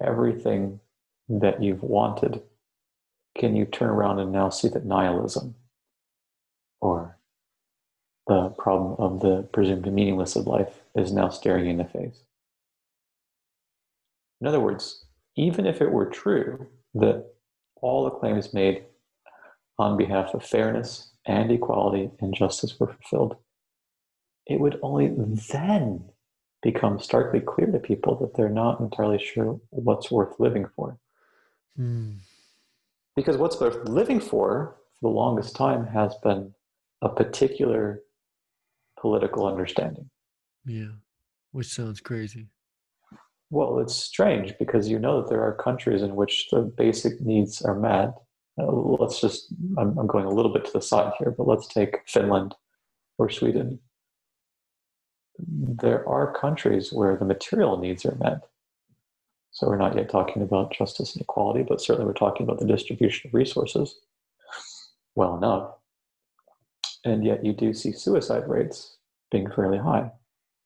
everything 0.00 0.80
that 1.28 1.62
you've 1.62 1.82
wanted, 1.82 2.42
can 3.36 3.56
you 3.56 3.64
turn 3.64 3.88
around 3.88 4.18
and 4.18 4.32
now 4.32 4.50
see 4.50 4.68
that 4.68 4.84
nihilism 4.84 5.54
or 6.80 7.17
the 8.28 8.50
problem 8.50 8.94
of 8.98 9.20
the 9.20 9.48
presumed 9.52 9.90
meaningless 9.92 10.36
of 10.36 10.46
life 10.46 10.80
is 10.94 11.12
now 11.12 11.28
staring 11.28 11.64
you 11.64 11.70
in 11.72 11.78
the 11.78 11.84
face? 11.84 12.22
In 14.40 14.46
other 14.46 14.60
words, 14.60 15.04
even 15.36 15.66
if 15.66 15.80
it 15.80 15.90
were 15.90 16.06
true 16.06 16.66
that 16.94 17.24
all 17.80 18.04
the 18.04 18.10
claims 18.10 18.54
made 18.54 18.84
on 19.78 19.96
behalf 19.96 20.34
of 20.34 20.44
fairness 20.44 21.10
and 21.26 21.50
equality 21.50 22.10
and 22.20 22.34
justice 22.34 22.78
were 22.78 22.88
fulfilled, 22.88 23.36
it 24.46 24.60
would 24.60 24.78
only 24.82 25.08
then 25.52 26.04
become 26.62 26.98
starkly 26.98 27.40
clear 27.40 27.70
to 27.70 27.78
people 27.78 28.16
that 28.16 28.36
they're 28.36 28.48
not 28.48 28.80
entirely 28.80 29.18
sure 29.18 29.60
what's 29.70 30.10
worth 30.10 30.38
living 30.40 30.66
for. 30.74 30.98
Mm. 31.78 32.16
Because 33.14 33.36
what's 33.36 33.60
worth 33.60 33.88
living 33.88 34.20
for, 34.20 34.76
for 34.94 35.10
the 35.10 35.14
longest 35.14 35.54
time, 35.54 35.86
has 35.86 36.14
been 36.16 36.54
a 37.02 37.08
particular 37.08 38.02
political 39.00 39.46
understanding. 39.46 40.08
Yeah, 40.64 40.92
which 41.52 41.68
sounds 41.68 42.00
crazy. 42.00 42.48
Well, 43.50 43.78
it's 43.78 43.94
strange 43.94 44.54
because 44.58 44.88
you 44.88 44.98
know 44.98 45.22
that 45.22 45.30
there 45.30 45.42
are 45.42 45.54
countries 45.54 46.02
in 46.02 46.16
which 46.16 46.48
the 46.50 46.60
basic 46.60 47.20
needs 47.20 47.62
are 47.62 47.78
met. 47.78 48.14
Uh, 48.60 48.66
let's 48.66 49.20
just, 49.20 49.46
I'm, 49.78 49.96
I'm 49.96 50.06
going 50.06 50.26
a 50.26 50.30
little 50.30 50.52
bit 50.52 50.64
to 50.66 50.72
the 50.72 50.82
side 50.82 51.12
here, 51.18 51.30
but 51.30 51.46
let's 51.46 51.66
take 51.66 52.02
Finland 52.06 52.54
or 53.16 53.30
Sweden 53.30 53.78
there 55.38 56.08
are 56.08 56.32
countries 56.32 56.92
where 56.92 57.16
the 57.16 57.24
material 57.24 57.76
needs 57.76 58.04
are 58.04 58.16
met. 58.16 58.42
So 59.50 59.66
we're 59.66 59.76
not 59.76 59.96
yet 59.96 60.10
talking 60.10 60.42
about 60.42 60.72
justice 60.72 61.14
and 61.14 61.22
equality, 61.22 61.64
but 61.68 61.80
certainly 61.80 62.06
we're 62.06 62.12
talking 62.12 62.44
about 62.44 62.60
the 62.60 62.66
distribution 62.66 63.28
of 63.28 63.34
resources. 63.34 63.98
well 65.14 65.36
enough. 65.36 65.72
And 67.04 67.24
yet 67.24 67.44
you 67.44 67.52
do 67.52 67.72
see 67.72 67.92
suicide 67.92 68.48
rates 68.48 68.96
being 69.30 69.50
fairly 69.50 69.78
high. 69.78 70.10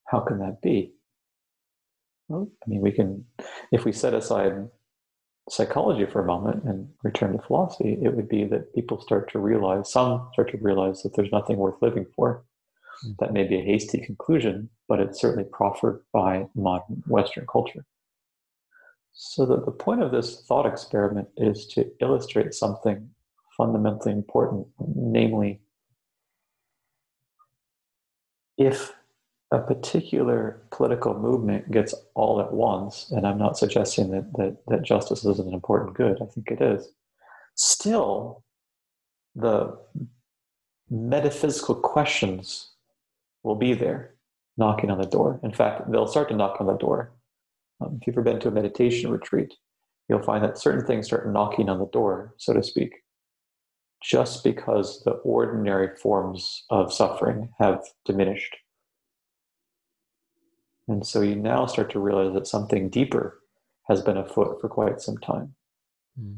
How 0.07 0.19
can 0.19 0.39
that 0.39 0.61
be? 0.61 0.93
Well, 2.27 2.49
I 2.65 2.69
mean, 2.69 2.81
we 2.81 2.91
can, 2.91 3.25
if 3.71 3.85
we 3.85 3.91
set 3.91 4.13
aside 4.13 4.69
psychology 5.49 6.05
for 6.05 6.21
a 6.21 6.25
moment 6.25 6.63
and 6.63 6.89
return 7.03 7.33
to 7.33 7.43
philosophy, 7.43 7.97
it 8.01 8.15
would 8.15 8.29
be 8.29 8.45
that 8.45 8.73
people 8.73 9.01
start 9.01 9.31
to 9.31 9.39
realize, 9.39 9.91
some 9.91 10.29
start 10.33 10.51
to 10.51 10.57
realize 10.57 11.03
that 11.03 11.15
there's 11.15 11.31
nothing 11.31 11.57
worth 11.57 11.81
living 11.81 12.05
for. 12.15 12.43
Mm. 13.05 13.17
That 13.19 13.33
may 13.33 13.43
be 13.43 13.59
a 13.59 13.63
hasty 13.63 13.99
conclusion, 13.99 14.69
but 14.87 14.99
it's 14.99 15.19
certainly 15.19 15.47
proffered 15.51 16.03
by 16.13 16.47
modern 16.55 17.03
Western 17.07 17.45
culture. 17.51 17.85
So, 19.13 19.45
the, 19.45 19.61
the 19.61 19.71
point 19.71 20.01
of 20.01 20.11
this 20.11 20.41
thought 20.47 20.65
experiment 20.65 21.27
is 21.37 21.67
to 21.67 21.91
illustrate 22.01 22.53
something 22.53 23.09
fundamentally 23.55 24.11
important, 24.11 24.67
namely, 24.95 25.61
if 28.57 28.93
a 29.51 29.59
particular 29.59 30.61
political 30.71 31.13
movement 31.13 31.69
gets 31.69 31.93
all 32.15 32.41
at 32.41 32.51
once, 32.51 33.11
and 33.11 33.25
I'm 33.25 33.37
not 33.37 33.57
suggesting 33.57 34.09
that, 34.11 34.33
that, 34.33 34.57
that 34.67 34.81
justice 34.81 35.23
isn't 35.23 35.47
an 35.47 35.53
important 35.53 35.93
good, 35.95 36.17
I 36.21 36.25
think 36.25 36.49
it 36.49 36.61
is, 36.61 36.89
still 37.55 38.43
the 39.35 39.77
metaphysical 40.89 41.75
questions 41.75 42.71
will 43.43 43.55
be 43.55 43.73
there 43.73 44.15
knocking 44.57 44.89
on 44.89 44.99
the 44.99 45.07
door. 45.07 45.39
In 45.43 45.51
fact, 45.51 45.91
they'll 45.91 46.07
start 46.07 46.29
to 46.29 46.35
knock 46.35 46.57
on 46.59 46.67
the 46.67 46.77
door. 46.77 47.11
Um, 47.81 47.97
if 47.99 48.07
you've 48.07 48.15
ever 48.15 48.23
been 48.23 48.39
to 48.41 48.47
a 48.47 48.51
meditation 48.51 49.11
retreat, 49.11 49.53
you'll 50.09 50.23
find 50.23 50.43
that 50.43 50.57
certain 50.57 50.85
things 50.85 51.07
start 51.07 51.31
knocking 51.31 51.69
on 51.69 51.79
the 51.79 51.87
door, 51.87 52.33
so 52.37 52.53
to 52.53 52.63
speak, 52.63 53.02
just 54.03 54.43
because 54.43 55.01
the 55.03 55.11
ordinary 55.11 55.95
forms 55.95 56.65
of 56.69 56.93
suffering 56.93 57.49
have 57.59 57.81
diminished 58.05 58.55
and 60.87 61.05
so 61.05 61.21
you 61.21 61.35
now 61.35 61.65
start 61.65 61.91
to 61.91 61.99
realize 61.99 62.33
that 62.33 62.47
something 62.47 62.89
deeper 62.89 63.39
has 63.83 64.01
been 64.01 64.17
afoot 64.17 64.59
for 64.59 64.69
quite 64.69 65.01
some 65.01 65.17
time. 65.17 65.55
Hmm. 66.19 66.33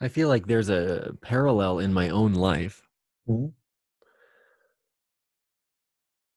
I 0.00 0.08
feel 0.08 0.28
like 0.28 0.46
there's 0.46 0.68
a 0.68 1.16
parallel 1.22 1.80
in 1.80 1.92
my 1.92 2.08
own 2.08 2.34
life. 2.34 2.82
Mm-hmm. 3.28 3.48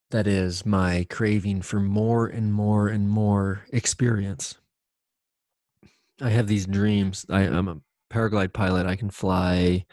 That 0.09 0.27
is 0.27 0.65
my 0.65 1.05
craving 1.09 1.61
for 1.61 1.79
more 1.79 2.27
and 2.27 2.53
more 2.53 2.89
and 2.89 3.07
more 3.07 3.63
experience. 3.71 4.57
I 6.19 6.29
have 6.29 6.47
these 6.47 6.65
dreams. 6.65 7.25
I, 7.29 7.43
am 7.43 7.67
a 7.67 7.77
paraglide 8.11 8.53
pilot. 8.53 8.85
I 8.85 8.95
can 8.95 9.09
fly, 9.09 9.85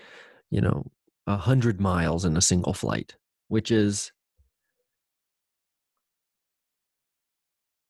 you 0.50 0.60
know, 0.60 0.90
a 1.26 1.36
hundred 1.36 1.80
miles 1.80 2.24
in 2.24 2.36
a 2.36 2.42
single 2.42 2.72
flight, 2.72 3.16
which 3.48 3.70
is 3.70 4.12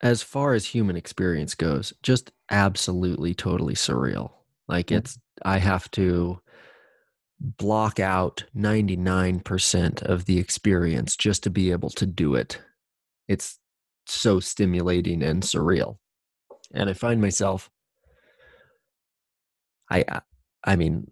as 0.01 0.23
far 0.23 0.55
as 0.55 0.67
human 0.67 0.97
experience 0.97 1.55
goes, 1.55 1.93
just 2.03 2.31
absolutely 2.51 3.35
totally 3.35 3.75
surreal. 3.75 4.33
Like 4.69 4.89
mm. 4.89 4.99
it's 4.99 5.19
I 5.45 5.59
have 5.59 5.91
to 5.93 6.41
block 7.41 8.01
out 8.01 8.45
99% 8.57 10.03
of 10.03 10.25
the 10.25 10.39
experience 10.39 11.17
just 11.17 11.45
to 11.45 11.51
be 11.51 11.71
able 11.71 11.91
to 11.91 12.07
do 12.07 12.35
it. 12.35 12.61
It's 13.29 13.59
so 14.07 14.41
stimulating 14.41 15.23
and 15.23 15.43
surreal. 15.43 15.99
And 16.75 16.91
I 16.91 16.95
find 16.95 17.21
myself 17.21 17.71
I 19.91 20.03
uh, 20.03 20.21
I 20.65 20.77
mean, 20.77 21.11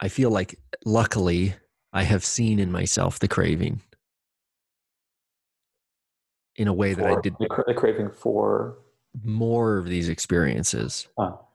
I 0.00 0.08
feel 0.08 0.30
like 0.30 0.58
luckily 0.84 1.54
I 1.92 2.02
have 2.02 2.24
seen 2.24 2.58
in 2.58 2.70
myself 2.70 3.18
the 3.18 3.28
craving 3.28 3.82
in 6.56 6.68
a 6.68 6.72
way 6.72 6.94
for, 6.94 7.02
that 7.02 7.10
I 7.10 7.20
did. 7.20 7.34
The 7.38 7.74
craving 7.74 8.10
for 8.10 8.78
more 9.24 9.78
of 9.78 9.86
these 9.86 10.08
experiences, 10.08 11.08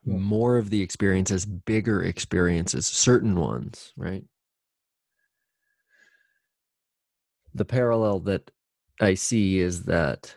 more 0.05 0.57
of 0.57 0.69
the 0.69 0.81
experiences, 0.81 1.45
bigger 1.45 2.03
experiences, 2.03 2.87
certain 2.87 3.35
ones, 3.35 3.93
right? 3.95 4.23
The 7.53 7.65
parallel 7.65 8.21
that 8.21 8.49
I 8.99 9.15
see 9.15 9.59
is 9.59 9.83
that 9.83 10.35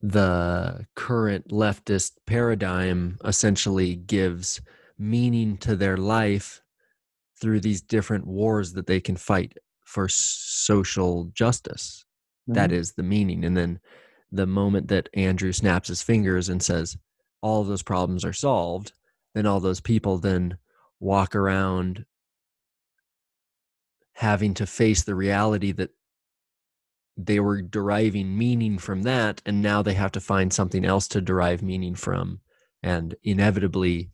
the 0.00 0.86
current 0.94 1.48
leftist 1.48 2.12
paradigm 2.26 3.18
essentially 3.24 3.96
gives 3.96 4.60
meaning 4.98 5.56
to 5.58 5.76
their 5.76 5.96
life 5.96 6.62
through 7.40 7.60
these 7.60 7.80
different 7.80 8.26
wars 8.26 8.72
that 8.74 8.86
they 8.86 9.00
can 9.00 9.16
fight 9.16 9.56
for 9.84 10.08
social 10.08 11.24
justice 11.34 12.04
that 12.46 12.70
Mm-hmm. 12.70 12.78
is 12.78 12.92
the 12.92 13.02
meaning. 13.02 13.44
And 13.44 13.56
then 13.56 13.80
the 14.32 14.46
moment 14.46 14.88
that 14.88 15.08
Andrew 15.14 15.52
snaps 15.52 15.88
his 15.88 16.02
fingers 16.02 16.48
and 16.48 16.62
says, 16.62 16.96
all 17.42 17.60
of 17.60 17.68
those 17.68 17.82
problems 17.82 18.24
are 18.24 18.32
solved, 18.32 18.92
then 19.34 19.46
all 19.46 19.60
those 19.60 19.80
people 19.80 20.18
then 20.18 20.58
walk 21.00 21.36
around 21.36 22.04
having 24.14 24.54
to 24.54 24.66
face 24.66 25.04
the 25.04 25.14
reality 25.14 25.72
that 25.72 25.90
they 27.18 27.40
were 27.40 27.60
deriving 27.60 28.38
meaning 28.38 28.78
from 28.78 29.02
that 29.02 29.42
and 29.44 29.60
now 29.60 29.82
they 29.82 29.94
have 29.94 30.12
to 30.12 30.20
find 30.20 30.52
something 30.52 30.84
else 30.84 31.08
to 31.08 31.20
derive 31.20 31.62
meaning 31.62 31.94
from. 31.94 32.40
And 32.82 33.14
inevitably 33.24 34.10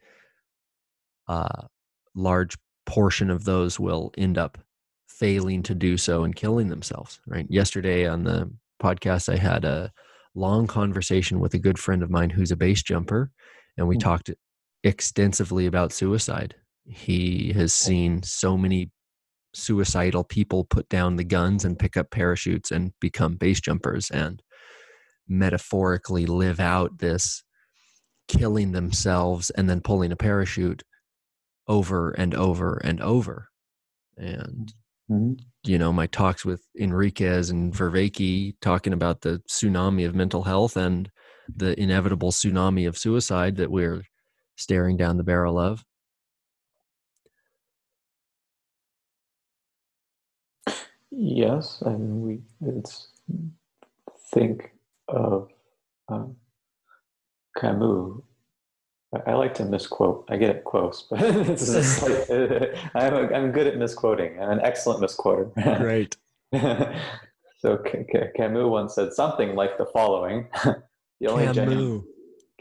a 1.28 1.66
large 2.14 2.56
portion 2.86 3.30
of 3.30 3.44
those 3.44 3.78
will 3.78 4.12
end 4.16 4.38
up 4.38 4.58
failing 5.06 5.62
to 5.62 5.74
do 5.74 5.96
so 5.96 6.24
and 6.24 6.34
killing 6.34 6.68
themselves 6.68 7.20
right? 7.26 7.46
Yesterday 7.48 8.06
on 8.06 8.24
the 8.24 8.50
podcast 8.82 9.32
i 9.32 9.36
had 9.36 9.64
a 9.64 9.90
long 10.34 10.66
conversation 10.66 11.38
with 11.40 11.54
a 11.54 11.58
good 11.58 11.78
friend 11.78 12.02
of 12.02 12.10
mine 12.10 12.28
who's 12.28 12.50
a 12.50 12.56
base 12.56 12.82
jumper 12.82 13.30
and 13.76 13.86
we 13.86 13.96
mm-hmm. 13.96 14.08
talked 14.08 14.30
extensively 14.82 15.66
about 15.66 15.92
suicide. 15.92 16.54
He 16.84 17.52
has 17.54 17.72
seen 17.72 18.22
so 18.22 18.56
many 18.56 18.90
suicidal 19.54 20.24
people 20.24 20.64
put 20.64 20.88
down 20.88 21.16
the 21.16 21.24
guns 21.24 21.64
and 21.64 21.78
pick 21.78 21.96
up 21.96 22.10
parachutes 22.10 22.70
and 22.70 22.92
become 23.00 23.36
base 23.36 23.60
jumpers 23.60 24.10
and 24.10 24.42
metaphorically 25.28 26.26
live 26.26 26.60
out 26.60 26.98
this 26.98 27.42
killing 28.28 28.72
themselves 28.72 29.50
and 29.50 29.68
then 29.68 29.80
pulling 29.80 30.12
a 30.12 30.16
parachute 30.16 30.82
over 31.68 32.10
and 32.10 32.34
over 32.34 32.76
and 32.84 33.00
over 33.00 33.48
and 34.16 34.74
Mm-hmm. 35.10 35.34
You 35.64 35.78
know, 35.78 35.92
my 35.92 36.06
talks 36.06 36.44
with 36.44 36.62
Enriquez 36.78 37.50
and 37.50 37.72
Vervaeke 37.72 38.54
talking 38.60 38.92
about 38.92 39.20
the 39.20 39.42
tsunami 39.50 40.06
of 40.06 40.14
mental 40.14 40.42
health 40.42 40.76
and 40.76 41.10
the 41.54 41.78
inevitable 41.80 42.32
tsunami 42.32 42.88
of 42.88 42.96
suicide 42.96 43.56
that 43.56 43.70
we're 43.70 44.02
staring 44.56 44.96
down 44.96 45.16
the 45.16 45.24
barrel 45.24 45.58
of. 45.58 45.84
Yes, 51.16 51.82
I 51.86 51.90
mean 51.90 52.22
we 52.22 52.40
it's 52.60 53.08
think 54.32 54.72
of 55.08 55.48
um, 56.08 56.36
Camus 57.58 58.22
I 59.26 59.34
like 59.34 59.54
to 59.54 59.64
misquote. 59.64 60.24
I 60.28 60.36
get 60.36 60.50
it 60.50 60.64
close, 60.64 61.06
but 61.10 61.20
like, 61.20 61.30
I'm, 62.94 63.14
a, 63.14 63.34
I'm 63.34 63.52
good 63.52 63.66
at 63.66 63.76
misquoting. 63.76 64.40
I'm 64.40 64.50
an 64.50 64.60
excellent 64.62 65.00
misquoter. 65.00 65.50
Great. 65.78 66.16
so 67.58 67.78
Camus 68.36 68.64
once 68.64 68.94
said 68.94 69.12
something 69.12 69.54
like 69.54 69.78
the 69.78 69.86
following: 69.86 70.48
"The 71.20 71.28
only 71.28 71.44
Camus, 71.44 71.56
genuine, 71.56 72.04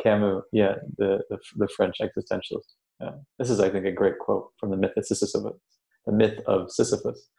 Camus, 0.01 0.43
yeah, 0.51 0.75
the 0.97 1.21
the, 1.30 1.38
the 1.57 1.67
French 1.75 1.97
existentialist. 2.01 2.73
Yeah. 2.99 3.11
This 3.39 3.49
is, 3.49 3.59
I 3.59 3.69
think, 3.69 3.85
a 3.85 3.91
great 3.91 4.19
quote 4.19 4.51
from 4.59 4.69
the 4.69 4.77
myth 4.77 4.93
of 4.95 5.05
Sisyphus. 5.05 5.59
The 6.05 6.13
myth 6.13 6.39
of 6.47 6.71
Sisyphus. 6.71 7.30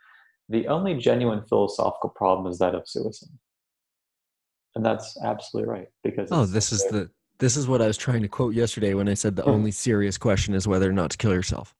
The 0.48 0.68
only 0.68 0.94
genuine 0.94 1.42
philosophical 1.48 2.10
problem 2.10 2.50
is 2.50 2.58
that 2.58 2.74
of 2.74 2.88
suicide." 2.88 3.30
And 4.74 4.84
that's 4.84 5.16
absolutely 5.22 5.70
right 5.70 5.88
because 6.02 6.30
oh, 6.32 6.46
this 6.46 6.72
is 6.72 6.84
the 6.86 7.10
this 7.38 7.56
is 7.56 7.66
what 7.66 7.82
I 7.82 7.86
was 7.86 7.96
trying 7.96 8.22
to 8.22 8.28
quote 8.28 8.54
yesterday 8.54 8.94
when 8.94 9.08
I 9.08 9.14
said 9.14 9.36
the 9.36 9.42
hmm. 9.42 9.50
only 9.50 9.70
serious 9.70 10.18
question 10.18 10.54
is 10.54 10.66
whether 10.66 10.88
or 10.88 10.92
not 10.92 11.10
to 11.12 11.16
kill 11.16 11.32
yourself. 11.32 11.74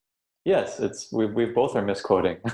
Yes, 0.45 0.78
it's 0.78 1.11
we 1.12 1.27
we 1.27 1.47
both 1.47 1.74
are 1.74 1.82
misquoting 1.82 2.36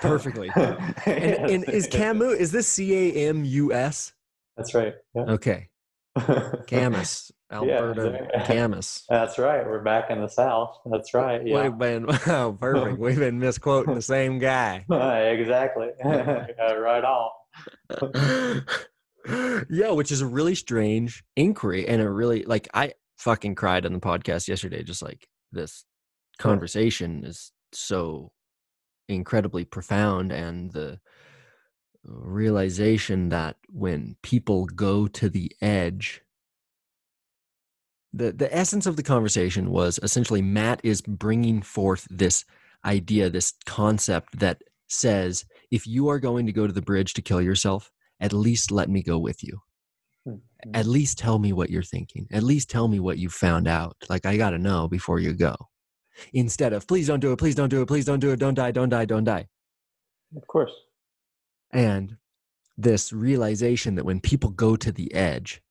perfectly. 0.00 0.50
And, 0.56 0.80
yes. 1.06 1.50
and, 1.50 1.68
is 1.68 1.86
Camus 1.86 2.38
is 2.38 2.52
this 2.52 2.68
C 2.68 2.94
A 2.94 3.28
M 3.28 3.44
U 3.44 3.72
S? 3.72 4.12
That's 4.56 4.74
right. 4.74 4.94
Yeah. 5.14 5.22
Okay. 5.22 5.68
Camus, 6.66 7.30
Alberta 7.50 8.28
yeah, 8.32 8.44
Camus. 8.46 9.04
That's 9.08 9.38
right. 9.38 9.66
We're 9.66 9.82
back 9.82 10.10
in 10.10 10.20
the 10.20 10.28
South. 10.28 10.78
That's 10.86 11.14
right. 11.14 11.46
Yeah. 11.46 11.64
We've 11.64 11.78
been 11.78 12.06
oh, 12.26 12.56
perfect. 12.58 12.98
We've 12.98 13.18
been 13.18 13.38
misquoting 13.38 13.94
the 13.94 14.02
same 14.02 14.38
guy. 14.38 14.84
Uh, 14.90 14.96
exactly. 15.32 15.88
right 16.04 17.04
on 17.04 18.62
yeah, 19.70 19.90
which 19.90 20.12
is 20.12 20.20
a 20.20 20.26
really 20.26 20.54
strange 20.54 21.24
inquiry 21.34 21.86
and 21.86 22.00
a 22.00 22.10
really 22.10 22.44
like 22.44 22.68
I 22.74 22.92
fucking 23.18 23.54
cried 23.54 23.86
on 23.86 23.92
the 23.92 24.00
podcast 24.00 24.48
yesterday, 24.48 24.82
just 24.82 25.02
like 25.02 25.26
this 25.52 25.84
hmm. 26.38 26.42
conversation 26.42 27.24
is 27.24 27.52
so 27.72 28.32
incredibly 29.08 29.64
profound 29.64 30.32
and 30.32 30.72
the 30.72 31.00
realization 32.06 33.28
that 33.30 33.56
when 33.68 34.16
people 34.22 34.66
go 34.66 35.06
to 35.06 35.28
the 35.28 35.50
edge 35.60 36.22
the 38.12 38.32
the 38.32 38.54
essence 38.54 38.86
of 38.86 38.96
the 38.96 39.02
conversation 39.02 39.70
was 39.70 40.00
essentially 40.02 40.42
Matt 40.42 40.80
is 40.82 41.00
bringing 41.02 41.62
forth 41.62 42.06
this 42.10 42.44
idea 42.84 43.28
this 43.28 43.52
concept 43.66 44.38
that 44.38 44.62
says 44.88 45.44
if 45.70 45.86
you 45.86 46.08
are 46.08 46.18
going 46.18 46.46
to 46.46 46.52
go 46.52 46.66
to 46.66 46.72
the 46.72 46.82
bridge 46.82 47.12
to 47.14 47.22
kill 47.22 47.42
yourself 47.42 47.90
at 48.20 48.32
least 48.32 48.70
let 48.70 48.88
me 48.88 49.02
go 49.02 49.18
with 49.18 49.42
you. 49.42 49.60
Mm-hmm. 50.26 50.74
at 50.74 50.86
least 50.86 51.18
tell 51.18 51.38
me 51.38 51.52
what 51.52 51.70
you're 51.70 51.84
thinking. 51.84 52.26
At 52.32 52.42
least 52.42 52.68
tell 52.68 52.88
me 52.88 52.98
what 52.98 53.16
you 53.16 53.28
found 53.28 53.68
out. 53.68 53.96
Like 54.08 54.26
i 54.26 54.36
got 54.36 54.50
to 54.50 54.58
know 54.58 54.88
before 54.88 55.20
you 55.20 55.32
go. 55.32 55.54
Instead 56.32 56.72
of 56.72 56.86
please 56.86 57.06
don't 57.06 57.20
do 57.20 57.32
it 57.32 57.38
please 57.38 57.54
don't 57.54 57.68
do 57.68 57.82
it 57.82 57.86
please 57.86 58.04
don't 58.04 58.20
do 58.20 58.32
it 58.32 58.38
don't 58.38 58.54
die 58.54 58.70
don't 58.70 58.88
die 58.88 59.04
don't 59.04 59.24
die. 59.24 59.46
Of 60.36 60.46
course. 60.46 60.72
And 61.76 62.16
this 62.78 63.12
realization 63.12 63.94
that 63.96 64.04
when 64.04 64.20
people 64.20 64.50
go 64.50 64.76
to 64.76 64.90
the 64.90 65.12
edge 65.14 65.62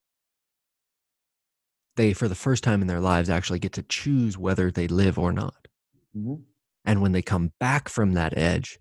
they 1.95 2.13
for 2.13 2.27
the 2.27 2.35
first 2.35 2.63
time 2.63 2.81
in 2.81 2.87
their 2.87 2.99
lives 2.99 3.29
actually 3.29 3.59
get 3.59 3.73
to 3.73 3.83
choose 3.83 4.37
whether 4.37 4.69
they 4.71 4.87
live 4.87 5.17
or 5.17 5.31
not. 5.33 5.67
Mhm. 6.15 6.45
and 6.85 7.01
when 7.01 7.11
they 7.13 7.21
come 7.21 7.51
back 7.59 7.89
from 7.89 8.13
that 8.13 8.37
edge 8.37 8.79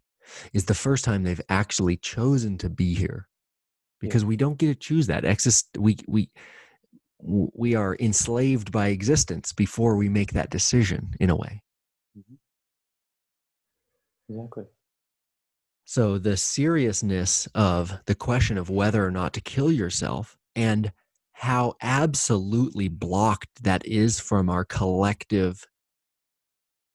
is 0.52 0.66
the 0.66 0.74
first 0.74 1.04
time 1.04 1.22
they've 1.22 1.40
actually 1.48 1.96
chosen 1.96 2.58
to 2.58 2.68
be 2.68 2.94
here. 2.94 3.28
Because 4.00 4.24
we 4.24 4.36
don't 4.36 4.58
get 4.58 4.68
to 4.68 4.74
choose 4.74 5.06
that. 5.06 5.24
Exist 5.24 5.68
we 5.78 5.96
we 6.06 6.30
we 7.20 7.74
are 7.74 7.96
enslaved 8.00 8.70
by 8.70 8.88
existence 8.88 9.52
before 9.52 9.96
we 9.96 10.08
make 10.10 10.32
that 10.32 10.50
decision 10.50 11.14
in 11.20 11.30
a 11.30 11.36
way. 11.36 11.62
Exactly. 14.28 14.73
So 15.84 16.18
the 16.18 16.36
seriousness 16.36 17.46
of 17.54 17.92
the 18.06 18.14
question 18.14 18.58
of 18.58 18.70
whether 18.70 19.04
or 19.04 19.10
not 19.10 19.32
to 19.34 19.40
kill 19.40 19.70
yourself 19.70 20.36
and 20.56 20.92
how 21.32 21.74
absolutely 21.82 22.88
blocked 22.88 23.62
that 23.64 23.84
is 23.86 24.20
from 24.20 24.48
our 24.48 24.64
collective 24.64 25.66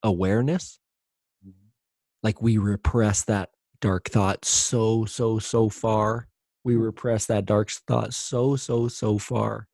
awareness 0.04 0.80
Mhm. 1.46 1.72
like 2.24 2.42
we 2.42 2.58
repress 2.58 3.24
that 3.26 3.52
dark 3.82 4.10
thought 4.10 4.46
so 4.46 5.06
so 5.06 5.40
so 5.40 5.70
far 5.70 6.28
we 6.64 6.76
Mm. 6.76 6.84
repress 6.86 7.26
that 7.28 7.46
dark 7.46 7.70
thought 7.72 8.14
so 8.14 8.56
so 8.56 8.88
so 8.88 9.18
far 9.18 9.68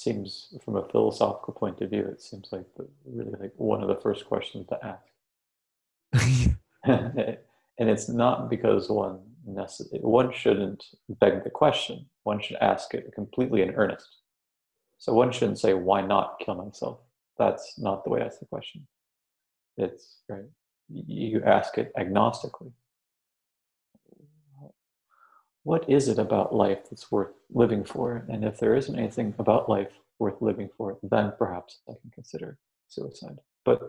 seems, 0.00 0.54
from 0.64 0.76
a 0.76 0.88
philosophical 0.88 1.54
point 1.54 1.80
of 1.80 1.90
view, 1.90 2.06
it 2.06 2.22
seems 2.22 2.48
like 2.52 2.66
the, 2.76 2.88
really 3.04 3.36
like 3.38 3.52
one 3.56 3.82
of 3.82 3.88
the 3.88 4.00
first 4.00 4.26
questions 4.26 4.66
to 4.68 4.78
ask. 4.84 5.04
and 6.84 7.38
it's 7.78 8.08
not 8.08 8.48
because 8.48 8.88
one 8.88 9.20
necess- 9.48 10.02
one 10.02 10.32
shouldn't 10.32 10.84
beg 11.08 11.44
the 11.44 11.50
question. 11.50 12.06
One 12.24 12.40
should 12.40 12.56
ask 12.56 12.94
it 12.94 13.12
completely 13.14 13.62
in 13.62 13.74
earnest. 13.74 14.08
So 14.98 15.12
one 15.14 15.32
shouldn't 15.32 15.58
say, 15.58 15.74
"Why 15.74 16.00
not 16.00 16.40
kill 16.40 16.56
myself?" 16.56 16.98
That's 17.38 17.78
not 17.78 18.04
the 18.04 18.10
way 18.10 18.20
I 18.22 18.26
ask 18.26 18.38
the 18.38 18.46
question. 18.46 18.86
It's 19.76 20.18
right. 20.28 20.44
You 20.88 21.42
ask 21.44 21.78
it 21.78 21.92
agnostically. 21.96 22.72
What 25.62 25.88
is 25.88 26.08
it 26.08 26.18
about 26.18 26.54
life 26.54 26.88
that's 26.88 27.10
worth 27.12 27.32
living 27.50 27.84
for? 27.84 28.24
And 28.28 28.44
if 28.44 28.58
there 28.58 28.74
isn't 28.74 28.98
anything 28.98 29.34
about 29.38 29.68
life 29.68 29.92
worth 30.18 30.40
living 30.40 30.70
for, 30.76 30.98
then 31.02 31.32
perhaps 31.38 31.80
I 31.88 31.92
can 32.00 32.10
consider 32.14 32.58
suicide. 32.88 33.38
But 33.64 33.80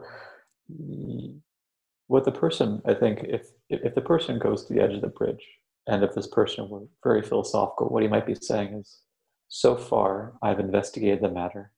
what 2.07 2.26
the 2.26 2.31
person, 2.31 2.81
I 2.85 2.93
think, 2.93 3.23
if 3.23 3.52
if 3.69 3.95
the 3.95 4.02
person 4.02 4.38
goes 4.38 4.65
to 4.65 4.73
the 4.73 4.81
edge 4.81 4.93
of 4.93 5.02
the 5.02 5.07
bridge, 5.07 5.45
and 5.88 6.03
if 6.03 6.14
this 6.14 6.27
person 6.27 6.69
were 6.69 6.84
very 7.03 7.22
philosophical, 7.22 7.88
what 7.88 8.03
he 8.03 8.10
might 8.10 8.26
be 8.26 8.35
saying 8.35 8.73
is, 8.73 8.99
so 9.48 9.76
far 9.76 10.34
I've 10.41 10.60
investigated 10.60 11.22
the 11.22 11.30
matter. 11.30 11.72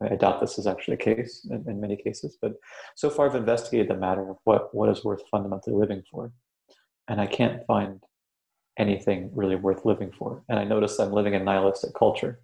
I 0.00 0.14
doubt 0.14 0.40
this 0.40 0.58
is 0.58 0.66
actually 0.66 0.96
the 0.96 1.14
case 1.14 1.46
in, 1.50 1.64
in 1.68 1.80
many 1.80 1.96
cases, 1.96 2.38
but 2.40 2.52
so 2.94 3.10
far 3.10 3.28
I've 3.28 3.34
investigated 3.34 3.88
the 3.88 3.96
matter 3.96 4.30
of 4.30 4.36
what, 4.44 4.74
what 4.74 4.88
is 4.88 5.04
worth 5.04 5.22
fundamentally 5.28 5.74
living 5.74 6.02
for. 6.10 6.32
And 7.08 7.20
I 7.20 7.26
can't 7.26 7.66
find 7.66 8.00
anything 8.78 9.30
really 9.34 9.56
worth 9.56 9.84
living 9.84 10.12
for. 10.16 10.42
And 10.48 10.58
I 10.58 10.64
notice 10.64 10.98
I'm 10.98 11.12
living 11.12 11.34
in 11.34 11.44
nihilistic 11.44 11.94
culture. 11.94 12.40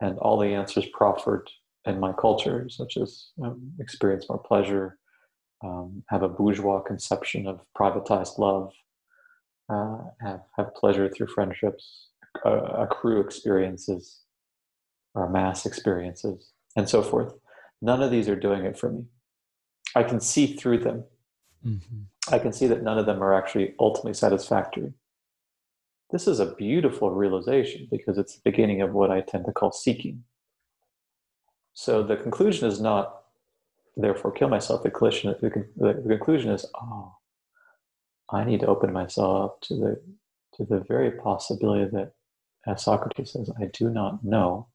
And 0.00 0.18
all 0.18 0.38
the 0.38 0.48
answers 0.48 0.86
proffered 0.92 1.48
in 1.86 1.98
my 1.98 2.12
culture, 2.12 2.68
such 2.68 2.96
as 2.96 3.28
um, 3.42 3.72
experience 3.80 4.28
more 4.28 4.38
pleasure, 4.38 4.98
um, 5.64 6.02
have 6.08 6.22
a 6.22 6.28
bourgeois 6.28 6.80
conception 6.80 7.46
of 7.46 7.60
privatized 7.78 8.38
love, 8.38 8.72
uh, 9.72 9.98
have, 10.20 10.42
have 10.56 10.74
pleasure 10.74 11.08
through 11.08 11.28
friendships, 11.28 12.08
uh, 12.44 12.84
accrue 12.84 13.20
experiences, 13.20 14.20
or 15.14 15.30
mass 15.30 15.64
experiences, 15.64 16.52
and 16.76 16.88
so 16.88 17.00
forth. 17.02 17.32
None 17.80 18.02
of 18.02 18.10
these 18.10 18.28
are 18.28 18.36
doing 18.36 18.64
it 18.64 18.78
for 18.78 18.90
me. 18.90 19.04
I 19.94 20.02
can 20.02 20.20
see 20.20 20.54
through 20.56 20.78
them. 20.78 21.04
Mm-hmm. 21.64 22.34
I 22.34 22.38
can 22.38 22.52
see 22.52 22.66
that 22.66 22.82
none 22.82 22.98
of 22.98 23.06
them 23.06 23.22
are 23.22 23.34
actually 23.34 23.74
ultimately 23.78 24.14
satisfactory. 24.14 24.92
This 26.10 26.28
is 26.28 26.40
a 26.40 26.54
beautiful 26.54 27.10
realization 27.10 27.88
because 27.90 28.18
it's 28.18 28.36
the 28.36 28.50
beginning 28.50 28.80
of 28.80 28.92
what 28.92 29.10
I 29.10 29.20
tend 29.20 29.44
to 29.46 29.52
call 29.52 29.72
seeking. 29.72 30.24
So 31.74 32.02
the 32.02 32.16
conclusion 32.16 32.68
is 32.68 32.80
not, 32.80 33.22
therefore, 33.96 34.32
kill 34.32 34.48
myself. 34.48 34.82
The 34.82 34.90
conclusion, 34.90 35.34
the, 35.40 35.92
the 36.04 36.16
conclusion 36.16 36.50
is, 36.52 36.64
oh, 36.80 37.14
I 38.30 38.44
need 38.44 38.60
to 38.60 38.66
open 38.66 38.92
myself 38.92 39.44
up 39.44 39.60
to 39.62 39.74
the 39.74 40.00
to 40.54 40.64
the 40.64 40.80
very 40.88 41.10
possibility 41.10 41.90
that, 41.92 42.12
as 42.66 42.82
Socrates 42.82 43.32
says, 43.32 43.50
I 43.60 43.66
do 43.74 43.90
not 43.90 44.24
know, 44.24 44.68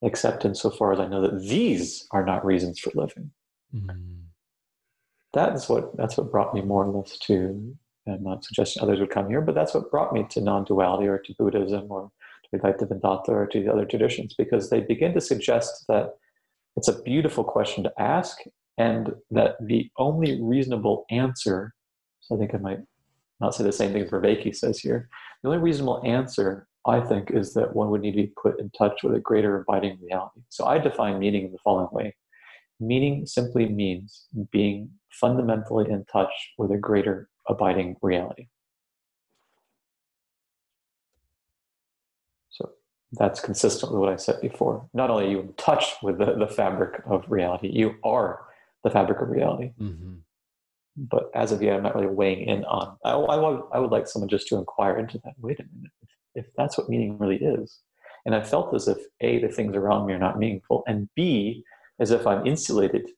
except 0.00 0.44
insofar 0.44 0.92
as 0.92 1.00
I 1.00 1.08
know 1.08 1.20
that 1.22 1.40
these 1.40 2.06
are 2.12 2.24
not 2.24 2.44
reasons 2.44 2.78
for 2.78 2.92
living 2.94 3.32
mm-hmm. 3.74 4.23
That's 5.34 5.68
what 5.68 5.96
that's 5.96 6.16
what 6.16 6.30
brought 6.30 6.54
me 6.54 6.62
more 6.62 6.84
or 6.84 6.90
less 6.90 7.18
to 7.18 7.76
i'm 8.08 8.22
not 8.22 8.44
suggesting 8.44 8.82
others 8.82 9.00
would 9.00 9.10
come 9.10 9.28
here 9.28 9.40
but 9.40 9.54
that's 9.54 9.74
what 9.74 9.90
brought 9.90 10.12
me 10.12 10.24
to 10.30 10.40
non-duality 10.40 11.06
or 11.06 11.18
to 11.18 11.34
buddhism 11.38 11.86
or 11.90 12.10
to 12.44 12.58
advaita 12.58 12.88
vedanta 12.88 13.32
or 13.32 13.46
to 13.46 13.62
the 13.62 13.72
other 13.72 13.84
traditions 13.84 14.34
because 14.36 14.70
they 14.70 14.80
begin 14.80 15.12
to 15.12 15.20
suggest 15.20 15.84
that 15.88 16.14
it's 16.76 16.88
a 16.88 17.02
beautiful 17.02 17.44
question 17.44 17.84
to 17.84 17.92
ask 18.00 18.38
and 18.78 19.12
that 19.30 19.56
the 19.60 19.90
only 19.98 20.40
reasonable 20.40 21.04
answer 21.10 21.74
so 22.20 22.34
i 22.34 22.38
think 22.38 22.54
i 22.54 22.58
might 22.58 22.80
not 23.40 23.54
say 23.54 23.64
the 23.64 23.72
same 23.72 23.92
thing 23.92 24.04
Vervaeke 24.04 24.54
says 24.54 24.78
here 24.78 25.08
the 25.42 25.48
only 25.48 25.60
reasonable 25.60 26.00
answer 26.04 26.66
i 26.86 27.00
think 27.00 27.30
is 27.30 27.54
that 27.54 27.74
one 27.74 27.90
would 27.90 28.00
need 28.00 28.12
to 28.12 28.22
be 28.22 28.32
put 28.40 28.60
in 28.60 28.70
touch 28.70 29.02
with 29.02 29.14
a 29.14 29.20
greater 29.20 29.60
abiding 29.60 29.98
reality. 30.00 30.40
So 30.48 30.66
i 30.66 30.78
define 30.78 31.18
meaning 31.18 31.46
in 31.46 31.52
the 31.52 31.58
following 31.58 31.88
way 31.90 32.14
Meaning 32.80 33.26
simply 33.26 33.68
means 33.68 34.26
being 34.50 34.90
fundamentally 35.10 35.90
in 35.90 36.04
touch 36.12 36.32
with 36.58 36.70
a 36.72 36.76
greater 36.76 37.28
abiding 37.48 37.96
reality. 38.02 38.48
So 42.50 42.72
that's 43.12 43.40
consistent 43.40 43.92
with 43.92 44.00
what 44.00 44.12
I 44.12 44.16
said 44.16 44.40
before. 44.40 44.88
Not 44.92 45.10
only 45.10 45.26
are 45.26 45.30
you 45.30 45.40
in 45.40 45.52
touch 45.54 45.94
with 46.02 46.18
the, 46.18 46.34
the 46.34 46.48
fabric 46.48 47.00
of 47.06 47.24
reality, 47.28 47.68
you 47.72 47.94
are 48.02 48.40
the 48.82 48.90
fabric 48.90 49.20
of 49.20 49.28
reality. 49.28 49.72
Mm-hmm. 49.80 50.14
But 50.96 51.30
as 51.34 51.52
of 51.52 51.62
yet, 51.62 51.76
I'm 51.76 51.82
not 51.82 51.94
really 51.94 52.06
weighing 52.06 52.48
in 52.48 52.64
on. 52.64 52.96
I, 53.04 53.12
I, 53.12 53.36
would, 53.36 53.62
I 53.72 53.78
would 53.78 53.90
like 53.90 54.06
someone 54.06 54.28
just 54.28 54.48
to 54.48 54.56
inquire 54.56 54.98
into 54.98 55.20
that. 55.24 55.34
Wait 55.38 55.60
a 55.60 55.64
minute. 55.74 55.92
If, 56.02 56.08
if 56.34 56.46
that's 56.56 56.76
what 56.78 56.88
meaning 56.88 57.18
really 57.18 57.36
is, 57.36 57.80
and 58.26 58.34
I 58.34 58.42
felt 58.42 58.74
as 58.74 58.88
if 58.88 58.98
A, 59.20 59.38
the 59.40 59.48
things 59.48 59.74
around 59.76 60.06
me 60.06 60.12
are 60.12 60.18
not 60.18 60.38
meaningful, 60.38 60.82
and 60.86 61.08
B, 61.14 61.64
as 62.00 62.10
if 62.10 62.26
I'm 62.26 62.46
insulated 62.46 63.10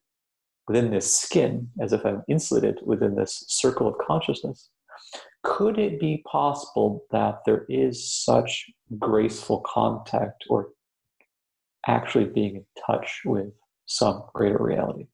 within 0.68 0.90
this 0.90 1.14
skin, 1.14 1.68
as 1.80 1.92
if 1.92 2.04
I'm 2.04 2.22
insulated 2.28 2.78
within 2.84 3.14
this 3.14 3.44
circle 3.48 3.86
of 3.86 3.94
consciousness. 3.98 4.70
Could 5.44 5.78
it 5.78 6.00
be 6.00 6.24
possible 6.30 7.04
that 7.12 7.40
there 7.46 7.66
is 7.68 8.10
such 8.12 8.66
graceful 8.98 9.62
contact 9.64 10.44
or 10.48 10.70
actually 11.86 12.24
being 12.24 12.56
in 12.56 12.66
touch 12.84 13.22
with 13.24 13.52
some 13.86 14.24
greater 14.34 14.58
reality? 14.58 15.06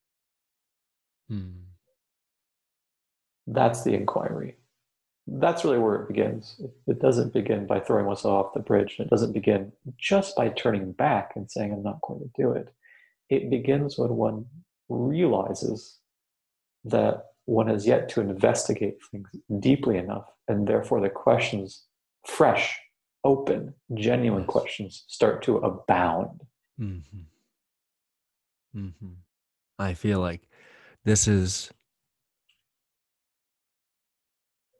Mm. 1.30 1.64
That's 3.46 3.82
the 3.82 3.92
inquiry. 3.92 4.56
That's 5.26 5.64
really 5.64 5.78
where 5.78 5.96
it 5.96 6.08
begins. 6.08 6.60
It 6.86 7.00
doesn't 7.00 7.32
begin 7.32 7.66
by 7.66 7.80
throwing 7.80 8.06
oneself 8.06 8.46
off 8.46 8.54
the 8.54 8.60
bridge. 8.60 8.96
It 8.98 9.10
doesn't 9.10 9.32
begin 9.32 9.72
just 9.98 10.34
by 10.34 10.48
turning 10.48 10.92
back 10.92 11.32
and 11.36 11.50
saying, 11.50 11.72
I'm 11.72 11.82
not 11.82 12.00
going 12.02 12.20
to 12.20 12.42
do 12.42 12.52
it 12.52 12.72
it 13.32 13.50
begins 13.50 13.98
when 13.98 14.10
one 14.10 14.44
realizes 14.88 15.98
that 16.84 17.24
one 17.44 17.68
has 17.68 17.86
yet 17.86 18.08
to 18.10 18.20
investigate 18.20 18.96
things 19.10 19.28
deeply 19.58 19.96
enough, 19.96 20.26
and 20.48 20.66
therefore 20.66 21.00
the 21.00 21.08
questions, 21.08 21.84
fresh, 22.26 22.78
open, 23.24 23.74
genuine 23.94 24.44
questions, 24.44 25.04
start 25.08 25.42
to 25.42 25.58
abound 25.58 26.40
Mm-hmm. 26.80 27.18
Mm-hmm. 28.76 29.12
I 29.78 29.94
feel 29.94 30.20
like 30.20 30.48
this 31.04 31.28
is 31.28 31.70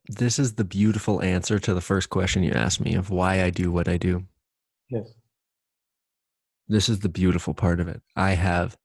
this 0.09 0.39
is 0.39 0.55
the 0.55 0.65
beautiful 0.65 1.23
answer 1.23 1.59
to 1.59 1.74
the 1.74 1.81
first 1.81 2.11
question 2.11 2.43
you 2.43 2.53
asked 2.53 2.81
me 2.81 2.95
of 2.95 3.11
why 3.11 3.43
I 3.43 3.51
do 3.51 3.70
what 3.70 3.89
I 3.89 3.97
do. 3.97 4.24
Yes. 4.89 5.12
This 6.73 6.89
is 6.89 7.01
the 7.01 7.11
beautiful 7.11 7.53
part 7.53 7.81
of 7.81 7.89
it. 7.89 8.01
I 8.16 8.31
have 8.31 8.78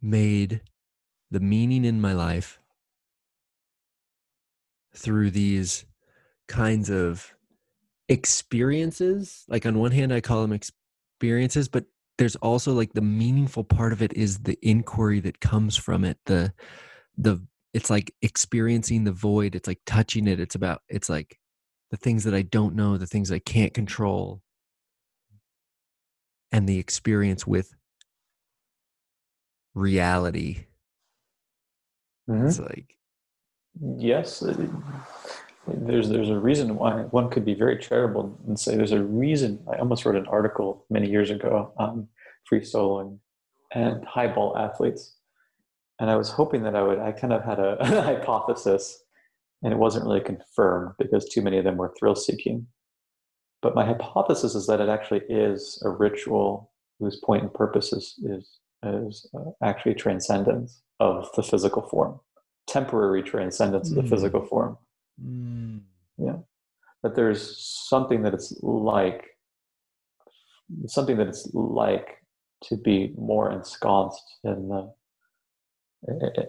made 0.00 0.62
the 1.30 1.40
meaning 1.40 1.84
in 1.84 2.00
my 2.00 2.14
life 2.14 2.58
through 4.94 5.30
these 5.30 5.84
kinds 6.48 6.88
of 6.88 7.34
experiences. 8.08 9.44
Like, 9.46 9.66
on 9.66 9.78
one 9.78 9.90
hand, 9.90 10.10
I 10.10 10.22
call 10.22 10.40
them 10.40 10.54
experiences, 10.54 11.68
but 11.68 11.84
there's 12.16 12.36
also 12.36 12.72
like 12.72 12.94
the 12.94 13.02
meaningful 13.02 13.64
part 13.64 13.92
of 13.92 14.00
it 14.00 14.14
is 14.14 14.38
the 14.38 14.58
inquiry 14.62 15.20
that 15.20 15.40
comes 15.40 15.76
from 15.76 16.02
it. 16.02 16.16
The, 16.24 16.54
the, 17.18 17.46
it's 17.74 17.90
like 17.90 18.14
experiencing 18.22 19.04
the 19.04 19.12
void. 19.12 19.54
It's 19.54 19.68
like 19.68 19.80
touching 19.84 20.26
it. 20.26 20.40
It's 20.40 20.54
about, 20.54 20.80
it's 20.88 21.10
like 21.10 21.38
the 21.90 21.98
things 21.98 22.24
that 22.24 22.34
I 22.34 22.40
don't 22.40 22.74
know, 22.74 22.96
the 22.96 23.06
things 23.06 23.30
I 23.30 23.38
can't 23.38 23.74
control, 23.74 24.40
and 26.52 26.68
the 26.68 26.78
experience 26.78 27.46
with 27.46 27.74
reality. 29.74 30.66
Mhm. 32.28 32.48
It's 32.48 32.58
like, 32.58 32.96
Yes, 33.98 34.42
uh, 34.42 34.56
there's 35.66 36.08
there's 36.08 36.30
a 36.30 36.38
reason 36.38 36.76
why 36.76 37.02
one 37.02 37.28
could 37.28 37.44
be 37.44 37.54
very 37.54 37.78
charitable 37.78 38.38
and 38.46 38.58
say 38.58 38.74
there's 38.74 38.92
a 38.92 39.02
reason. 39.02 39.62
I 39.70 39.76
almost 39.76 40.06
wrote 40.06 40.16
an 40.16 40.26
article 40.28 40.86
many 40.88 41.10
years 41.10 41.30
ago 41.30 41.72
on 41.76 42.08
free 42.44 42.60
soloing 42.60 43.18
and 43.74 44.04
highball 44.06 44.56
athletes, 44.56 45.16
and 46.00 46.10
I 46.10 46.16
was 46.16 46.30
hoping 46.30 46.62
that 46.62 46.74
I 46.74 46.82
would. 46.82 46.98
I 46.98 47.12
kind 47.12 47.32
of 47.32 47.44
had 47.44 47.58
a, 47.58 47.76
hypothesis, 48.02 49.04
and 49.62 49.72
it 49.74 49.78
wasn't 49.78 50.06
really 50.06 50.20
confirmed 50.20 50.92
because 50.98 51.28
too 51.28 51.42
many 51.42 51.58
of 51.58 51.64
them 51.64 51.76
were 51.76 51.94
thrill 51.98 52.16
seeking. 52.16 52.66
But 53.62 53.74
my 53.74 53.84
hypothesis 53.84 54.54
is 54.54 54.66
that 54.66 54.80
it 54.80 54.88
actually 54.88 55.22
is 55.28 55.82
a 55.84 55.90
ritual 55.90 56.70
whose 56.98 57.16
point 57.16 57.42
and 57.42 57.52
purpose 57.54 57.92
is 57.92 58.14
is, 58.24 58.58
is 58.82 59.28
uh, 59.36 59.50
actually 59.62 59.94
transcendence 59.94 60.82
of 61.00 61.28
the 61.36 61.42
physical 61.42 61.82
form 61.82 62.20
temporary 62.66 63.22
transcendence 63.22 63.90
of 63.90 63.96
the 63.96 64.02
Mm. 64.02 64.08
physical 64.08 64.44
form. 64.44 64.76
mm, 65.22 65.80
That 67.02 67.14
there's 67.14 67.56
something 67.88 68.22
that 68.22 68.34
it's 68.34 68.60
like, 68.62 69.24
something 70.86 71.16
that 71.18 71.28
it's 71.28 71.48
like 71.54 72.24
to 72.64 72.76
be 72.76 73.14
more 73.16 73.52
ensconced 73.52 74.38
in 74.42 74.68
the 74.68 74.92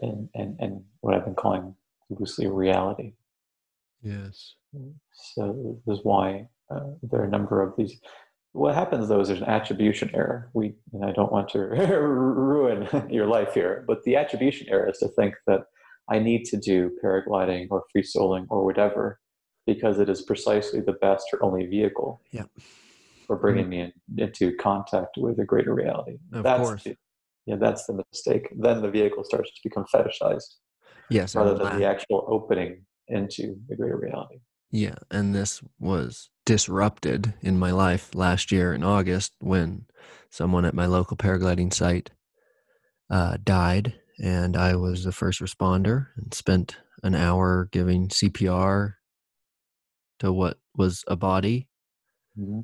in, 0.01 0.29
in, 0.33 0.57
in 0.59 0.85
what 1.01 1.13
I've 1.13 1.25
been 1.25 1.35
calling 1.35 1.75
loosely 2.09 2.47
reality. 2.47 3.13
yes. 4.01 4.55
So 5.13 5.81
this 5.85 5.99
is 5.99 6.03
why 6.03 6.47
uh, 6.69 6.79
there 7.03 7.21
are 7.21 7.25
a 7.25 7.29
number 7.29 7.61
of 7.61 7.73
these. 7.77 7.99
What 8.53 8.75
happens 8.75 9.07
though 9.07 9.19
is 9.21 9.27
there's 9.27 9.41
an 9.41 9.47
attribution 9.47 10.09
error. 10.13 10.49
We, 10.53 10.73
and 10.93 11.05
I 11.05 11.11
don't 11.11 11.31
want 11.31 11.49
to 11.49 11.59
ruin 11.61 12.87
your 13.09 13.27
life 13.27 13.53
here, 13.53 13.83
but 13.87 14.03
the 14.03 14.15
attribution 14.15 14.67
error 14.69 14.89
is 14.89 14.97
to 14.99 15.07
think 15.09 15.35
that 15.47 15.61
I 16.09 16.19
need 16.19 16.45
to 16.45 16.57
do 16.57 16.91
paragliding 17.03 17.67
or 17.69 17.83
free 17.91 18.03
soloing 18.03 18.45
or 18.49 18.65
whatever 18.65 19.19
because 19.65 19.99
it 19.99 20.09
is 20.09 20.21
precisely 20.21 20.79
the 20.79 20.93
best 20.93 21.25
or 21.33 21.43
only 21.43 21.65
vehicle 21.65 22.21
Yeah. 22.31 22.43
for 23.27 23.35
bringing 23.35 23.67
me 23.67 23.79
in, 23.81 23.91
into 24.17 24.55
contact 24.55 25.17
with 25.17 25.37
a 25.39 25.45
greater 25.45 25.73
reality. 25.73 26.17
Of 26.33 26.43
that's 26.43 26.61
course. 26.63 26.83
The, 26.83 26.95
yeah, 27.45 27.57
that's 27.57 27.85
the 27.85 28.01
mistake. 28.11 28.47
Then 28.57 28.81
the 28.81 28.89
vehicle 28.89 29.23
starts 29.25 29.51
to 29.53 29.59
become 29.63 29.85
fetishized 29.93 30.55
Yes. 31.09 31.35
rather 31.35 31.53
than 31.53 31.63
la- 31.63 31.77
the 31.77 31.85
actual 31.85 32.25
opening 32.29 32.85
into 33.09 33.55
the 33.67 33.75
greater 33.75 33.97
reality. 33.97 34.39
Yeah, 34.71 34.95
and 35.11 35.35
this 35.35 35.61
was 35.79 36.29
disrupted 36.47 37.33
in 37.41 37.59
my 37.59 37.71
life 37.71 38.15
last 38.15 38.53
year 38.53 38.73
in 38.73 38.81
August 38.81 39.33
when 39.39 39.85
someone 40.29 40.63
at 40.63 40.73
my 40.73 40.85
local 40.85 41.17
paragliding 41.17 41.73
site 41.73 42.11
uh, 43.09 43.35
died, 43.43 43.95
and 44.23 44.55
I 44.55 44.77
was 44.77 45.03
the 45.03 45.11
first 45.11 45.41
responder 45.41 46.07
and 46.15 46.33
spent 46.33 46.77
an 47.03 47.15
hour 47.15 47.67
giving 47.73 48.07
CPR 48.07 48.93
to 50.19 50.31
what 50.31 50.57
was 50.73 51.03
a 51.09 51.17
body. 51.17 51.67
Mhm. 52.39 52.63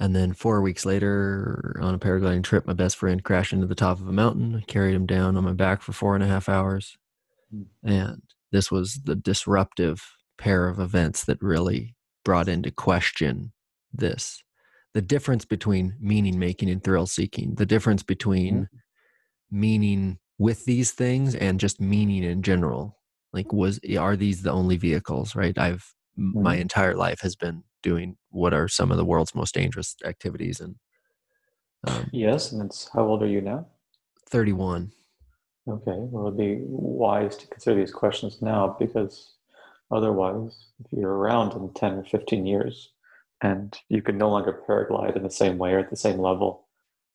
And 0.00 0.16
then 0.16 0.32
four 0.32 0.60
weeks 0.60 0.84
later, 0.84 1.78
on 1.80 1.94
a 1.94 2.00
paragliding 2.00 2.42
trip, 2.42 2.66
my 2.66 2.72
best 2.72 2.96
friend 2.96 3.22
crashed 3.22 3.52
into 3.52 3.68
the 3.68 3.76
top 3.76 4.00
of 4.00 4.08
a 4.08 4.12
mountain. 4.12 4.56
I 4.56 4.62
carried 4.62 4.96
him 4.96 5.06
down 5.06 5.36
on 5.36 5.44
my 5.44 5.52
back 5.52 5.82
for 5.82 5.92
four 5.92 6.16
and 6.16 6.24
a 6.24 6.26
half 6.26 6.48
hours. 6.48 6.98
Hmm. 7.52 7.62
And 7.84 8.22
this 8.50 8.72
was 8.72 9.02
the 9.04 9.14
disruptive 9.14 10.02
pair 10.36 10.66
of 10.68 10.80
events 10.80 11.24
that 11.26 11.40
really 11.40 11.94
brought 12.24 12.48
into 12.48 12.70
question 12.70 13.52
this 13.92 14.42
the 14.94 15.02
difference 15.02 15.44
between 15.44 15.94
meaning 16.00 16.38
making 16.38 16.68
and 16.68 16.82
thrill 16.82 17.06
seeking, 17.06 17.54
the 17.54 17.66
difference 17.66 18.02
between 18.02 18.54
mm-hmm. 18.54 19.60
meaning 19.60 20.18
with 20.38 20.64
these 20.64 20.90
things 20.92 21.34
and 21.34 21.60
just 21.60 21.80
meaning 21.80 22.24
in 22.24 22.42
general. 22.42 22.96
Like, 23.32 23.52
was 23.52 23.78
eh, 23.84 23.96
are 23.96 24.16
these 24.16 24.42
the 24.42 24.50
only 24.50 24.76
vehicles, 24.76 25.36
right? 25.36 25.56
I've 25.56 25.94
m 26.18 26.32
my 26.34 26.54
mm-hmm. 26.54 26.62
entire 26.62 26.96
life 26.96 27.20
has 27.20 27.36
been 27.36 27.62
doing 27.82 28.16
what 28.30 28.52
are 28.52 28.68
some 28.68 28.90
of 28.90 28.96
the 28.96 29.04
world's 29.04 29.34
most 29.34 29.54
dangerous 29.54 29.94
activities, 30.04 30.60
and 30.60 30.74
um, 31.86 32.10
Yes, 32.12 32.52
and 32.52 32.62
it's 32.62 32.90
how 32.92 33.06
old 33.06 33.22
are 33.22 33.28
you 33.28 33.40
now? 33.40 33.66
31. 34.28 34.90
Okay, 35.68 35.98
well, 36.10 36.26
it'd 36.26 36.38
be 36.38 36.58
wise 36.66 37.36
to 37.36 37.46
consider 37.46 37.78
these 37.78 37.92
questions 37.92 38.42
now 38.42 38.76
because 38.78 39.34
otherwise, 39.90 40.56
if 40.84 40.92
you're 40.92 41.14
around 41.14 41.52
in 41.52 41.72
10 41.74 41.92
or 41.94 42.04
15 42.04 42.46
years 42.46 42.90
and 43.42 43.78
you 43.88 44.02
can 44.02 44.18
no 44.18 44.30
longer 44.30 44.62
paraglide 44.68 45.16
in 45.16 45.22
the 45.22 45.30
same 45.30 45.58
way 45.58 45.72
or 45.72 45.78
at 45.78 45.90
the 45.90 45.96
same 45.96 46.18
level 46.18 46.66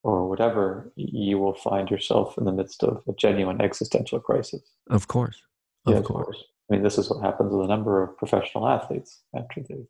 or 0.03 0.27
whatever, 0.27 0.91
you 0.95 1.38
will 1.39 1.56
find 1.56 1.89
yourself 1.89 2.38
in 2.38 2.45
the 2.45 2.52
midst 2.52 2.84
of 2.84 3.02
a 3.07 3.14
genuine 3.14 3.61
existential 3.61 4.19
crisis. 4.19 4.61
Of 4.89 5.07
course, 5.07 5.41
of 5.85 5.93
Yeah, 5.93 6.02
course. 6.02 6.43
I 6.69 6.76
mean, 6.76 6.84
this 6.84 6.97
is 6.97 7.10
what 7.10 7.23
happens 7.23 7.53
with 7.53 7.65
a 7.65 7.68
number 7.68 8.03
of 8.03 8.18
professional 8.18 8.68
athletes 8.68 9.22
after 9.35 9.61
they've 9.61 9.88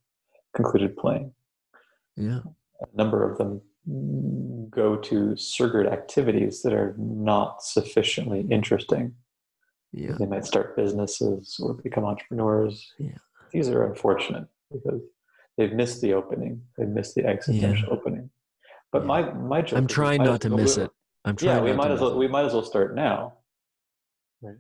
concluded 0.56 0.96
playing. 0.98 1.34
Yeah, 2.16 2.40
a 2.82 2.98
number 2.98 3.30
of 3.30 3.38
them 3.38 3.62
go 4.70 4.96
to 4.96 5.36
surrogate 5.38 5.92
activities 5.92 6.62
that 6.64 6.74
are 6.74 6.96
not 6.98 7.62
sufficiently 7.64 8.46
interesting. 8.50 9.14
Yeah, 9.96 10.12
They 10.20 10.26
might 10.26 10.46
start 10.46 10.76
businesses 10.76 11.58
or 11.62 11.74
become 11.76 12.04
entrepreneurs. 12.04 12.94
Yeah. 13.00 13.18
These 13.52 13.70
are 13.70 13.84
unfortunate 13.86 14.46
because 14.72 15.02
they've 15.58 15.72
missed 15.72 16.02
the 16.02 16.14
opening. 16.14 16.62
They've 16.78 16.88
missed 16.88 17.16
the 17.16 17.26
existential 17.26 17.94
opening. 17.94 18.30
But 18.92 19.02
Yeah. 19.04 19.08
my 19.08 19.22
my 19.34 19.62
joke 19.62 19.78
I'm 19.80 19.88
trying 19.88 20.22
not 20.24 20.42
to 20.42 20.50
miss 20.50 20.78
it. 20.78 20.92
I'm 21.24 21.36
trying. 21.38 21.58
Yeah, 21.58 21.64
we 21.64 21.74
might 21.74 21.92
as 21.92 22.02
well 22.02 22.18
we 22.18 22.28
might 22.28 22.46
as 22.46 22.54
well 22.54 22.64
start 22.64 22.94
now. 22.96 23.38
Right. 24.42 24.58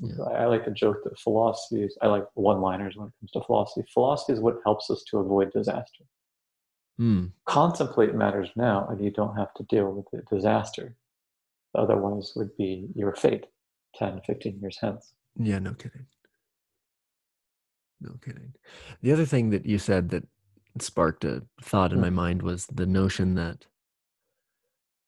Yeah. 0.00 0.24
I 0.30 0.44
I 0.44 0.46
like 0.46 0.64
the 0.64 0.70
joke 0.70 0.98
that 1.04 1.18
philosophy 1.18 1.82
is 1.82 1.96
I 2.00 2.06
like 2.06 2.26
one-liners 2.34 2.96
when 2.96 3.08
it 3.08 3.14
comes 3.20 3.32
to 3.32 3.40
philosophy. 3.42 3.86
Philosophy 3.92 4.32
is 4.32 4.40
what 4.40 4.56
helps 4.64 4.88
us 4.90 5.04
to 5.10 5.18
avoid 5.18 5.52
disaster. 5.52 6.04
Mm, 7.00 7.32
contemplate 7.44 8.14
matters 8.14 8.50
now 8.56 8.86
and 8.88 9.02
you 9.04 9.10
don't 9.10 9.36
have 9.36 9.52
to 9.54 9.64
deal 9.64 9.90
with 9.92 10.06
the 10.12 10.22
disaster 10.34 10.96
otherwise 11.74 12.32
would 12.36 12.56
be 12.56 12.86
your 12.94 13.12
fate 13.16 13.46
10 13.98 14.20
15 14.26 14.58
years 14.60 14.78
hence 14.80 15.12
yeah, 15.36 15.58
no 15.58 15.72
kidding. 15.74 16.06
No 18.00 18.12
kidding. 18.24 18.54
The 19.02 19.12
other 19.12 19.24
thing 19.24 19.50
that 19.50 19.66
you 19.66 19.78
said 19.78 20.10
that 20.10 20.24
sparked 20.78 21.24
a 21.24 21.42
thought 21.60 21.92
in 21.92 22.00
my 22.00 22.10
mind 22.10 22.42
was 22.42 22.66
the 22.66 22.86
notion 22.86 23.34
that 23.34 23.66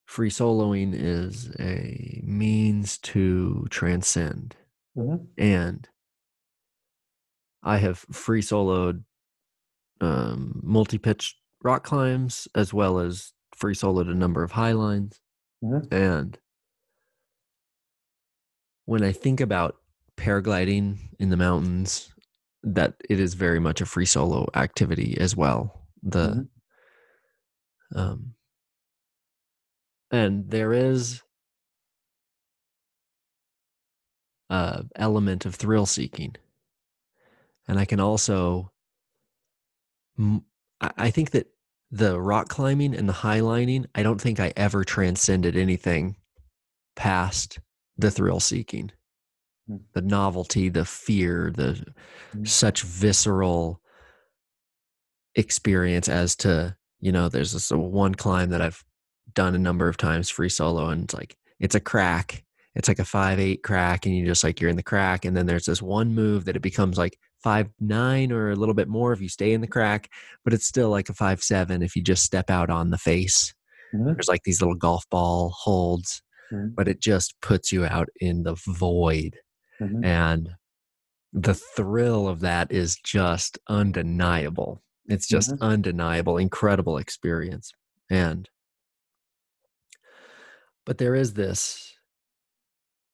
free 0.07 0.31
soloing 0.31 0.93
is 0.95 1.51
a 1.61 2.21
means 2.25 2.99
to 2.99 3.67
transcend. 3.71 4.57
Mhm. 4.97 5.27
and 5.37 5.89
I 7.63 7.77
have 7.79 7.99
free 7.99 8.41
soloed 8.41 9.05
um, 10.01 10.61
multi 10.65 10.99
pitch 10.99 11.39
rock 11.63 11.85
climbs 11.85 12.49
as 12.55 12.73
well 12.73 12.99
as 12.99 13.33
free 13.55 13.75
soloed 13.75 14.11
a 14.11 14.15
number 14.15 14.43
of 14.43 14.53
high 14.53 14.73
lines. 14.73 15.21
Mhm. 15.63 15.93
And 15.93 16.39
when 18.87 19.05
I 19.05 19.13
think 19.13 19.41
about 19.41 19.77
paragliding 20.17 20.99
in 21.19 21.29
the 21.29 21.37
mountains, 21.37 22.13
that 22.63 22.95
it 23.09 23.21
is 23.21 23.35
very 23.35 23.61
much 23.61 23.81
a 23.81 23.87
free 23.87 24.07
solo 24.07 24.49
activity 24.55 25.17
as 25.21 25.37
well. 25.37 25.87
The 26.03 26.29
Mhm. 26.29 26.49
um, 27.95 28.35
and 30.11 30.51
there 30.51 30.73
is 30.73 31.23
a 34.51 34.85
element 34.97 35.45
of 35.47 35.55
thrill 35.55 35.87
seeking 35.87 36.35
and 37.69 37.79
i 37.79 37.85
can 37.85 38.01
also 38.01 38.73
I 40.81 41.11
think 41.11 41.31
that 41.33 41.49
the 41.91 42.21
rock 42.21 42.49
climbing 42.49 42.95
and 42.95 43.09
the 43.09 43.13
highlining, 43.13 43.87
I 43.95 44.03
don't 44.03 44.21
think 44.21 44.41
I 44.41 44.53
ever 44.57 44.85
transcended 44.85 45.57
anything 45.57 46.17
past 46.95 47.59
the 47.98 48.10
thrill 48.10 48.40
seeking, 48.40 48.90
Hmm. 49.68 49.77
the 49.94 50.02
novelty, 50.02 50.68
the 50.68 50.85
fear, 50.85 51.51
the 51.55 51.85
Hmm. 52.32 52.44
such 52.44 52.82
visceral 52.82 53.81
experience 55.35 56.09
as 56.09 56.35
to, 56.36 56.77
you 57.01 57.12
know, 57.12 57.28
there's 57.28 57.52
this 57.52 57.70
one 57.70 58.14
climb 58.14 58.51
that 58.51 58.62
I've 58.62 58.85
done 59.35 59.55
a 59.55 59.59
number 59.59 59.89
of 59.89 59.97
times 59.97 60.31
free 60.31 60.48
solo 60.48 60.89
and 60.89 61.05
it's 61.05 61.14
like 61.14 61.36
it's 61.60 61.74
a 61.74 61.81
crack. 61.81 62.43
It's 62.74 62.89
like 62.89 62.98
a 62.98 63.05
five 63.06 63.40
eight 63.40 63.62
crack, 63.62 64.05
and 64.05 64.14
you 64.14 64.27
just 64.27 64.44
like 64.44 64.60
you're 64.60 64.68
in 64.68 64.77
the 64.77 64.82
crack, 64.82 65.24
and 65.24 65.35
then 65.35 65.47
there's 65.47 65.64
this 65.64 65.81
one 65.81 66.14
move 66.14 66.44
that 66.44 66.56
it 66.56 66.60
becomes 66.62 66.98
like 66.98 67.18
five 67.43 67.70
nine 67.81 68.31
or 68.31 68.51
a 68.51 68.55
little 68.56 68.74
bit 68.74 68.86
more 68.89 69.14
if 69.14 69.20
you 69.23 69.31
stay 69.31 69.55
in 69.55 69.62
the 69.62 69.66
crack, 69.66 70.10
but 70.44 70.52
it's 70.52 70.66
still 70.66 70.90
like 70.90 71.09
a 71.09 71.14
five 71.14 71.43
seven 71.43 71.82
if 71.82 71.97
you 71.97 72.02
just 72.02 72.23
step 72.23 72.51
out 72.51 72.68
on 72.68 72.90
the 72.90 72.98
face. 72.98 73.55
Mhm. 73.94 74.14
There's 74.14 74.28
like 74.28 74.43
these 74.43 74.60
little 74.60 74.74
golf 74.74 75.09
ball 75.09 75.55
holds, 75.56 76.20
Mhm. 76.52 76.74
but 76.77 76.89
it 76.89 77.01
just 77.01 77.40
puts 77.40 77.73
you 77.73 77.85
out 77.85 78.09
in 78.20 78.43
the 78.44 78.55
void. 78.66 79.36
Mhm. 79.81 80.05
And 80.05 80.51
the 81.32 81.55
thrill 81.55 82.28
of 82.28 82.40
that 82.40 82.73
is 82.73 82.97
just 82.97 83.59
undeniable. 83.68 84.82
It's 85.06 85.28
just 85.28 85.52
Mhm. 85.52 85.60
undeniable, 85.60 86.39
incredible 86.39 86.98
experience. 86.98 87.73
And, 88.10 88.48
but 90.85 90.98
there 90.98 91.14
is 91.14 91.35
this 91.35 91.94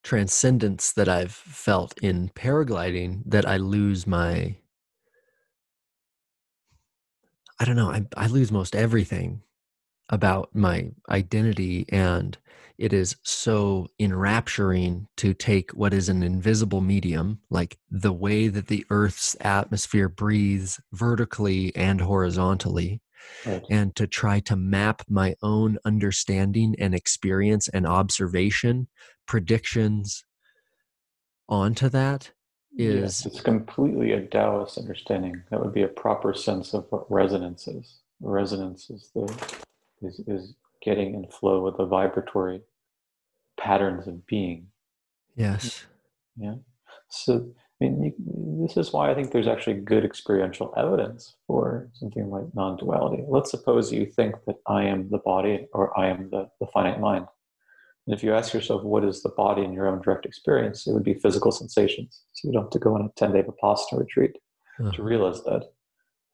transcendence 0.02 0.92
that 0.92 1.09
I've 1.09 1.32
felt 1.32 1.98
in 2.02 2.28
paragliding 2.30 3.22
that 3.26 3.46
I 3.46 3.56
lose 3.56 4.06
my, 4.06 4.56
I 7.59 7.64
don't 7.64 7.76
know, 7.76 7.90
I, 7.90 8.06
I 8.16 8.26
lose 8.26 8.50
most 8.50 8.74
everything 8.74 9.42
about 10.10 10.54
my 10.54 10.90
identity 11.10 11.86
and 11.90 12.38
it 12.78 12.93
is 12.93 13.16
so 13.23 13.86
enrapturing 13.99 15.07
to 15.16 15.35
take 15.35 15.70
what 15.73 15.93
is 15.93 16.09
an 16.09 16.23
invisible 16.23 16.81
medium 16.81 17.40
like 17.51 17.78
the 17.90 18.12
way 18.12 18.49
that 18.49 18.69
the 18.69 18.85
earth's 18.90 19.36
atmosphere 19.40 20.09
breathes 20.09 20.81
vertically 20.93 21.74
and 21.77 22.01
horizontally 22.01 23.01
Right. 23.47 23.62
and 23.70 23.94
to 23.94 24.09
try 24.09 24.40
to 24.40 24.57
map 24.57 25.03
my 25.09 25.36
own 25.43 25.78
understanding 25.85 26.74
and 26.81 26.93
experience 26.93 27.69
and 27.69 27.86
observation 27.86 28.89
predictions 29.27 30.24
onto 31.49 31.89
that 31.89 32.32
Yes, 32.74 33.27
it's 33.27 33.40
completely 33.40 34.12
a 34.12 34.27
Taoist 34.27 34.78
understanding. 34.78 35.43
That 35.51 35.61
would 35.61 35.74
be 35.74 35.82
a 35.82 35.89
proper 35.89 36.32
sense 36.32 36.73
of 36.73 36.86
what 36.90 37.11
resonance 37.11 37.69
is. 37.69 37.99
Resonance 38.20 38.89
is 38.89 39.11
the 39.15 39.59
is, 40.01 40.20
is 40.27 40.55
getting 40.82 41.14
in 41.14 41.26
flow 41.28 41.62
with 41.62 41.76
the 41.76 41.86
vibratory 41.86 42.60
patterns 43.59 44.06
of 44.06 44.26
being. 44.26 44.66
yes 45.36 45.86
Yeah. 46.36 46.54
So, 47.09 47.46
I 47.80 47.84
mean, 47.84 48.02
you, 48.04 48.66
this 48.66 48.76
is 48.76 48.92
why 48.92 49.10
I 49.10 49.14
think 49.14 49.32
there's 49.32 49.46
actually 49.46 49.74
good 49.74 50.04
experiential 50.04 50.72
evidence 50.76 51.36
for 51.46 51.90
something 51.94 52.30
like 52.30 52.44
non 52.54 52.76
duality. 52.76 53.22
Let's 53.28 53.50
suppose 53.50 53.92
you 53.92 54.06
think 54.06 54.36
that 54.46 54.56
I 54.66 54.84
am 54.84 55.10
the 55.10 55.18
body 55.18 55.66
or 55.72 55.98
I 55.98 56.09
am 56.09 56.30
the, 56.30 56.48
the 56.60 56.66
finite 56.68 57.00
mind. 57.00 57.26
And 58.06 58.16
if 58.16 58.24
you 58.24 58.34
ask 58.34 58.52
yourself, 58.52 58.82
what 58.82 59.04
is 59.04 59.22
the 59.22 59.28
body 59.30 59.62
in 59.62 59.72
your 59.72 59.86
own 59.86 60.02
direct 60.02 60.26
experience, 60.26 60.86
it 60.86 60.92
would 60.92 61.04
be 61.04 61.14
physical 61.14 61.52
sensations. 61.52 62.22
So 62.32 62.48
you 62.48 62.52
don't 62.52 62.64
have 62.64 62.70
to 62.70 62.78
go 62.78 62.94
on 62.94 63.02
a 63.02 63.09
10 63.16 63.32
day 63.32 63.42
Vipassana 63.42 64.00
retreat 64.00 64.32
to 64.78 64.88
uh-huh. 64.88 65.02
realize 65.02 65.42
that. 65.44 65.70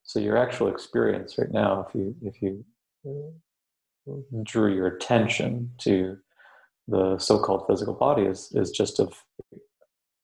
So 0.05 0.21
your 0.21 0.39
actual 0.39 0.69
experience 0.69 1.37
right 1.37 1.51
now, 1.51 1.87
if 1.87 1.95
you 1.95 2.15
if 2.23 2.41
you 2.41 2.65
drew 4.43 4.75
your 4.75 4.87
attention 4.87 5.71
to 5.79 6.17
the 6.87 7.19
so-called 7.19 7.67
physical 7.67 7.95
body, 7.95 8.23
is 8.23 8.51
is 8.55 8.71
just 8.71 9.01
of 9.01 9.13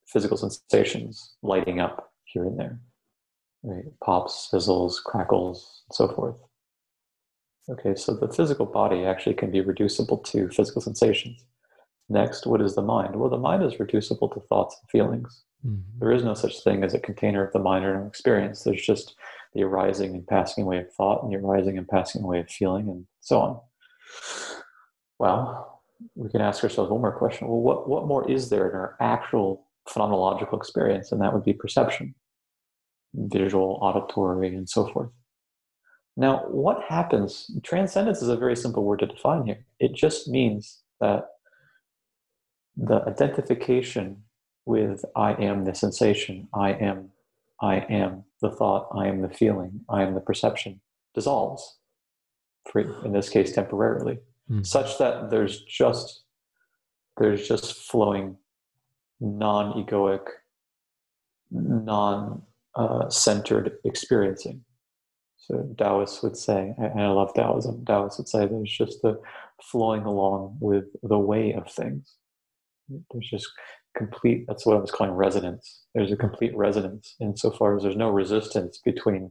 physical 0.06 0.36
sensations 0.36 1.35
lighting 1.43 1.81
up 1.81 2.12
here 2.24 2.44
and 2.44 2.59
there, 2.59 2.81
right? 3.62 3.85
Pops, 4.02 4.48
sizzles, 4.52 5.02
crackles, 5.02 5.82
and 5.89 5.97
so 5.97 6.09
forth. 6.09 6.36
Okay, 7.69 7.94
so 7.94 8.15
the 8.15 8.28
physical 8.28 8.66
body 8.66 9.05
actually 9.05 9.35
can 9.35 9.51
be 9.51 9.61
reducible 9.61 10.19
to 10.19 10.48
physical 10.51 10.82
sensations. 10.82 11.44
Next, 12.09 12.47
what 12.47 12.61
is 12.61 12.74
the 12.74 12.82
mind? 12.82 13.16
Well, 13.16 13.31
the 13.31 13.39
mind 13.39 13.62
is 13.62 13.81
reducible 13.81 14.28
to 14.31 14.40
thoughts 14.40 14.77
and 14.81 14.90
feelings. 14.90 15.44
mhm. 15.66 15.82
There 15.98 16.12
is 16.12 16.23
no 16.23 16.35
such 16.35 16.62
thing 16.62 16.85
as 16.85 16.93
a 16.93 16.98
container 16.98 17.43
of 17.43 17.52
the 17.52 17.59
mind 17.59 17.85
or 17.86 17.94
an 17.94 18.06
experience. 18.06 18.62
There's 18.62 18.85
just 18.85 19.16
the 19.55 19.62
arising 19.62 20.15
and 20.15 20.27
passing 20.27 20.65
away 20.65 20.81
of 20.81 20.93
thought 20.93 21.23
and 21.23 21.32
the 21.32 21.39
arising 21.39 21.78
and 21.78 21.89
passing 21.89 22.23
away 22.23 22.40
of 22.40 22.51
feeling 22.51 22.89
and 22.90 23.06
so 23.20 23.40
on. 23.40 23.61
Well, 25.18 25.82
we 26.14 26.28
can 26.28 26.40
ask 26.40 26.62
ourselves 26.62 26.90
one 26.90 27.01
more 27.01 27.16
question. 27.16 27.48
Well, 27.48 27.60
what, 27.60 27.89
what 27.89 28.06
more 28.06 28.31
is 28.31 28.51
there 28.51 28.68
in 28.68 28.74
our 28.74 28.97
actual 29.01 29.66
phenomenological 29.89 30.56
experience? 30.56 31.12
And 31.12 31.20
that 31.20 31.32
would 31.32 31.44
be 31.44 31.52
perception, 31.52 32.14
visual, 33.14 33.78
auditory, 33.81 34.55
and 34.55 34.68
so 34.68 34.89
forth. 34.93 35.10
Now, 36.16 36.44
what 36.48 36.82
happens? 36.89 37.51
Transcendence 37.62 38.22
is 38.22 38.28
a 38.28 38.36
very 38.36 38.56
simple 38.56 38.85
word 38.85 39.01
to 39.01 39.06
define 39.06 39.47
here. 39.47 39.66
It 39.81 39.94
just 39.94 40.28
means 40.28 40.82
that 41.01 41.26
the 42.76 43.02
identification 43.06 44.22
with 44.66 45.05
I 45.16 45.35
am 45.35 45.64
the 45.64 45.74
sensation, 45.74 46.48
I 46.55 46.72
am, 46.72 47.10
I 47.60 47.76
am 47.76 48.24
the 48.40 48.51
thought, 48.51 48.89
I 48.97 49.06
am 49.09 49.22
the 49.22 49.28
feeling, 49.28 49.81
I 49.89 50.02
am 50.02 50.14
the 50.14 50.20
perception 50.20 50.81
dissolves, 51.14 51.78
in 52.74 53.12
this 53.12 53.28
case 53.28 53.53
temporarily, 53.53 54.19
Mhm. 54.51 54.66
such 54.66 54.99
that 54.99 55.31
there's 55.31 55.62
just 55.65 56.23
there's 57.16 57.47
just 57.47 57.74
flowing 57.89 58.36
non-egoic, 59.20 60.27
non-centered 61.53 63.78
experiencing. 63.85 64.65
So 65.36 65.73
Taoists 65.78 66.23
would 66.24 66.36
say, 66.36 66.74
and 66.78 67.01
I 67.01 67.09
love 67.11 67.32
Taoism. 67.35 67.85
Taoists 67.85 68.19
would 68.19 68.28
say 68.28 68.47
there's 68.47 68.77
just 68.77 69.01
the 69.03 69.20
flowing 69.62 70.03
along 70.03 70.57
with 70.61 70.86
the 71.03 71.19
way 71.19 71.53
of 71.53 71.70
things. 71.70 72.16
There's 72.89 73.31
just 73.31 73.47
complete. 73.97 74.47
That's 74.49 74.66
what 74.66 74.77
I 74.77 74.81
was 74.81 74.91
calling 74.91 75.12
resonance. 75.12 75.85
There's 75.95 76.11
a 76.11 76.16
complete 76.16 76.57
resonance 76.57 77.15
insofar 77.20 77.77
as 77.77 77.85
there's 77.85 77.95
no 77.97 78.11
resistance 78.11 78.78
between 78.78 79.31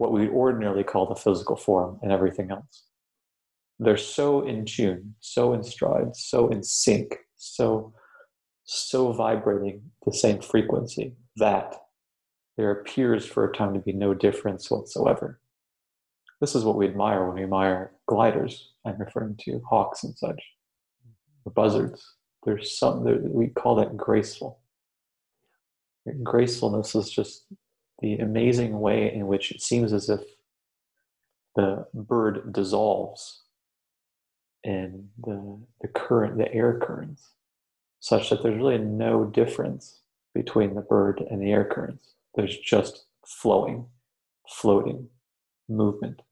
what 0.00 0.12
we 0.12 0.30
ordinarily 0.30 0.82
call 0.82 1.04
the 1.04 1.14
physical 1.14 1.56
form 1.56 1.98
and 2.00 2.10
everything 2.10 2.50
else. 2.50 2.84
They're 3.78 3.98
so 3.98 4.46
in 4.46 4.64
tune, 4.64 5.14
so 5.20 5.52
in 5.52 5.62
stride, 5.62 6.16
so 6.16 6.48
in 6.48 6.62
sync, 6.62 7.18
so 7.36 7.92
so 8.64 9.12
vibrating 9.12 9.82
the 10.06 10.14
same 10.14 10.40
frequency 10.40 11.16
that 11.36 11.74
there 12.56 12.70
appears 12.70 13.26
for 13.26 13.44
a 13.44 13.52
time 13.52 13.74
to 13.74 13.80
be 13.80 13.92
no 13.92 14.14
difference 14.14 14.70
whatsoever. 14.70 15.38
This 16.40 16.54
is 16.54 16.64
what 16.64 16.76
we 16.76 16.86
admire 16.86 17.26
when 17.26 17.36
we 17.36 17.42
admire 17.42 17.92
gliders. 18.08 18.70
I'm 18.86 18.96
referring 18.96 19.36
to 19.42 19.60
hawks 19.68 20.02
and 20.02 20.16
such, 20.16 20.42
or 21.44 21.52
buzzards. 21.52 22.02
There's 22.44 22.78
some 22.78 23.04
we 23.34 23.48
call 23.48 23.74
that 23.74 23.98
graceful. 23.98 24.60
Gracefulness 26.22 26.94
is 26.94 27.10
just 27.10 27.44
the 28.00 28.16
amazing 28.16 28.80
way 28.80 29.12
in 29.12 29.26
which 29.26 29.50
it 29.50 29.62
seems 29.62 29.92
as 29.92 30.08
if 30.08 30.20
the 31.56 31.86
bird 31.94 32.52
dissolves 32.52 33.42
in 34.62 35.08
the, 35.22 35.58
the 35.80 35.88
current, 35.88 36.38
the 36.38 36.52
air 36.52 36.78
currents, 36.78 37.30
such 38.00 38.30
that 38.30 38.42
there's 38.42 38.58
really 38.58 38.78
no 38.78 39.24
difference 39.24 40.00
between 40.34 40.74
the 40.74 40.80
bird 40.80 41.22
and 41.30 41.42
the 41.42 41.50
air 41.50 41.64
currents. 41.64 42.14
There's 42.34 42.56
just 42.58 43.04
flowing, 43.26 43.86
floating 44.48 45.08
movement. 45.68 46.22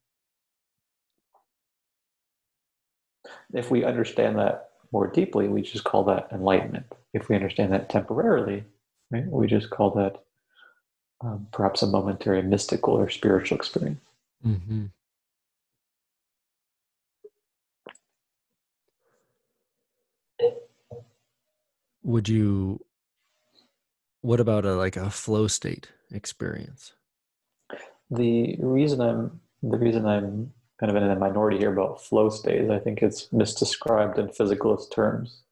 If 3.53 3.71
we 3.71 3.85
understand 3.85 4.39
that 4.39 4.71
more 4.93 5.07
deeply, 5.07 5.49
we 5.49 5.63
just 5.63 5.85
call 5.85 6.05
that 6.05 6.29
enlightenment. 6.33 6.87
If 7.13 7.29
we 7.29 7.35
understand 7.35 7.73
that 7.73 7.89
temporarily, 7.89 8.65
right, 9.11 9.27
we 9.27 9.47
just 9.47 9.71
call 9.71 9.91
that 9.93 10.23
um, 11.21 11.49
perhaps 11.53 11.83
a 11.83 11.87
momentary 11.87 12.43
mystical 12.43 12.95
or 12.95 13.09
spiritual 13.11 13.57
experience. 13.57 14.01
Mhm. 14.47 14.91
Would 22.03 22.29
you? 22.29 22.85
What 24.23 24.41
about 24.41 24.65
a 24.65 24.75
like 24.75 24.97
a 24.97 25.11
flow 25.11 25.47
state 25.49 25.91
experience? 26.11 26.93
The 28.11 28.57
reason 28.61 29.01
I'm 29.01 29.41
the 29.63 29.79
reason 29.79 30.07
I'm 30.07 30.53
kind 30.81 30.97
of 30.97 31.03
in 31.03 31.11
a 31.11 31.17
minority 31.17 31.59
here 31.59 31.73
about 31.73 32.03
flow 32.03 32.31
states, 32.31 32.71
I 32.71 32.79
think 32.79 33.03
it's 33.03 33.27
misdescribed 33.29 34.19
in 34.19 34.29
physicalist 34.29 34.93
terms. 34.93 35.43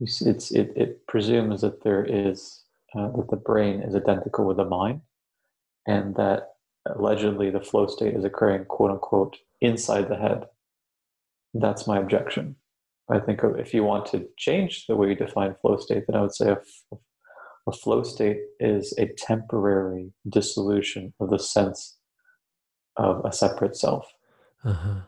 It's 0.00 0.50
it, 0.52 0.72
it 0.76 1.06
presumes 1.06 1.62
that 1.62 1.82
there 1.82 2.04
is 2.04 2.63
uh, 2.96 3.08
that 3.16 3.28
the 3.30 3.36
brain 3.36 3.80
is 3.82 3.94
identical 3.94 4.44
with 4.44 4.56
the 4.56 4.64
mind, 4.64 5.00
and 5.86 6.14
that 6.16 6.54
allegedly 6.86 7.50
the 7.50 7.60
flow 7.60 7.86
state 7.86 8.14
is 8.14 8.24
occurring, 8.24 8.64
quote 8.66 8.90
unquote, 8.90 9.36
inside 9.60 10.08
the 10.08 10.16
head. 10.16 10.44
That's 11.54 11.86
my 11.86 11.98
objection. 11.98 12.56
I 13.10 13.18
think 13.18 13.40
if 13.42 13.74
you 13.74 13.84
want 13.84 14.06
to 14.06 14.28
change 14.38 14.86
the 14.86 14.96
way 14.96 15.10
you 15.10 15.14
define 15.14 15.54
flow 15.60 15.76
state, 15.76 16.04
then 16.06 16.16
I 16.16 16.22
would 16.22 16.34
say 16.34 16.50
a, 16.50 16.58
a 17.66 17.72
flow 17.72 18.02
state 18.02 18.38
is 18.60 18.94
a 18.98 19.06
temporary 19.18 20.12
dissolution 20.28 21.12
of 21.20 21.30
the 21.30 21.38
sense 21.38 21.98
of 22.96 23.24
a 23.24 23.32
separate 23.32 23.76
self. 23.76 24.10
Uh-huh. 24.64 25.00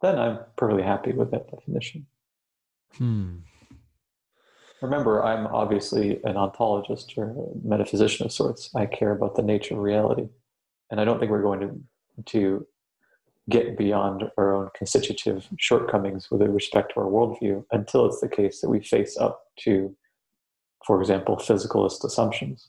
Then 0.00 0.18
I'm 0.18 0.38
perfectly 0.56 0.84
happy 0.84 1.12
with 1.12 1.32
that 1.32 1.50
definition. 1.50 2.06
Hmm. 2.96 3.38
Remember, 4.80 5.24
I'm 5.24 5.46
obviously 5.48 6.20
an 6.24 6.34
ontologist 6.34 7.16
or 7.18 7.30
a 7.30 7.66
metaphysician 7.66 8.26
of 8.26 8.32
sorts. 8.32 8.70
I 8.74 8.86
care 8.86 9.12
about 9.12 9.34
the 9.34 9.42
nature 9.42 9.74
of 9.74 9.80
reality. 9.80 10.28
And 10.90 11.00
I 11.00 11.04
don't 11.04 11.18
think 11.18 11.30
we're 11.30 11.42
going 11.42 11.60
to, 11.60 12.22
to 12.26 12.66
get 13.50 13.76
beyond 13.76 14.24
our 14.36 14.54
own 14.54 14.68
constitutive 14.76 15.48
shortcomings 15.58 16.30
with 16.30 16.42
respect 16.42 16.92
to 16.94 17.00
our 17.00 17.06
worldview 17.06 17.64
until 17.72 18.06
it's 18.06 18.20
the 18.20 18.28
case 18.28 18.60
that 18.60 18.68
we 18.68 18.80
face 18.80 19.16
up 19.16 19.42
to, 19.60 19.94
for 20.86 21.00
example, 21.00 21.36
physicalist 21.36 22.04
assumptions. 22.04 22.68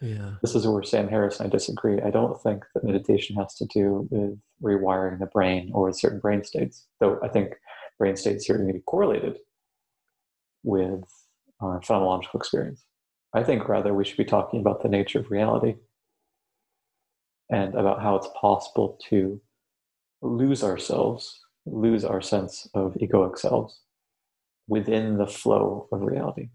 Yeah. 0.00 0.34
This 0.42 0.54
is 0.54 0.66
where 0.66 0.82
Sam 0.82 1.08
Harris 1.08 1.40
and 1.40 1.46
I 1.46 1.50
disagree. 1.50 2.00
I 2.02 2.10
don't 2.10 2.40
think 2.42 2.64
that 2.74 2.84
meditation 2.84 3.36
has 3.36 3.54
to 3.54 3.64
do 3.66 4.06
with 4.10 4.38
rewiring 4.62 5.18
the 5.18 5.26
brain 5.26 5.70
or 5.72 5.92
certain 5.92 6.20
brain 6.20 6.44
states, 6.44 6.86
though 7.00 7.18
I 7.22 7.28
think 7.28 7.54
brain 7.98 8.16
states 8.16 8.46
certainly 8.46 8.74
be 8.74 8.80
correlated 8.80 9.38
with 10.62 11.04
Uh, 11.62 11.66
our 11.66 11.80
phenomenological 11.80 12.34
experience. 12.34 12.84
I 13.32 13.42
think 13.42 13.68
rather 13.68 13.94
we 13.94 14.04
should 14.04 14.18
be 14.18 14.24
talking 14.24 14.60
about 14.60 14.82
the 14.82 14.88
nature 14.88 15.20
of 15.20 15.30
reality 15.30 15.76
and 17.50 17.74
about 17.74 18.02
how 18.02 18.16
it's 18.16 18.28
possible 18.38 18.98
to 19.08 19.40
lose 20.22 20.62
ourselves, 20.62 21.40
lose 21.64 22.04
our 22.04 22.20
sense 22.20 22.68
of 22.74 22.94
egoic 22.94 23.38
selves 23.38 23.80
within 24.68 25.16
the 25.16 25.26
flow 25.26 25.88
of 25.92 26.02
reality. 26.02 26.48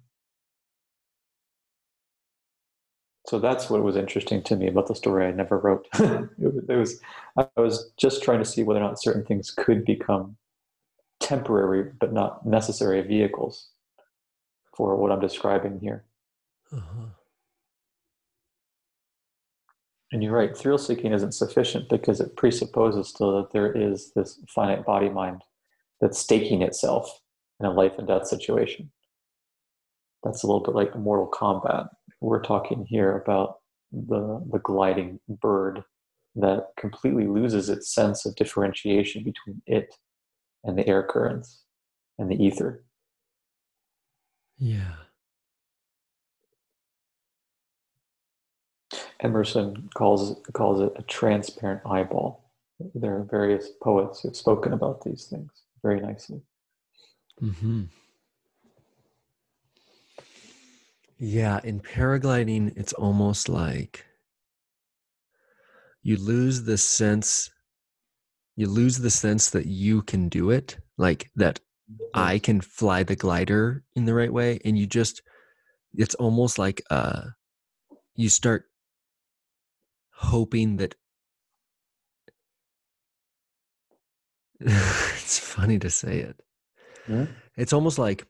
So 3.28 3.40
that's 3.40 3.69
what 3.69 3.84
was 3.84 3.95
interesting 3.95 4.44
to 4.44 4.56
me 4.56 4.68
about 4.68 4.88
the 4.88 4.95
story 4.95 5.26
I 5.26 5.32
never 5.32 5.57
wrote. 5.57 5.88
it 5.95 6.78
was 6.78 6.99
I 7.38 7.48
was 7.57 7.91
just 7.98 8.23
trying 8.23 8.40
to 8.40 8.45
see 8.45 8.64
whether 8.64 8.80
or 8.80 8.84
not 8.84 9.02
certain 9.02 9.26
things 9.26 9.52
could 9.52 9.86
become 9.86 10.38
temporary 11.19 11.91
but 11.99 12.11
not 12.14 12.45
necessary 12.45 13.02
vehicles 13.02 13.69
for 14.76 14.95
what 14.95 15.11
I'm 15.11 15.19
describing 15.19 15.80
here. 15.80 16.06
Uh-huh. 16.72 17.07
And 20.11 20.22
you're 20.22 20.35
right, 20.35 20.57
thrill 20.57 20.77
seeking 20.77 21.14
isn't 21.14 21.34
sufficient 21.34 21.88
because 21.89 22.19
it 22.19 22.35
presupposes 22.35 23.07
still 23.07 23.38
that 23.38 23.52
there 23.52 23.72
is 23.72 24.11
this 24.14 24.39
finite 24.49 24.85
body 24.85 25.10
mind 25.10 25.41
that's 26.02 26.19
staking 26.19 26.61
itself 26.61 27.22
in 27.60 27.65
a 27.65 27.72
life 27.72 27.93
and 27.98 28.07
death 28.07 28.27
situation. 28.27 28.91
That's 30.23 30.43
a 30.43 30.48
little 30.48 30.64
bit 30.64 30.76
like 30.76 30.98
Mortal 30.98 31.30
Kombat. 31.31 31.89
We're 32.19 32.41
talking 32.41 32.85
here 32.85 33.18
about 33.18 33.60
the, 33.91 34.45
the 34.52 34.60
gliding 34.60 35.19
bird 35.27 35.84
that 36.35 36.68
completely 36.77 37.27
loses 37.27 37.69
its 37.69 37.93
sense 37.93 38.26
of 38.26 38.35
differentiation 38.35 39.23
between 39.23 39.61
it 39.65 39.95
and 40.64 40.77
the 40.77 40.88
air 40.88 41.03
currents 41.03 41.64
and 42.19 42.30
the 42.30 42.41
ether. 42.41 42.84
Yeah. 44.62 44.94
Emerson 49.22 49.90
calls 49.96 50.40
calls 50.54 50.82
it 50.82 50.94
a 50.98 51.02
transparent 51.02 51.82
eyeball. 51.84 52.52
There 52.94 53.18
are 53.18 53.24
various 53.24 53.70
poets 53.82 54.22
who've 54.22 54.36
spoken 54.36 54.74
about 54.74 55.04
these 55.04 55.26
things 55.26 55.52
very 55.82 56.00
nicely. 56.00 56.42
Hmm. 57.40 57.86
Yeah, 61.18 61.60
in 61.64 61.80
paragliding, 61.80 62.78
it's 62.78 62.94
almost 62.94 63.50
like 63.50 64.06
you 66.04 66.18
lose 66.18 66.62
the 66.66 66.78
sense. 66.78 67.50
You 68.56 68.68
lose 68.68 69.00
the 69.00 69.10
sense 69.10 69.50
that 69.50 69.66
you 69.66 70.04
can 70.04 70.30
do 70.30 70.52
it, 70.52 70.78
like 70.98 71.32
that 71.36 71.60
I 72.13 72.39
can 72.39 72.61
fly 72.61 73.03
the 73.03 73.15
glider 73.15 73.84
in 73.95 74.05
the 74.05 74.13
right 74.13 74.31
way, 74.31 74.59
and 74.65 74.77
you 74.77 74.88
just. 74.88 75.22
It's 75.93 76.15
almost 76.15 76.57
like 76.57 76.81
uh, 76.89 77.22
you 78.15 78.30
start 78.30 78.63
hoping 80.13 80.77
that 80.77 80.95
it's 84.59 85.39
funny 85.39 85.80
to 85.80 85.89
say 85.89 86.19
it. 86.19 86.39
Yeah. 87.07 87.26
It's 87.57 87.73
almost 87.73 87.97
like 87.97 88.27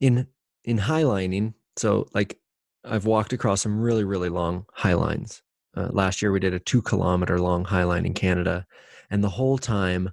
in 0.00 0.26
in 0.64 0.78
highlining. 0.78 1.54
So 1.76 2.08
like 2.12 2.38
I've 2.84 3.06
walked 3.06 3.32
across 3.32 3.62
some 3.62 3.80
really 3.80 4.04
really 4.04 4.28
long 4.28 4.66
high 4.72 4.94
lines. 4.94 5.42
Uh, 5.76 5.88
last 5.90 6.20
year 6.20 6.32
we 6.32 6.40
did 6.40 6.52
a 6.52 6.58
two 6.58 6.82
kilometer 6.82 7.38
long 7.38 7.64
high 7.64 7.84
line 7.84 8.04
in 8.04 8.14
Canada, 8.14 8.66
and 9.10 9.22
the 9.22 9.30
whole 9.30 9.58
time 9.58 10.10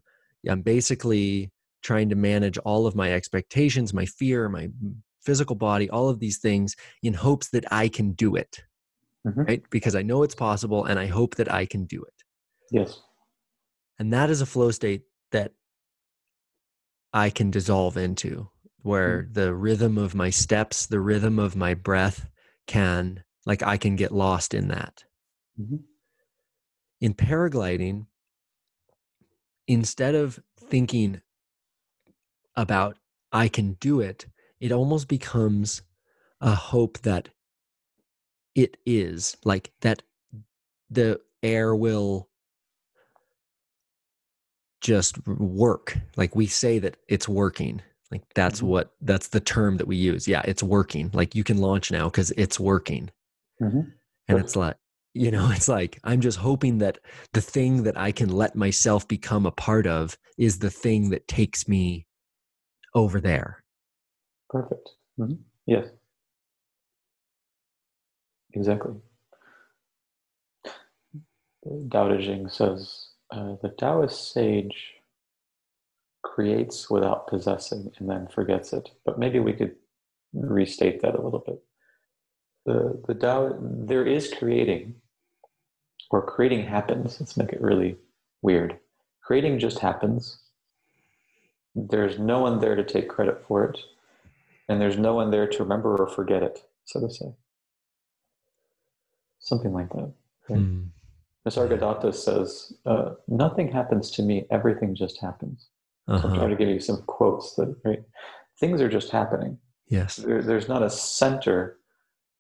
I'm 0.48 0.62
basically 0.62 1.52
trying 1.82 2.10
to 2.10 2.16
manage 2.16 2.58
all 2.60 2.86
of 2.86 2.96
my 2.96 3.12
expectations, 3.12 3.94
my 3.94 4.06
fear, 4.06 4.50
my 4.50 4.70
physical 5.22 5.56
body, 5.56 5.90
all 5.90 6.10
of 6.10 6.20
these 6.20 6.38
things 6.38 6.76
in 7.02 7.14
hopes 7.14 7.50
that 7.50 7.72
I 7.72 7.88
can 7.88 8.12
do 8.12 8.36
it 8.36 8.64
mm-hmm. 9.26 9.42
right? 9.42 9.64
Because 9.70 9.96
I 9.96 10.02
know 10.02 10.24
it's 10.24 10.36
possible 10.36 10.86
and 10.86 11.00
I 11.00 11.08
hope 11.08 11.36
that 11.36 11.52
I 11.52 11.66
can 11.66 11.86
do 11.86 12.04
it. 12.04 12.14
Yes. 12.72 13.00
And 13.98 14.14
that 14.14 14.30
is 14.30 14.42
a 14.42 14.46
flow 14.46 14.72
state 14.72 15.04
that 15.32 15.52
I 17.14 17.30
can 17.30 17.52
dissolve 17.52 17.98
into 17.98 18.50
where 18.82 19.24
mm-hmm. 19.24 19.34
the 19.34 19.54
rhythm 19.54 19.98
of 19.98 20.16
my 20.16 20.30
steps, 20.30 20.86
the 20.86 21.02
rhythm 21.02 21.40
of 21.40 21.56
my 21.56 21.74
breath 21.74 22.28
can, 22.68 23.24
like, 23.46 23.64
I 23.64 23.78
can 23.78 23.96
get 23.96 24.12
lost 24.12 24.54
in 24.54 24.70
that. 24.70 25.04
Mm-hmm. 25.60 25.78
In 27.02 27.14
paragliding, 27.14 28.06
instead 29.70 30.16
of 30.16 30.40
thinking 30.60 31.22
about 32.56 32.98
I 33.32 33.48
can 33.48 33.74
do 33.74 34.02
it, 34.02 34.26
it 34.60 34.72
almost 34.74 35.08
becomes 35.08 35.84
a 36.42 36.56
hope 36.56 36.98
that 37.04 37.30
it 38.56 38.78
is 38.86 39.38
like 39.46 39.72
that 39.82 40.02
the 40.90 41.22
air 41.44 41.76
will 41.76 42.28
just 44.82 45.26
work. 45.28 45.98
Like 46.18 46.36
we 46.36 46.48
say 46.48 46.80
that 46.80 46.98
it's 47.08 47.30
working. 47.30 47.82
Like 48.12 48.24
that's 48.34 48.60
mm-hmm. 48.60 48.70
what 48.70 48.92
that's 49.02 49.28
the 49.28 49.40
term 49.40 49.78
that 49.78 49.88
we 49.88 49.98
use. 49.98 50.28
Yeah 50.28 50.42
it's 50.46 50.64
working. 50.64 51.12
Like 51.14 51.36
you 51.36 51.44
can 51.44 51.60
launch 51.60 51.92
now 51.92 52.06
because 52.06 52.32
it's 52.32 52.60
working. 52.60 53.12
Mm-hmm. 53.62 53.82
and 54.30 54.40
it's 54.40 54.56
like 54.56 54.78
you 55.14 55.32
know 55.32 55.50
it's 55.54 55.68
like 55.68 56.00
i'm 56.04 56.22
just 56.22 56.38
hoping 56.38 56.78
that 56.80 56.98
the 57.34 57.42
thing 57.42 57.84
that 57.84 57.98
i 57.98 58.12
can 58.12 58.30
let 58.30 58.56
myself 58.56 59.08
become 59.08 59.46
a 59.46 59.52
part 59.52 59.88
of 59.88 60.18
is 60.38 60.60
the 60.60 60.70
thing 60.70 61.10
that 61.10 61.28
takes 61.28 61.68
me 61.68 62.06
over 62.96 63.20
there 63.20 63.64
perfect 64.50 64.90
mm-hmm. 65.20 65.34
yes 65.66 65.86
Exactly. 68.54 68.96
Tao 71.92 72.10
Te 72.10 72.26
Ching 72.26 72.50
says 72.50 73.10
uh, 73.32 73.56
the 73.62 73.70
Taoist 73.78 74.32
sage 74.34 74.96
creates 76.24 76.90
without 76.90 77.28
possessing 77.28 77.92
and 77.98 78.10
then 78.10 78.28
forgets 78.28 78.74
it. 78.74 78.90
But 79.06 79.20
maybe 79.20 79.40
we 79.40 79.54
could 79.54 79.76
restate 80.34 81.02
that 81.02 81.16
a 81.16 81.22
little 81.22 81.44
bit. 81.46 81.62
The 82.70 83.02
the 83.08 83.16
Tao 83.16 83.58
there 83.60 84.06
is 84.06 84.32
creating, 84.32 84.94
or 86.12 86.24
creating 86.24 86.68
happens. 86.68 87.20
Let's 87.20 87.36
make 87.36 87.52
it 87.52 87.62
really 87.62 87.98
weird. 88.44 88.78
Creating 89.24 89.58
just 89.58 89.80
happens. 89.80 90.38
There's 91.74 92.20
no 92.20 92.42
one 92.42 92.60
there 92.60 92.76
to 92.76 92.84
take 92.84 93.10
credit 93.10 93.44
for 93.48 93.64
it, 93.66 93.80
and 94.68 94.80
there's 94.80 95.00
no 95.00 95.16
one 95.16 95.32
there 95.32 95.48
to 95.48 95.64
remember 95.64 95.96
or 95.96 96.08
forget 96.08 96.44
it, 96.44 96.64
so 96.86 97.00
to 97.00 97.12
say 97.12 97.34
something 99.40 99.74
like 99.74 99.90
that. 99.90 100.14
Right? 100.48 100.60
Mm. 100.60 100.90
Nisargadatta 101.48 102.14
says, 102.14 102.72
uh, 102.86 103.16
"Nothing 103.28 103.72
happens 103.72 104.12
to 104.12 104.22
me; 104.22 104.46
everything 104.52 104.94
just 104.94 105.20
happens." 105.20 105.70
Uh-huh. 106.08 106.22
So 106.22 106.28
I'm 106.30 106.36
trying 106.36 106.50
to 106.52 106.56
give 106.56 106.70
you 106.70 106.80
some 106.80 107.02
quotes 107.08 107.56
that 107.56 107.76
right, 107.84 108.04
things 108.60 108.80
are 108.80 108.90
just 108.90 109.10
happening. 109.10 109.58
Yes, 109.88 110.18
there, 110.18 110.44
there's 110.44 110.70
not 110.70 110.84
a 110.84 110.90
center, 110.92 111.79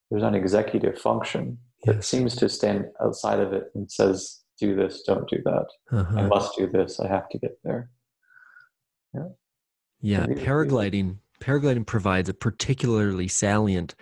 there's 0.09 0.23
an 0.23 0.35
executive 0.35 0.99
function 0.99 1.57
that 1.83 1.97
yes. 1.97 2.07
seems 2.07 2.35
to 2.37 2.49
stand 2.49 2.85
outside 3.01 3.39
of 3.39 3.53
it 3.53 3.65
and 3.75 3.89
says, 3.91 4.41
"Do 4.59 4.75
this, 4.75 5.03
don't 5.03 5.29
do 5.29 5.37
that. 5.45 5.67
Uh-huh. 5.91 6.19
I 6.19 6.27
must 6.27 6.57
do 6.57 6.67
this. 6.67 6.99
I 6.99 7.07
have 7.07 7.29
to 7.29 7.37
get 7.37 7.57
there." 7.63 7.89
Yeah, 9.13 9.29
yeah. 10.01 10.25
Paragliding, 10.25 11.17
paragliding 11.39 11.85
provides 11.85 12.29
a 12.29 12.33
particularly 12.33 13.27
salient 13.27 13.95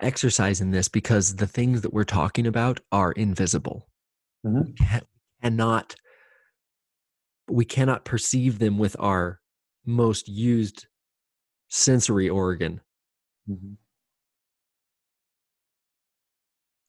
exercise 0.00 0.60
in 0.60 0.70
this 0.70 0.88
because 0.88 1.36
the 1.36 1.46
things 1.46 1.82
that 1.82 1.92
we're 1.92 2.04
talking 2.04 2.46
about 2.46 2.80
are 2.92 3.12
invisible. 3.12 3.88
Mhm. 4.44 4.66
We 4.66 4.72
cannot 5.42 5.96
we 7.48 7.64
cannot 7.64 8.04
perceive 8.04 8.60
them 8.60 8.78
with 8.78 8.94
our 9.00 9.40
most 9.84 10.28
used 10.28 10.86
sensory 11.68 12.28
organ, 12.28 12.80
Mhm. 13.48 13.76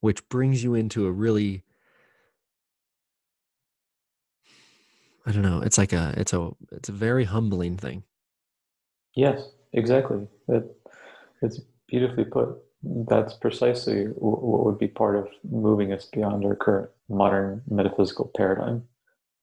Which 0.01 0.27
brings 0.29 0.63
you 0.63 0.75
into 0.75 1.07
a 1.07 1.11
really 1.11 1.63
I 5.25 5.31
don't 5.31 5.43
know, 5.43 5.61
it's 5.61 5.77
like 5.77 5.93
a 5.93 6.13
it's 6.17 6.33
a 6.33 6.51
it's 6.71 6.89
a 6.89 6.93
very 6.93 7.25
humbling 7.25 7.77
thing. 7.77 8.03
Yes, 9.15 9.49
exactly. 9.73 10.27
It, 10.47 10.63
it's 11.41 11.61
beautifully 11.87 12.25
put. 12.25 12.57
That's 12.83 13.35
precisely 13.35 14.05
what 14.05 14.65
would 14.65 14.79
be 14.79 14.87
part 14.87 15.15
of 15.15 15.27
moving 15.49 15.93
us 15.93 16.05
beyond 16.05 16.43
our 16.45 16.55
current 16.55 16.89
modern 17.07 17.61
metaphysical 17.69 18.31
paradigm 18.35 18.83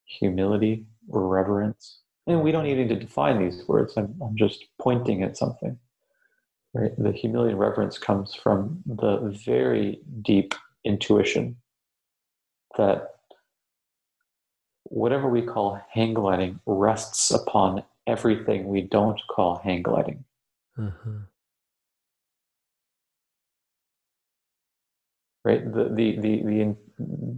humility, 0.08 0.86
reverence. 1.08 2.00
And 2.26 2.42
we 2.42 2.52
don't 2.52 2.66
even 2.66 2.88
need 2.88 2.94
to 2.94 3.00
define 3.00 3.38
these 3.38 3.66
words, 3.68 3.96
I'm, 3.96 4.14
I'm 4.22 4.36
just 4.36 4.64
pointing 4.80 5.22
at 5.22 5.36
something. 5.36 5.78
Right? 6.74 6.92
The 6.98 7.12
humility 7.12 7.52
and 7.52 7.60
reverence 7.60 7.98
comes 7.98 8.34
from 8.34 8.82
the 8.86 9.36
very 9.44 10.00
deep 10.22 10.54
intuition 10.84 11.56
that 12.76 13.14
whatever 14.84 15.28
we 15.28 15.42
call 15.42 15.80
hang 15.90 16.14
gliding 16.14 16.60
rests 16.66 17.30
upon 17.30 17.82
everything 18.06 18.68
we 18.68 18.82
don't 18.82 19.20
call 19.28 19.60
hang 19.64 19.82
gliding. 19.82 20.24
Uh-huh. 20.78 21.18
right? 25.48 25.72
The, 25.72 25.84
the, 25.84 26.20
the, 26.20 26.42
the 26.42 26.76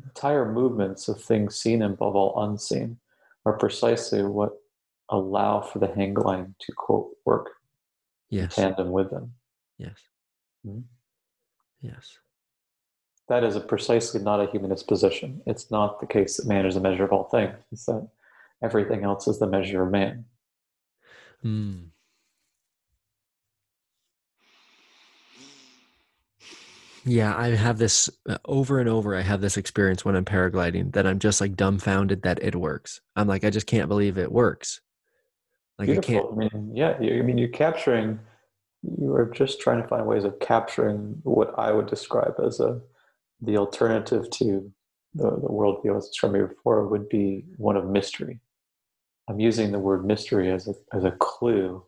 entire 0.04 0.50
movements 0.50 1.06
of 1.06 1.22
things 1.22 1.54
seen 1.54 1.80
and 1.82 1.94
above 1.94 2.16
all 2.16 2.42
unseen 2.42 2.98
are 3.46 3.56
precisely 3.56 4.22
what 4.24 4.52
allow 5.10 5.60
for 5.60 5.78
the 5.78 5.86
hang 5.86 6.14
gliding 6.14 6.56
to 6.60 6.72
quote 6.76 7.10
work 7.24 7.50
in 8.30 8.38
Yes. 8.38 8.54
tandem 8.54 8.90
with 8.90 9.10
them. 9.10 9.34
Yes. 9.78 9.98
Mhm. 10.66 10.84
Yes. 11.80 12.18
That 13.28 13.44
is 13.44 13.56
a 13.56 13.60
precisely 13.60 14.20
not 14.20 14.40
a 14.40 14.50
humanist 14.50 14.88
position. 14.88 15.42
It's 15.46 15.70
not 15.70 16.00
the 16.00 16.06
case 16.06 16.36
that 16.36 16.46
man 16.46 16.66
is 16.66 16.74
the 16.74 16.80
measure 16.80 17.04
of 17.04 17.12
all 17.12 17.24
things. 17.24 17.56
It's 17.70 17.86
that 17.86 18.08
everything 18.62 19.04
else 19.04 19.28
is 19.28 19.38
the 19.38 19.46
measure 19.46 19.82
of 19.84 19.90
man. 19.90 20.26
Mm. 21.44 21.90
Yeah, 27.04 27.34
I 27.34 27.48
have 27.48 27.78
this 27.78 28.10
uh, 28.28 28.36
over 28.44 28.78
and 28.78 28.88
over. 28.88 29.16
I 29.16 29.22
have 29.22 29.40
this 29.40 29.56
experience 29.56 30.04
when 30.04 30.16
I'm 30.16 30.24
paragliding 30.26 30.92
that 30.92 31.06
I'm 31.06 31.18
just 31.18 31.40
like 31.40 31.56
dumbfounded 31.56 32.22
that 32.22 32.42
it 32.42 32.54
works. 32.54 33.00
I'm 33.16 33.26
like, 33.26 33.42
I 33.42 33.50
just 33.50 33.66
can't 33.66 33.88
believe 33.88 34.18
it 34.18 34.30
works. 34.30 34.80
Like 35.80 35.88
I 35.88 35.92
can't. 35.94 36.06
Beautiful. 36.06 36.34
I, 36.34 36.58
mean, 36.58 36.76
yeah, 36.76 37.00
you, 37.00 37.18
I 37.18 37.22
mean, 37.22 37.38
you're 37.38 37.48
capturing, 37.48 38.20
you 38.82 39.14
are 39.14 39.30
just 39.30 39.60
trying 39.60 39.80
to 39.80 39.88
find 39.88 40.06
ways 40.06 40.24
of 40.24 40.38
capturing 40.40 41.18
what 41.22 41.58
I 41.58 41.72
would 41.72 41.86
describe 41.86 42.34
as 42.44 42.60
a 42.60 42.80
the 43.42 43.56
alternative 43.56 44.28
to 44.28 44.70
the, 45.14 45.30
the 45.30 45.48
worldview 45.48 45.90
I 45.90 45.94
was 45.94 46.08
describing 46.08 46.46
before 46.46 46.86
would 46.86 47.08
be 47.08 47.46
one 47.56 47.78
of 47.78 47.86
mystery. 47.86 48.40
I'm 49.28 49.40
using 49.40 49.72
the 49.72 49.78
word 49.78 50.04
mystery 50.04 50.50
as 50.50 50.68
a, 50.68 50.74
as 50.92 51.04
a 51.04 51.12
clue 51.12 51.82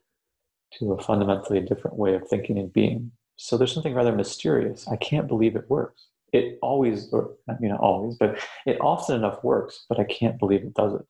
to 0.79 0.93
a 0.93 1.03
fundamentally 1.03 1.61
different 1.61 1.99
way 1.99 2.15
of 2.15 2.27
thinking 2.27 2.59
and 2.59 2.73
being. 2.73 3.13
So 3.37 3.59
there's 3.59 3.75
something 3.75 3.93
rather 3.93 4.17
mysterious. 4.17 4.89
I 4.89 4.97
can't 4.97 5.29
believe 5.29 5.57
it 5.57 5.69
works. 5.69 6.09
It 6.33 6.59
always, 6.63 7.13
or 7.13 7.35
I 7.51 7.57
mean, 7.61 7.73
always, 7.73 8.17
but 8.17 8.39
it 8.65 8.81
often 8.81 9.17
enough 9.17 9.45
works, 9.45 9.85
but 9.91 10.01
I 10.01 10.05
can't 10.05 10.39
believe 10.39 10.63
it 10.63 10.73
does 10.73 10.95
it. 10.95 11.03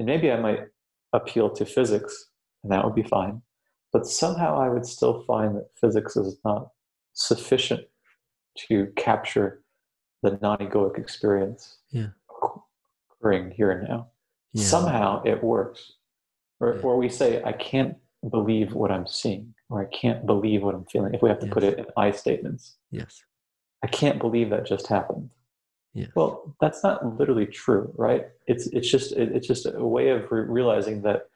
And 0.00 0.06
maybe 0.06 0.32
I 0.32 0.40
might 0.40 0.66
appeal 1.16 1.50
to 1.50 1.64
physics, 1.64 2.28
and 2.62 2.70
that 2.72 2.84
would 2.84 2.94
be 2.94 3.02
fine. 3.02 3.42
But 3.92 4.06
somehow 4.06 4.58
I 4.60 4.68
would 4.68 4.86
still 4.86 5.22
find 5.26 5.56
that 5.56 5.68
physics 5.80 6.16
is 6.16 6.38
not 6.44 6.70
sufficient 7.14 7.82
to 8.68 8.92
capture 8.96 9.62
the 10.22 10.38
non 10.42 10.58
egoic 10.58 10.98
experience 10.98 11.78
Yeah. 11.90 12.08
occurring 13.20 13.50
here 13.52 13.70
and 13.70 13.88
now. 13.88 14.10
Yeah. 14.52 14.64
Somehow 14.64 15.22
it 15.24 15.42
works. 15.42 15.92
Or, 16.60 16.76
Yeah. 16.76 16.82
or 16.82 16.96
we 16.96 17.08
say, 17.08 17.42
I 17.42 17.52
can't 17.52 17.96
believe 18.30 18.74
what 18.74 18.90
I'm 18.90 19.06
seeing, 19.06 19.54
or 19.68 19.82
I 19.82 19.86
can't 19.86 20.24
believe 20.26 20.62
what 20.62 20.74
I'm 20.74 20.86
feeling, 20.86 21.14
if 21.14 21.22
we 21.22 21.28
have 21.28 21.38
to 21.40 21.46
put 21.48 21.62
it 21.62 21.78
in 21.78 21.86
I 21.96 22.10
statements. 22.10 22.76
Yes. 22.90 23.22
I 23.82 23.88
can't 23.88 24.18
believe 24.18 24.50
that 24.50 24.64
just 24.66 24.86
happened. 24.88 25.30
Yes. 25.96 26.10
Well, 26.14 26.54
that's 26.60 26.84
not 26.84 27.18
literally 27.18 27.46
true, 27.46 27.90
right? 27.96 28.26
It's 28.46 28.66
it's 28.66 28.88
just 28.88 29.12
it's 29.12 29.46
just 29.46 29.64
a 29.64 29.86
way 29.86 30.10
of 30.10 30.30
re- 30.30 30.42
realizing 30.42 31.00
that 31.02 31.30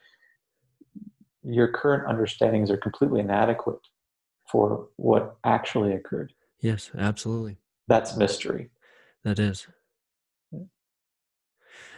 your 1.43 1.67
current 1.69 2.07
understandings 2.07 2.69
are 2.69 2.77
completely 2.77 3.21
inadequate 3.21 3.79
for 4.47 4.87
what 4.97 5.37
actually 5.43 5.93
occurred. 5.93 6.31
Yes. 6.59 6.91
Absolutely. 6.95 7.57
That's 7.87 8.15
mystery. 8.15 8.69
That 9.23 9.39
is. 9.39 9.65
Yeah. 10.51 10.59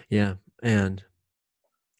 Yeah. 0.09 0.33
And 0.63 1.03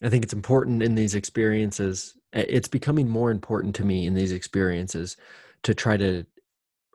I 0.01 0.07
think 0.07 0.23
it's 0.23 0.31
important 0.31 0.81
in 0.81 0.95
these 0.95 1.13
experiences. 1.13 2.17
It's 2.31 2.69
becoming 2.69 3.09
more 3.09 3.31
important 3.31 3.75
to 3.75 3.83
me 3.83 4.05
in 4.05 4.13
these 4.13 4.31
experiences 4.31 5.17
to 5.63 5.75
try 5.75 5.97
to 5.97 6.25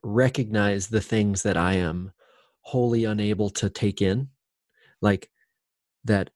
recognize 0.02 0.88
the 0.88 1.02
things 1.02 1.42
that 1.42 1.58
I 1.58 1.74
am 1.74 2.12
wholly 2.68 3.04
unable 3.04 3.48
to 3.48 3.70
take 3.70 4.02
in. 4.02 4.28
Like 5.00 5.30
that, 6.04 6.28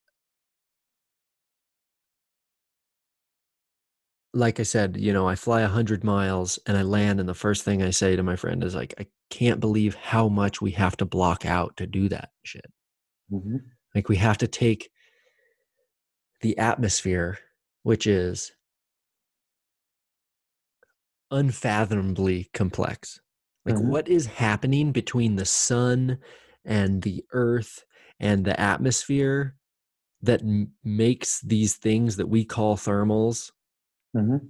like 4.32 4.58
I 4.58 4.62
said, 4.62 4.96
you 4.96 5.12
know, 5.12 5.28
I 5.28 5.34
fly 5.34 5.60
a 5.60 5.68
hundred 5.68 6.04
miles 6.04 6.58
and 6.66 6.78
I 6.78 6.82
land, 6.82 7.20
and 7.20 7.28
the 7.28 7.34
first 7.34 7.64
thing 7.64 7.82
I 7.82 7.90
say 7.90 8.16
to 8.16 8.22
my 8.22 8.36
friend 8.36 8.64
is 8.64 8.74
like, 8.74 8.94
I 8.98 9.06
can't 9.28 9.60
believe 9.60 9.94
how 9.94 10.28
much 10.28 10.62
we 10.62 10.70
have 10.70 10.96
to 10.98 11.04
block 11.04 11.44
out 11.44 11.76
to 11.76 11.86
do 11.86 12.08
that 12.08 12.30
shit. 12.44 12.72
Mm-hmm. 13.30 13.56
Like 13.94 14.08
we 14.08 14.16
have 14.16 14.38
to 14.38 14.46
take 14.46 14.90
the 16.40 16.56
atmosphere, 16.56 17.40
which 17.82 18.06
is 18.06 18.52
unfathomably 21.30 22.48
complex. 22.54 23.20
Like 23.64 23.76
Mhm. 23.76 23.84
what 23.86 24.08
is 24.08 24.26
happening 24.26 24.92
between 24.92 25.36
the 25.36 25.44
sun 25.44 26.18
and 26.64 27.02
the 27.02 27.24
earth 27.32 27.84
and 28.18 28.44
the 28.44 28.58
atmosphere 28.60 29.54
that 30.22 30.42
m- 30.42 30.72
makes 30.84 31.40
these 31.40 31.76
things 31.76 32.16
that 32.16 32.28
we 32.28 32.44
call 32.44 32.76
thermals 32.76 33.50
Mm-hmm. 34.16 34.46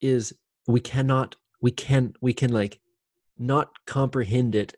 is 0.00 0.32
we 0.66 0.80
cannot 0.80 1.36
we 1.60 1.70
can 1.70 2.14
we 2.22 2.32
can 2.32 2.52
like 2.52 2.80
not 3.38 3.68
comprehend 3.86 4.54
it 4.54 4.74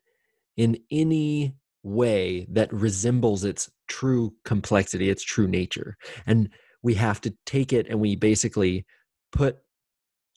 in 0.57 0.79
any 0.91 1.55
way 1.85 2.47
that 2.51 2.73
resembles 2.73 3.45
its 3.45 3.71
true 3.89 4.35
complexity 4.45 5.09
its 5.09 5.23
true 5.23 5.47
nature 5.49 5.97
and 6.27 6.49
we 6.83 6.95
have 6.95 7.21
to 7.21 7.33
take 7.47 7.73
it 7.73 7.87
and 7.89 8.01
we 8.01 8.17
basically 8.17 8.85
put 9.31 9.59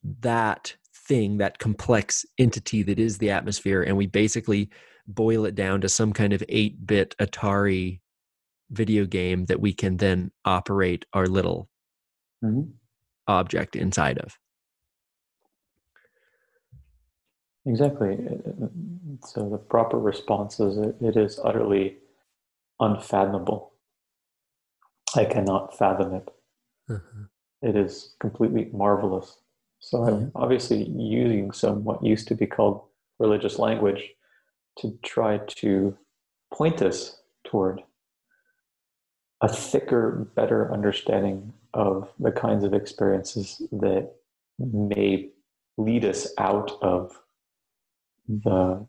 that 0.03 0.75
thing 1.07 1.37
that 1.37 1.59
complex 1.59 2.25
entity 2.37 2.83
that 2.83 2.99
is 2.99 3.17
the 3.17 3.29
atmosphere 3.31 3.83
and 3.83 3.95
we 3.95 4.07
basically 4.07 4.69
boil 5.07 5.45
it 5.45 5.55
down 5.55 5.81
to 5.81 5.89
some 5.89 6.11
kind 6.13 6.33
of 6.33 6.41
8-bit 6.49 7.15
atari 7.19 7.99
video 8.71 9.05
game 9.05 9.45
that 9.45 9.59
we 9.61 9.71
can 9.73 9.97
then 9.97 10.31
operate 10.45 11.05
our 11.13 11.27
little 11.27 11.69
Mm-hmm. 12.43 12.69
object 13.27 13.75
inside 13.75 14.19
of 14.19 14.37
Exactly. 17.65 18.13
Uh, 18.13 18.67
So 19.25 19.49
the 19.49 19.57
proper 19.57 19.97
response 19.97 20.59
is 20.59 20.77
it, 20.77 21.17
is 21.17 21.39
utterly 21.43 21.97
unfathomable. 22.79 23.73
I 25.15 25.25
cannot 25.25 25.75
fathom 25.77 26.13
it. 26.13 26.29
Uh-huh. 26.89 27.23
It 27.61 27.75
is 27.75 28.15
completely 28.19 28.69
marvelous. 28.73 29.37
So 29.85 30.03
I'm 30.03 30.31
obviously 30.33 30.83
using 30.97 31.51
some 31.51 31.83
what 31.83 32.03
used 32.03 32.27
to 32.29 32.35
be 32.35 32.47
called 32.47 32.81
religious 33.19 33.59
language 33.59 34.09
to 34.79 34.97
try 35.03 35.37
to 35.37 35.95
point 36.51 36.81
us 36.81 37.21
toward 37.43 37.83
a 39.41 39.47
thicker, 39.47 40.27
better 40.35 40.73
understanding 40.73 41.53
of 41.75 42.09
the 42.19 42.31
kinds 42.31 42.63
of 42.63 42.73
experiences 42.73 43.61
that 43.73 44.11
may 44.57 45.29
lead 45.77 46.03
us 46.03 46.33
out 46.39 46.71
of 46.81 47.21
the 48.27 48.87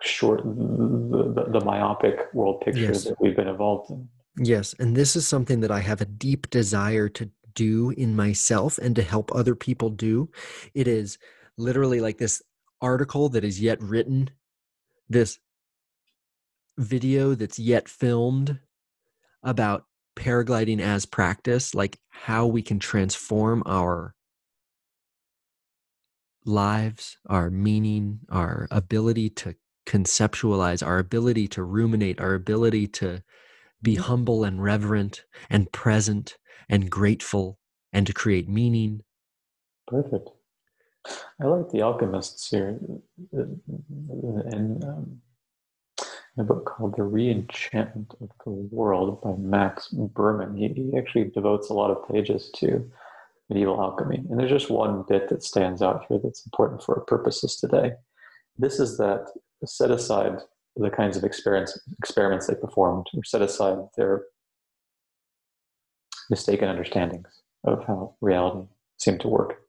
short, 0.00 0.42
the, 0.44 1.46
the, 1.52 1.62
myopic 1.62 2.32
world 2.32 2.62
picture 2.62 2.80
Yes. 2.80 3.04
that 3.04 3.20
we've 3.20 3.36
been 3.36 3.48
involved 3.48 3.90
in. 3.90 4.08
Yes, 4.38 4.74
and 4.78 4.96
this 4.96 5.14
is 5.14 5.28
something 5.28 5.60
that 5.60 5.70
I 5.70 5.80
have 5.80 6.00
a 6.00 6.06
deep 6.06 6.48
desire 6.48 7.10
to 7.10 7.28
do 7.54 7.90
in 7.90 8.16
myself 8.16 8.78
and 8.78 8.94
to 8.96 9.02
help 9.02 9.34
other 9.34 9.54
people 9.54 9.90
do. 9.90 10.30
It 10.74 10.88
is 10.88 11.18
literally 11.56 12.00
like 12.00 12.18
this 12.18 12.42
article 12.80 13.28
that 13.30 13.44
is 13.44 13.60
yet 13.60 13.80
written, 13.82 14.30
this 15.08 15.38
video 16.78 17.34
that's 17.34 17.58
yet 17.58 17.88
filmed 17.88 18.58
about 19.42 19.84
paragliding 20.16 20.80
as 20.80 21.06
practice, 21.06 21.74
like 21.74 21.98
how 22.08 22.46
we 22.46 22.62
can 22.62 22.78
transform 22.78 23.62
our 23.66 24.14
lives, 26.44 27.18
our 27.26 27.50
meaning, 27.50 28.20
our 28.30 28.66
ability 28.70 29.30
to 29.30 29.54
conceptualize, 29.86 30.86
our 30.86 30.98
ability 30.98 31.48
to 31.48 31.62
ruminate, 31.62 32.20
our 32.20 32.34
ability 32.34 32.86
to 32.86 33.22
be 33.82 33.94
humble 33.94 34.44
and 34.44 34.62
reverent 34.62 35.24
and 35.48 35.72
present 35.72 36.36
and 36.70 36.88
grateful 36.88 37.58
and 37.92 38.06
to 38.06 38.14
create 38.14 38.48
meaning. 38.48 39.02
Perfect. 39.86 40.30
I 41.42 41.46
like 41.46 41.70
the 41.70 41.82
alchemists 41.82 42.48
here 42.48 42.78
in, 43.32 44.80
um, 44.86 45.20
a 46.38 46.44
book 46.44 46.64
called 46.64 46.96
The 46.96 47.02
Reenchantment 47.02 48.14
of 48.22 48.30
the 48.44 48.50
World 48.50 49.20
by 49.20 49.34
Max 49.36 49.88
Berman. 49.88 50.56
He, 50.56 50.68
he 50.68 50.96
actually 50.96 51.24
devotes 51.24 51.68
a 51.68 51.74
lot 51.74 51.90
of 51.90 52.08
pages 52.08 52.50
to 52.56 52.88
medieval 53.48 53.80
alchemy. 53.80 54.22
And 54.30 54.38
there's 54.38 54.50
just 54.50 54.70
one 54.70 55.04
bit 55.08 55.28
that 55.28 55.42
stands 55.42 55.82
out 55.82 56.06
here 56.08 56.20
that's 56.22 56.46
important 56.46 56.82
for 56.82 56.98
our 56.98 57.04
purposes 57.04 57.56
today. 57.56 57.92
This 58.56 58.78
is 58.78 58.96
that 58.98 59.26
set 59.64 59.90
aside 59.90 60.38
the 60.76 60.88
kinds 60.88 61.16
of 61.16 61.24
experiments 61.24 62.46
they 62.46 62.54
performed, 62.54 63.06
or 63.14 63.24
set 63.24 63.42
aside 63.42 63.78
their 63.96 64.22
mistaken 66.30 66.68
understandings 66.68 67.28
of 67.64 67.84
how 67.86 68.14
reality 68.20 68.66
seemed 68.98 69.20
to 69.20 69.28
work. 69.28 69.60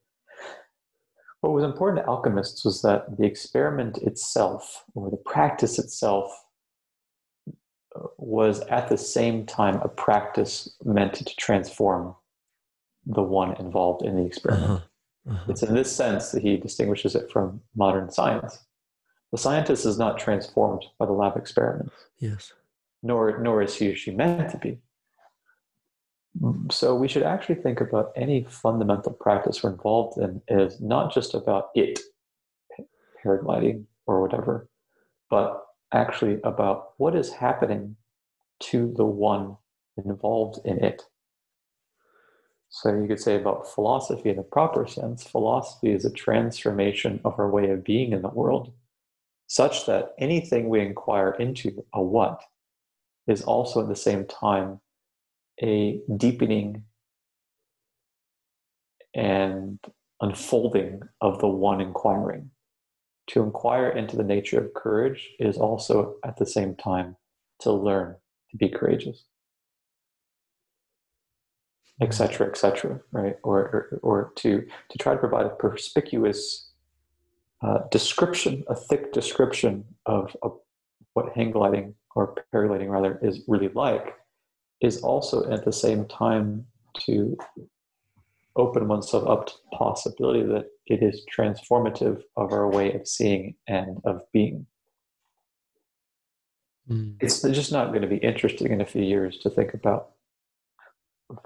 What 1.42 1.54
was 1.54 1.64
important 1.64 2.04
to 2.06 2.10
alchemists 2.10 2.64
was 2.64 2.82
that 2.84 3.18
the 3.18 3.26
experiment 3.26 3.98
itself, 3.98 4.86
or 4.94 5.10
the 5.10 5.18
practice 5.18 5.80
itself, 5.80 6.32
was 8.18 8.62
at 8.62 8.88
the 8.88 8.98
same 8.98 9.46
time 9.46 9.76
a 9.82 9.90
practice 9.90 10.70
meant 10.86 11.16
to 11.16 11.26
transform 11.36 12.16
the 13.06 13.24
one 13.24 13.56
involved 13.58 14.06
in 14.06 14.16
the 14.16 14.26
experiment. 14.26 14.66
Uh-huh. 14.72 15.32
Uh-huh. 15.32 15.46
It's 15.50 15.64
in 15.64 15.74
this 15.74 15.94
sense 15.94 16.32
that 16.32 16.42
he 16.44 16.58
distinguishes 16.58 17.16
it 17.16 17.32
from 17.32 17.62
modern 17.76 18.12
science. 18.12 18.60
The 19.32 19.38
scientist 19.38 19.86
is 19.86 19.98
not 19.98 20.20
transformed 20.20 20.84
by 21.00 21.06
the 21.06 21.12
lab 21.12 21.38
experiments, 21.38 21.94
Yes. 22.20 22.54
nor, 23.02 23.40
nor 23.40 23.62
is 23.62 23.76
he 23.76 23.92
or 23.92 23.96
she 23.96 24.12
meant 24.12 24.52
to 24.52 24.58
be. 24.58 24.80
So 26.72 26.96
we 26.96 27.08
should 27.08 27.24
actually 27.24 27.56
think 27.56 27.82
about 27.82 28.14
any 28.16 28.46
fundamental 28.50 29.12
practice 29.12 29.62
we're 29.62 29.72
involved 29.72 30.18
in 30.18 30.42
is 30.48 30.80
not 30.80 31.14
just 31.14 31.34
about 31.34 31.70
it, 31.76 32.00
paragliding 33.24 33.86
or 34.08 34.22
whatever, 34.22 34.70
but 35.30 35.64
actually 35.94 36.40
about 36.44 36.94
what 36.98 37.16
is 37.16 37.32
happening 37.32 37.98
to 38.62 38.94
the 38.96 39.06
one 39.06 39.58
involved 39.98 40.66
in 40.66 40.84
it. 40.84 41.04
So 42.70 42.96
you 42.96 43.08
could 43.08 43.20
say 43.20 43.36
about 43.36 43.68
philosophy 43.68 44.30
in 44.30 44.38
the 44.38 44.44
proper 44.44 44.88
sense, 44.88 45.24
philosophy 45.26 45.92
is 45.92 46.06
a 46.06 46.14
transformation 46.14 47.20
of 47.26 47.38
our 47.38 47.50
way 47.50 47.70
of 47.70 47.84
being 47.84 48.14
in 48.14 48.22
the 48.22 48.30
world, 48.30 48.72
such 49.48 49.86
that 49.88 50.14
anything 50.18 50.70
we 50.70 50.80
inquire 50.80 51.32
into, 51.32 51.84
a 51.94 52.02
what, 52.02 52.42
is 53.28 53.42
also 53.42 53.82
at 53.82 53.90
the 53.90 53.96
same 53.96 54.26
time 54.26 54.80
a 55.62 56.02
deepening 56.18 56.84
and 59.14 59.80
unfolding 60.22 61.02
of 61.20 61.40
the 61.40 61.48
one 61.48 61.82
inquiring. 61.82 62.52
To 63.28 63.44
inquire 63.44 63.90
into 63.90 64.18
the 64.18 64.24
nature 64.24 64.60
of 64.60 64.74
courage 64.74 65.30
is 65.40 65.58
also 65.58 66.16
at 66.26 66.38
the 66.38 66.46
same 66.46 66.76
time 66.76 67.16
to 67.60 67.72
learn 67.72 68.16
to 68.50 68.58
be 68.58 68.70
courageous. 68.70 69.24
Etc 72.02 72.48
etc 72.48 73.00
right? 73.12 73.36
Or, 73.44 73.60
or 73.60 74.00
or 74.02 74.34
to 74.38 74.66
to 74.90 74.98
try 74.98 75.14
to 75.14 75.20
provide 75.20 75.46
a 75.46 75.50
perspicuous 75.50 76.72
uh, 77.62 77.82
description 77.92 78.64
a 78.70 78.76
thick 78.76 79.14
description 79.14 79.86
of, 80.08 80.36
of 80.42 80.58
what 81.14 81.32
hang 81.36 81.52
gliding 81.52 81.94
or 82.16 82.36
paragliding 82.52 82.90
rather 82.90 83.20
is 83.22 83.42
really 83.48 83.70
like 83.76 84.16
is 84.82 85.02
also 85.02 85.50
at 85.52 85.64
the 85.64 85.72
same 85.72 86.06
time 86.06 86.66
to 87.06 87.38
open 88.56 88.88
oneself 88.88 89.28
up 89.28 89.48
to 89.48 89.54
the 89.54 89.78
possibility 89.78 90.44
that 90.44 90.66
it 90.88 91.02
is 91.02 91.26
transformative 91.34 92.22
of 92.36 92.52
our 92.52 92.70
way 92.70 92.94
of 92.94 93.08
seeing 93.08 93.56
and 93.68 94.02
of 94.04 94.22
being. 94.34 94.66
Mm. 96.90 97.16
it's 97.22 97.42
just 97.44 97.72
not 97.72 97.90
going 97.90 98.02
to 98.02 98.08
be 98.08 98.18
interesting 98.18 98.72
in 98.72 98.82
a 98.82 98.86
few 98.86 99.04
years 99.04 99.38
to 99.40 99.50
think 99.52 99.74
about 99.74 100.10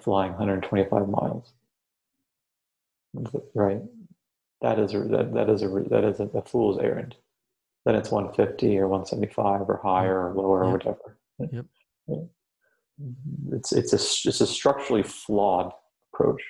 flying 0.02 0.32
125 0.32 1.10
miles. 1.10 1.52
Right? 3.54 3.82
That 4.62 4.80
is 4.80 4.94
a, 4.94 5.00
that, 5.00 5.34
that 5.34 5.50
is 5.50 5.62
a 5.62 5.68
that 5.90 6.04
is 6.04 6.20
a, 6.20 6.26
a 6.38 6.42
fool's 6.42 6.80
errand. 6.80 7.16
Then 7.86 7.96
it's 7.96 8.10
150 8.10 8.80
or 8.80 8.88
175 8.88 9.70
or 9.70 9.80
higher 9.84 10.28
or 10.28 10.34
lower 10.34 10.64
or 10.64 10.72
whatever. 10.72 11.18
Yep. 11.40 11.66
It's 13.52 13.72
it's 13.72 13.94
a 13.94 14.30
it's 14.30 14.42
a 14.42 14.48
structurally 14.48 15.04
flawed 15.04 15.72
approach 16.14 16.42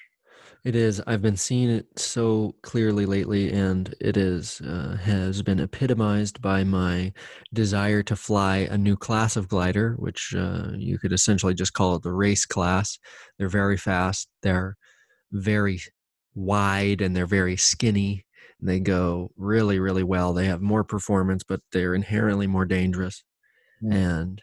It 0.64 0.76
is. 0.76 1.02
I've 1.06 1.22
been 1.22 1.38
seeing 1.38 1.70
it 1.70 1.88
so 1.98 2.56
clearly 2.64 3.06
lately, 3.06 3.52
and 3.52 3.94
it 4.02 4.18
is 4.18 4.62
uh, 4.62 4.98
has 5.04 5.44
been 5.44 5.60
epitomized 5.60 6.42
by 6.42 6.64
my 6.64 7.14
desire 7.54 8.02
to 8.04 8.16
fly 8.16 8.68
a 8.72 8.78
new 8.78 8.96
class 8.96 9.36
of 9.38 9.48
glider, 9.48 9.96
which 10.00 10.34
uh, 10.36 10.72
you 10.76 10.98
could 10.98 11.14
essentially 11.14 11.54
just 11.54 11.74
call 11.74 11.96
it 11.96 12.02
the 12.02 12.12
race 12.12 12.46
class. 12.46 12.98
They're 13.38 13.50
very 13.50 13.78
fast. 13.78 14.28
They're 14.42 14.76
very 15.32 15.80
wide, 16.34 17.02
and 17.02 17.16
they're 17.16 17.28
very 17.28 17.58
skinny. 17.58 18.26
And 18.60 18.70
they 18.70 18.80
go 18.80 19.32
really, 19.38 19.80
really 19.80 20.04
well. 20.04 20.34
They 20.34 20.46
have 20.48 20.62
more 20.62 20.84
performance, 20.84 21.44
but 21.44 21.60
they're 21.72 21.94
inherently 21.96 22.48
more 22.48 22.66
dangerous. 22.66 23.24
Mm. 23.84 23.94
And 23.94 24.42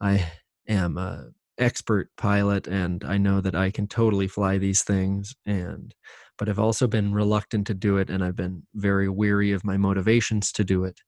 I 0.00 0.32
am 0.66 0.98
a 0.98 1.30
expert 1.60 2.08
pilot 2.16 2.66
and 2.66 3.04
I 3.04 3.18
know 3.18 3.40
that 3.40 3.54
I 3.54 3.70
can 3.70 3.86
totally 3.86 4.26
fly 4.26 4.58
these 4.58 4.82
things 4.82 5.34
and 5.46 5.94
but 6.38 6.48
I've 6.48 6.58
also 6.58 6.86
been 6.86 7.12
reluctant 7.12 7.66
to 7.66 7.74
do 7.74 7.98
it 7.98 8.08
and 8.08 8.24
I've 8.24 8.36
been 8.36 8.62
very 8.74 9.08
weary 9.08 9.52
of 9.52 9.62
my 9.62 9.76
motivations 9.76 10.52
to 10.52 10.64
do 10.64 10.84
it 10.84 10.98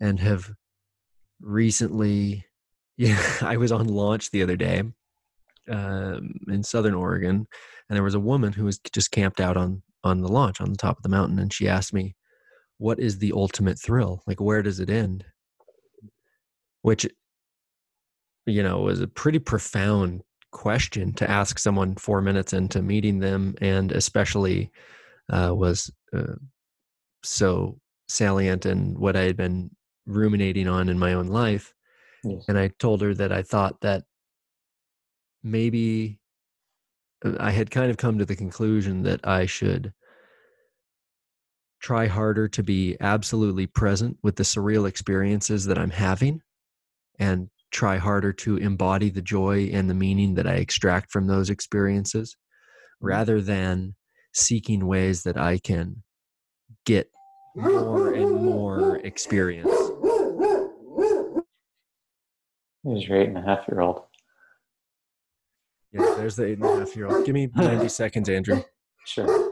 and 0.00 0.18
have 0.20 0.50
recently 1.40 2.46
yeah 2.96 3.22
I 3.42 3.58
was 3.58 3.70
on 3.70 3.86
launch 3.86 4.30
the 4.30 4.42
other 4.42 4.56
day 4.56 4.82
um, 5.70 6.34
in 6.48 6.62
southern 6.62 6.94
Oregon 6.94 7.46
and 7.88 7.96
there 7.96 8.02
was 8.02 8.14
a 8.14 8.20
woman 8.20 8.54
who 8.54 8.64
was 8.64 8.78
just 8.78 9.10
camped 9.10 9.40
out 9.40 9.56
on 9.56 9.82
on 10.02 10.22
the 10.22 10.28
launch 10.28 10.60
on 10.60 10.70
the 10.70 10.78
top 10.78 10.96
of 10.96 11.02
the 11.02 11.08
mountain 11.08 11.38
and 11.38 11.52
she 11.52 11.68
asked 11.68 11.92
me 11.92 12.16
what 12.78 12.98
is 12.98 13.18
the 13.18 13.32
ultimate 13.32 13.78
thrill? 13.78 14.22
Like 14.26 14.40
where 14.40 14.62
does 14.62 14.80
it 14.80 14.90
end? 14.90 15.24
Which 16.82 17.06
you 18.46 18.62
know 18.62 18.80
it 18.80 18.84
was 18.84 19.00
a 19.00 19.08
pretty 19.08 19.38
profound 19.38 20.22
question 20.52 21.12
to 21.12 21.28
ask 21.28 21.58
someone 21.58 21.94
four 21.96 22.22
minutes 22.22 22.52
into 22.52 22.80
meeting 22.80 23.18
them 23.18 23.54
and 23.60 23.92
especially 23.92 24.70
uh, 25.30 25.52
was 25.54 25.92
uh, 26.16 26.34
so 27.22 27.78
salient 28.08 28.64
in 28.64 28.98
what 28.98 29.16
i 29.16 29.22
had 29.22 29.36
been 29.36 29.70
ruminating 30.06 30.68
on 30.68 30.88
in 30.88 30.98
my 30.98 31.12
own 31.12 31.26
life 31.26 31.74
yes. 32.24 32.44
and 32.48 32.58
i 32.58 32.68
told 32.78 33.02
her 33.02 33.12
that 33.12 33.32
i 33.32 33.42
thought 33.42 33.80
that 33.80 34.04
maybe 35.42 36.18
uh, 37.24 37.32
i 37.40 37.50
had 37.50 37.70
kind 37.70 37.90
of 37.90 37.96
come 37.96 38.18
to 38.18 38.24
the 38.24 38.36
conclusion 38.36 39.02
that 39.02 39.20
i 39.26 39.44
should 39.44 39.92
try 41.80 42.06
harder 42.06 42.48
to 42.48 42.62
be 42.62 42.96
absolutely 43.00 43.66
present 43.66 44.16
with 44.22 44.36
the 44.36 44.44
surreal 44.44 44.88
experiences 44.88 45.66
that 45.66 45.76
i'm 45.76 45.90
having 45.90 46.40
and 47.18 47.48
try 47.70 47.96
harder 47.98 48.32
to 48.32 48.56
embody 48.56 49.10
the 49.10 49.22
joy 49.22 49.70
and 49.72 49.90
the 49.90 49.94
meaning 49.94 50.34
that 50.34 50.46
I 50.46 50.54
extract 50.54 51.10
from 51.10 51.26
those 51.26 51.50
experiences 51.50 52.34
mm-hmm. 52.34 53.06
rather 53.06 53.40
than 53.40 53.94
seeking 54.32 54.86
ways 54.86 55.22
that 55.24 55.36
I 55.36 55.58
can 55.58 56.02
get 56.84 57.10
more 57.54 58.12
and 58.12 58.44
more 58.44 58.98
experience. 58.98 59.70
Here's 62.84 63.08
your 63.08 63.20
eight 63.20 63.28
and 63.28 63.38
a 63.38 63.42
half 63.42 63.66
year 63.68 63.80
old 63.80 64.02
Yeah, 65.92 66.14
there's 66.16 66.36
the 66.36 66.46
eight 66.46 66.58
and 66.58 66.64
a 66.64 66.78
half 66.78 66.94
year 66.94 67.08
old. 67.08 67.26
Give 67.26 67.34
me 67.34 67.50
90 67.54 67.88
seconds, 67.88 68.28
Andrew. 68.28 68.62
sure 69.06 69.50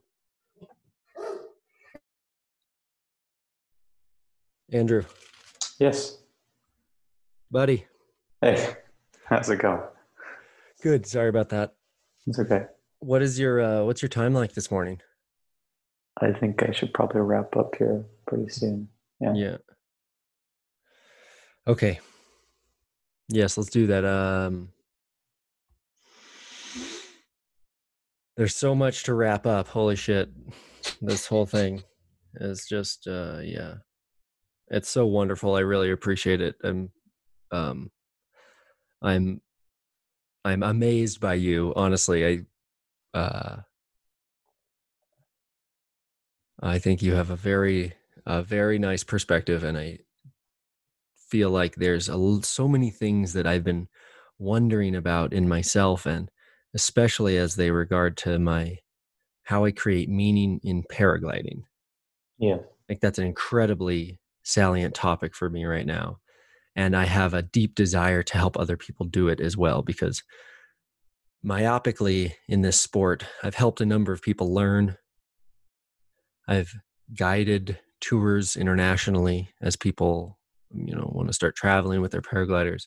Andrew, 4.72 5.04
yes 5.78 6.18
buddy. 7.54 7.86
Hey 8.40 8.74
how's 9.26 9.48
it 9.50 9.58
going 9.60 9.80
Good. 10.82 11.06
Sorry 11.06 11.30
about 11.30 11.48
that. 11.48 11.72
it's 12.26 12.38
okay 12.38 12.66
What 12.98 13.22
is 13.22 13.38
your 13.38 13.60
uh 13.60 13.84
what's 13.84 14.02
your 14.02 14.08
time 14.10 14.34
like 14.34 14.52
this 14.52 14.70
morning? 14.70 15.00
I 16.20 16.32
think 16.32 16.62
I 16.62 16.72
should 16.72 16.92
probably 16.92 17.22
wrap 17.22 17.56
up 17.56 17.74
here 17.76 18.04
pretty 18.26 18.48
soon. 18.48 18.88
Yeah. 19.20 19.32
Yeah. 19.34 19.56
Okay. 21.66 21.98
Yes, 23.28 23.56
let's 23.56 23.70
do 23.70 23.86
that. 23.88 24.04
Um 24.04 24.68
There's 28.36 28.54
so 28.56 28.74
much 28.74 29.04
to 29.04 29.14
wrap 29.14 29.46
up. 29.46 29.68
Holy 29.68 29.96
shit. 29.96 30.28
This 31.00 31.26
whole 31.26 31.46
thing 31.46 31.82
is 32.34 32.66
just 32.68 33.06
uh 33.06 33.38
yeah. 33.42 33.76
It's 34.68 34.88
so 34.90 35.06
wonderful. 35.06 35.54
I 35.54 35.60
really 35.60 35.90
appreciate 35.90 36.40
it. 36.42 36.56
I'm 36.62 36.90
um 37.52 37.90
I'm 39.04 39.42
I'm 40.44 40.62
amazed 40.62 41.20
by 41.20 41.34
you, 41.34 41.72
honestly. 41.76 42.26
I 42.26 43.18
uh 43.18 43.56
I 46.60 46.78
think 46.78 47.02
you 47.02 47.14
have 47.14 47.30
a 47.30 47.36
very 47.36 47.94
a 48.26 48.42
very 48.42 48.78
nice 48.78 49.04
perspective 49.04 49.62
and 49.62 49.76
I 49.76 49.98
feel 51.28 51.50
like 51.50 51.76
there's 51.76 52.08
a, 52.08 52.40
so 52.42 52.66
many 52.66 52.90
things 52.90 53.34
that 53.34 53.46
I've 53.46 53.64
been 53.64 53.88
wondering 54.38 54.94
about 54.94 55.32
in 55.32 55.48
myself 55.48 56.06
and 56.06 56.30
especially 56.74 57.36
as 57.36 57.56
they 57.56 57.70
regard 57.70 58.16
to 58.18 58.38
my 58.38 58.78
how 59.44 59.66
I 59.66 59.72
create 59.72 60.08
meaning 60.08 60.60
in 60.62 60.82
paragliding. 60.84 61.64
Yeah. 62.38 62.56
I 62.56 62.84
think 62.88 63.00
that's 63.00 63.18
an 63.18 63.26
incredibly 63.26 64.20
salient 64.42 64.94
topic 64.94 65.34
for 65.34 65.50
me 65.50 65.66
right 65.66 65.86
now. 65.86 66.18
And 66.76 66.96
I 66.96 67.04
have 67.04 67.34
a 67.34 67.42
deep 67.42 67.74
desire 67.74 68.22
to 68.22 68.36
help 68.36 68.58
other 68.58 68.76
people 68.76 69.06
do 69.06 69.28
it 69.28 69.40
as 69.40 69.56
well 69.56 69.82
because 69.82 70.22
myopically 71.44 72.32
in 72.48 72.62
this 72.62 72.80
sport, 72.80 73.24
I've 73.42 73.54
helped 73.54 73.80
a 73.80 73.86
number 73.86 74.12
of 74.12 74.22
people 74.22 74.52
learn. 74.52 74.96
I've 76.48 76.74
guided 77.16 77.78
tours 78.00 78.56
internationally 78.56 79.50
as 79.62 79.76
people, 79.76 80.38
you 80.70 80.94
know, 80.94 81.10
want 81.14 81.28
to 81.28 81.34
start 81.34 81.54
traveling 81.54 82.00
with 82.00 82.12
their 82.12 82.22
paragliders. 82.22 82.84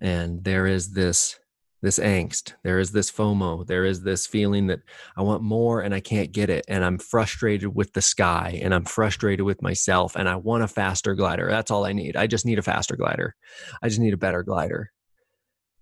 And 0.00 0.42
there 0.44 0.66
is 0.66 0.92
this 0.92 1.38
this 1.82 1.98
angst. 1.98 2.54
There 2.62 2.78
is 2.78 2.92
this 2.92 3.10
FOMO. 3.10 3.66
There 3.66 3.84
is 3.84 4.02
this 4.02 4.26
feeling 4.26 4.68
that 4.68 4.80
I 5.16 5.22
want 5.22 5.42
more 5.42 5.82
and 5.82 5.94
I 5.94 6.00
can't 6.00 6.32
get 6.32 6.48
it. 6.48 6.64
And 6.68 6.84
I'm 6.84 6.98
frustrated 6.98 7.74
with 7.74 7.92
the 7.92 8.00
sky 8.00 8.60
and 8.62 8.72
I'm 8.72 8.84
frustrated 8.84 9.44
with 9.44 9.60
myself 9.60 10.16
and 10.16 10.28
I 10.28 10.36
want 10.36 10.62
a 10.62 10.68
faster 10.68 11.14
glider. 11.14 11.48
That's 11.50 11.70
all 11.70 11.84
I 11.84 11.92
need. 11.92 12.16
I 12.16 12.26
just 12.28 12.46
need 12.46 12.58
a 12.58 12.62
faster 12.62 12.96
glider. 12.96 13.34
I 13.82 13.88
just 13.88 14.00
need 14.00 14.14
a 14.14 14.18
better 14.18 14.42
glider. 14.44 14.92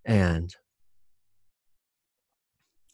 And 0.05 0.55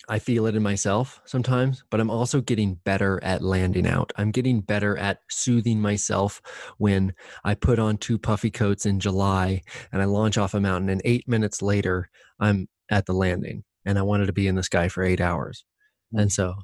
I 0.09 0.19
feel 0.21 0.47
it 0.47 0.55
in 0.55 0.63
myself 0.63 1.21
sometimes, 1.25 1.83
but 1.91 2.01
I'm 2.01 2.11
also 2.11 2.41
getting 2.41 2.75
better 2.85 3.23
at 3.25 3.43
landing 3.43 3.87
out. 3.89 4.13
I'm 4.17 4.31
getting 4.31 4.61
better 4.61 4.97
at 4.97 5.19
soothing 5.29 5.81
myself 5.81 6.41
when 6.79 7.13
I 7.43 7.55
put 7.55 7.81
on 7.81 7.99
two 7.99 8.19
puffy 8.19 8.51
coats 8.51 8.87
in 8.87 9.01
July 9.01 9.63
and 9.93 10.01
I 10.01 10.05
launch 10.05 10.39
off 10.39 10.55
a 10.55 10.61
mountain. 10.61 10.91
And 10.91 11.03
eight 11.05 11.27
minutes 11.27 11.61
later, 11.61 12.09
I'm 12.39 12.69
at 12.91 13.07
the 13.07 13.13
landing 13.13 13.65
and 13.85 13.99
I 13.99 14.03
wanted 14.03 14.27
to 14.27 14.33
be 14.33 14.49
in 14.49 14.57
the 14.57 14.63
sky 14.63 14.89
for 14.89 15.03
eight 15.03 15.21
hours. 15.21 15.65
Mm-hmm. 16.13 16.23
And 16.23 16.33
so 16.33 16.55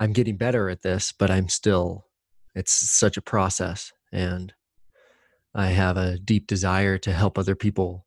I'm 0.00 0.12
getting 0.12 0.36
better 0.36 0.70
at 0.70 0.82
this, 0.82 1.12
but 1.12 1.30
I'm 1.30 1.48
still, 1.48 2.06
it's 2.54 2.72
such 2.72 3.16
a 3.16 3.22
process. 3.22 3.92
And 4.12 4.52
I 5.54 5.68
have 5.68 5.96
a 5.96 6.18
deep 6.18 6.46
desire 6.46 6.98
to 6.98 7.12
help 7.12 7.36
other 7.36 7.56
people 7.56 8.06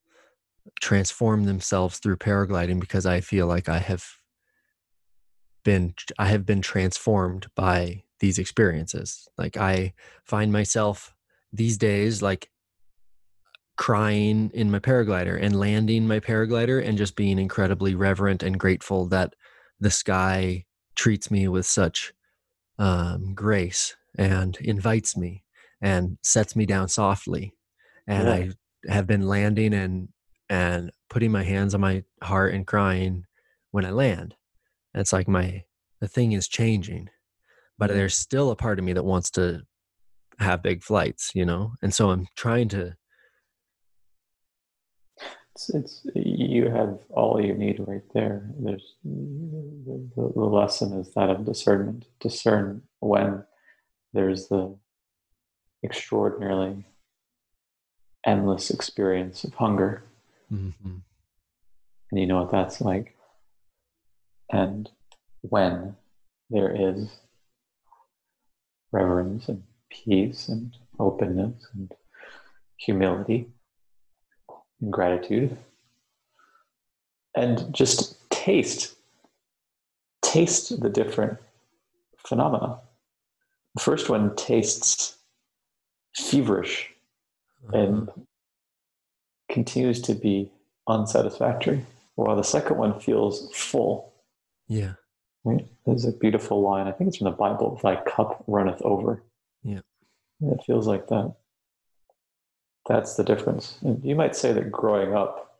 transform 0.79 1.43
themselves 1.43 1.99
through 1.99 2.17
paragliding 2.17 2.79
because 2.79 3.05
I 3.05 3.19
feel 3.19 3.47
like 3.47 3.67
I 3.67 3.79
have 3.79 4.05
been 5.63 5.93
I 6.17 6.27
have 6.27 6.45
been 6.45 6.61
transformed 6.61 7.47
by 7.55 8.03
these 8.19 8.39
experiences. 8.39 9.27
Like 9.37 9.57
I 9.57 9.93
find 10.25 10.51
myself 10.51 11.13
these 11.51 11.77
days 11.77 12.21
like 12.21 12.49
crying 13.81 14.51
in 14.53 14.69
my 14.69 14.77
paraglider 14.77 15.41
and 15.41 15.59
landing 15.59 16.07
my 16.07 16.19
paraglider 16.19 16.87
and 16.87 16.99
just 16.99 17.15
being 17.15 17.39
incredibly 17.39 17.95
reverent 17.95 18.43
and 18.43 18.59
grateful 18.59 19.07
that 19.07 19.33
the 19.79 19.89
sky 19.89 20.63
treats 20.95 21.31
me 21.31 21.47
with 21.47 21.65
such 21.65 22.13
um, 22.77 23.33
grace 23.33 23.95
and 24.19 24.55
invites 24.57 25.17
me 25.17 25.43
and 25.81 26.19
sets 26.21 26.55
me 26.55 26.63
down 26.67 26.87
softly. 26.87 27.55
And 28.05 28.27
yeah. 28.27 28.33
i 28.33 28.93
have 28.93 29.07
been 29.07 29.27
landing 29.27 29.73
and 29.73 30.09
and 30.47 30.91
putting 31.09 31.31
my 31.31 31.41
hands 31.41 31.73
on 31.73 31.81
my 31.81 32.03
heart 32.21 32.53
and 32.53 32.67
crying 32.67 33.25
when 33.71 33.83
i 33.83 33.89
land. 33.89 34.35
And 34.93 35.01
it's 35.01 35.11
like 35.11 35.27
my 35.27 35.63
the 35.99 36.07
thing 36.07 36.33
is 36.33 36.47
changing 36.47 37.09
but 37.79 37.89
there's 37.89 38.15
still 38.15 38.51
a 38.51 38.55
part 38.55 38.77
of 38.77 38.85
me 38.85 38.93
that 38.93 39.05
wants 39.05 39.31
to 39.31 39.63
have 40.37 40.61
big 40.61 40.83
flights 40.83 41.31
you 41.33 41.45
know? 41.45 41.73
And 41.81 41.93
so 41.93 42.11
i'm 42.11 42.27
trying 42.35 42.69
to 42.69 42.95
it's, 45.69 46.05
it's 46.05 46.15
you 46.15 46.69
have 46.69 46.99
all 47.09 47.43
you 47.43 47.53
need 47.53 47.83
right 47.87 48.03
there. 48.13 48.49
There's 48.59 48.95
the, 49.03 50.09
the, 50.15 50.45
lesson 50.45 50.93
is 50.93 51.13
that 51.13 51.29
of 51.29 51.45
discernment. 51.45 52.05
Discern 52.19 52.83
when 52.99 53.43
there's 54.13 54.47
the 54.47 54.77
extraordinarily 55.83 56.85
endless 58.25 58.69
experience 58.69 59.43
of 59.43 59.53
hunger, 59.53 60.03
mm-hmm. 60.51 60.97
and 62.11 62.19
you 62.19 62.25
know 62.25 62.41
what 62.41 62.51
that's 62.51 62.81
like. 62.81 63.15
And 64.51 64.89
when 65.41 65.95
there 66.49 66.75
is 66.75 67.09
reverence 68.91 69.47
and 69.47 69.63
peace 69.89 70.49
and 70.49 70.75
openness 70.99 71.67
and 71.73 71.91
humility 72.77 73.47
gratitude. 74.89 75.57
And 77.35 77.73
just 77.73 78.17
taste 78.29 78.95
taste 80.21 80.79
the 80.81 80.89
different 80.89 81.37
phenomena. 82.17 82.79
The 83.75 83.81
first 83.81 84.09
one 84.09 84.35
tastes 84.35 85.17
feverish 86.15 86.89
uh-huh. 87.67 87.77
and 87.77 88.09
continues 89.49 90.01
to 90.01 90.13
be 90.13 90.51
unsatisfactory 90.87 91.85
while 92.15 92.35
the 92.35 92.43
second 92.43 92.77
one 92.77 92.99
feels 92.99 93.49
full. 93.53 94.13
Yeah. 94.67 94.93
Right? 95.43 95.65
There's 95.85 96.05
a 96.05 96.11
beautiful 96.11 96.61
line 96.61 96.87
i 96.87 96.91
think 96.91 97.07
it's 97.07 97.17
from 97.17 97.25
the 97.25 97.31
bible 97.31 97.79
thy 97.81 97.95
cup 98.03 98.43
runneth 98.47 98.81
over. 98.83 99.23
Yeah. 99.63 99.79
It 100.41 100.63
feels 100.65 100.87
like 100.87 101.07
that 101.07 101.35
that's 102.91 103.15
the 103.15 103.23
difference. 103.23 103.77
And 103.81 104.03
you 104.03 104.15
might 104.15 104.35
say 104.35 104.51
that 104.51 104.69
growing 104.69 105.15
up 105.15 105.59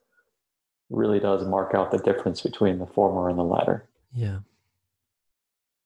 really 0.90 1.20
does 1.20 1.46
mark 1.48 1.74
out 1.74 1.92
the 1.92 1.98
difference 2.00 2.42
between 2.42 2.78
the 2.78 2.86
former 2.86 3.30
and 3.30 3.40
the 3.40 3.44
latter. 3.44 3.88
Yeah. 4.14 4.40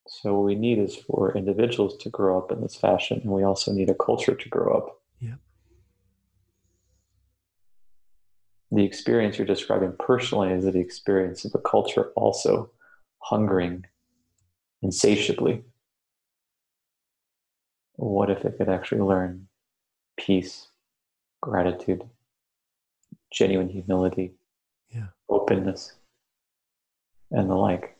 So 0.08 0.34
what 0.34 0.46
we 0.46 0.56
need 0.56 0.80
is 0.80 0.96
for 0.96 1.36
individuals 1.38 1.98
to 1.98 2.10
grow 2.10 2.40
up 2.40 2.52
in 2.52 2.62
this 2.62 2.76
fashion, 2.76 3.22
and 3.22 3.32
we 3.32 3.44
also 3.44 3.72
need 3.72 3.90
a 3.90 3.94
culture 3.94 4.34
to 4.34 4.50
grow 4.50 4.76
up. 4.76 5.02
Yeah. 5.20 5.36
The 8.72 8.84
experience 8.84 9.38
you're 9.38 9.46
describing 9.46 9.94
personally 10.00 10.52
is 10.52 10.64
the 10.64 10.80
experience 10.80 11.46
of 11.46 11.54
a 11.54 11.60
culture 11.60 12.12
also 12.16 12.72
hungering 13.20 13.86
insatiably. 14.82 15.64
What 17.98 18.32
if 18.32 18.46
it 18.46 18.58
could 18.58 18.70
actually 18.70 19.02
learn 19.02 19.48
peace 20.18 20.70
gratitude, 21.46 22.04
genuine 23.32 23.70
humility, 23.70 24.34
yeah. 24.90 25.08
openness, 25.30 25.94
and 27.32 27.50
the 27.50 27.56
like. 27.56 27.96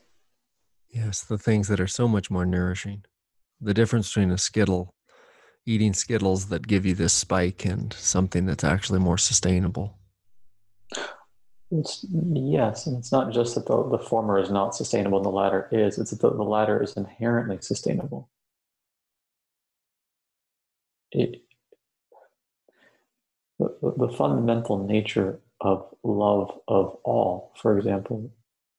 Yes, 0.90 1.22
the 1.22 1.38
things 1.38 1.68
that 1.68 1.80
are 1.80 1.86
so 1.86 2.08
much 2.08 2.30
more 2.30 2.44
nourishing. 2.44 3.04
The 3.60 3.74
difference 3.74 4.08
between 4.08 4.32
a 4.32 4.38
Skittle, 4.38 4.94
eating 5.64 5.94
Skittles 5.94 6.48
that 6.48 6.66
give 6.66 6.84
you 6.84 6.94
this 6.94 7.12
spike, 7.12 7.64
and 7.64 7.92
something 7.92 8.46
that's 8.46 8.64
actually 8.64 8.98
more 8.98 9.18
sustainable. 9.18 9.98
It's, 11.70 12.04
yes, 12.10 12.86
and 12.86 12.96
it's 12.98 13.12
not 13.12 13.32
just 13.32 13.54
that 13.54 13.66
the, 13.66 13.88
the 13.88 13.98
former 13.98 14.38
is 14.38 14.50
not 14.50 14.74
sustainable 14.74 15.18
and 15.18 15.24
the 15.24 15.30
latter 15.30 15.68
is, 15.72 15.98
it's 15.98 16.10
that 16.10 16.20
the, 16.20 16.30
the 16.30 16.42
latter 16.42 16.82
is 16.82 16.92
inherently 16.94 17.58
sustainable. 17.60 18.30
It, 21.10 21.42
the, 23.58 23.94
the 23.96 24.08
fundamental 24.08 24.78
nature 24.78 25.40
of 25.60 25.86
love 26.02 26.58
of 26.68 26.96
all, 27.04 27.52
for 27.56 27.78
example, 27.78 28.30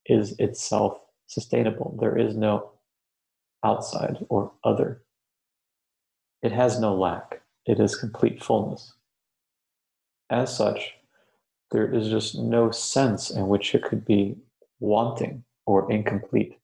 is 0.05 0.37
itself 0.39 0.99
sustainable. 1.27 1.97
There 1.99 2.17
is 2.17 2.35
no 2.35 2.71
outside 3.63 4.17
or 4.29 4.51
other. 4.63 5.01
It 6.41 6.51
has 6.51 6.79
no 6.79 6.95
lack, 6.95 7.41
it 7.65 7.79
is 7.79 7.95
complete 7.95 8.43
fullness. 8.43 8.93
As 10.29 10.55
such, 10.55 10.93
there 11.71 11.91
is 11.91 12.09
just 12.09 12.37
no 12.37 12.71
sense 12.71 13.29
in 13.29 13.47
which 13.47 13.73
it 13.73 13.83
could 13.83 14.05
be 14.05 14.37
wanting 14.79 15.43
or 15.65 15.91
incomplete. 15.91 16.57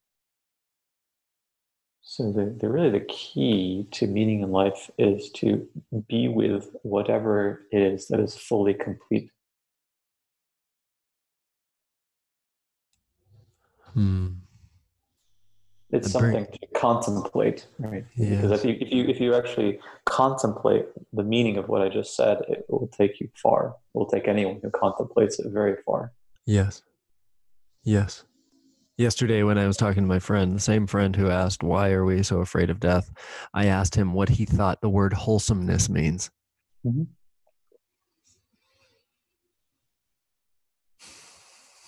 So 2.06 2.32
the, 2.32 2.56
the 2.60 2.70
really 2.70 2.90
the 2.90 3.06
key 3.06 3.88
to 3.92 4.08
meaning 4.08 4.42
in 4.42 4.52
life 4.52 4.92
is 4.98 5.32
to 5.36 5.66
be 6.08 6.28
with 6.28 6.76
whatever 6.84 7.66
it 7.72 7.82
is 7.82 8.08
that 8.10 8.20
is 8.20 8.36
fully 8.36 8.74
complete. 8.74 9.32
Hmm. 13.94 14.28
It's 15.92 16.12
The 16.12 16.20
brain- 16.20 16.34
something 16.34 16.58
to 16.60 16.80
contemplate, 16.80 17.68
right? 17.80 18.06
Yes. 18.16 18.42
Because 18.42 18.60
if 18.60 18.66
you, 18.66 18.78
if 18.82 18.92
you 18.92 19.04
if 19.06 19.22
you 19.22 19.34
actually 19.36 19.80
contemplate 20.06 20.88
the 21.14 21.24
meaning 21.24 21.58
of 21.58 21.70
what 21.70 21.82
I 21.82 21.90
just 21.90 22.16
said, 22.16 22.40
it 22.50 22.66
will 22.68 22.88
take 22.88 23.22
you 23.22 23.30
far. 23.42 23.76
It 23.94 23.98
will 23.98 24.08
take 24.08 24.28
anyone 24.28 24.60
who 24.62 24.72
contemplates 24.72 25.40
it 25.40 25.50
very 25.52 25.78
far. 25.86 26.12
Yes. 26.46 26.82
Yes. 27.84 28.24
Yesterday, 28.98 29.42
when 29.42 29.58
I 29.58 29.66
was 29.66 29.78
talking 29.78 30.04
to 30.04 30.08
my 30.08 30.20
friend, 30.20 30.56
the 30.56 30.60
same 30.60 30.86
friend 30.86 31.16
who 31.16 31.30
asked, 31.30 31.64
Why 31.64 31.92
are 31.92 32.06
we 32.06 32.22
so 32.22 32.42
afraid 32.42 32.70
of 32.70 32.80
death? 32.80 33.12
I 33.54 33.66
asked 33.66 33.96
him 33.96 34.14
what 34.14 34.30
he 34.30 34.46
thought 34.46 34.82
the 34.82 34.90
word 34.90 35.14
wholesomeness 35.14 35.90
means. 35.90 36.30
Mhm. 36.86 37.08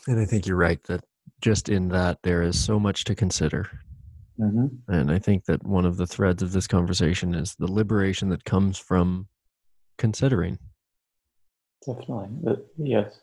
And 0.07 0.19
I 0.19 0.25
think 0.25 0.47
you're 0.47 0.57
right 0.57 0.81
that 0.83 1.03
just 1.41 1.69
in 1.69 1.89
that, 1.89 2.19
there 2.23 2.41
is 2.41 2.63
so 2.63 2.79
much 2.79 3.03
to 3.05 3.15
consider. 3.15 3.69
Mm-hmm. 4.39 4.91
And 4.91 5.11
I 5.11 5.19
think 5.19 5.45
that 5.45 5.63
one 5.63 5.85
of 5.85 5.97
the 5.97 6.07
threads 6.07 6.41
of 6.43 6.51
this 6.51 6.67
conversation 6.67 7.33
is 7.33 7.55
the 7.55 7.71
liberation 7.71 8.29
that 8.29 8.43
comes 8.45 8.77
from 8.77 9.27
considering. 9.97 10.57
Definitely, 11.85 12.29
Uh, 12.47 12.55
yes. 12.77 13.19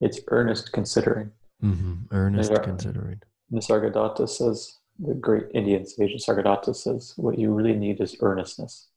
It's 0.00 0.20
earnest 0.28 0.72
considering. 0.72 1.30
Mm-hmm. 1.62 1.94
Earnest 2.10 2.50
Yeah. 2.50 2.58
considering. 2.58 3.20
Nisargadatta 3.52 4.28
says, 4.28 4.78
the 4.98 5.14
great 5.14 5.46
Indian 5.54 5.86
sage 5.86 6.12
Nisargadatta 6.14 6.74
says, 6.74 7.14
what 7.16 7.38
you 7.38 7.52
really 7.52 7.76
need 7.76 8.00
is 8.00 8.16
earnestness. 8.20 8.88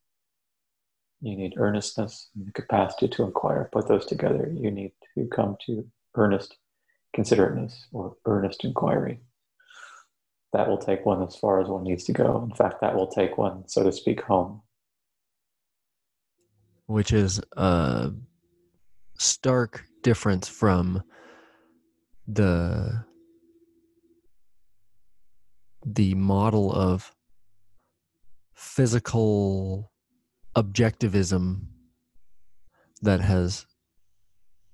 You 1.22 1.36
need 1.36 1.54
earnestness 1.58 2.30
and 2.36 2.48
the 2.48 2.52
capacity 2.52 3.08
to 3.10 3.24
inquire. 3.24 3.70
Put 3.72 3.88
those 3.88 4.06
together. 4.06 4.52
You 4.54 4.72
need 4.72 4.92
to 5.18 5.28
come 5.28 5.58
to 5.66 5.86
earnest 6.16 6.58
considerateness 7.16 7.86
or 7.92 8.16
earnest 8.26 8.64
inquiry. 8.64 9.22
That 10.54 10.68
will 10.68 10.78
take 10.78 11.06
one 11.06 11.22
as 11.24 11.36
far 11.36 11.62
as 11.62 11.68
one 11.68 11.84
needs 11.84 12.04
to 12.06 12.14
go. 12.14 12.44
In 12.44 12.56
fact, 12.56 12.82
that 12.82 12.96
will 12.96 13.08
take 13.08 13.38
one, 13.38 13.68
so 13.68 13.84
to 13.84 13.92
speak, 13.92 14.22
home. 14.22 14.62
which 16.88 17.12
is 17.12 17.42
a 17.58 18.12
stark 19.18 19.86
difference 20.04 20.48
from 20.48 21.02
the 22.28 23.06
the 25.86 26.16
model 26.16 26.72
of 26.72 27.14
physical 28.56 29.92
objectivism 30.58 31.68
that 33.02 33.20
has 33.22 33.66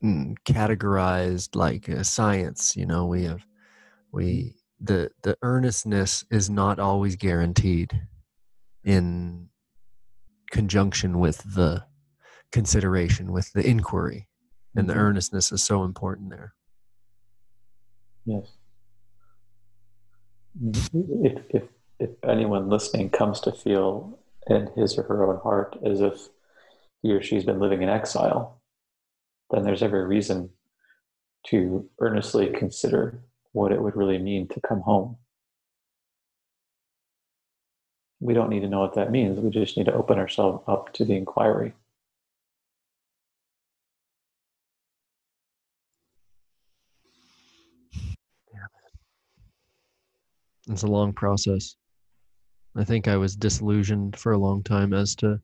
mm, 0.03 0.36
categorized 0.45 1.56
like 1.56 1.90
uh, 1.90 2.03
science 2.03 2.76
you 2.76 2.86
know 2.86 3.06
we 3.06 3.23
have 3.23 3.45
we 4.11 4.56
the 4.80 5.10
the 5.23 5.36
earnestness 5.41 6.23
is 6.32 6.49
not 6.49 6.80
always 6.80 7.15
guaranteed 7.15 8.07
in 8.84 9.49
conjunction 10.52 11.19
with 11.19 11.56
the 11.56 11.84
consideration 12.52 13.32
with 13.32 13.52
the 13.53 13.65
inquiry 13.65 14.28
and 14.76 14.90
the 14.90 14.94
Mhm. 14.94 14.99
earnestness 14.99 15.52
is 15.52 15.64
so 15.64 15.84
important 15.84 16.30
there 16.30 16.53
Yes. 18.26 18.52
If, 20.93 21.43
if, 21.49 21.64
if 21.99 22.10
anyone 22.27 22.69
listening 22.69 23.10
comes 23.10 23.39
to 23.41 23.52
feel 23.52 24.19
in 24.48 24.68
his 24.76 24.98
or 24.98 25.03
her 25.03 25.26
own 25.26 25.39
heart 25.41 25.77
as 25.85 26.02
if 26.02 26.30
he 27.02 27.11
or 27.11 27.22
she's 27.22 27.45
been 27.45 27.60
living 27.60 27.81
in 27.81 27.89
exile, 27.89 28.61
then 29.49 29.64
there's 29.64 29.84
every 29.84 30.06
reason 30.06 30.49
to 31.48 31.89
earnestly 31.99 32.48
consider 32.48 33.23
what 33.53 33.72
it 33.72 33.81
would 33.81 33.95
really 33.95 34.18
mean 34.18 34.48
to 34.49 34.61
come 34.61 34.81
home. 34.81 35.18
We 38.19 38.34
don't 38.34 38.49
need 38.49 38.61
to 38.61 38.69
know 38.69 38.81
what 38.81 38.95
that 38.95 39.11
means. 39.11 39.39
We 39.39 39.49
just 39.49 39.77
need 39.77 39.88
to 39.88 39.93
open 39.93 40.19
ourselves 40.19 40.64
up 40.68 40.93
to 40.93 41.06
the 41.06 41.15
inquiry. 41.15 41.73
It's 50.69 50.83
a 50.83 50.88
long 50.88 51.13
process 51.13 51.75
i 52.75 52.83
think 52.83 53.07
i 53.07 53.17
was 53.17 53.35
disillusioned 53.35 54.17
for 54.17 54.33
a 54.33 54.38
long 54.38 54.63
time 54.63 54.93
as 54.93 55.15
to 55.15 55.39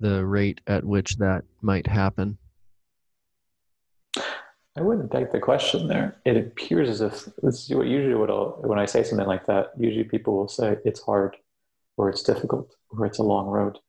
the 0.00 0.24
rate 0.24 0.60
at 0.66 0.84
which 0.84 1.16
that 1.16 1.44
might 1.62 1.86
happen 1.86 2.38
I 4.78 4.80
wouldn't 4.80 5.10
take 5.10 5.32
the 5.32 5.40
question 5.40 5.88
there. 5.88 6.16
It 6.24 6.36
appears 6.36 6.88
as 6.88 7.00
if 7.00 7.24
this 7.42 7.64
is 7.64 7.74
what 7.74 7.88
usually 7.88 8.14
what 8.14 8.30
I'll, 8.30 8.60
when 8.60 8.78
I 8.78 8.86
say 8.86 9.02
something 9.02 9.26
like 9.26 9.44
that, 9.46 9.72
usually 9.76 10.04
people 10.04 10.36
will 10.36 10.46
say 10.46 10.76
it's 10.84 11.00
hard, 11.00 11.36
or 11.96 12.08
it's 12.08 12.22
difficult, 12.22 12.76
or 12.90 13.04
it's 13.04 13.18
a 13.18 13.24
long 13.24 13.48
road. 13.48 13.80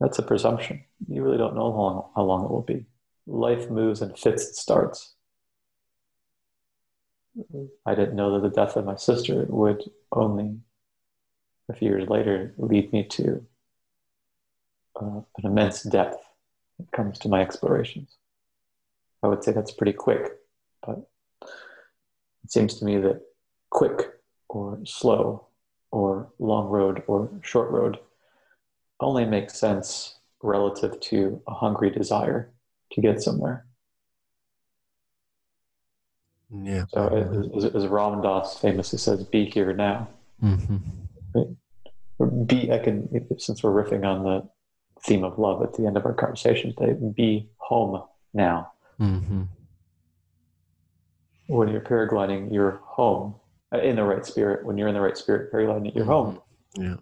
That's 0.00 0.18
a 0.18 0.24
presumption. 0.24 0.82
You 1.06 1.22
really 1.22 1.38
don't 1.38 1.54
know 1.54 1.70
how 1.70 1.78
long, 1.78 2.10
how 2.16 2.22
long 2.22 2.44
it 2.44 2.50
will 2.50 2.62
be. 2.62 2.84
Life 3.28 3.70
moves 3.70 4.02
in 4.02 4.12
fits 4.16 4.46
and 4.46 4.56
starts. 4.56 5.14
I 7.86 7.94
didn't 7.94 8.16
know 8.16 8.34
that 8.34 8.48
the 8.48 8.54
death 8.54 8.76
of 8.76 8.84
my 8.84 8.96
sister 8.96 9.46
would 9.48 9.82
only 10.12 10.58
a 11.68 11.74
few 11.74 11.88
years 11.88 12.08
later 12.08 12.52
lead 12.58 12.92
me 12.92 13.04
to 13.04 13.44
uh, 15.00 15.20
an 15.38 15.44
immense 15.44 15.82
depth 15.82 16.18
when 16.76 16.86
it 16.86 16.96
comes 16.96 17.18
to 17.20 17.28
my 17.28 17.40
explorations. 17.40 18.16
I 19.22 19.28
would 19.28 19.42
say 19.42 19.52
that's 19.52 19.70
pretty 19.70 19.92
quick, 19.92 20.32
but 20.86 21.08
it 22.44 22.50
seems 22.50 22.78
to 22.78 22.84
me 22.84 22.98
that 22.98 23.22
quick 23.70 24.10
or 24.48 24.78
slow 24.84 25.46
or 25.90 26.28
long 26.38 26.68
road 26.68 27.02
or 27.06 27.30
short 27.42 27.70
road 27.70 27.98
only 29.00 29.24
makes 29.24 29.58
sense 29.58 30.18
relative 30.42 31.00
to 31.00 31.40
a 31.46 31.54
hungry 31.54 31.90
desire 31.90 32.52
to 32.92 33.00
get 33.00 33.22
somewhere. 33.22 33.64
Yeah 36.52 36.84
So, 36.92 37.50
as, 37.56 37.64
as 37.74 37.86
Ram 37.86 38.20
Dass 38.22 38.58
famously 38.58 38.98
says, 38.98 39.24
be 39.24 39.44
here 39.46 39.72
now. 39.72 40.08
hmm 40.40 40.76
Be, 42.46 42.70
I 42.70 42.78
can, 42.78 43.08
since 43.38 43.62
we're 43.62 43.72
riffing 43.82 44.04
on 44.06 44.22
the 44.24 44.48
theme 45.04 45.24
of 45.24 45.38
love 45.38 45.62
at 45.62 45.74
the 45.74 45.86
end 45.86 45.96
of 45.96 46.04
our 46.06 46.14
conversation 46.14 46.74
today, 46.76 46.92
be 47.14 47.48
home 47.58 48.02
now. 48.34 48.72
hmm 48.98 49.42
when 51.48 51.68
you're 51.68 51.80
paragliding, 51.82 52.50
you're 52.52 52.80
home 52.84 53.34
uh, 53.74 53.78
in 53.80 53.96
the 53.96 54.02
right 54.04 54.24
spirit. 54.24 54.64
When 54.64 54.78
you're 54.78 54.88
in 54.88 54.94
the 54.94 55.00
right 55.00 55.18
spirit 55.18 55.52
paragliding, 55.52 55.94
you're 55.94 56.06
home. 56.06 56.40
yeah 56.78 56.94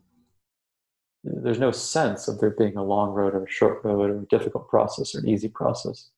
There's 1.23 1.59
no 1.61 1.71
sense 1.71 2.27
of 2.27 2.41
there 2.41 2.51
being 2.51 2.77
a 2.77 2.83
long 2.83 3.11
road 3.11 3.35
or 3.35 3.45
a 3.45 3.51
short 3.51 3.85
road 3.85 4.11
or 4.11 4.19
a 4.23 4.27
difficult 4.27 4.69
process 4.69 5.15
or 5.15 5.19
an 5.21 5.29
easy 5.29 5.49
process. 5.49 6.09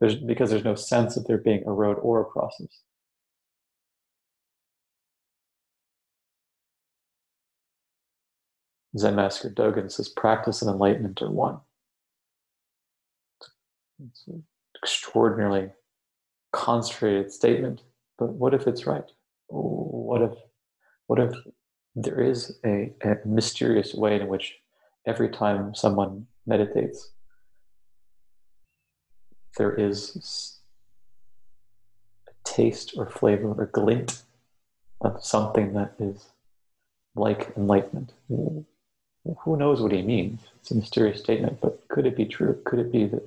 There's 0.00 0.16
because 0.16 0.50
there's 0.50 0.64
no 0.64 0.74
sense 0.74 1.16
of 1.16 1.26
there 1.26 1.38
being 1.38 1.62
a 1.66 1.72
road 1.72 1.98
or 2.02 2.20
a 2.20 2.24
process. 2.24 2.82
Zen 8.96 9.16
Master 9.16 9.50
Dogen 9.50 9.90
says 9.90 10.08
practice 10.08 10.62
and 10.62 10.70
enlightenment 10.70 11.20
are 11.22 11.30
one. 11.30 11.58
It's 14.08 14.24
an 14.28 14.44
extraordinarily 14.80 15.70
concentrated 16.52 17.32
statement, 17.32 17.82
but 18.18 18.30
what 18.30 18.54
if 18.54 18.66
it's 18.66 18.86
right? 18.86 19.10
What 19.48 20.22
if, 20.22 20.32
what 21.06 21.18
if 21.18 21.34
there 21.96 22.20
is 22.20 22.58
a, 22.64 22.92
a 23.02 23.16
mysterious 23.24 23.94
way 23.94 24.20
in 24.20 24.28
which 24.28 24.54
every 25.06 25.28
time 25.28 25.74
someone 25.74 26.26
meditates, 26.46 27.13
there 29.56 29.74
is 29.74 30.58
a 32.28 32.32
taste 32.44 32.94
or 32.96 33.08
flavor 33.08 33.52
or 33.52 33.66
glint 33.66 34.22
of 35.00 35.24
something 35.24 35.74
that 35.74 35.94
is 35.98 36.26
like 37.14 37.52
enlightenment. 37.56 38.12
Who 38.28 39.56
knows 39.56 39.80
what 39.80 39.92
he 39.92 40.02
means? 40.02 40.40
It's 40.60 40.70
a 40.70 40.74
mysterious 40.74 41.20
statement, 41.20 41.60
but 41.60 41.86
could 41.88 42.06
it 42.06 42.16
be 42.16 42.26
true? 42.26 42.60
Could 42.64 42.78
it 42.78 42.92
be 42.92 43.06
that 43.06 43.22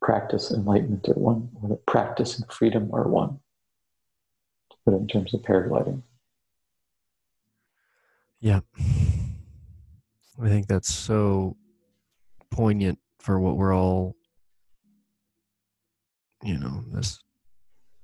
practice 0.00 0.50
enlightenment 0.50 1.08
are 1.08 1.14
one, 1.14 1.50
or 1.62 1.68
that 1.70 1.84
practice 1.86 2.38
and 2.38 2.50
freedom 2.50 2.90
are 2.92 3.08
one? 3.08 3.40
To 4.70 4.76
put 4.84 4.94
it 4.94 4.98
in 4.98 5.08
terms 5.08 5.34
of 5.34 5.42
paragliding. 5.42 6.02
Yeah. 8.40 8.60
I 10.40 10.48
think 10.48 10.66
that's 10.66 10.92
so 10.92 11.56
poignant 12.50 12.98
for 13.18 13.40
what 13.40 13.56
we're 13.56 13.74
all, 13.74 14.16
you 16.44 16.58
know, 16.58 16.84
this 16.92 17.18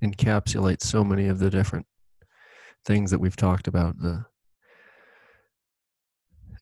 encapsulates 0.03 0.83
so 0.83 1.03
many 1.03 1.27
of 1.27 1.39
the 1.39 1.49
different 1.49 1.85
things 2.85 3.11
that 3.11 3.19
we've 3.19 3.35
talked 3.35 3.67
about. 3.67 3.99
The 3.99 4.25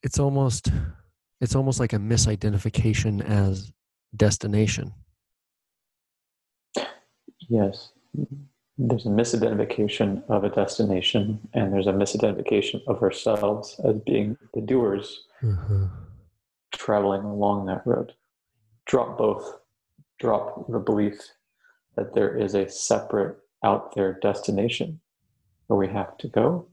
it's 0.03 0.19
almost 0.19 0.71
it's 1.41 1.55
almost 1.55 1.79
like 1.79 1.93
a 1.93 1.97
misidentification 1.97 3.23
as 3.23 3.71
destination. 4.15 4.93
Yes. 7.47 7.91
There's 8.77 9.05
a 9.05 9.09
misidentification 9.09 10.23
of 10.29 10.43
a 10.45 10.49
destination, 10.49 11.39
and 11.53 11.73
there's 11.73 11.87
a 11.87 11.91
misidentification 11.91 12.81
of 12.87 13.01
ourselves 13.01 13.79
as 13.83 13.95
being 14.05 14.37
the 14.53 14.61
doers 14.61 15.25
Mm-hmm. 15.41 15.85
traveling 16.73 17.21
along 17.23 17.65
that 17.67 17.87
road. 17.87 18.11
Drop 18.85 19.17
both. 19.17 19.55
Drop 20.19 20.67
the 20.69 20.79
belief 20.79 21.17
that 21.95 22.13
there 22.13 22.35
is 22.35 22.55
a 22.55 22.69
separate 22.69 23.37
out 23.63 23.95
there 23.95 24.19
destination 24.21 24.99
where 25.67 25.77
we 25.77 25.87
have 25.87 26.17
to 26.17 26.27
go, 26.27 26.67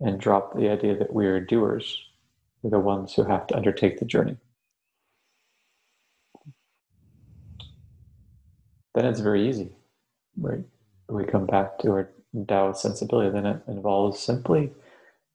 and 0.00 0.20
drop 0.20 0.54
the 0.54 0.68
idea 0.68 0.96
that 0.96 1.12
we 1.12 1.26
are 1.26 1.40
doers. 1.40 1.98
We're 2.62 2.70
the 2.70 2.78
ones 2.78 3.14
who 3.14 3.24
have 3.24 3.46
to 3.48 3.56
undertake 3.56 3.98
the 3.98 4.04
journey. 4.04 4.36
Then 8.94 9.06
it's 9.06 9.20
very 9.20 9.48
easy. 9.48 9.70
Right? 10.36 10.64
We 11.08 11.24
come 11.24 11.46
back 11.46 11.78
to 11.80 11.90
our 11.90 12.10
Tao 12.48 12.72
sensibility, 12.72 13.30
then 13.30 13.46
it 13.46 13.62
involves 13.68 14.18
simply 14.18 14.72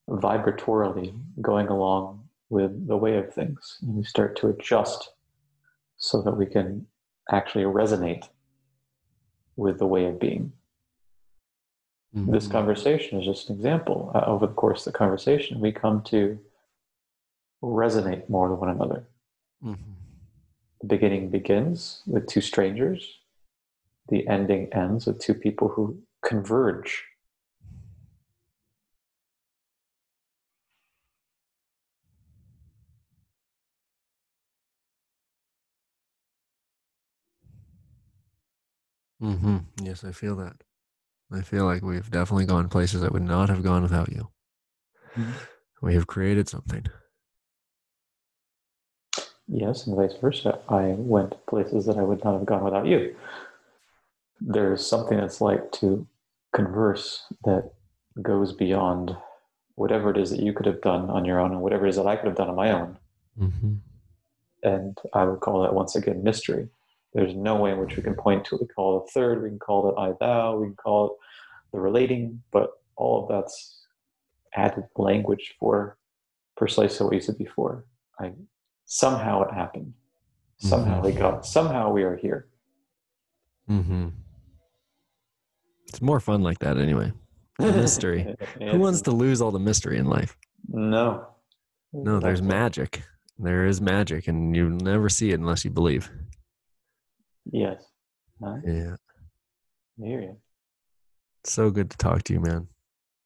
vibratorily 0.09 1.17
going 1.41 1.67
along 1.67 2.23
with 2.49 2.87
the 2.87 2.97
way 2.97 3.17
of 3.17 3.33
things. 3.33 3.77
And 3.81 3.95
we 3.95 4.03
start 4.03 4.35
to 4.37 4.47
adjust 4.47 5.11
so 5.97 6.21
that 6.21 6.35
we 6.35 6.45
can 6.45 6.85
actually 7.31 7.63
resonate 7.63 8.27
with 9.59 9.77
the 9.77 9.87
way 9.87 10.05
of 10.05 10.19
being. 10.19 10.53
This 12.13 12.47
Mhm. 12.47 12.51
conversation 12.51 13.19
is 13.19 13.25
just 13.25 13.49
an 13.49 13.55
example. 13.57 14.11
Uh, 14.15 14.23
over 14.25 14.47
the 14.47 14.53
course 14.53 14.87
of 14.87 14.93
the 14.93 14.97
conversation, 14.97 15.59
we 15.59 15.71
come 15.71 16.01
to 16.03 16.39
resonate 17.61 18.29
more 18.29 18.49
with 18.49 18.59
one 18.59 18.69
another. 18.69 19.05
Mhm. 19.63 19.77
The 20.81 20.87
beginning 20.87 21.29
begins 21.29 22.03
with 22.07 22.27
two 22.27 22.41
strangers, 22.41 23.19
the 24.07 24.27
ending 24.27 24.71
ends 24.73 25.05
with 25.05 25.19
two 25.19 25.33
people 25.33 25.67
who 25.67 26.01
converge. 26.21 27.05
Mm-hmm. 39.21 39.57
Yes, 39.81 40.03
I 40.03 40.11
feel 40.11 40.35
that. 40.37 40.63
I 41.31 41.41
feel 41.41 41.65
like 41.65 41.83
we've 41.83 42.09
definitely 42.09 42.45
gone 42.45 42.69
places 42.69 43.01
that 43.01 43.11
would 43.11 43.23
not 43.23 43.49
have 43.49 43.63
gone 43.63 43.83
without 43.83 44.11
you. 44.11 44.29
Mhm. 45.15 45.33
We 45.81 45.93
have 45.93 46.07
created 46.07 46.49
something. 46.49 46.85
Yes, 49.47 49.87
and 49.87 49.95
vice 49.95 50.15
versa. 50.21 50.59
I 50.69 50.95
went 50.97 51.45
places 51.47 51.85
that 51.85 51.97
I 51.97 52.03
would 52.03 52.23
not 52.23 52.33
have 52.33 52.45
gone 52.45 52.63
without 52.63 52.85
you. 52.85 53.15
There's 54.39 54.85
something 54.85 55.17
that's 55.17 55.41
like 55.41 55.71
to 55.73 56.07
converse 56.53 57.25
that 57.45 57.71
goes 58.21 58.53
beyond 58.53 59.15
whatever 59.75 60.11
it 60.11 60.17
is 60.17 60.29
that 60.29 60.41
you 60.41 60.53
could 60.53 60.65
have 60.65 60.81
done 60.81 61.09
on 61.09 61.25
your 61.25 61.39
own 61.39 61.51
and 61.51 61.61
whatever 61.61 61.85
it 61.85 61.89
is 61.89 61.95
that 61.95 62.05
I 62.07 62.15
could 62.15 62.27
have 62.27 62.35
done 62.35 62.49
on 62.49 62.55
my 62.55 62.71
own. 62.71 62.97
Mm-hmm. 63.39 63.73
And 64.63 64.97
I 65.13 65.23
would 65.23 65.39
call 65.39 65.63
that 65.63 65.73
once 65.73 65.95
again 65.95 66.23
mystery. 66.23 66.69
There's 67.13 67.35
no 67.35 67.55
way 67.55 67.71
in 67.71 67.79
which 67.79 67.95
we 67.95 68.03
can 68.03 68.15
point 68.15 68.45
to 68.45 68.55
it. 68.55 68.61
We 68.61 68.67
call 68.67 69.03
it 69.03 69.11
third, 69.11 69.41
we 69.41 69.49
can 69.49 69.59
call 69.59 69.89
it 69.89 69.99
I 69.99 70.13
thou, 70.19 70.57
we 70.57 70.67
can 70.67 70.75
call 70.75 71.07
it 71.07 71.11
the 71.73 71.79
relating, 71.79 72.41
but 72.51 72.69
all 72.95 73.23
of 73.23 73.29
that's 73.29 73.85
added 74.55 74.85
language 74.95 75.55
for 75.59 75.97
precisely 76.57 77.05
what 77.05 77.15
you 77.15 77.21
said 77.21 77.37
before. 77.37 77.85
I 78.19 78.33
somehow 78.85 79.43
it 79.43 79.53
happened. 79.53 79.93
Somehow 80.57 81.01
we 81.01 81.13
got 81.13 81.45
somehow 81.45 81.91
we 81.91 82.03
are 82.03 82.17
here. 82.17 82.47
Mm-hmm. 83.69 84.09
It's 85.87 86.01
more 86.01 86.19
fun 86.19 86.43
like 86.43 86.59
that 86.59 86.77
anyway. 86.77 87.13
The 87.57 87.71
mystery. 87.71 88.35
Who 88.59 88.79
wants 88.79 89.01
to 89.03 89.11
lose 89.11 89.41
all 89.41 89.51
the 89.51 89.59
mystery 89.59 89.97
in 89.97 90.05
life? 90.05 90.37
No. 90.67 91.27
No, 91.93 92.19
there's 92.19 92.41
magic. 92.41 93.03
There 93.37 93.65
is 93.65 93.81
magic, 93.81 94.27
and 94.27 94.55
you 94.55 94.69
never 94.69 95.09
see 95.09 95.31
it 95.31 95.39
unless 95.39 95.65
you 95.65 95.71
believe. 95.71 96.11
Yes. 97.51 97.83
Huh? 98.43 98.57
Yeah. 98.65 98.95
I 100.01 100.05
hear 100.05 100.21
you. 100.21 100.37
So 101.43 101.69
good 101.71 101.89
to 101.91 101.97
talk 101.97 102.23
to 102.23 102.33
you, 102.33 102.39
man. 102.39 102.67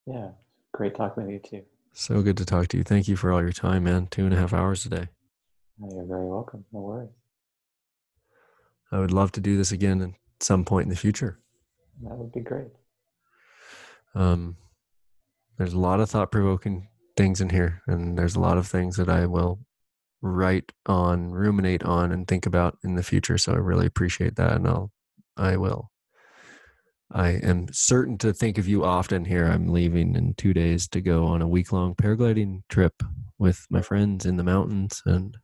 Yeah. 0.06 0.30
Great 0.74 0.95
talking 0.95 1.26
with 1.26 1.34
you 1.34 1.40
too. 1.40 1.66
So 1.94 2.22
good 2.22 2.38
to 2.38 2.45
talk 2.45 2.68
to 2.70 2.78
you. 2.78 2.84
Thank 2.84 3.08
you 3.08 3.16
for 3.16 3.32
all 3.32 3.41
your 3.41 3.52
time, 3.52 3.84
man. 3.84 4.08
Two 4.08 4.26
and 4.26 4.34
a 4.34 4.38
half 4.38 4.54
hours 4.54 4.82
today. 4.82 5.10
Oh, 5.82 5.90
You're 5.94 6.06
very 6.06 6.26
welcome. 6.26 6.66
No 6.72 6.82
worries. 6.82 7.10
I 8.91 9.00
would 9.00 9.12
love 9.12 9.32
to 9.34 9.41
do 9.41 9.58
this 9.58 9.72
again 9.72 10.02
at 10.02 10.12
some 10.44 10.66
point 10.66 10.84
in 10.86 10.90
the 10.90 10.95
future. 10.95 11.40
That 12.02 12.16
would 12.16 12.32
be 12.32 12.41
great. 12.41 12.68
Um, 14.16 14.58
there's 15.58 15.74
a 15.74 15.80
lot 15.80 16.00
of 16.00 16.10
thought 16.10 16.32
provoking 16.32 16.90
things 17.16 17.41
in 17.41 17.50
here, 17.50 17.82
and 17.88 18.18
there's 18.18 18.36
a 18.36 18.40
lot 18.40 18.58
of 18.58 18.68
things 18.68 18.98
that 18.98 19.10
I 19.10 19.26
will 19.26 19.60
write 20.24 20.72
on, 20.86 21.32
ruminate 21.32 21.84
on, 21.84 22.12
and 22.12 22.28
think 22.28 22.45
about 22.45 22.78
in 22.84 22.95
the 22.95 23.04
future. 23.04 23.38
So 23.38 23.52
I 23.54 23.58
really 23.58 23.86
appreciate 23.86 24.38
that, 24.38 24.54
and 24.54 24.68
I'll, 24.68 24.91
I 25.38 25.58
will. 25.58 25.91
I 27.12 27.32
am 27.32 27.68
certain 27.72 28.18
to 28.20 28.34
think 28.34 28.58
of 28.58 28.68
you 28.68 28.84
often 28.84 29.26
here. 29.26 29.45
I'm 29.45 29.68
leaving 29.68 30.16
in 30.16 30.34
two 30.34 30.54
days 30.54 30.88
to 30.90 31.02
go 31.02 31.26
on 31.26 31.41
a 31.41 31.48
week 31.48 31.72
long 31.72 31.94
paragliding 31.94 32.64
trip 32.70 33.04
with 33.38 33.68
my 33.70 33.82
friends 33.82 34.26
in 34.26 34.38
the 34.38 34.44
mountains, 34.44 35.02
and 35.06 35.38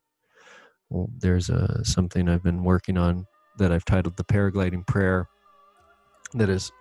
well, 0.89 1.09
there's 1.15 1.49
a, 1.49 1.83
something 1.83 2.27
I've 2.27 2.43
been 2.43 2.63
working 2.63 2.97
on 2.97 3.27
that 3.59 3.71
I've 3.71 3.85
titled 3.85 4.15
the 4.15 4.23
paragliding 4.23 4.87
prayer. 4.87 5.27
That 6.33 6.49
is 6.49 6.71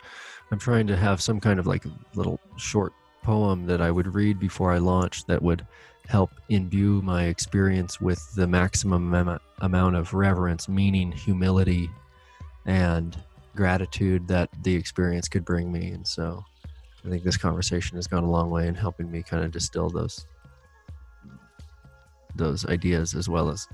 I'm 0.53 0.59
trying 0.59 0.87
to 0.87 0.97
have 0.97 1.21
some 1.21 1.41
kind 1.41 1.59
of 1.59 1.67
like 1.67 1.85
little 2.15 2.39
short 2.57 2.93
poem 3.23 3.67
that 3.67 3.83
I 3.83 3.91
would 3.91 4.15
read 4.15 4.39
before 4.39 4.73
I 4.73 4.79
launch 4.79 5.25
that 5.27 5.43
would 5.43 5.67
help 6.09 6.31
imbue 6.49 7.03
my 7.03 7.25
experience 7.25 8.01
with 8.01 8.35
the 8.35 8.47
maximum 8.47 9.15
am- 9.15 9.39
amount 9.61 9.95
of 9.95 10.15
reverence, 10.15 10.67
meaning, 10.69 11.13
humility, 11.13 11.91
and 12.65 13.17
gratitude 13.55 14.27
that 14.27 14.49
the 14.63 14.75
experience 14.75 15.29
could 15.29 15.45
bring 15.45 15.71
me. 15.71 15.91
And 15.91 16.07
so 16.07 16.43
I 17.05 17.11
think 17.11 17.25
this 17.25 17.37
conversation 17.37 17.97
has 17.97 18.07
gone 18.07 18.25
a 18.25 18.31
long 18.31 18.51
way 18.51 18.67
in 18.67 18.75
helping 18.75 19.11
me 19.11 19.23
kind 19.23 19.45
of 19.45 19.53
distill 19.53 19.91
those 19.91 20.27
those 22.37 22.65
ideas 22.67 23.15
as 23.15 23.29
well 23.29 23.51
as 23.51 23.67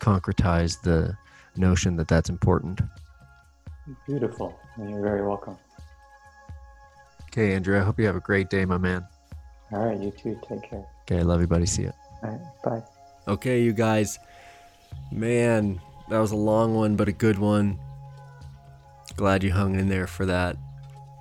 concretize 0.00 0.80
the 0.82 1.16
notion 1.56 1.96
that 1.96 2.08
that's 2.08 2.28
important. 2.28 2.80
Beautiful. 4.06 4.58
You're 4.76 5.00
very 5.00 5.26
welcome. 5.26 5.56
Okay, 7.28 7.54
Andrew, 7.54 7.78
I 7.80 7.84
hope 7.84 8.00
you 8.00 8.06
have 8.06 8.16
a 8.16 8.20
great 8.20 8.50
day, 8.50 8.64
my 8.64 8.78
man. 8.78 9.06
All 9.72 9.86
right. 9.86 9.98
You 10.00 10.10
too. 10.10 10.38
Take 10.48 10.68
care. 10.68 10.84
Okay, 11.10 11.18
I 11.18 11.22
love 11.22 11.40
you, 11.40 11.48
buddy. 11.48 11.66
See 11.66 11.82
you. 11.82 11.92
All 12.22 12.30
right. 12.30 12.40
Bye. 12.62 12.82
Okay, 13.26 13.62
you 13.62 13.72
guys. 13.72 14.20
Man, 15.10 15.80
that 16.08 16.20
was 16.20 16.30
a 16.30 16.36
long 16.36 16.76
one, 16.76 16.94
but 16.94 17.08
a 17.08 17.12
good 17.12 17.36
one. 17.36 17.80
Glad 19.16 19.42
you 19.42 19.50
hung 19.50 19.74
in 19.74 19.88
there 19.88 20.06
for 20.06 20.24
that. 20.26 20.56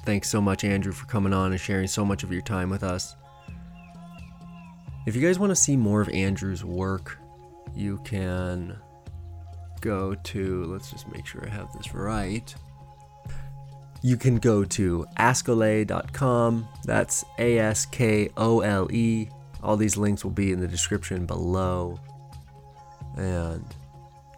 Thanks 0.06 0.30
so 0.30 0.40
much, 0.40 0.64
Andrew, 0.64 0.92
for 0.92 1.08
coming 1.08 1.34
on 1.34 1.52
and 1.52 1.60
sharing 1.60 1.88
so 1.88 2.06
much 2.06 2.24
of 2.24 2.32
your 2.32 2.44
time 2.44 2.70
with 2.70 2.84
us. 2.84 3.16
If 5.08 5.16
you 5.16 5.24
guys 5.24 5.40
want 5.40 5.50
to 5.50 5.56
see 5.56 5.76
more 5.76 6.02
of 6.02 6.10
Andrew's 6.10 6.64
work, 6.64 7.18
you 7.76 8.00
can 8.04 8.78
go 9.82 10.14
to, 10.14 10.66
let's 10.66 10.92
just 10.92 11.12
make 11.12 11.26
sure 11.26 11.44
I 11.48 11.50
have 11.50 11.74
this 11.74 11.96
right. 11.96 12.54
You 14.04 14.18
can 14.18 14.36
go 14.36 14.64
to 14.66 15.08
askole.com. 15.18 16.68
That's 16.86 17.26
A 17.40 17.58
S 17.58 17.88
K 17.88 18.30
O 18.38 18.60
L 18.60 18.88
E. 18.92 19.30
All 19.62 19.78
these 19.78 19.98
links 19.98 20.24
will 20.24 20.32
be 20.32 20.52
in 20.52 20.60
the 20.60 20.68
description 20.68 21.26
below. 21.26 22.00
And 23.18 23.66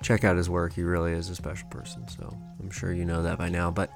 check 0.02 0.23
out 0.23 0.38
his 0.38 0.49
work. 0.49 0.73
He 0.73 0.84
really 0.84 1.14
is 1.14 1.30
a 1.30 1.35
special 1.35 1.68
person. 1.69 2.07
So 2.07 2.35
I'm 2.60 2.72
sure 2.72 2.91
you 2.91 3.06
know 3.06 3.23
that 3.23 3.38
by 3.38 3.49
now. 3.49 3.72
But 3.72 3.91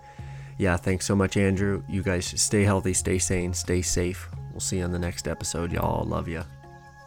yeah, 0.58 0.78
thanks 0.78 1.06
so 1.06 1.16
much, 1.16 1.38
Andrew. 1.38 1.84
You 1.90 2.04
guys 2.04 2.26
stay 2.42 2.64
healthy, 2.64 2.94
stay 2.94 3.20
sane, 3.20 3.54
stay 3.54 3.82
safe. 3.82 4.30
We'll 4.52 4.60
see 4.62 4.78
you 4.78 4.84
on 4.84 4.92
the 4.92 5.00
next 5.00 5.28
episode. 5.28 5.72
Y'all 5.72 6.06
love 6.06 6.28
you. 6.28 6.44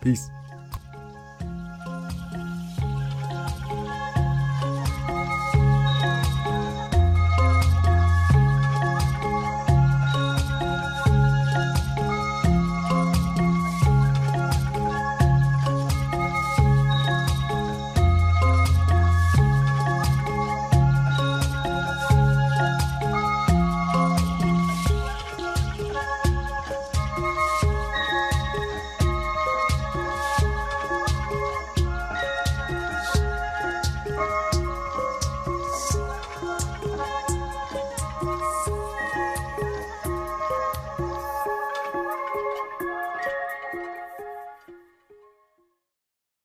Peace. 0.03 0.29